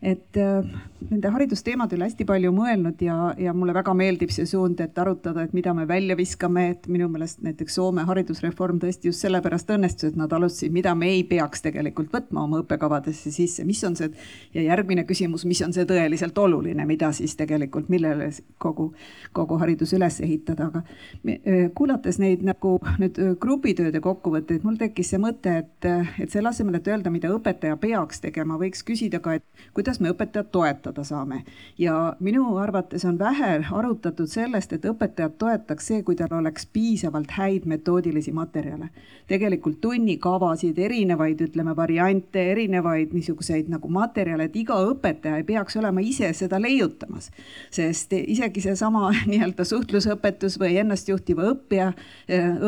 et 0.01 0.37
äh, 0.37 0.63
nende 1.09 1.31
haridusteemade 1.33 1.97
üle 1.97 2.07
hästi 2.07 2.23
palju 2.27 2.51
mõelnud 2.55 3.01
ja, 3.03 3.33
ja 3.39 3.51
mulle 3.55 3.73
väga 3.75 3.91
meeldib 3.97 4.31
see 4.31 4.45
suund, 4.47 4.79
et 4.83 4.97
arutada, 4.99 5.43
et 5.43 5.53
mida 5.55 5.73
me 5.75 5.83
välja 5.87 6.15
viskame, 6.15 6.69
et 6.73 6.87
minu 6.91 7.09
meelest 7.11 7.41
näiteks 7.43 7.75
Soome 7.79 8.03
haridusreform 8.07 8.79
tõesti 8.79 9.11
just 9.11 9.23
sellepärast 9.23 9.69
õnnestus, 9.75 10.11
et 10.11 10.19
nad 10.19 10.31
alustasid, 10.35 10.71
mida 10.75 10.93
me 10.95 11.09
ei 11.13 11.23
peaks 11.27 11.63
tegelikult 11.65 12.13
võtma 12.15 12.45
oma 12.45 12.61
õppekavadesse 12.63 13.31
sisse, 13.35 13.65
mis 13.67 13.81
on 13.87 13.95
see 13.99 14.09
ja 14.55 14.65
järgmine 14.69 15.03
küsimus, 15.07 15.45
mis 15.47 15.61
on 15.65 15.75
see 15.75 15.87
tõeliselt 15.89 16.37
oluline, 16.39 16.85
mida 16.87 17.11
siis 17.15 17.35
tegelikult, 17.39 17.91
millele 17.91 18.29
kogu, 18.57 18.89
kogu 19.35 19.59
haridus 19.59 19.93
üles 19.97 20.19
ehitada, 20.23 20.69
aga 20.71 20.83
äh, 20.83 21.67
kuulates 21.75 22.21
neid 22.23 22.43
nagu 22.47 22.77
nüüd 23.01 23.19
äh, 23.19 23.35
grupitööde 23.39 24.03
kokkuvõtteid, 24.03 24.63
mul 24.67 24.79
tekkis 24.79 25.11
see 25.13 25.19
mõte, 25.21 25.59
et, 25.63 25.91
et 26.19 26.31
selle 26.31 26.51
asemel, 26.51 26.79
et 26.79 26.91
öelda, 26.91 27.11
mida 27.11 27.31
õpetaja 27.35 27.79
peaks 27.79 28.23
tegema, 28.23 28.59
võiks 28.59 28.83
küsida 28.87 29.23
ka, 29.23 29.39
et 29.39 29.67
kuidas 29.73 29.88
kuidas 29.89 30.03
me 30.05 30.11
õpetajat 30.13 30.51
toetada 30.51 31.03
saame. 31.03 31.43
ja 31.77 32.13
minu 32.19 32.57
arvates 32.61 33.05
on 33.05 33.17
vähe 33.19 33.65
arutatud 33.71 34.27
sellest, 34.29 34.73
et 34.73 34.83
õpetajat 34.85 35.37
toetaks 35.41 35.87
see, 35.89 36.03
kui 36.05 36.15
tal 36.15 36.35
oleks 36.37 36.67
piisavalt 36.73 37.31
häid 37.33 37.65
metoodilisi 37.65 38.31
materjale. 38.31 38.89
tegelikult 39.27 39.81
tunnikavasid, 39.81 40.77
erinevaid, 40.77 41.41
ütleme, 41.41 41.75
variante, 41.75 42.43
erinevaid 42.51 43.13
niisuguseid 43.13 43.69
nagu 43.69 43.89
materjale, 43.89 44.45
et 44.45 44.55
iga 44.55 44.77
õpetaja 44.91 45.37
ei 45.37 45.43
peaks 45.43 45.77
olema 45.77 46.01
ise 46.05 46.33
seda 46.33 46.61
leiutamas. 46.61 47.31
sest 47.71 48.13
isegi 48.13 48.61
seesama 48.61 49.09
nii-öelda 49.31 49.65
suhtlusõpetus 49.65 50.59
või 50.59 50.77
ennastjuhtiva 50.83 51.49
õppija 51.55 51.93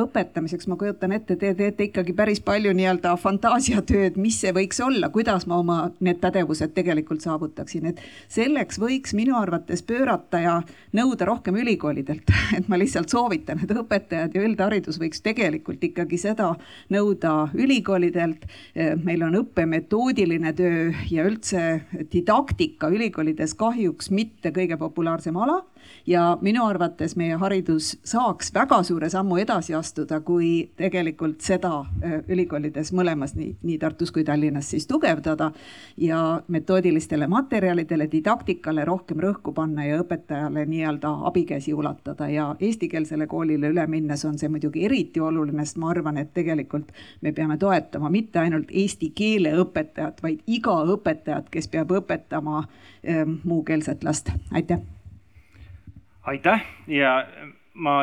õpetamiseks 0.06 0.68
ma 0.68 0.76
kujutan 0.76 1.12
ette, 1.12 1.36
te 1.36 1.54
teete 1.54 1.84
ikkagi 1.92 2.18
päris 2.18 2.42
palju 2.42 2.74
nii-öelda 2.74 3.14
fantaasiatööd, 3.18 4.18
mis 4.18 4.42
see 4.42 4.58
võiks 4.58 4.82
olla, 4.82 5.14
kuidas 5.14 5.46
ma 5.46 5.62
oma 5.62 5.80
need 6.00 6.18
pädevused 6.18 6.74
tegelikult 6.74 7.11
saavutaksin, 7.20 7.90
et 7.92 8.00
selleks 8.32 8.80
võiks 8.80 9.12
minu 9.18 9.36
arvates 9.36 9.84
pöörata 9.84 10.40
ja 10.40 10.54
nõuda 10.96 11.28
rohkem 11.28 11.58
ülikoolidelt, 11.60 12.32
et 12.58 12.70
ma 12.72 12.80
lihtsalt 12.80 13.12
soovitan, 13.12 13.60
et 13.64 13.74
õpetajad 13.76 14.38
ja 14.38 14.46
üldharidus 14.48 15.00
võiks 15.02 15.20
tegelikult 15.26 15.84
ikkagi 15.84 16.18
seda 16.22 16.54
nõuda 16.90 17.50
ülikoolidelt. 17.54 18.48
meil 19.04 19.24
on 19.24 19.36
õppemetoodiline 19.42 20.54
töö 20.56 20.92
ja 21.12 21.26
üldse 21.28 21.82
didaktika 22.14 22.88
ülikoolides 22.90 23.54
kahjuks 23.60 24.12
mitte 24.12 24.54
kõige 24.56 24.78
populaarsem 24.80 25.36
ala 25.38 25.62
ja 26.08 26.38
minu 26.42 26.66
arvates 26.66 27.16
meie 27.16 27.36
haridus 27.40 27.92
saaks 28.08 28.54
väga 28.54 28.82
suure 28.84 29.10
sammu 29.10 29.38
edasi 29.42 29.74
astuda, 29.78 30.20
kui 30.26 30.72
tegelikult 30.78 31.42
seda 31.46 31.74
äh, 31.82 32.20
ülikoolides 32.28 32.92
mõlemas, 32.98 33.36
nii, 33.38 33.56
nii 33.64 33.78
Tartus 33.82 34.12
kui 34.12 34.24
Tallinnas 34.24 34.70
siis 34.74 34.88
tugevdada 34.88 35.52
ja 35.98 36.42
metoodilistele 36.48 37.28
materjalidele, 37.28 38.08
didaktikale 38.12 38.86
rohkem 38.86 39.22
rõhku 39.24 39.54
panna 39.54 39.86
ja 39.86 40.02
õpetajale 40.02 40.66
nii-öelda 40.70 41.14
abikäsi 41.30 41.74
ulatada 41.74 42.30
ja 42.30 42.50
eestikeelsele 42.60 43.28
koolile 43.28 43.72
üle 43.74 43.88
minnes 43.88 44.26
on 44.26 44.40
see 44.40 44.50
muidugi 44.50 44.86
eriti 44.86 45.22
oluline, 45.22 45.66
sest 45.66 45.82
ma 45.82 45.92
arvan, 45.94 46.18
et 46.22 46.34
tegelikult 46.34 46.92
me 47.22 47.34
peame 47.36 47.58
toetama 47.58 48.10
mitte 48.10 48.40
ainult 48.40 48.72
eesti 48.72 49.12
keele 49.16 49.54
õpetajat, 49.64 50.24
vaid 50.24 50.42
iga 50.48 50.82
õpetajat, 50.96 51.52
kes 51.52 51.70
peab 51.72 51.94
õpetama 52.02 52.64
äh, 52.64 53.24
muukeelset 53.44 54.04
last. 54.04 54.32
aitäh 54.52 54.82
aitäh 56.24 56.66
ja 56.88 57.28
ma 57.74 57.96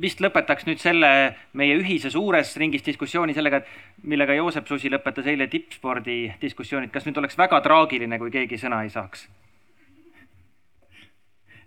vist 0.00 0.20
lõpetaks 0.22 0.66
nüüd 0.68 0.80
selle 0.80 1.10
meie 1.58 1.74
ühise 1.80 2.10
suures 2.12 2.52
ringis 2.60 2.84
diskussiooni 2.86 3.34
sellega, 3.34 3.60
et 3.60 4.06
millega 4.06 4.36
Joosep 4.38 4.68
Susi 4.68 4.90
lõpetas 4.90 5.26
eile 5.26 5.48
tippspordi 5.50 6.22
diskussioonid, 6.42 6.92
kas 6.94 7.06
nüüd 7.06 7.18
oleks 7.18 7.38
väga 7.38 7.60
traagiline, 7.64 8.18
kui 8.18 8.30
keegi 8.30 8.60
sõna 8.60 8.82
ei 8.84 8.92
saaks? 8.92 9.28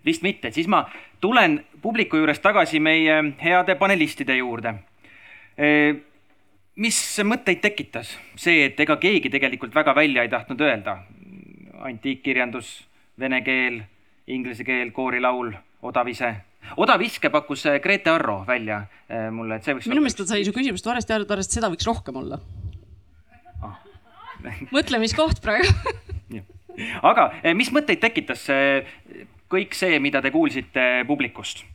vist 0.03 0.23
mitte, 0.23 0.49
siis 0.51 0.67
ma 0.67 0.81
tulen 1.23 1.61
publiku 1.81 2.19
juurest 2.19 2.43
tagasi 2.43 2.81
meie 2.83 3.21
heade 3.39 3.77
panelistide 3.79 4.35
juurde. 4.35 4.73
E, 5.55 5.69
mis 6.75 6.97
mõtteid 7.23 7.61
tekitas 7.63 8.11
see, 8.35 8.65
et 8.65 8.79
ega 8.83 8.97
keegi 8.99 9.31
tegelikult 9.31 9.71
väga 9.75 9.95
välja 9.95 10.25
ei 10.25 10.31
tahtnud 10.31 10.61
öelda? 10.61 10.97
antiikkirjandus, 11.83 12.67
vene 13.19 13.41
keel, 13.43 13.81
inglise 14.27 14.63
keel, 14.63 14.91
koorilaul 14.95 15.53
odavise. 15.83 16.33
odaviske 16.77 17.29
pakkus 17.29 17.65
äh, 17.67 17.79
Grete 17.83 18.11
Arro 18.11 18.43
välja 18.47 18.83
äh, 19.09 19.29
mulle, 19.31 19.59
et 19.59 19.67
see 19.67 19.75
võiks. 19.75 19.89
minu 19.91 20.03
meelest 20.03 20.21
ta 20.21 20.27
sai 20.29 20.45
su 20.47 20.53
küsimust 20.55 20.87
valesti 20.87 21.15
aru, 21.15 21.27
ta 21.27 21.35
arvas, 21.35 21.49
et 21.49 21.59
seda 21.59 21.69
võiks 21.73 21.87
rohkem 21.87 22.19
olla 22.21 22.39
ah. 23.61 23.77
mõtlemiskoht 24.75 25.43
praegu 25.43 25.69
aga 27.11 27.29
äh, 27.41 27.53
mis 27.57 27.71
mõtteid 27.75 28.01
tekitas 28.03 28.47
kõik 29.53 29.75
see, 29.77 29.99
mida 30.01 30.23
te 30.23 30.31
kuulsite 30.33 31.03
publikust? 31.07 31.65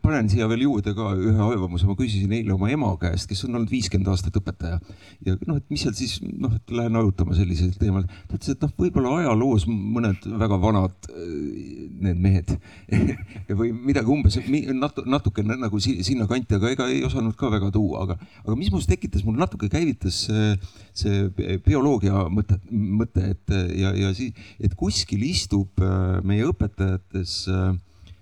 Panen 0.00 0.28
siia 0.32 0.46
veel 0.48 0.62
juurde 0.64 0.94
ka 0.96 1.10
ühe 1.18 1.42
arvamuse, 1.44 1.84
ma 1.88 1.96
küsisin 1.98 2.32
eile 2.32 2.54
oma 2.54 2.70
ema 2.72 2.90
käest, 3.00 3.28
kes 3.28 3.44
on 3.44 3.58
olnud 3.58 3.72
viiskümmend 3.72 4.08
aastat 4.08 4.38
õpetaja. 4.40 4.78
Ja 5.26 5.34
noh, 5.44 5.58
et 5.60 5.66
mis 5.72 5.84
seal 5.84 5.92
siis 5.98 6.16
noh, 6.24 6.54
et 6.56 6.72
lähen 6.72 6.96
arutama 6.96 7.36
sellisel 7.36 7.74
teemal. 7.80 8.06
ta 8.28 8.38
ütles, 8.38 8.54
et 8.54 8.64
noh, 8.64 8.72
võib-olla 8.78 9.18
ajaloos 9.20 9.66
mõned 9.68 10.24
väga 10.40 10.60
vanad 10.62 11.10
need 12.00 12.22
mehed 12.24 12.54
või 13.60 13.74
midagi 13.76 14.12
umbes 14.12 14.38
natu, 14.72 15.04
natukene 15.04 15.58
nagu 15.60 15.80
sinnakanti, 15.82 16.56
aga 16.56 16.72
ega 16.72 16.88
ei 16.88 17.04
osanud 17.04 17.36
ka 17.38 17.52
väga 17.52 17.70
tuua, 17.74 18.06
aga, 18.06 18.16
aga 18.46 18.56
mis 18.56 18.72
must 18.72 18.88
tekitas, 18.90 19.26
mul 19.26 19.36
natuke 19.40 19.68
käivitas 19.72 20.24
see, 20.26 20.54
see 20.96 21.58
bioloogia 21.66 22.24
mõte, 22.32 22.56
mõte, 22.70 23.28
et 23.34 23.54
ja, 23.76 23.92
ja 24.06 24.14
siis, 24.16 24.32
et 24.60 24.74
kuskil 24.78 25.22
istub 25.28 25.84
äh, 25.84 26.18
meie 26.26 26.48
õpetajates 26.48 27.36
äh, 27.52 27.72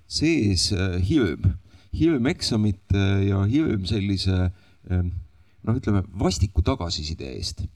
sees 0.09 0.72
äh, 0.72 0.98
hirm, 1.05 1.55
hirm 1.93 2.26
eksamite 2.30 3.02
ja 3.28 3.43
hirm 3.44 3.85
sellise 3.89 4.48
ähm, 4.90 5.12
noh, 5.62 5.76
ütleme 5.76 6.02
vastiku 6.18 6.64
tagasiside 6.64 7.28
eest. 7.36 7.66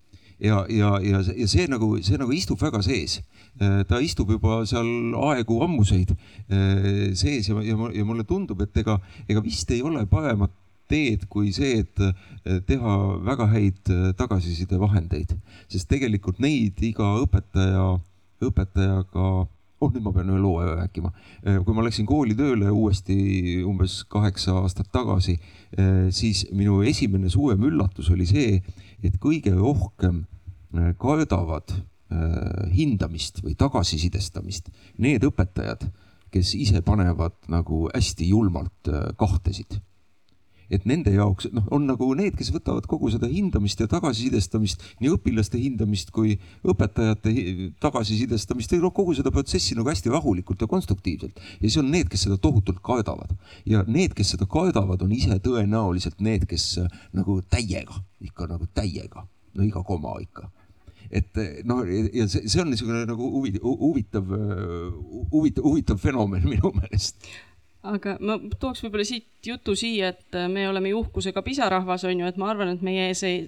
Ja, 0.43 0.65
ja, 0.67 0.97
ja, 1.05 1.21
ja 1.23 1.47
see 1.47 1.69
nagu, 1.71 1.93
see 2.03 2.19
nagu 2.19 2.33
istub 2.35 2.59
väga 2.63 2.81
sees. 2.83 3.21
Äh, 3.61 3.85
ta 3.87 4.01
istub 4.03 4.33
juba 4.33 4.63
seal 4.67 5.13
aegu 5.29 5.61
ammuseid 5.63 6.17
äh, 6.17 7.13
sees 7.15 7.53
ja, 7.53 7.61
ja, 7.63 7.77
ja 7.95 8.09
mulle 8.09 8.25
tundub, 8.27 8.65
et 8.65 8.83
ega, 8.83 8.97
ega 9.29 9.45
vist 9.45 9.71
ei 9.71 9.85
ole 9.85 10.07
paremat 10.11 10.57
teed 10.91 11.29
kui 11.31 11.55
see, 11.57 11.79
et 11.81 12.65
teha 12.69 12.95
väga 13.25 13.47
häid 13.49 13.93
tagasisidevahendeid, 14.19 15.31
sest 15.73 15.89
tegelikult 15.89 16.43
neid 16.43 16.83
iga 16.85 17.07
õpetaja, 17.23 17.87
õpetajaga 18.45 19.29
oh 19.83 19.91
nüüd 19.91 20.05
ma 20.05 20.13
pean 20.15 20.31
ühe 20.31 20.41
loo 20.41 20.61
rääkima. 20.63 21.13
Äh, 21.43 21.61
kui 21.67 21.75
ma 21.77 21.85
läksin 21.87 22.07
kooli 22.09 22.37
tööle 22.39 22.71
uuesti 22.71 23.17
umbes 23.67 24.03
kaheksa 24.13 24.55
aastat 24.63 24.93
tagasi, 24.95 25.39
äh, 25.75 26.11
siis 26.15 26.45
minu 26.55 26.81
esimene 26.87 27.31
suurem 27.33 27.65
üllatus 27.69 28.13
oli 28.15 28.29
see, 28.29 28.61
et 29.03 29.19
kõige 29.23 29.55
rohkem 29.59 30.25
äh, 30.75 30.93
kardavad 30.99 31.81
hindamist 32.77 33.39
või 33.41 33.55
tagasisidestamist 33.57 34.67
need 35.01 35.23
õpetajad, 35.25 35.87
kes 36.29 36.51
ise 36.61 36.83
panevad 36.85 37.39
nagu 37.49 37.87
hästi 37.89 38.27
julmalt 38.29 38.91
kahtesid 39.17 39.79
et 40.71 40.87
nende 40.89 41.13
jaoks 41.15 41.49
noh, 41.53 41.67
on 41.75 41.87
nagu 41.89 42.09
need, 42.19 42.37
kes 42.39 42.53
võtavad 42.55 42.87
kogu 42.91 43.11
seda 43.13 43.29
hindamist 43.31 43.81
ja 43.83 43.89
tagasisidestamist, 43.91 44.85
nii 45.03 45.13
õpilaste 45.17 45.61
hindamist 45.61 46.13
kui 46.15 46.37
õpetajate 46.69 47.35
tagasisidestamist, 47.83 48.77
noh 48.83 48.93
kogu 48.95 49.17
seda 49.19 49.33
protsessi 49.35 49.77
nagu 49.79 49.91
hästi 49.91 50.13
rahulikult 50.13 50.63
ja 50.63 50.71
konstruktiivselt. 50.71 51.39
ja 51.61 51.67
siis 51.67 51.79
on 51.83 51.91
need, 51.93 52.09
kes 52.13 52.27
seda 52.29 52.39
tohutult 52.41 52.83
kardavad 52.85 53.35
ja 53.69 53.85
need, 53.87 54.17
kes 54.17 54.35
seda 54.37 54.49
kardavad, 54.51 55.03
on 55.03 55.13
ise 55.13 55.39
tõenäoliselt 55.43 56.21
need, 56.25 56.49
kes 56.51 56.67
äh, 56.83 56.99
nagu 57.13 57.41
täiega, 57.51 58.03
ikka 58.23 58.49
nagu 58.51 58.69
täiega, 58.75 59.27
no 59.55 59.65
iga 59.67 59.85
koma 59.87 60.17
ikka. 60.23 60.49
Et 61.13 61.37
noh, 61.69 61.83
ja 61.85 62.25
see, 62.31 62.49
see 62.49 62.61
on 62.63 62.71
niisugune 62.73 63.03
nagu 63.05 63.27
huvitav, 63.35 64.31
huvitav, 65.29 65.67
huvitav 65.67 65.99
fenomen 66.01 66.47
minu 66.49 66.71
meelest 66.73 67.27
aga 67.83 68.17
ma 68.23 68.39
tooks 68.61 68.85
võib-olla 68.85 69.07
siit 69.07 69.29
jutu 69.47 69.75
siia, 69.79 70.13
et 70.15 70.41
me 70.51 70.69
oleme 70.71 70.93
ju 70.93 71.03
uhkusega 71.03 71.43
pisarahvas, 71.43 72.05
on 72.07 72.23
ju, 72.23 72.29
et 72.31 72.39
ma 72.39 72.53
arvan, 72.53 72.75
et 72.77 72.85
meie 72.85 73.11
see 73.19 73.47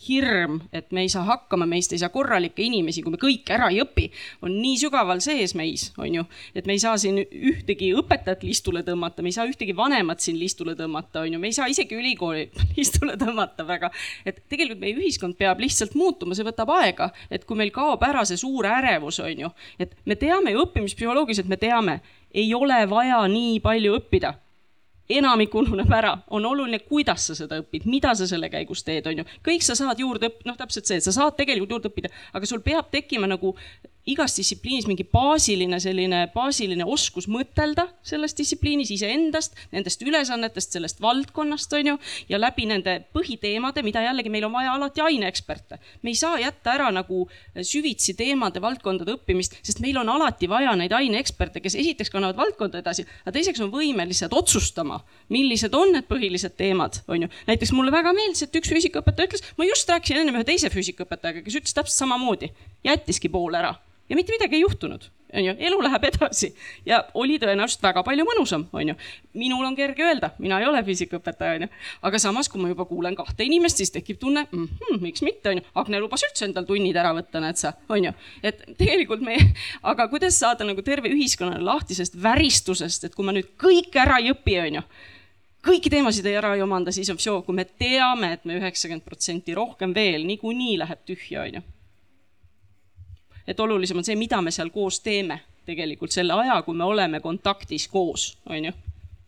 hirm, 0.00 0.62
et 0.72 0.88
me 0.96 1.02
ei 1.04 1.10
saa 1.12 1.26
hakkama, 1.28 1.66
meist 1.68 1.92
ei 1.92 2.00
saa 2.00 2.08
korralikke 2.12 2.62
inimesi, 2.64 3.02
kui 3.04 3.12
me 3.12 3.18
kõike 3.20 3.52
ära 3.52 3.68
ei 3.72 3.82
õpi, 3.82 4.06
on 4.46 4.54
nii 4.56 4.78
sügaval 4.80 5.20
sees 5.20 5.52
meis, 5.58 5.90
on 6.00 6.14
ju. 6.14 6.24
et 6.56 6.68
me 6.68 6.72
ei 6.76 6.80
saa 6.80 6.96
siin 7.00 7.20
ühtegi 7.20 7.90
õpetajat 8.00 8.46
listule 8.48 8.80
tõmmata, 8.86 9.20
me 9.20 9.28
ei 9.28 9.36
saa 9.36 9.48
ühtegi 9.50 9.74
vanemat 9.76 10.24
siin 10.24 10.38
listule 10.40 10.72
tõmmata, 10.78 11.26
on 11.26 11.36
ju, 11.36 11.40
me 11.42 11.50
ei 11.50 11.56
saa 11.56 11.68
isegi 11.68 11.98
ülikooli 11.98 12.46
listule 12.78 13.18
tõmmata 13.20 13.66
väga. 13.68 13.92
et 14.24 14.40
tegelikult 14.48 14.80
meie 14.80 14.96
ühiskond 14.96 15.36
peab 15.36 15.60
lihtsalt 15.60 15.92
muutuma, 16.00 16.38
see 16.38 16.48
võtab 16.48 16.72
aega, 16.78 17.10
et 17.28 17.44
kui 17.44 17.60
meil 17.60 17.72
kaob 17.74 18.00
ära 18.08 18.24
see 18.24 18.40
suur 18.40 18.70
ärevus, 18.70 19.20
on 19.20 19.44
ju, 19.44 19.52
et 19.78 19.92
me 20.08 20.16
teame 20.16 20.56
ju 20.56 20.64
õppimispsühholoogiliselt, 20.64 21.50
me 21.50 21.60
teame 21.60 22.00
ei 22.34 22.54
ole 22.54 22.84
vaja 22.90 23.24
nii 23.28 23.58
palju 23.64 23.96
õppida 23.98 24.34
enamik 25.10 25.54
ununeb 25.58 25.90
ära, 25.92 26.12
on 26.34 26.44
oluline, 26.46 26.80
kuidas 26.86 27.26
sa 27.30 27.36
seda 27.38 27.58
õpid, 27.60 27.86
mida 27.90 28.12
sa 28.18 28.28
selle 28.30 28.50
käigus 28.52 28.84
teed, 28.86 29.08
on 29.10 29.22
ju. 29.22 29.26
kõik 29.46 29.64
sa 29.66 29.76
saad 29.78 29.98
juurde 29.98 30.30
õppida, 30.30 30.50
noh, 30.50 30.58
täpselt 30.58 30.86
see, 30.86 31.00
et 31.00 31.06
sa 31.06 31.14
saad 31.14 31.36
tegelikult 31.38 31.74
juurde 31.74 31.90
õppida, 31.90 32.12
aga 32.36 32.48
sul 32.48 32.62
peab 32.64 32.90
tekkima 32.94 33.30
nagu 33.30 33.54
igas 34.08 34.34
distsipliinis 34.38 34.86
mingi 34.88 35.04
baasiline 35.04 35.78
selline, 35.82 36.22
baasiline 36.32 36.84
oskus 36.88 37.26
mõtelda 37.28 37.86
selles 38.06 38.32
distsipliinis 38.36 38.90
iseendast, 38.94 39.56
nendest 39.74 40.00
ülesannetest, 40.02 40.72
sellest 40.72 41.02
valdkonnast, 41.04 41.72
on 41.76 41.92
ju, 41.92 41.96
ja 42.30 42.40
läbi 42.40 42.66
nende 42.70 42.96
põhiteemade, 43.14 43.84
mida 43.84 44.02
jällegi 44.06 44.32
meil 44.32 44.46
on 44.48 44.54
vaja 44.56 44.72
alati 44.74 45.04
aineeksperte. 45.04 45.78
me 46.02 46.10
ei 46.10 46.16
saa 46.16 46.38
jätta 46.40 46.72
ära 46.74 46.90
nagu 46.94 47.26
süvitsi 47.54 48.14
teemade, 48.16 48.62
valdkondade 48.62 49.12
õppimist, 49.18 49.58
sest 49.62 49.82
meil 49.84 49.98
on 50.00 50.08
alati 50.08 50.48
vaja 50.48 50.72
neid 50.76 50.92
aineeksperte, 50.96 51.60
kes 51.60 51.76
esiteks 51.76 52.10
kannavad 52.10 52.40
valdkonda 52.40 52.80
edasi, 52.80 53.04
aga 53.24 53.36
teiseks 53.36 53.60
on 53.60 53.72
võimelised 53.74 54.32
otsustama, 54.32 55.02
millised 55.28 55.74
on 55.76 55.92
need 55.96 56.08
põhilised 56.08 56.56
teemad, 56.56 57.02
on 57.08 57.26
ju. 57.26 57.30
näiteks 57.50 57.74
mulle 57.76 57.92
väga 57.92 58.14
meeldis, 58.16 58.46
et 58.46 58.56
üks 58.56 58.72
füüsikaõpetaja 58.72 59.28
ütles, 59.28 59.44
ma 59.60 59.68
just 59.68 59.88
rääkisin 59.92 60.22
ennem 60.22 60.40
ühe 60.40 60.48
teise 60.48 60.72
füüsikaõpetajaga, 60.72 61.44
kes 61.44 61.60
ütles 61.60 61.76
täpselt 61.76 62.00
samamoodi, 62.00 62.52
jättiski 62.86 63.28
pool 63.28 63.54
ära 63.60 63.76
ja 64.10 64.18
mitte 64.18 64.34
midagi 64.34 64.58
ei 64.58 64.64
juhtunud, 64.64 65.04
on 65.34 65.44
ju, 65.44 65.54
elu 65.68 65.82
läheb 65.84 66.06
edasi 66.08 66.50
ja 66.86 67.00
oli 67.14 67.38
tõenäoliselt 67.42 67.84
väga 67.84 68.02
palju 68.06 68.26
mõnusam, 68.26 68.66
on 68.76 68.92
ju. 68.92 68.96
minul 69.38 69.64
on 69.66 69.76
kerge 69.78 70.04
öelda, 70.04 70.32
mina 70.42 70.58
ei 70.60 70.66
ole 70.68 70.82
füüsikaõpetaja, 70.86 71.58
on 71.58 71.66
ju, 71.66 71.70
aga 72.10 72.22
samas, 72.22 72.50
kui 72.50 72.62
ma 72.62 72.72
juba 72.72 72.84
kuulen 72.90 73.16
kahte 73.18 73.46
inimest, 73.46 73.80
siis 73.80 73.94
tekib 73.94 74.18
tunne 74.20 74.46
mm, 74.50 74.66
-hmm, 74.66 75.00
miks 75.04 75.22
mitte, 75.26 75.54
on 75.54 75.62
ju, 75.62 75.66
Agne 75.80 76.00
lubas 76.02 76.24
üldse 76.26 76.48
endal 76.48 76.66
tunnid 76.68 76.96
ära 76.96 77.14
võtta, 77.16 77.40
näed 77.40 77.60
sa, 77.60 77.72
on 77.88 78.10
ju. 78.10 78.12
et 78.42 78.66
tegelikult 78.78 79.22
me, 79.22 79.38
aga 79.92 80.08
kuidas 80.08 80.38
saada 80.38 80.66
nagu 80.66 80.82
terve 80.82 81.08
ühiskonnale 81.08 81.64
lahti 81.64 81.94
sellest 81.94 82.18
väristusest, 82.22 83.04
et 83.04 83.14
kui 83.14 83.24
ma 83.24 83.32
nüüd 83.36 83.54
kõike 83.60 84.02
ära 84.02 84.18
ei 84.18 84.34
õpi, 84.34 84.58
on 84.66 84.80
ju 84.80 84.86
kõiki 85.66 85.90
teemasid 85.92 86.26
ei 86.28 86.38
ära 86.40 86.54
ei 86.56 86.62
omanda, 86.64 86.92
siis 86.94 87.10
on 87.12 87.18
vsjo, 87.20 87.40
kui 87.44 87.56
me 87.56 87.66
teame, 87.68 88.32
et 88.36 88.46
me 88.48 88.56
üheksakümmend 88.60 89.04
protsenti 89.04 89.54
rohkem 89.56 89.94
veel 89.94 90.24
niikuinii 90.28 90.78
läheb 90.80 91.04
tühja, 91.08 91.44
onju. 91.44 91.62
Et 93.50 93.60
olulisem 93.60 93.98
on 93.98 94.06
see, 94.06 94.18
mida 94.18 94.40
me 94.42 94.54
seal 94.54 94.70
koos 94.74 95.00
teeme 95.04 95.40
tegelikult 95.66 96.14
selle 96.14 96.34
aja, 96.38 96.62
kui 96.66 96.76
me 96.76 96.86
oleme 96.86 97.20
kontaktis 97.20 97.88
koos, 97.90 98.32
onju 98.48 98.72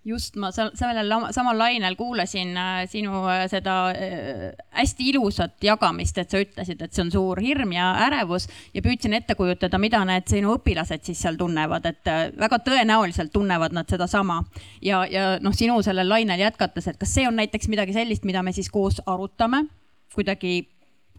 just 0.04 0.36
ma 0.40 0.50
sellel 0.52 1.12
samal 1.30 1.58
lainel 1.58 1.94
kuulasin 1.96 2.56
äh, 2.56 2.70
sinu 2.90 3.22
äh, 3.30 3.44
seda 3.50 3.76
äh, 3.90 4.48
hästi 4.74 5.08
ilusat 5.12 5.62
jagamist, 5.62 6.18
et 6.18 6.30
sa 6.30 6.40
ütlesid, 6.42 6.82
et 6.82 6.94
see 6.94 7.04
on 7.04 7.12
suur 7.14 7.40
hirm 7.42 7.74
ja 7.76 7.92
ärevus 8.08 8.48
ja 8.74 8.82
püüdsin 8.82 9.14
ette 9.18 9.36
kujutada, 9.38 9.78
mida 9.82 10.02
need 10.08 10.26
sinu 10.30 10.56
õpilased 10.56 11.06
siis 11.06 11.22
seal 11.22 11.38
tunnevad, 11.38 11.86
et 11.86 12.12
väga 12.38 12.58
tõenäoliselt 12.66 13.32
tunnevad 13.32 13.74
nad 13.76 13.90
sedasama. 13.90 14.42
ja, 14.82 15.04
ja 15.06 15.26
noh, 15.40 15.54
sinu 15.54 15.78
sellel 15.86 16.08
lainel 16.08 16.40
jätkates, 16.48 16.90
et 16.90 16.98
kas 16.98 17.14
see 17.14 17.28
on 17.28 17.38
näiteks 17.38 17.70
midagi 17.70 17.94
sellist, 17.94 18.26
mida 18.26 18.42
me 18.42 18.52
siis 18.52 18.70
koos 18.70 19.00
arutame 19.06 19.66
kuidagi 20.14 20.71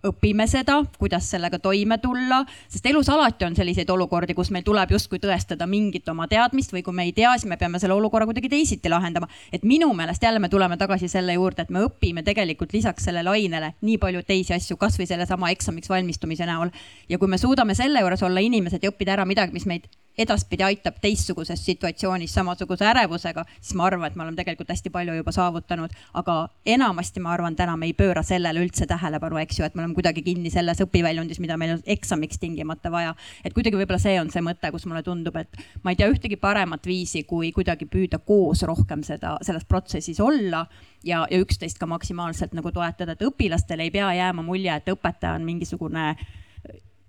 õpime 0.07 0.47
seda, 0.51 0.79
kuidas 0.99 1.29
sellega 1.31 1.59
toime 1.63 1.97
tulla, 2.03 2.41
sest 2.71 2.85
elus 2.89 3.09
alati 3.09 3.47
on 3.47 3.55
selliseid 3.55 3.89
olukordi, 3.89 4.35
kus 4.35 4.51
meil 4.51 4.65
tuleb 4.67 4.91
justkui 4.91 5.21
tõestada 5.23 5.67
mingit 5.69 6.09
oma 6.11 6.27
teadmist 6.31 6.73
või 6.75 6.83
kui 6.83 6.95
me 6.95 7.07
ei 7.07 7.15
tea, 7.15 7.31
siis 7.37 7.49
me 7.49 7.57
peame 7.57 7.79
selle 7.79 7.95
olukorra 7.95 8.27
kuidagi 8.27 8.51
teisiti 8.51 8.91
lahendama. 8.91 9.27
et 9.51 9.63
minu 9.63 9.93
meelest 9.93 10.23
jälle 10.23 10.39
me 10.39 10.49
tuleme 10.49 10.77
tagasi 10.77 11.07
selle 11.07 11.33
juurde, 11.33 11.63
et 11.63 11.69
me 11.69 11.85
õpime 11.87 12.23
tegelikult 12.23 12.73
lisaks 12.73 13.03
sellele 13.09 13.29
ainele 13.29 13.73
nii 13.81 13.97
palju 13.97 14.23
teisi 14.27 14.53
asju, 14.53 14.77
kasvõi 14.77 15.07
sellesama 15.07 15.51
eksamiks 15.55 15.89
valmistumise 15.89 16.45
näol. 16.45 16.69
ja 17.09 17.17
kui 17.17 17.27
me 17.27 17.37
suudame 17.37 17.75
selle 17.75 17.99
juures 17.99 18.23
olla 18.23 18.39
inimesed 18.39 18.83
ja 18.83 18.91
õppida 18.91 19.15
ära 19.17 19.25
midagi, 19.25 19.53
mis 19.53 19.65
meid 19.65 19.87
edaspidi 20.17 20.63
aitab 20.63 20.99
teistsuguses 21.01 21.65
situatsioonis 21.65 22.33
samasuguse 22.33 22.85
ärevusega, 22.85 23.45
siis 23.61 23.73
ma 23.77 23.87
arvan, 23.87 24.11
et 24.11 24.17
me 24.17 24.23
oleme 24.25 24.37
tegelikult 24.37 24.69
hästi 24.69 24.91
palju 24.93 25.15
juba 25.17 25.31
saavutanud. 25.31 25.89
aga 26.13 26.35
enamasti 26.65 27.19
ma 27.19 27.33
arvan, 27.33 27.55
täna 27.55 27.77
me 27.77 27.85
ei 27.89 27.93
pööra 27.97 28.23
sellele 28.23 28.61
üldse 28.61 28.85
tähelepanu, 28.87 29.37
eks 29.41 29.59
ju, 29.59 29.65
et 29.65 29.75
me 29.75 29.81
oleme 29.81 29.97
kuidagi 29.97 30.21
kinni 30.21 30.51
selles 30.53 30.81
õpiväljundis, 30.85 31.39
mida 31.39 31.57
meil 31.57 31.77
on 31.77 31.81
eksamiks 31.85 32.39
tingimata 32.39 32.91
vaja. 32.91 33.15
et 33.43 33.53
kuidagi 33.53 33.77
võib-olla 33.77 33.99
see 33.99 34.19
on 34.21 34.29
see 34.29 34.41
mõte, 34.45 34.71
kus 34.71 34.85
mulle 34.85 35.03
tundub, 35.03 35.35
et 35.35 35.57
ma 35.83 35.91
ei 35.91 35.95
tea 35.97 36.09
ühtegi 36.11 36.37
paremat 36.37 36.85
viisi, 36.85 37.23
kui 37.23 37.51
kuidagi 37.51 37.85
püüda 37.85 38.19
koos 38.19 38.61
rohkem 38.63 39.03
seda, 39.03 39.37
selles 39.41 39.65
protsessis 39.65 40.19
olla 40.19 40.67
ja, 41.03 41.25
ja 41.29 41.41
üksteist 41.41 41.79
ka 41.79 41.89
maksimaalselt 41.89 42.53
nagu 42.53 42.71
toetada, 42.71 43.17
et 43.17 43.25
õpilastele 43.25 43.87
ei 43.87 43.91
pea 43.91 44.13
jääma 44.13 44.45
mulje, 44.45 44.75
et 44.75 44.93
õpetaja 44.93 45.35
on 45.39 45.45
mingisugune 45.47 46.13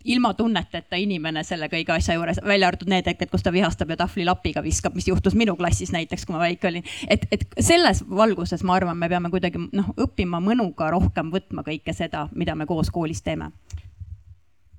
ilma 0.05 0.35
tunneteta 0.35 0.97
inimene 1.01 1.45
selle 1.45 1.69
kõige 1.73 1.95
asja 1.95 2.19
juures, 2.19 2.41
välja 2.45 2.69
arvatud 2.69 2.91
need 2.93 3.07
hetked, 3.09 3.31
kus 3.33 3.45
ta 3.45 3.53
vihastab 3.53 3.91
ja 3.91 3.99
tahvlilapiga 4.05 4.63
viskab, 4.65 4.95
mis 4.95 5.09
juhtus 5.09 5.37
minu 5.39 5.57
klassis 5.57 5.93
näiteks, 5.95 6.27
kui 6.27 6.37
ma 6.37 6.43
väike 6.45 6.69
olin. 6.69 6.85
et, 7.09 7.27
et 7.33 7.47
selles 7.61 8.05
valguses 8.11 8.63
ma 8.63 8.77
arvan, 8.77 8.99
me 8.99 9.09
peame 9.09 9.31
kuidagi 9.33 9.61
noh, 9.73 9.95
õppima 10.07 10.43
mõnuga 10.45 10.91
rohkem 10.95 11.33
võtma 11.33 11.65
kõike 11.67 11.97
seda, 11.97 12.29
mida 12.35 12.55
me 12.55 12.67
koos 12.67 12.93
koolis 12.95 13.23
teeme 13.23 13.53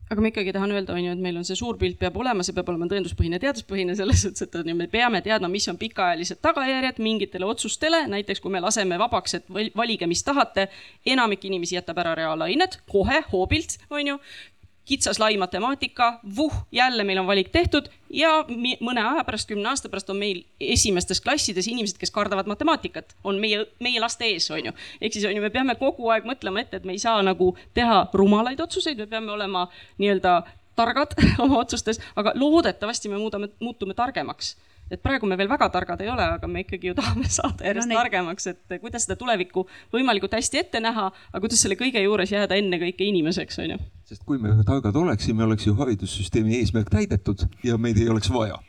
aga 0.10 0.22
ma 0.22 0.30
ikkagi 0.30 0.54
tahan 0.54 0.72
öelda, 0.76 0.94
on 0.94 1.02
ju, 1.02 1.14
et 1.16 1.22
meil 1.22 1.38
on 1.40 1.46
see 1.48 1.58
suur 1.58 1.80
pilt 1.82 1.98
peab 1.98 2.18
olema, 2.22 2.44
see 2.46 2.54
peab 2.54 2.68
olema 2.70 2.86
tõenduspõhine, 2.92 3.40
teaduspõhine 3.42 3.96
selles 3.98 4.22
suhtes, 4.22 4.46
et 4.46 4.58
on 4.60 4.70
ju, 4.70 4.76
me 4.78 4.88
peame 4.92 5.22
teadma, 5.26 5.50
mis 5.52 5.66
on 5.72 5.80
pikaajalised 5.82 6.42
tagajärjed 6.46 7.02
mingitele 7.04 7.48
otsustele, 7.50 8.04
näiteks 8.12 8.44
kui 8.44 8.54
me 8.54 8.62
laseme 8.62 9.00
vabaks, 9.02 9.40
et 9.40 9.50
valige, 9.76 10.08
mis 10.10 10.22
tahate. 10.24 10.68
enamik 11.06 11.46
inimesi 11.46 11.76
jätab 11.76 11.98
ära 12.04 12.14
reaalained 12.18 12.78
kohe 12.92 13.24
hoobilt, 13.32 13.80
on 13.90 14.14
ju 14.14 14.20
kitsas 14.86 15.20
lai 15.20 15.38
matemaatika, 15.38 16.20
vuh, 16.38 16.54
jälle 16.72 17.04
meil 17.04 17.20
on 17.20 17.28
valik 17.28 17.50
tehtud 17.54 17.90
ja 18.10 18.32
mõne 18.80 19.02
aja 19.02 19.24
pärast, 19.26 19.48
kümne 19.50 19.70
aasta 19.70 19.90
pärast 19.90 20.10
on 20.14 20.20
meil 20.22 20.44
esimestes 20.62 21.22
klassides 21.22 21.68
inimesed, 21.68 21.98
kes 22.02 22.14
kardavad 22.14 22.50
matemaatikat, 22.50 23.16
on 23.24 23.40
meie, 23.42 23.66
meie 23.80 24.00
laste 24.00 24.28
ees, 24.30 24.50
on 24.52 24.70
ju. 24.70 24.76
ehk 25.02 25.18
siis 25.18 25.26
on 25.26 25.36
ju, 25.36 25.42
me 25.42 25.50
peame 25.50 25.76
kogu 25.80 26.10
aeg 26.14 26.28
mõtlema 26.30 26.62
ette, 26.62 26.78
et 26.78 26.86
me 26.86 26.94
ei 26.94 27.02
saa 27.02 27.24
nagu 27.26 27.56
teha 27.74 28.06
rumalaid 28.14 28.62
otsuseid, 28.62 29.02
me 29.02 29.10
peame 29.10 29.34
olema 29.34 29.68
nii-öelda 29.98 30.38
targad 30.76 31.18
oma 31.44 31.60
otsustes, 31.64 32.02
aga 32.16 32.36
loodetavasti 32.36 33.10
me 33.10 33.20
muudame, 33.22 33.50
muutume 33.60 33.98
targemaks 33.98 34.56
et 34.92 35.02
praegu 35.02 35.30
me 35.30 35.38
veel 35.40 35.50
väga 35.50 35.70
targad 35.74 36.02
ei 36.04 36.12
ole, 36.12 36.28
aga 36.38 36.50
me 36.52 36.66
ikkagi 36.66 36.92
ju 36.92 36.98
tahame 36.98 37.30
saada 37.38 37.68
järjest 37.70 37.90
no, 37.92 37.98
targemaks, 38.00 38.48
et 38.54 38.78
kuidas 38.84 39.08
seda 39.08 39.18
tulevikku 39.20 39.66
võimalikult 39.96 40.38
hästi 40.38 40.62
ette 40.62 40.84
näha, 40.84 41.10
aga 41.32 41.44
kuidas 41.44 41.64
selle 41.66 41.80
kõige 41.80 42.04
juures 42.04 42.32
jääda 42.32 42.60
ennekõike 42.62 43.08
inimeseks, 43.08 43.60
on 43.64 43.76
ju. 43.76 43.82
sest 44.12 44.26
kui 44.28 44.42
me 44.42 44.54
targad 44.68 44.96
oleksime, 45.02 45.46
oleks 45.48 45.68
ju 45.68 45.76
haridussüsteemi 45.80 46.60
eesmärk 46.62 46.94
täidetud 46.94 47.48
ja 47.66 47.80
meid 47.82 48.02
ei 48.02 48.10
oleks 48.14 48.32
vaja 48.34 48.62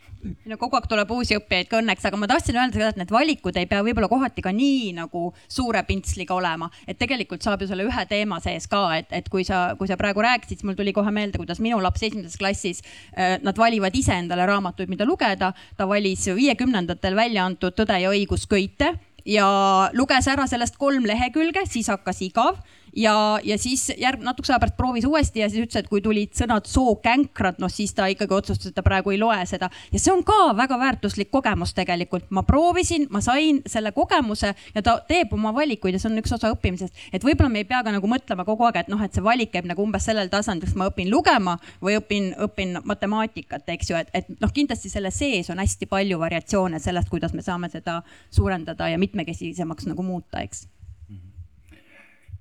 no 0.49 0.57
kogu 0.59 0.77
aeg 0.77 0.87
tuleb 0.91 1.11
uusi 1.15 1.37
õppijaid 1.37 1.69
ka 1.71 1.79
õnneks, 1.81 2.05
aga 2.09 2.19
ma 2.19 2.29
tahtsin 2.29 2.57
öelda 2.57 2.77
seda, 2.77 2.91
et 2.93 3.01
need 3.01 3.13
valikud 3.13 3.57
ei 3.59 3.67
pea 3.69 3.83
võib-olla 3.85 4.09
kohati 4.11 4.43
ka 4.45 4.53
nii 4.55 4.93
nagu 4.97 5.31
suure 5.47 5.83
pintsliga 5.87 6.35
olema, 6.37 6.69
et 6.87 6.99
tegelikult 6.99 7.45
saab 7.45 7.63
ju 7.63 7.69
selle 7.71 7.87
ühe 7.87 8.05
teema 8.09 8.39
sees 8.43 8.69
ka, 8.71 8.83
et, 8.99 9.11
et 9.15 9.29
kui 9.33 9.45
sa, 9.47 9.75
kui 9.79 9.89
sa 9.89 9.99
praegu 9.99 10.23
rääkisid, 10.25 10.61
siis 10.61 10.67
mul 10.67 10.77
tuli 10.79 10.93
kohe 10.95 11.13
meelde, 11.13 11.39
kuidas 11.41 11.61
minu 11.63 11.79
laps 11.83 12.05
esimeses 12.07 12.39
klassis 12.39 12.83
äh,, 13.13 13.37
nad 13.43 13.57
valivad 13.57 13.95
ise 13.95 14.15
endale 14.17 14.47
raamatuid, 14.49 14.89
mida 14.91 15.07
lugeda. 15.07 15.53
ta 15.77 15.87
valis 15.89 16.27
viiekümnendatel 16.35 17.15
välja 17.15 17.45
antud 17.45 17.75
Tõde 17.77 17.99
ja 18.01 18.09
õigus 18.09 18.47
köite 18.49 18.95
ja 19.27 19.47
luges 19.93 20.27
ära 20.31 20.47
sellest 20.49 20.79
kolm 20.79 21.05
lehekülge, 21.05 21.65
siis 21.69 21.89
hakkas 21.91 22.23
igav 22.25 22.57
ja, 22.97 23.39
ja 23.43 23.57
siis 23.57 23.91
järg, 23.97 24.21
natukese 24.25 24.53
aja 24.53 24.61
pärast 24.61 24.77
proovis 24.77 25.05
uuesti 25.05 25.41
ja 25.41 25.49
siis 25.49 25.67
ütles, 25.67 25.83
et 25.83 25.89
kui 25.89 26.01
tulid 26.01 26.33
sõnad 26.37 26.67
sookänkrad, 26.69 27.59
noh 27.61 27.71
siis 27.71 27.93
ta 27.97 28.07
ikkagi 28.11 28.33
otsustas, 28.33 28.71
et 28.71 28.77
ta 28.77 28.83
praegu 28.85 29.13
ei 29.13 29.19
loe 29.21 29.37
seda. 29.49 29.69
ja 29.93 30.01
see 30.01 30.13
on 30.13 30.23
ka 30.27 30.37
väga 30.57 30.79
väärtuslik 30.79 31.31
kogemus 31.31 31.73
tegelikult. 31.77 32.29
ma 32.29 32.43
proovisin, 32.43 33.07
ma 33.09 33.21
sain 33.21 33.61
selle 33.65 33.91
kogemuse 33.91 34.53
ja 34.75 34.81
ta 34.81 34.97
teeb 35.07 35.33
oma 35.33 35.53
valikuid 35.53 35.97
ja 35.97 36.01
see 36.01 36.11
on 36.11 36.21
üks 36.21 36.33
osa 36.33 36.51
õppimisest. 36.53 36.93
et 37.13 37.23
võib-olla 37.23 37.49
me 37.53 37.63
ei 37.63 37.69
pea 37.69 37.83
ka 37.83 37.93
nagu 37.93 38.09
mõtlema 38.09 38.45
kogu 38.45 38.67
aeg, 38.67 38.81
et 38.83 38.93
noh, 38.93 39.03
et 39.03 39.13
see 39.13 39.23
valik 39.23 39.53
käib 39.53 39.69
nagu 39.69 39.83
umbes 39.83 40.05
sellel 40.09 40.31
tasandil, 40.33 40.67
kas 40.67 40.77
ma 40.79 40.89
õpin 40.89 41.11
lugema 41.13 41.57
või 41.81 41.99
õpin, 42.01 42.33
õpin 42.47 42.79
matemaatikat, 42.83 43.67
eks 43.77 43.91
ju, 43.91 43.99
et, 44.01 44.09
et 44.13 44.31
noh, 44.41 44.53
kindlasti 44.53 44.89
selle 44.89 45.11
sees 45.11 45.51
on 45.53 45.61
hästi 45.61 45.89
palju 45.89 46.19
variatsioone 46.19 46.79
sellest, 46.79 47.11
kuidas 47.13 47.33
me 47.37 47.45
saame 47.45 47.69
seda 47.69 48.01
suurendada 48.31 48.89
ja 48.89 48.97
mitmekesisemaks 49.01 49.87
nagu 49.91 50.03
muuta, 50.03 50.41
eks 50.41 50.65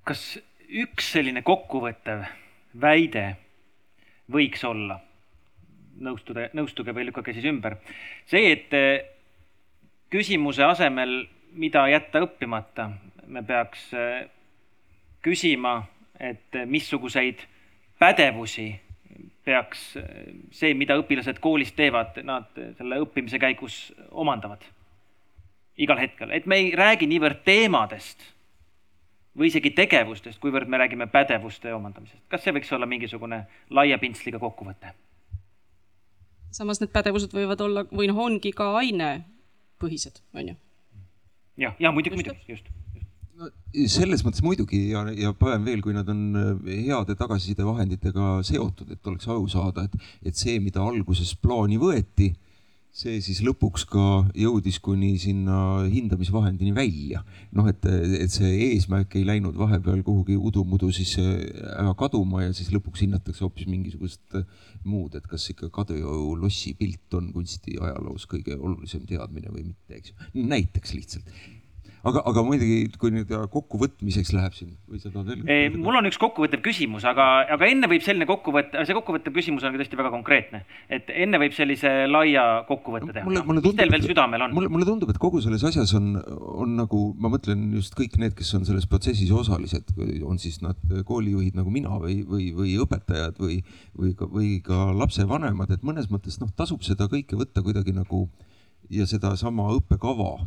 kas 0.07 0.37
üks 0.66 1.11
selline 1.16 1.43
kokkuvõttev 1.47 2.23
väide 2.81 3.27
võiks 4.33 4.62
olla, 4.66 5.01
nõustuda, 6.03 6.51
nõustuge 6.55 6.95
või 6.95 7.09
lükake 7.09 7.35
siis 7.35 7.47
ümber, 7.51 7.78
see, 8.31 8.53
et 8.53 8.74
eh, 8.77 9.07
küsimuse 10.12 10.65
asemel, 10.66 11.19
mida 11.57 11.87
jätta 11.91 12.23
õppimata, 12.27 12.91
me 13.27 13.43
peaks 13.47 13.89
eh, 13.97 14.27
küsima, 15.24 15.78
et 16.19 16.55
eh, 16.55 16.66
missuguseid 16.70 17.43
pädevusi 17.99 18.69
peaks 19.47 19.93
see, 20.51 20.73
mida 20.74 20.97
õpilased 20.99 21.39
koolis 21.43 21.70
teevad, 21.74 22.19
nad 22.27 22.51
selle 22.78 22.99
õppimise 23.03 23.39
käigus 23.39 23.77
omandavad. 24.11 24.62
Igal 25.78 26.01
hetkel, 26.03 26.33
et 26.35 26.49
me 26.51 26.59
ei 26.59 26.73
räägi 26.74 27.07
niivõrd 27.07 27.45
teemadest 27.47 28.24
või 29.36 29.50
isegi 29.50 29.72
tegevustest, 29.76 30.40
kuivõrd 30.40 30.68
me 30.68 30.80
räägime 30.80 31.06
pädevuste 31.12 31.74
omandamisest. 31.74 32.22
kas 32.28 32.44
see 32.44 32.54
võiks 32.56 32.72
olla 32.72 32.86
mingisugune 32.86 33.42
laia 33.70 33.98
pintsliga 33.98 34.38
kokkuvõte? 34.42 34.94
samas 36.56 36.80
need 36.80 36.92
pädevused 36.94 37.34
võivad 37.36 37.60
olla 37.60 37.84
või 37.90 38.08
noh, 38.08 38.22
ongi 38.28 38.52
ka 38.56 38.72
ainepõhised, 38.80 40.22
on 40.34 40.52
ju. 40.52 40.56
jah, 41.66 41.76
ja 41.78 41.92
muidugi, 41.92 42.22
muidugi, 42.22 42.44
just 42.48 42.72
no 43.36 43.50
selles 43.92 44.24
mõttes 44.24 44.42
muidugi 44.44 44.80
ja, 44.90 45.04
ja 45.12 45.32
parem 45.36 45.66
veel, 45.66 45.82
kui 45.84 45.94
nad 45.96 46.08
on 46.08 46.22
äh, 46.40 46.72
heade 46.86 47.16
tagasisidevahenditega 47.18 48.40
seotud, 48.46 48.90
et 48.94 49.12
oleks 49.12 49.28
aru 49.28 49.48
saada, 49.52 49.84
et, 49.84 50.10
et 50.30 50.38
see, 50.38 50.58
mida 50.62 50.84
alguses 50.84 51.34
plaani 51.42 51.80
võeti 51.80 52.32
see 52.97 53.18
siis 53.20 53.43
lõpuks 53.44 53.85
ka 53.93 54.02
jõudis 54.36 54.78
kuni 54.81 55.12
sinna 55.20 55.85
hindamisvahendini 55.93 56.73
välja. 56.77 57.23
noh, 57.52 57.68
et, 57.68 57.85
et 57.85 58.32
see 58.32 58.52
eesmärk 58.70 59.18
ei 59.18 59.27
läinud 59.28 59.59
vahepeal 59.59 60.01
kuhugi 60.06 60.36
udu-mudu 60.36 60.89
siis 60.97 61.16
äh, 61.20 61.35
ära 61.77 61.93
kaduma 61.98 62.47
ja 62.47 62.55
siis 62.56 62.73
lõpuks 62.73 63.05
hinnatakse 63.05 63.44
hoopis 63.44 63.68
mingisugust 63.68 64.39
äh, 64.40 64.48
muud, 64.89 65.18
et 65.18 65.28
kas 65.28 65.44
ikka 65.52 65.68
Kadrioru 65.74 66.39
lossi 66.40 66.73
pilt 66.78 67.18
on 67.18 67.28
kunstiajaloos 67.36 68.24
kõige 68.31 68.56
olulisem 68.56 69.05
teadmine 69.09 69.52
või 69.52 69.68
mitte, 69.68 70.01
eks 70.01 70.14
ju. 70.14 70.47
näiteks 70.48 70.97
lihtsalt 70.97 71.31
aga, 72.07 72.23
aga 72.31 72.45
muidugi, 72.47 72.78
kui 73.01 73.12
nüüd 73.15 73.31
kokkuvõtmiseks 73.53 74.33
läheb 74.37 74.55
siin 74.57 74.73
või 74.91 75.01
sa 75.03 75.11
tahad 75.12 75.33
veel? 75.33 75.77
mul 75.81 75.99
on 76.01 76.09
üks 76.11 76.19
kokkuvõttev 76.20 76.62
küsimus, 76.65 77.07
aga, 77.09 77.27
aga 77.57 77.69
enne 77.70 77.91
võib 77.91 78.05
selline 78.05 78.28
kokkuvõte, 78.28 78.85
see 78.87 78.97
kokkuvõttev 78.97 79.35
küsimus 79.37 79.66
on 79.66 79.77
tõesti 79.77 79.99
väga 79.99 80.12
konkreetne. 80.15 80.62
et 80.93 81.11
enne 81.12 81.41
võib 81.43 81.57
sellise 81.57 81.93
laia 82.11 82.47
kokkuvõtte 82.69 83.16
teha. 83.16 83.27
mis 83.27 83.78
teil 83.81 83.95
veel 83.95 84.07
südamel 84.07 84.47
on? 84.47 84.57
mulle, 84.57 84.73
mulle 84.73 84.89
tundub, 84.89 85.12
et 85.12 85.20
kogu 85.23 85.43
selles 85.45 85.65
asjas 85.66 85.95
on, 85.99 86.15
on 86.65 86.77
nagu, 86.81 87.03
ma 87.20 87.31
mõtlen 87.33 87.69
just 87.77 87.97
kõik 87.99 88.19
need, 88.23 88.37
kes 88.39 88.55
on 88.59 88.66
selles 88.69 88.89
protsessis 88.91 89.33
osalised, 89.35 89.95
on 90.27 90.41
siis 90.43 90.61
nad 90.65 90.78
koolijuhid 91.09 91.59
nagu 91.59 91.73
mina 91.73 91.99
või, 92.03 92.20
või, 92.28 92.51
või 92.57 92.77
õpetajad 92.85 93.41
või, 93.43 93.61
või 93.99 94.15
ka, 94.19 94.31
või 94.31 94.53
ka 94.65 94.91
lapsevanemad, 94.97 95.73
et 95.74 95.87
mõnes 95.87 96.11
mõttes 96.12 96.41
noh, 96.43 96.53
tasub 96.57 96.85
seda 96.87 97.11
kõike 97.11 97.39
võtta 97.39 97.65
kuidagi 97.65 97.95
nagu 97.97 98.27
ja 98.93 99.07
sedasama 99.09 99.70
õppekava 99.74 100.47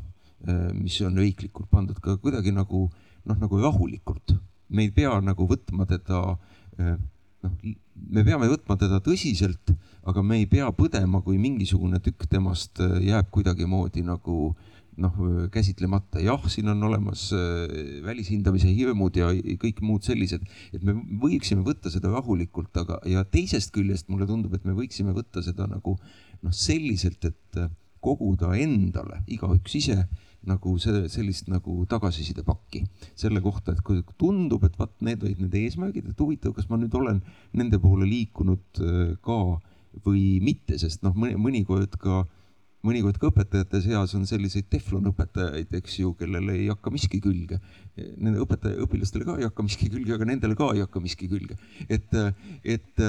mis 0.74 1.00
on 1.04 1.18
riiklikult 1.20 1.70
pandud 1.72 2.00
ka 2.00 2.16
kuidagi 2.18 2.54
nagu 2.56 2.86
noh, 3.26 3.38
nagu 3.38 3.60
rahulikult. 3.60 4.38
me 4.70 4.86
ei 4.86 4.92
pea 4.94 5.20
nagu 5.22 5.48
võtma 5.50 5.88
teda 5.90 6.22
noh, 6.78 7.54
me 8.10 8.24
peame 8.26 8.50
võtma 8.52 8.78
teda 8.80 9.00
tõsiselt, 9.04 9.74
aga 10.08 10.24
me 10.24 10.40
ei 10.40 10.48
pea 10.50 10.70
põdema, 10.76 11.22
kui 11.26 11.40
mingisugune 11.42 12.00
tükk 12.04 12.28
temast 12.32 12.80
jääb 12.80 13.30
kuidagimoodi 13.34 14.04
nagu 14.08 14.54
noh, 15.00 15.20
käsitlemata. 15.54 16.20
jah, 16.24 16.44
siin 16.52 16.70
on 16.72 16.84
olemas 16.84 17.30
välishindamise 18.06 18.72
hirmud 18.76 19.16
ja 19.20 19.32
kõik 19.62 19.82
muud 19.86 20.08
sellised, 20.08 20.44
et 20.74 20.84
me 20.84 20.96
võiksime 21.22 21.64
võtta 21.66 21.92
seda 21.92 22.12
rahulikult, 22.14 22.72
aga, 22.78 23.00
ja 23.08 23.24
teisest 23.24 23.74
küljest 23.76 24.10
mulle 24.12 24.28
tundub, 24.28 24.56
et 24.56 24.66
me 24.68 24.76
võiksime 24.78 25.16
võtta 25.16 25.44
seda 25.46 25.68
nagu 25.72 25.96
noh, 25.96 26.56
selliselt, 26.56 27.24
et 27.26 27.62
koguda 28.04 28.54
endale 28.56 29.24
igaüks 29.28 29.76
ise 29.76 30.04
nagu 30.48 30.76
see, 30.80 31.08
sellist 31.12 31.50
nagu 31.52 31.84
tagasisidepakki 31.90 32.84
selle 33.18 33.42
kohta, 33.44 33.74
et 33.74 33.82
kui 33.86 34.04
tundub, 34.20 34.64
et 34.64 34.78
vaat 34.80 34.94
need 35.06 35.24
olid 35.26 35.42
need 35.44 35.58
eesmärgid, 35.64 36.12
et 36.12 36.24
huvitav, 36.24 36.54
kas 36.56 36.70
ma 36.70 36.80
nüüd 36.80 36.96
olen 36.96 37.20
nende 37.58 37.80
poole 37.82 38.08
liikunud 38.08 38.84
äh, 38.84 39.02
ka 39.26 39.40
või 40.06 40.40
mitte, 40.44 40.78
sest 40.80 41.04
noh, 41.04 41.16
mõnikord 41.18 41.98
ka 42.00 42.24
mõnikord 42.86 43.18
ka 43.20 43.30
õpetajate 43.30 43.82
seas 43.84 44.14
on 44.16 44.26
selliseid 44.30 44.70
teflonõpetajaid, 44.72 45.74
eks 45.80 45.98
ju, 46.00 46.14
kellele 46.20 46.56
ei 46.56 46.68
hakka 46.72 46.92
miski 46.94 47.20
külge. 47.24 47.60
Nende 47.98 48.40
õpetaja, 48.44 48.80
õpilastele 48.86 49.28
ka 49.28 49.36
ei 49.40 49.48
hakka 49.48 49.66
miski 49.68 49.90
külge, 49.92 50.14
aga 50.16 50.28
nendele 50.30 50.56
ka 50.60 50.70
ei 50.76 50.84
hakka 50.86 51.02
miski 51.04 51.28
külge. 51.32 51.58
et, 51.90 52.16
et 52.64 53.04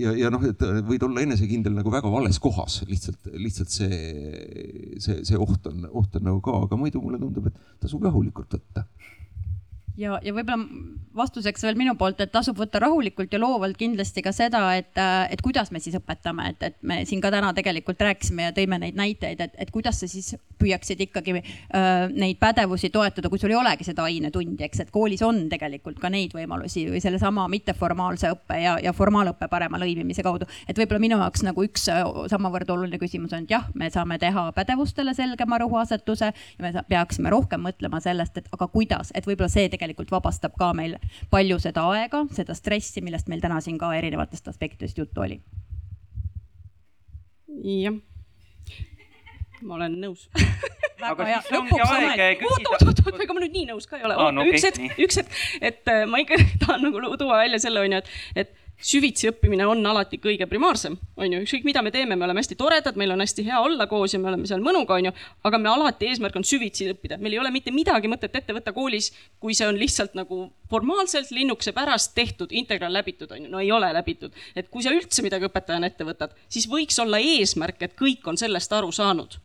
ja, 0.00 0.14
ja 0.16 0.32
noh, 0.32 0.44
et 0.48 0.64
võid 0.88 1.04
olla 1.04 1.24
enesekindel 1.26 1.76
nagu 1.76 1.92
väga 1.92 2.12
vales 2.12 2.40
kohas, 2.42 2.80
lihtsalt, 2.88 3.32
lihtsalt 3.36 3.74
see, 3.74 4.00
see, 5.02 5.20
see 5.28 5.40
oht 5.40 5.68
on, 5.68 5.84
oht 5.92 6.16
on 6.16 6.30
nagu 6.30 6.40
ka, 6.44 6.56
aga 6.66 6.80
muidu 6.80 7.04
mulle 7.04 7.20
tundub, 7.20 7.50
et 7.52 7.76
tasub 7.84 8.08
rahulikult 8.08 8.56
võtta 8.56 8.86
ja, 9.98 10.18
ja 10.22 10.34
võib-olla 10.34 10.66
vastuseks 11.16 11.64
veel 11.66 11.76
minu 11.78 11.94
poolt, 12.00 12.20
et 12.24 12.32
tasub 12.32 12.56
võtta 12.58 12.80
rahulikult 12.82 13.32
ja 13.32 13.40
loovalt 13.40 13.76
kindlasti 13.80 14.24
ka 14.24 14.32
seda, 14.32 14.64
et, 14.80 14.92
et 15.30 15.42
kuidas 15.44 15.72
me 15.72 15.80
siis 15.82 15.96
õpetame, 15.98 16.48
et, 16.54 16.68
et 16.70 16.78
me 16.88 17.02
siin 17.08 17.20
ka 17.24 17.32
täna 17.34 17.52
tegelikult 17.56 18.00
rääkisime 18.00 18.48
ja 18.48 18.56
tõime 18.56 18.80
neid 18.82 18.98
näiteid, 18.98 19.42
et, 19.44 19.58
et 19.60 19.72
kuidas 19.74 20.00
sa 20.00 20.08
siis 20.10 20.34
püüaksid 20.62 21.02
ikkagi 21.08 21.36
äh, 21.38 22.08
neid 22.12 22.38
pädevusi 22.42 22.92
toetada, 22.94 23.30
kui 23.32 23.40
sul 23.42 23.52
ei 23.52 23.58
olegi 23.58 23.86
seda 23.86 24.06
ainetundi, 24.08 24.62
eks, 24.66 24.84
et 24.86 24.92
koolis 24.94 25.22
on 25.26 25.44
tegelikult 25.52 26.00
ka 26.02 26.10
neid 26.12 26.34
võimalusi 26.36 26.86
või 26.90 27.02
sellesama 27.04 27.48
mitteformaalse 27.52 28.32
õppe 28.36 28.60
ja, 28.62 28.76
ja 28.82 28.94
formaalõppe 28.96 29.48
parema 29.52 29.80
lõimimise 29.82 30.24
kaudu. 30.24 30.48
et 30.68 30.78
võib-olla 30.78 31.02
minu 31.02 31.18
jaoks 31.20 31.44
nagu 31.46 31.66
üks 31.66 31.88
samavõrd 32.32 32.70
oluline 32.74 33.00
küsimus 33.02 33.34
on, 33.36 33.46
et 33.46 33.54
jah, 33.56 33.68
me 33.74 33.90
saame 33.92 34.18
teha 34.22 34.48
pädevustele 34.56 35.14
selgema 35.18 35.58
rõhuasetuse 35.62 36.32
ja 36.32 36.62
me 36.64 36.72
peaksime 36.88 37.32
rohkem 37.32 37.62
mõtlema 37.66 38.00
sellest, 38.02 38.38
et 38.38 38.48
aga 38.52 38.68
kuidas, 38.72 39.12
et 39.14 39.26
võib-olla 39.26 39.50
see 39.52 39.68
tegelikult 39.72 40.12
vabastab 40.12 40.56
ka 40.58 40.72
meil 40.76 40.98
palju 41.32 41.58
seda 41.62 41.84
aega, 41.94 42.24
seda 42.36 42.56
stressi, 42.58 43.02
millest 43.04 43.30
meil 43.32 43.42
täna 43.42 43.60
siin 43.64 43.78
ka 43.80 43.92
erinevatest 43.96 44.48
aspektidest 44.52 44.98
juttu 44.98 45.26
oli. 45.26 45.40
jah, 47.62 47.98
ma 49.66 49.78
olen 49.80 49.98
nõus. 50.02 50.28
Aga 51.02 51.26
siis 51.26 51.58
ongi 51.58 51.78
aeg 51.82 52.42
küsida. 52.42 52.70
oot, 52.70 52.84
oot, 52.86 53.04
oot, 53.08 53.22
ega 53.24 53.34
ma 53.34 53.42
nüüd 53.42 53.54
nii 53.56 53.68
nõus 53.72 53.88
ka 53.90 53.98
ei 53.98 54.06
ole. 54.06 54.16
No, 54.34 54.44
üks 54.46 54.62
okay, 54.62 54.70
hetk, 54.70 54.98
üks 55.02 55.18
hetk, 55.18 55.38
et 55.58 55.90
äh, 55.90 56.04
ma 56.06 56.22
ikka 56.22 56.38
tahan 56.62 56.84
nagu 56.86 57.16
tuua 57.18 57.42
välja 57.42 57.58
selle 57.64 57.82
onju, 57.82 58.02
et, 58.02 58.12
et 58.44 58.58
süvitsi 58.82 59.28
õppimine 59.30 59.66
on 59.68 59.84
alati 59.86 60.18
kõige 60.22 60.46
primaarsem, 60.50 60.96
on 61.16 61.34
ju, 61.34 61.42
ükskõik 61.44 61.66
mida 61.68 61.82
me 61.84 61.92
teeme, 61.94 62.16
me 62.18 62.26
oleme 62.26 62.42
hästi 62.42 62.56
toredad, 62.58 62.96
meil 62.98 63.14
on 63.14 63.22
hästi 63.22 63.44
hea 63.46 63.60
olla 63.62 63.86
koos 63.90 64.14
ja 64.14 64.18
me 64.18 64.30
oleme 64.32 64.48
seal 64.50 64.62
mõnuga, 64.64 64.96
on 64.98 65.08
ju, 65.08 65.12
aga 65.46 65.60
me 65.62 65.70
alati 65.70 66.08
eesmärk 66.10 66.38
on 66.40 66.46
süvitsi 66.46 66.88
õppida, 66.90 67.20
meil 67.22 67.36
ei 67.36 67.42
ole 67.42 67.52
mitte 67.54 67.74
midagi 67.74 68.10
mõtet 68.10 68.34
ette 68.40 68.56
võtta 68.56 68.74
koolis, 68.74 69.12
kui 69.42 69.54
see 69.54 69.68
on 69.70 69.78
lihtsalt 69.78 70.18
nagu 70.18 70.44
formaalselt 70.72 71.30
linnukese 71.30 71.74
pärast 71.76 72.16
tehtud, 72.18 72.50
integraal 72.50 72.94
läbitud, 72.98 73.30
on 73.30 73.46
ju, 73.46 73.52
no 73.52 73.62
ei 73.62 73.70
ole 73.72 73.92
läbitud. 73.94 74.34
et 74.56 74.68
kui 74.72 74.82
sa 74.82 74.94
üldse 74.94 75.22
midagi 75.22 75.46
õpetajana 75.46 75.92
ette 75.92 76.08
võtad, 76.08 76.34
siis 76.50 76.66
võiks 76.70 76.98
olla 77.02 77.22
eesmärk, 77.22 77.86
et 77.86 77.96
kõik 77.98 78.26
on 78.26 78.40
sellest 78.40 78.72
aru 78.74 78.90
saanud 78.92 79.38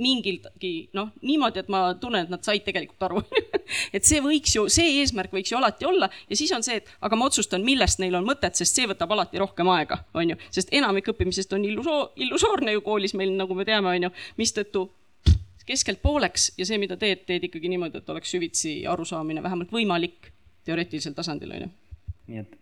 mingilgi 0.00 0.72
noh, 0.96 1.12
niimoodi, 1.22 1.62
et 1.62 1.68
ma 1.70 1.84
tunnen, 2.00 2.26
et 2.26 2.32
nad 2.32 2.42
said 2.46 2.64
tegelikult 2.66 3.06
aru 3.06 3.22
et 3.96 4.06
see 4.06 4.22
võiks 4.24 4.56
ju, 4.56 4.66
see 4.72 4.98
eesmärk 5.00 5.34
võiks 5.34 5.52
ju 5.52 5.58
alati 5.60 5.86
olla 5.86 6.08
ja 6.10 6.38
siis 6.38 6.50
on 6.56 6.64
see, 6.66 6.80
et 6.80 6.90
aga 7.04 7.18
ma 7.18 7.28
otsustan, 7.30 7.64
millest 7.66 8.02
neil 8.02 8.16
on 8.18 8.26
mõtet, 8.26 8.58
sest 8.58 8.74
see 8.74 8.88
võtab 8.90 9.14
alati 9.14 9.40
rohkem 9.42 9.70
aega, 9.74 10.00
on 10.18 10.34
ju, 10.34 10.40
sest 10.54 10.74
enamik 10.74 11.12
õppimisest 11.14 11.54
on 11.54 11.64
illusoor, 11.68 12.10
illusoorne 12.26 12.74
ju 12.74 12.82
koolis 12.86 13.14
meil, 13.18 13.32
nagu 13.38 13.54
me 13.54 13.66
teame, 13.68 13.94
on 13.94 14.08
ju, 14.08 14.12
mistõttu 14.40 14.88
keskelt 15.64 16.02
pooleks 16.02 16.50
ja 16.58 16.66
see, 16.68 16.80
mida 16.80 16.98
teed, 17.00 17.24
teed 17.28 17.46
ikkagi 17.48 17.70
niimoodi, 17.72 18.02
et 18.02 18.10
oleks 18.12 18.34
süvitsi 18.34 18.82
arusaamine 18.90 19.42
vähemalt 19.42 19.72
võimalik 19.72 20.32
teoreetilisel 20.66 21.14
tasandil, 21.16 21.54
on 21.54 21.66
ju. 21.66 21.72
nii 22.32 22.42
et 22.42 22.60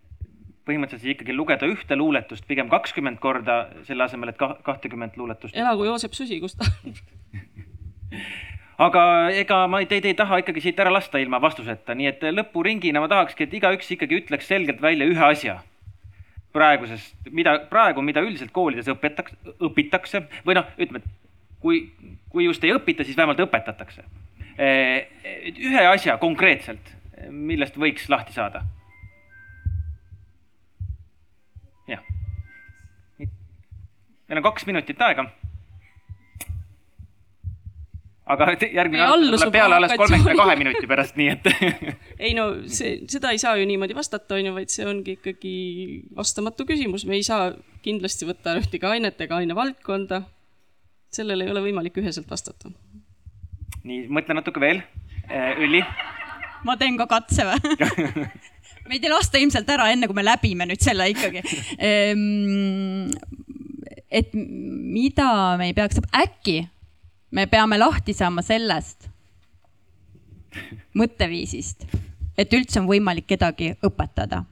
põhimõtteliselt 0.66 1.16
ikkagi 1.16 1.34
lugeda 1.34 1.66
ühte 1.66 1.96
luuletust 1.98 2.46
pigem 2.46 2.68
kakskümmend 2.70 3.18
korda, 3.22 3.64
selle 3.88 4.06
asemel, 4.06 4.30
et 4.30 4.38
kahtekümmet 4.38 5.16
luuletust. 5.18 5.56
elagu 5.58 5.88
Joosep 5.88 6.14
Susi, 6.14 6.38
kus 6.42 6.54
ta 6.58 6.68
aga 8.82 9.02
ega 9.38 9.64
ma 9.70 9.82
teid 9.88 10.06
ei 10.08 10.16
taha 10.18 10.40
ikkagi 10.42 10.64
siit 10.64 10.80
ära 10.82 10.92
lasta 10.92 11.20
ilma 11.22 11.40
vastuseta, 11.42 11.94
nii 11.94 12.08
et 12.10 12.24
lõpuringina 12.34 13.02
ma 13.02 13.10
tahakski, 13.10 13.46
et 13.46 13.54
igaüks 13.60 13.92
ikkagi 13.96 14.22
ütleks 14.22 14.48
selgelt 14.50 14.82
välja 14.82 15.08
ühe 15.08 15.24
asja 15.28 15.60
praegusest, 16.52 17.16
mida 17.32 17.56
praegu, 17.70 18.02
mida 18.04 18.20
üldiselt 18.20 18.52
koolides 18.52 18.90
õpetaks, 18.92 19.36
õpitakse 19.64 20.26
või 20.44 20.58
noh, 20.58 20.68
ütleme, 20.76 21.00
et 21.00 21.62
kui, 21.62 21.86
kui 22.32 22.44
just 22.44 22.64
ei 22.64 22.74
õpita, 22.76 23.06
siis 23.06 23.16
vähemalt 23.16 23.40
õpetatakse. 23.40 24.04
ühe 24.58 25.86
asja 25.88 26.18
konkreetselt, 26.20 26.92
millest 27.30 27.78
võiks 27.80 28.08
lahti 28.12 28.34
saada 28.36 28.66
jah. 31.88 32.02
meil 34.28 34.40
on 34.40 34.44
kaks 34.44 34.66
minutit 34.66 35.00
aega. 35.00 35.26
Aga 38.30 38.52
järgmine 38.54 39.02
aasta 39.02 39.30
tuleb 39.34 39.54
peale 39.54 39.78
alles 39.78 39.94
kolmekümne 39.98 40.36
kahe 40.38 40.56
minuti 40.60 40.88
pärast, 40.90 41.16
nii 41.18 41.28
et 41.32 41.48
ei 42.28 42.32
no 42.38 42.46
see, 42.70 43.00
seda 43.10 43.32
ei 43.34 43.40
saa 43.42 43.56
ju 43.58 43.66
niimoodi 43.68 43.96
vastata, 43.98 44.38
on 44.38 44.46
ju, 44.50 44.54
vaid 44.54 44.70
see 44.72 44.86
ongi 44.86 45.16
ikkagi 45.18 45.54
vastamatu 46.16 46.66
küsimus, 46.68 47.06
me 47.08 47.18
ei 47.18 47.26
saa 47.26 47.50
kindlasti 47.82 48.28
võtta 48.28 48.54
ühtegi 48.60 48.86
ainet 48.88 49.20
ega 49.26 49.40
ainevaldkonda. 49.42 50.22
sellele 51.12 51.44
ei 51.44 51.50
ole 51.50 51.64
võimalik 51.66 51.98
üheselt 51.98 52.30
vastata. 52.30 52.70
nii, 53.82 54.06
mõtle 54.08 54.38
natuke 54.38 54.62
veel. 54.62 54.84
Äh, 55.30 55.58
Ülli 55.62 55.82
ma 56.66 56.76
teen 56.78 56.96
ka 56.98 57.08
katse 57.10 57.46
või 57.46 57.76
meid 58.90 59.02
ei 59.02 59.10
lasta 59.10 59.40
ilmselt 59.40 59.68
ära, 59.70 59.88
enne 59.92 60.08
kui 60.10 60.16
me 60.18 60.24
läbime 60.26 60.66
nüüd 60.68 60.82
selle 60.82 61.08
ikkagi. 61.12 61.42
Ehm, 61.78 63.10
et 64.10 64.34
mida 64.34 65.56
me 65.58 65.70
ei 65.70 65.76
peaks, 65.76 66.00
äkki 66.18 66.62
me 67.32 67.46
peame 67.46 67.78
lahti 67.80 68.14
saama 68.14 68.42
sellest 68.44 69.08
mõtteviisist, 70.98 71.86
et 72.36 72.52
üldse 72.52 72.80
on 72.80 72.88
võimalik 72.88 73.26
kedagi 73.26 73.72
õpetada. 73.84 74.44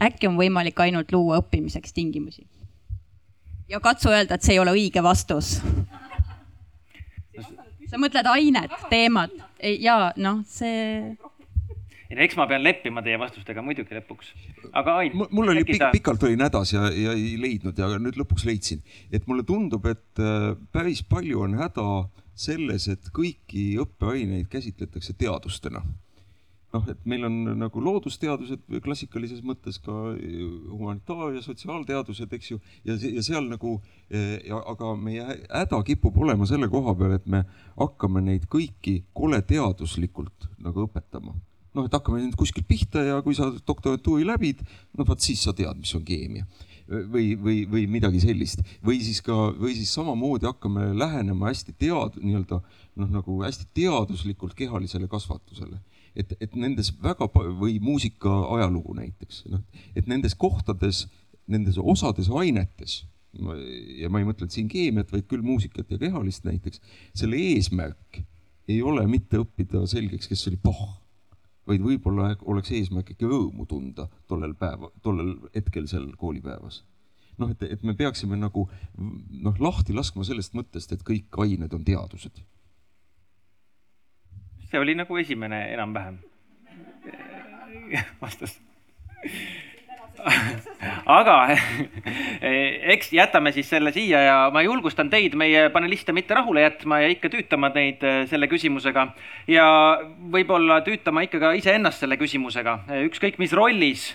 äkki 0.00 0.28
on 0.28 0.36
võimalik 0.38 0.78
ainult 0.80 1.12
luua 1.12 1.40
õppimiseks 1.42 1.92
tingimusi. 1.92 2.46
ja 3.68 3.80
katsu 3.80 4.08
öelda, 4.08 4.34
et 4.34 4.42
see 4.42 4.54
ei 4.54 4.58
ole 4.58 4.70
õige 4.70 5.02
vastus. 5.02 5.60
sa 7.90 7.98
mõtled 7.98 8.26
ainet, 8.26 8.70
teemat 8.90 9.30
ja 9.80 10.12
noh, 10.16 10.44
see 10.46 11.16
ei 12.10 12.16
no 12.16 12.22
eks 12.26 12.36
ma 12.36 12.46
pean 12.50 12.62
leppima 12.62 13.02
teie 13.06 13.18
vastustega 13.18 13.62
muidugi 13.62 13.94
lõpuks, 13.94 14.32
aga 14.74 14.96
Ain. 15.02 15.12
mul 15.14 15.52
oli 15.52 15.62
pikk, 15.64 15.90
pikalt 15.92 16.22
olin 16.26 16.42
hädas 16.42 16.72
ja, 16.74 16.88
ja 16.90 17.12
ei 17.14 17.36
leidnud 17.38 17.78
ja 17.78 17.90
nüüd 17.98 18.18
lõpuks 18.18 18.46
leidsin, 18.46 18.82
et 19.12 19.26
mulle 19.30 19.44
tundub, 19.46 19.86
et 19.86 20.22
äh, 20.22 20.56
päris 20.74 21.04
palju 21.06 21.44
on 21.46 21.54
häda 21.60 21.86
selles, 22.34 22.88
et 22.88 23.10
kõiki 23.14 23.74
õppeaineid 23.82 24.48
käsitletakse 24.52 25.14
teadustena. 25.18 25.82
Noh, 26.70 26.84
et 26.86 27.00
meil 27.08 27.24
on 27.26 27.36
nagu 27.58 27.82
loodusteadused 27.82 28.68
klassikalises 28.84 29.40
mõttes 29.42 29.80
ka 29.82 29.94
humanitaar- 30.70 31.34
ja 31.34 31.42
sotsiaalteadused, 31.42 32.30
eks 32.32 32.50
ju, 32.52 32.60
ja, 32.86 32.94
ja 32.94 33.22
seal 33.26 33.48
nagu, 33.50 33.80
äh, 34.14 34.38
aga 34.54 34.94
meie 34.94 35.24
häda 35.50 35.82
kipub 35.82 36.16
olema 36.22 36.46
selle 36.46 36.68
koha 36.70 36.94
peal, 36.94 37.16
et 37.18 37.26
me 37.26 37.42
hakkame 37.74 38.22
neid 38.22 38.46
kõiki 38.46 39.02
kole 39.12 39.42
teaduslikult 39.42 40.46
nagu 40.62 40.86
õpetama. 40.86 41.34
Noh, 41.74 41.86
et 41.86 41.92
hakkame 41.92 42.22
nüüd 42.22 42.38
kuskilt 42.38 42.68
pihta 42.70 43.02
ja 43.02 43.20
kui 43.22 43.34
sa 43.34 43.50
doktorantuuri 43.50 44.26
läbid, 44.26 44.62
no 44.98 45.06
vot 45.06 45.18
siis 45.22 45.42
sa 45.42 45.52
tead, 45.52 45.74
mis 45.78 45.94
on 45.98 46.06
keemia 46.06 46.46
või, 46.90 47.34
või, 47.38 47.62
või 47.70 47.86
midagi 47.90 48.20
sellist 48.22 48.64
või 48.86 48.98
siis 49.04 49.20
ka, 49.24 49.36
või 49.58 49.74
siis 49.78 49.92
samamoodi 49.94 50.48
hakkame 50.48 50.90
lähenema 50.98 51.50
hästi 51.50 51.74
tead-, 51.78 52.18
nii-öelda 52.22 52.60
noh, 53.00 53.10
nagu 53.10 53.40
hästi 53.44 53.68
teaduslikult 53.76 54.56
kehalisele 54.58 55.08
kasvatusele. 55.08 55.78
et, 56.16 56.34
et 56.40 56.54
nendes 56.58 56.90
väga 57.02 57.28
või 57.34 57.78
muusika 57.80 58.32
ajalugu 58.56 58.94
näiteks, 58.98 59.44
noh, 59.52 59.62
et 59.94 60.10
nendes 60.10 60.34
kohtades, 60.34 61.06
nendes 61.46 61.78
osades 61.78 62.30
ainetes 62.30 63.04
ja 64.00 64.10
ma 64.10 64.18
ei 64.18 64.26
mõtle 64.26 64.48
siin 64.50 64.68
keemiat, 64.70 65.12
vaid 65.12 65.28
küll 65.30 65.44
muusikat 65.46 65.90
ja 65.92 65.98
kehalist 66.00 66.44
näiteks, 66.48 66.82
selle 67.14 67.38
eesmärk 67.38 68.24
ei 68.70 68.80
ole 68.82 69.06
mitte 69.10 69.38
õppida 69.38 69.84
selgeks, 69.90 70.28
kes 70.30 70.46
oli 70.50 70.58
paha, 70.62 70.90
vaid 71.70 71.84
võib-olla 71.84 72.34
oleks 72.50 72.72
eesmärk 72.76 73.12
ikka 73.14 73.28
rõõmu 73.30 73.66
tunda 73.70 74.08
tollel 74.30 74.54
päeval, 74.58 74.92
tollel 75.02 75.36
hetkel 75.54 75.86
seal 75.90 76.08
koolipäevas. 76.20 76.82
noh, 77.40 77.50
et, 77.54 77.62
et 77.62 77.82
me 77.86 77.94
peaksime 77.96 78.36
nagu 78.36 78.66
noh, 78.98 79.60
lahti 79.60 79.94
laskma 79.96 80.26
sellest 80.28 80.56
mõttest, 80.58 80.92
et 80.92 81.04
kõik 81.06 81.38
ained 81.44 81.72
on 81.76 81.84
teadused. 81.84 82.42
see 84.70 84.78
oli 84.78 84.94
nagu 84.94 85.16
esimene 85.18 85.64
enam-vähem 85.74 86.20
vastus 88.24 88.60
aga 91.18 91.36
eks 92.94 93.12
jätame 93.12 93.52
siis 93.56 93.68
selle 93.72 93.92
siia 93.92 94.22
ja 94.24 94.38
ma 94.52 94.62
julgustan 94.64 95.10
teid, 95.10 95.36
meie 95.38 95.68
paneliste, 95.72 96.12
mitte 96.16 96.36
rahule 96.36 96.64
jätma 96.64 97.00
ja 97.02 97.10
ikka 97.12 97.30
tüütama 97.32 97.72
neid 97.74 98.04
äh, 98.06 98.22
selle 98.30 98.48
küsimusega. 98.50 99.08
ja 99.48 99.66
võib-olla 100.32 100.80
tüütama 100.86 101.24
ikka 101.26 101.40
ka 101.42 101.54
iseennast 101.58 102.04
selle 102.04 102.20
küsimusega, 102.20 102.80
ükskõik 103.08 103.40
mis 103.42 103.54
rollis 103.56 104.10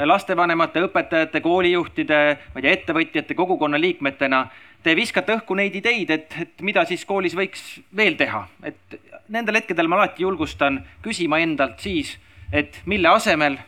lastevanemate, 0.00 0.80
õpetajate, 0.86 1.42
koolijuhtide, 1.44 2.18
ma 2.54 2.60
ei 2.60 2.64
tea, 2.64 2.72
ettevõtjate, 2.78 3.36
kogukonna 3.36 3.76
liikmetena 3.80 4.46
te 4.82 4.94
viskate 4.96 5.36
õhku 5.36 5.56
neid 5.58 5.76
ideid, 5.76 6.10
et, 6.14 6.36
et 6.40 6.64
mida 6.64 6.84
siis 6.88 7.04
koolis 7.08 7.36
võiks 7.36 7.64
veel 7.96 8.16
teha, 8.20 8.46
et 8.64 9.00
nendel 9.28 9.60
hetkedel 9.60 9.90
ma 9.90 10.00
alati 10.00 10.24
julgustan 10.24 10.80
küsima 11.04 11.40
endalt 11.44 11.82
siis, 11.84 12.16
et 12.52 12.80
mille 12.90 13.10
asemel 13.12 13.58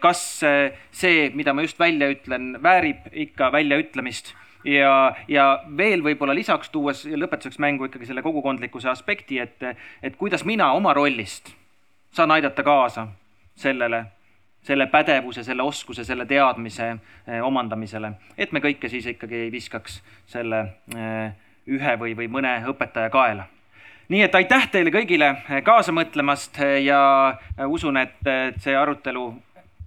kas 0.00 0.42
äh, 0.42 0.72
see, 0.90 1.30
mida 1.34 1.52
ma 1.52 1.62
just 1.62 1.78
välja 1.78 2.08
ütlen, 2.10 2.54
väärib 2.62 3.10
ikka 3.12 3.52
väljaütlemist? 3.52 4.34
Ja, 4.64 5.14
ja 5.28 5.62
veel 5.76 6.02
võib-olla 6.04 6.34
lisaks 6.36 6.68
tuues 6.68 7.06
lõpetuseks 7.08 7.60
mängu 7.60 7.86
ikkagi 7.88 8.10
selle 8.10 8.20
kogukondlikkuse 8.22 8.90
aspekti, 8.92 9.38
et, 9.40 9.62
et 10.02 10.16
kuidas 10.20 10.44
mina 10.44 10.72
oma 10.76 10.92
rollist 10.92 11.54
saan 12.12 12.30
aidata 12.30 12.62
kaasa 12.62 13.06
sellele, 13.56 14.04
selle 14.62 14.86
pädevuse, 14.92 15.44
selle 15.44 15.64
oskuse, 15.64 16.04
selle 16.04 16.26
teadmise 16.28 16.90
eh, 16.90 17.40
omandamisele, 17.40 18.12
et 18.36 18.52
me 18.52 18.60
kõike 18.60 18.92
siis 18.92 19.06
ikkagi 19.14 19.46
ei 19.46 19.52
viskaks 19.52 20.02
selle 20.28 20.60
eh, 20.92 21.32
ühe 21.72 21.96
või, 21.96 22.12
või 22.18 22.28
mõne 22.28 22.58
õpetaja 22.68 23.08
kaela. 23.12 23.48
Nii 24.10 24.24
et 24.26 24.34
aitäh 24.34 24.68
teile 24.72 24.90
kõigile 24.90 25.36
kaasa 25.64 25.92
mõtlemast 25.94 26.58
ja 26.82 26.98
usun, 27.70 27.96
et 27.96 28.26
see 28.58 28.74
arutelu 28.74 29.28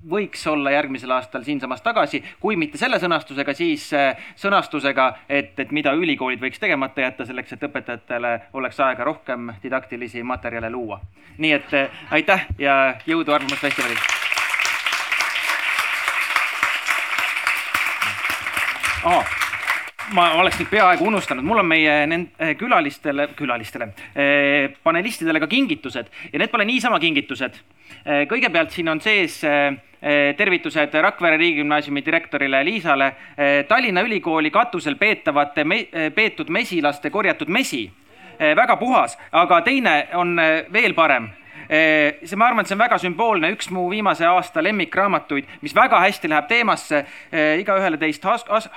võiks 0.10 0.48
olla 0.48 0.72
järgmisel 0.72 1.12
aastal 1.12 1.44
siinsamas 1.44 1.82
tagasi, 1.82 2.24
kui 2.40 2.56
mitte 2.60 2.78
selle 2.78 3.00
sõnastusega, 3.00 3.54
siis 3.58 3.90
äh, 3.98 4.18
sõnastusega, 4.40 5.10
et, 5.30 5.54
et 5.60 5.72
mida 5.72 5.94
ülikoolid 5.98 6.42
võiks 6.42 6.60
tegemata 6.60 7.06
jätta 7.06 7.26
selleks, 7.26 7.54
et 7.54 7.68
õpetajatele 7.70 8.34
oleks 8.54 8.80
aega 8.80 9.04
rohkem 9.04 9.54
didaktilisi 9.64 10.24
materjale 10.24 10.70
luua. 10.70 11.02
nii 11.38 11.52
et 11.52 11.74
äh, 11.74 12.04
aitäh 12.12 12.46
ja 12.60 12.96
jõudu 13.08 13.34
Arvamusfestivalil. 13.34 13.98
Oh 19.04 19.43
ma 20.12 20.28
oleks 20.40 20.60
nüüd 20.60 20.70
peaaegu 20.72 21.08
unustanud, 21.08 21.46
mul 21.46 21.62
on 21.62 21.68
meie 21.68 21.94
nend-, 22.10 22.34
eh, 22.40 22.54
külalistele, 22.60 23.30
külalistele, 23.38 23.90
eh, 24.16 24.74
panelistidele 24.84 25.40
ka 25.40 25.48
kingitused 25.48 26.12
ja 26.32 26.40
need 26.40 26.52
pole 26.52 26.66
niisama 26.66 27.00
kingitused. 27.00 27.60
Eh, 28.06 28.26
kõigepealt 28.28 28.72
siin 28.72 28.90
on 28.90 29.02
sees 29.02 29.42
tervitused 30.36 30.92
Rakvere 31.00 31.38
Riigigümnaasiumi 31.40 32.02
direktorile 32.04 32.60
Liisale, 32.66 33.06
Tallinna 33.70 34.02
Ülikooli 34.04 34.50
katusel 34.52 34.98
peetavate, 35.00 35.64
peetud 36.12 36.50
mesilaste 36.52 37.10
korjatud 37.10 37.48
mesi. 37.48 37.90
väga 38.40 38.76
puhas, 38.76 39.18
aga 39.32 39.62
teine 39.62 40.08
on 40.14 40.36
veel 40.74 40.94
parem 40.94 41.30
see, 41.70 42.36
ma 42.36 42.48
arvan, 42.48 42.66
et 42.66 42.68
see 42.68 42.76
on 42.76 42.82
väga 42.82 42.98
sümboolne, 42.98 43.52
üks 43.56 43.70
mu 43.72 43.90
viimase 43.90 44.26
aasta 44.26 44.64
lemmikraamatuid, 44.64 45.46
mis 45.62 45.76
väga 45.76 46.00
hästi 46.00 46.28
läheb 46.28 46.48
teemasse. 46.48 47.06
igaühele 47.62 47.98
teist 47.98 48.24
has-, 48.24 48.44
has-, 48.50 48.70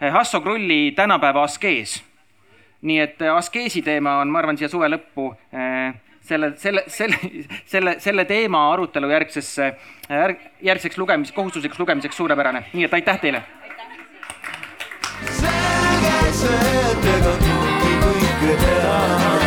Hasso 0.00 0.40
Krulli 0.40 0.92
tänapäeva 0.96 1.42
askees. 1.42 2.02
nii 2.82 3.00
et 3.00 3.22
eh, 3.22 3.34
askeesi 3.34 3.82
teema 3.82 4.16
on, 4.22 4.30
ma 4.32 4.38
arvan, 4.40 4.56
siia 4.56 4.68
suve 4.72 4.88
lõppu 4.88 5.26
eh, 5.52 5.92
selle, 6.24 6.54
selle, 6.56 6.84
selle, 6.88 7.18
selle, 7.66 7.94
selle 8.00 8.24
teema 8.24 8.62
arutelu 8.72 9.10
järgsesse, 9.10 9.74
järgseks 10.62 10.98
lugemis, 10.98 11.32
kohustuslikuks 11.32 11.80
lugemiseks 11.80 12.16
suurepärane, 12.16 12.64
nii 12.72 12.88
et 12.88 12.94
aitäh 12.94 13.20
teile. 13.20 13.42
selge 15.40 16.32
see, 16.32 16.72
et 16.92 17.12
ega 17.16 17.36
kõike 17.44 18.56
teha. 18.64 19.39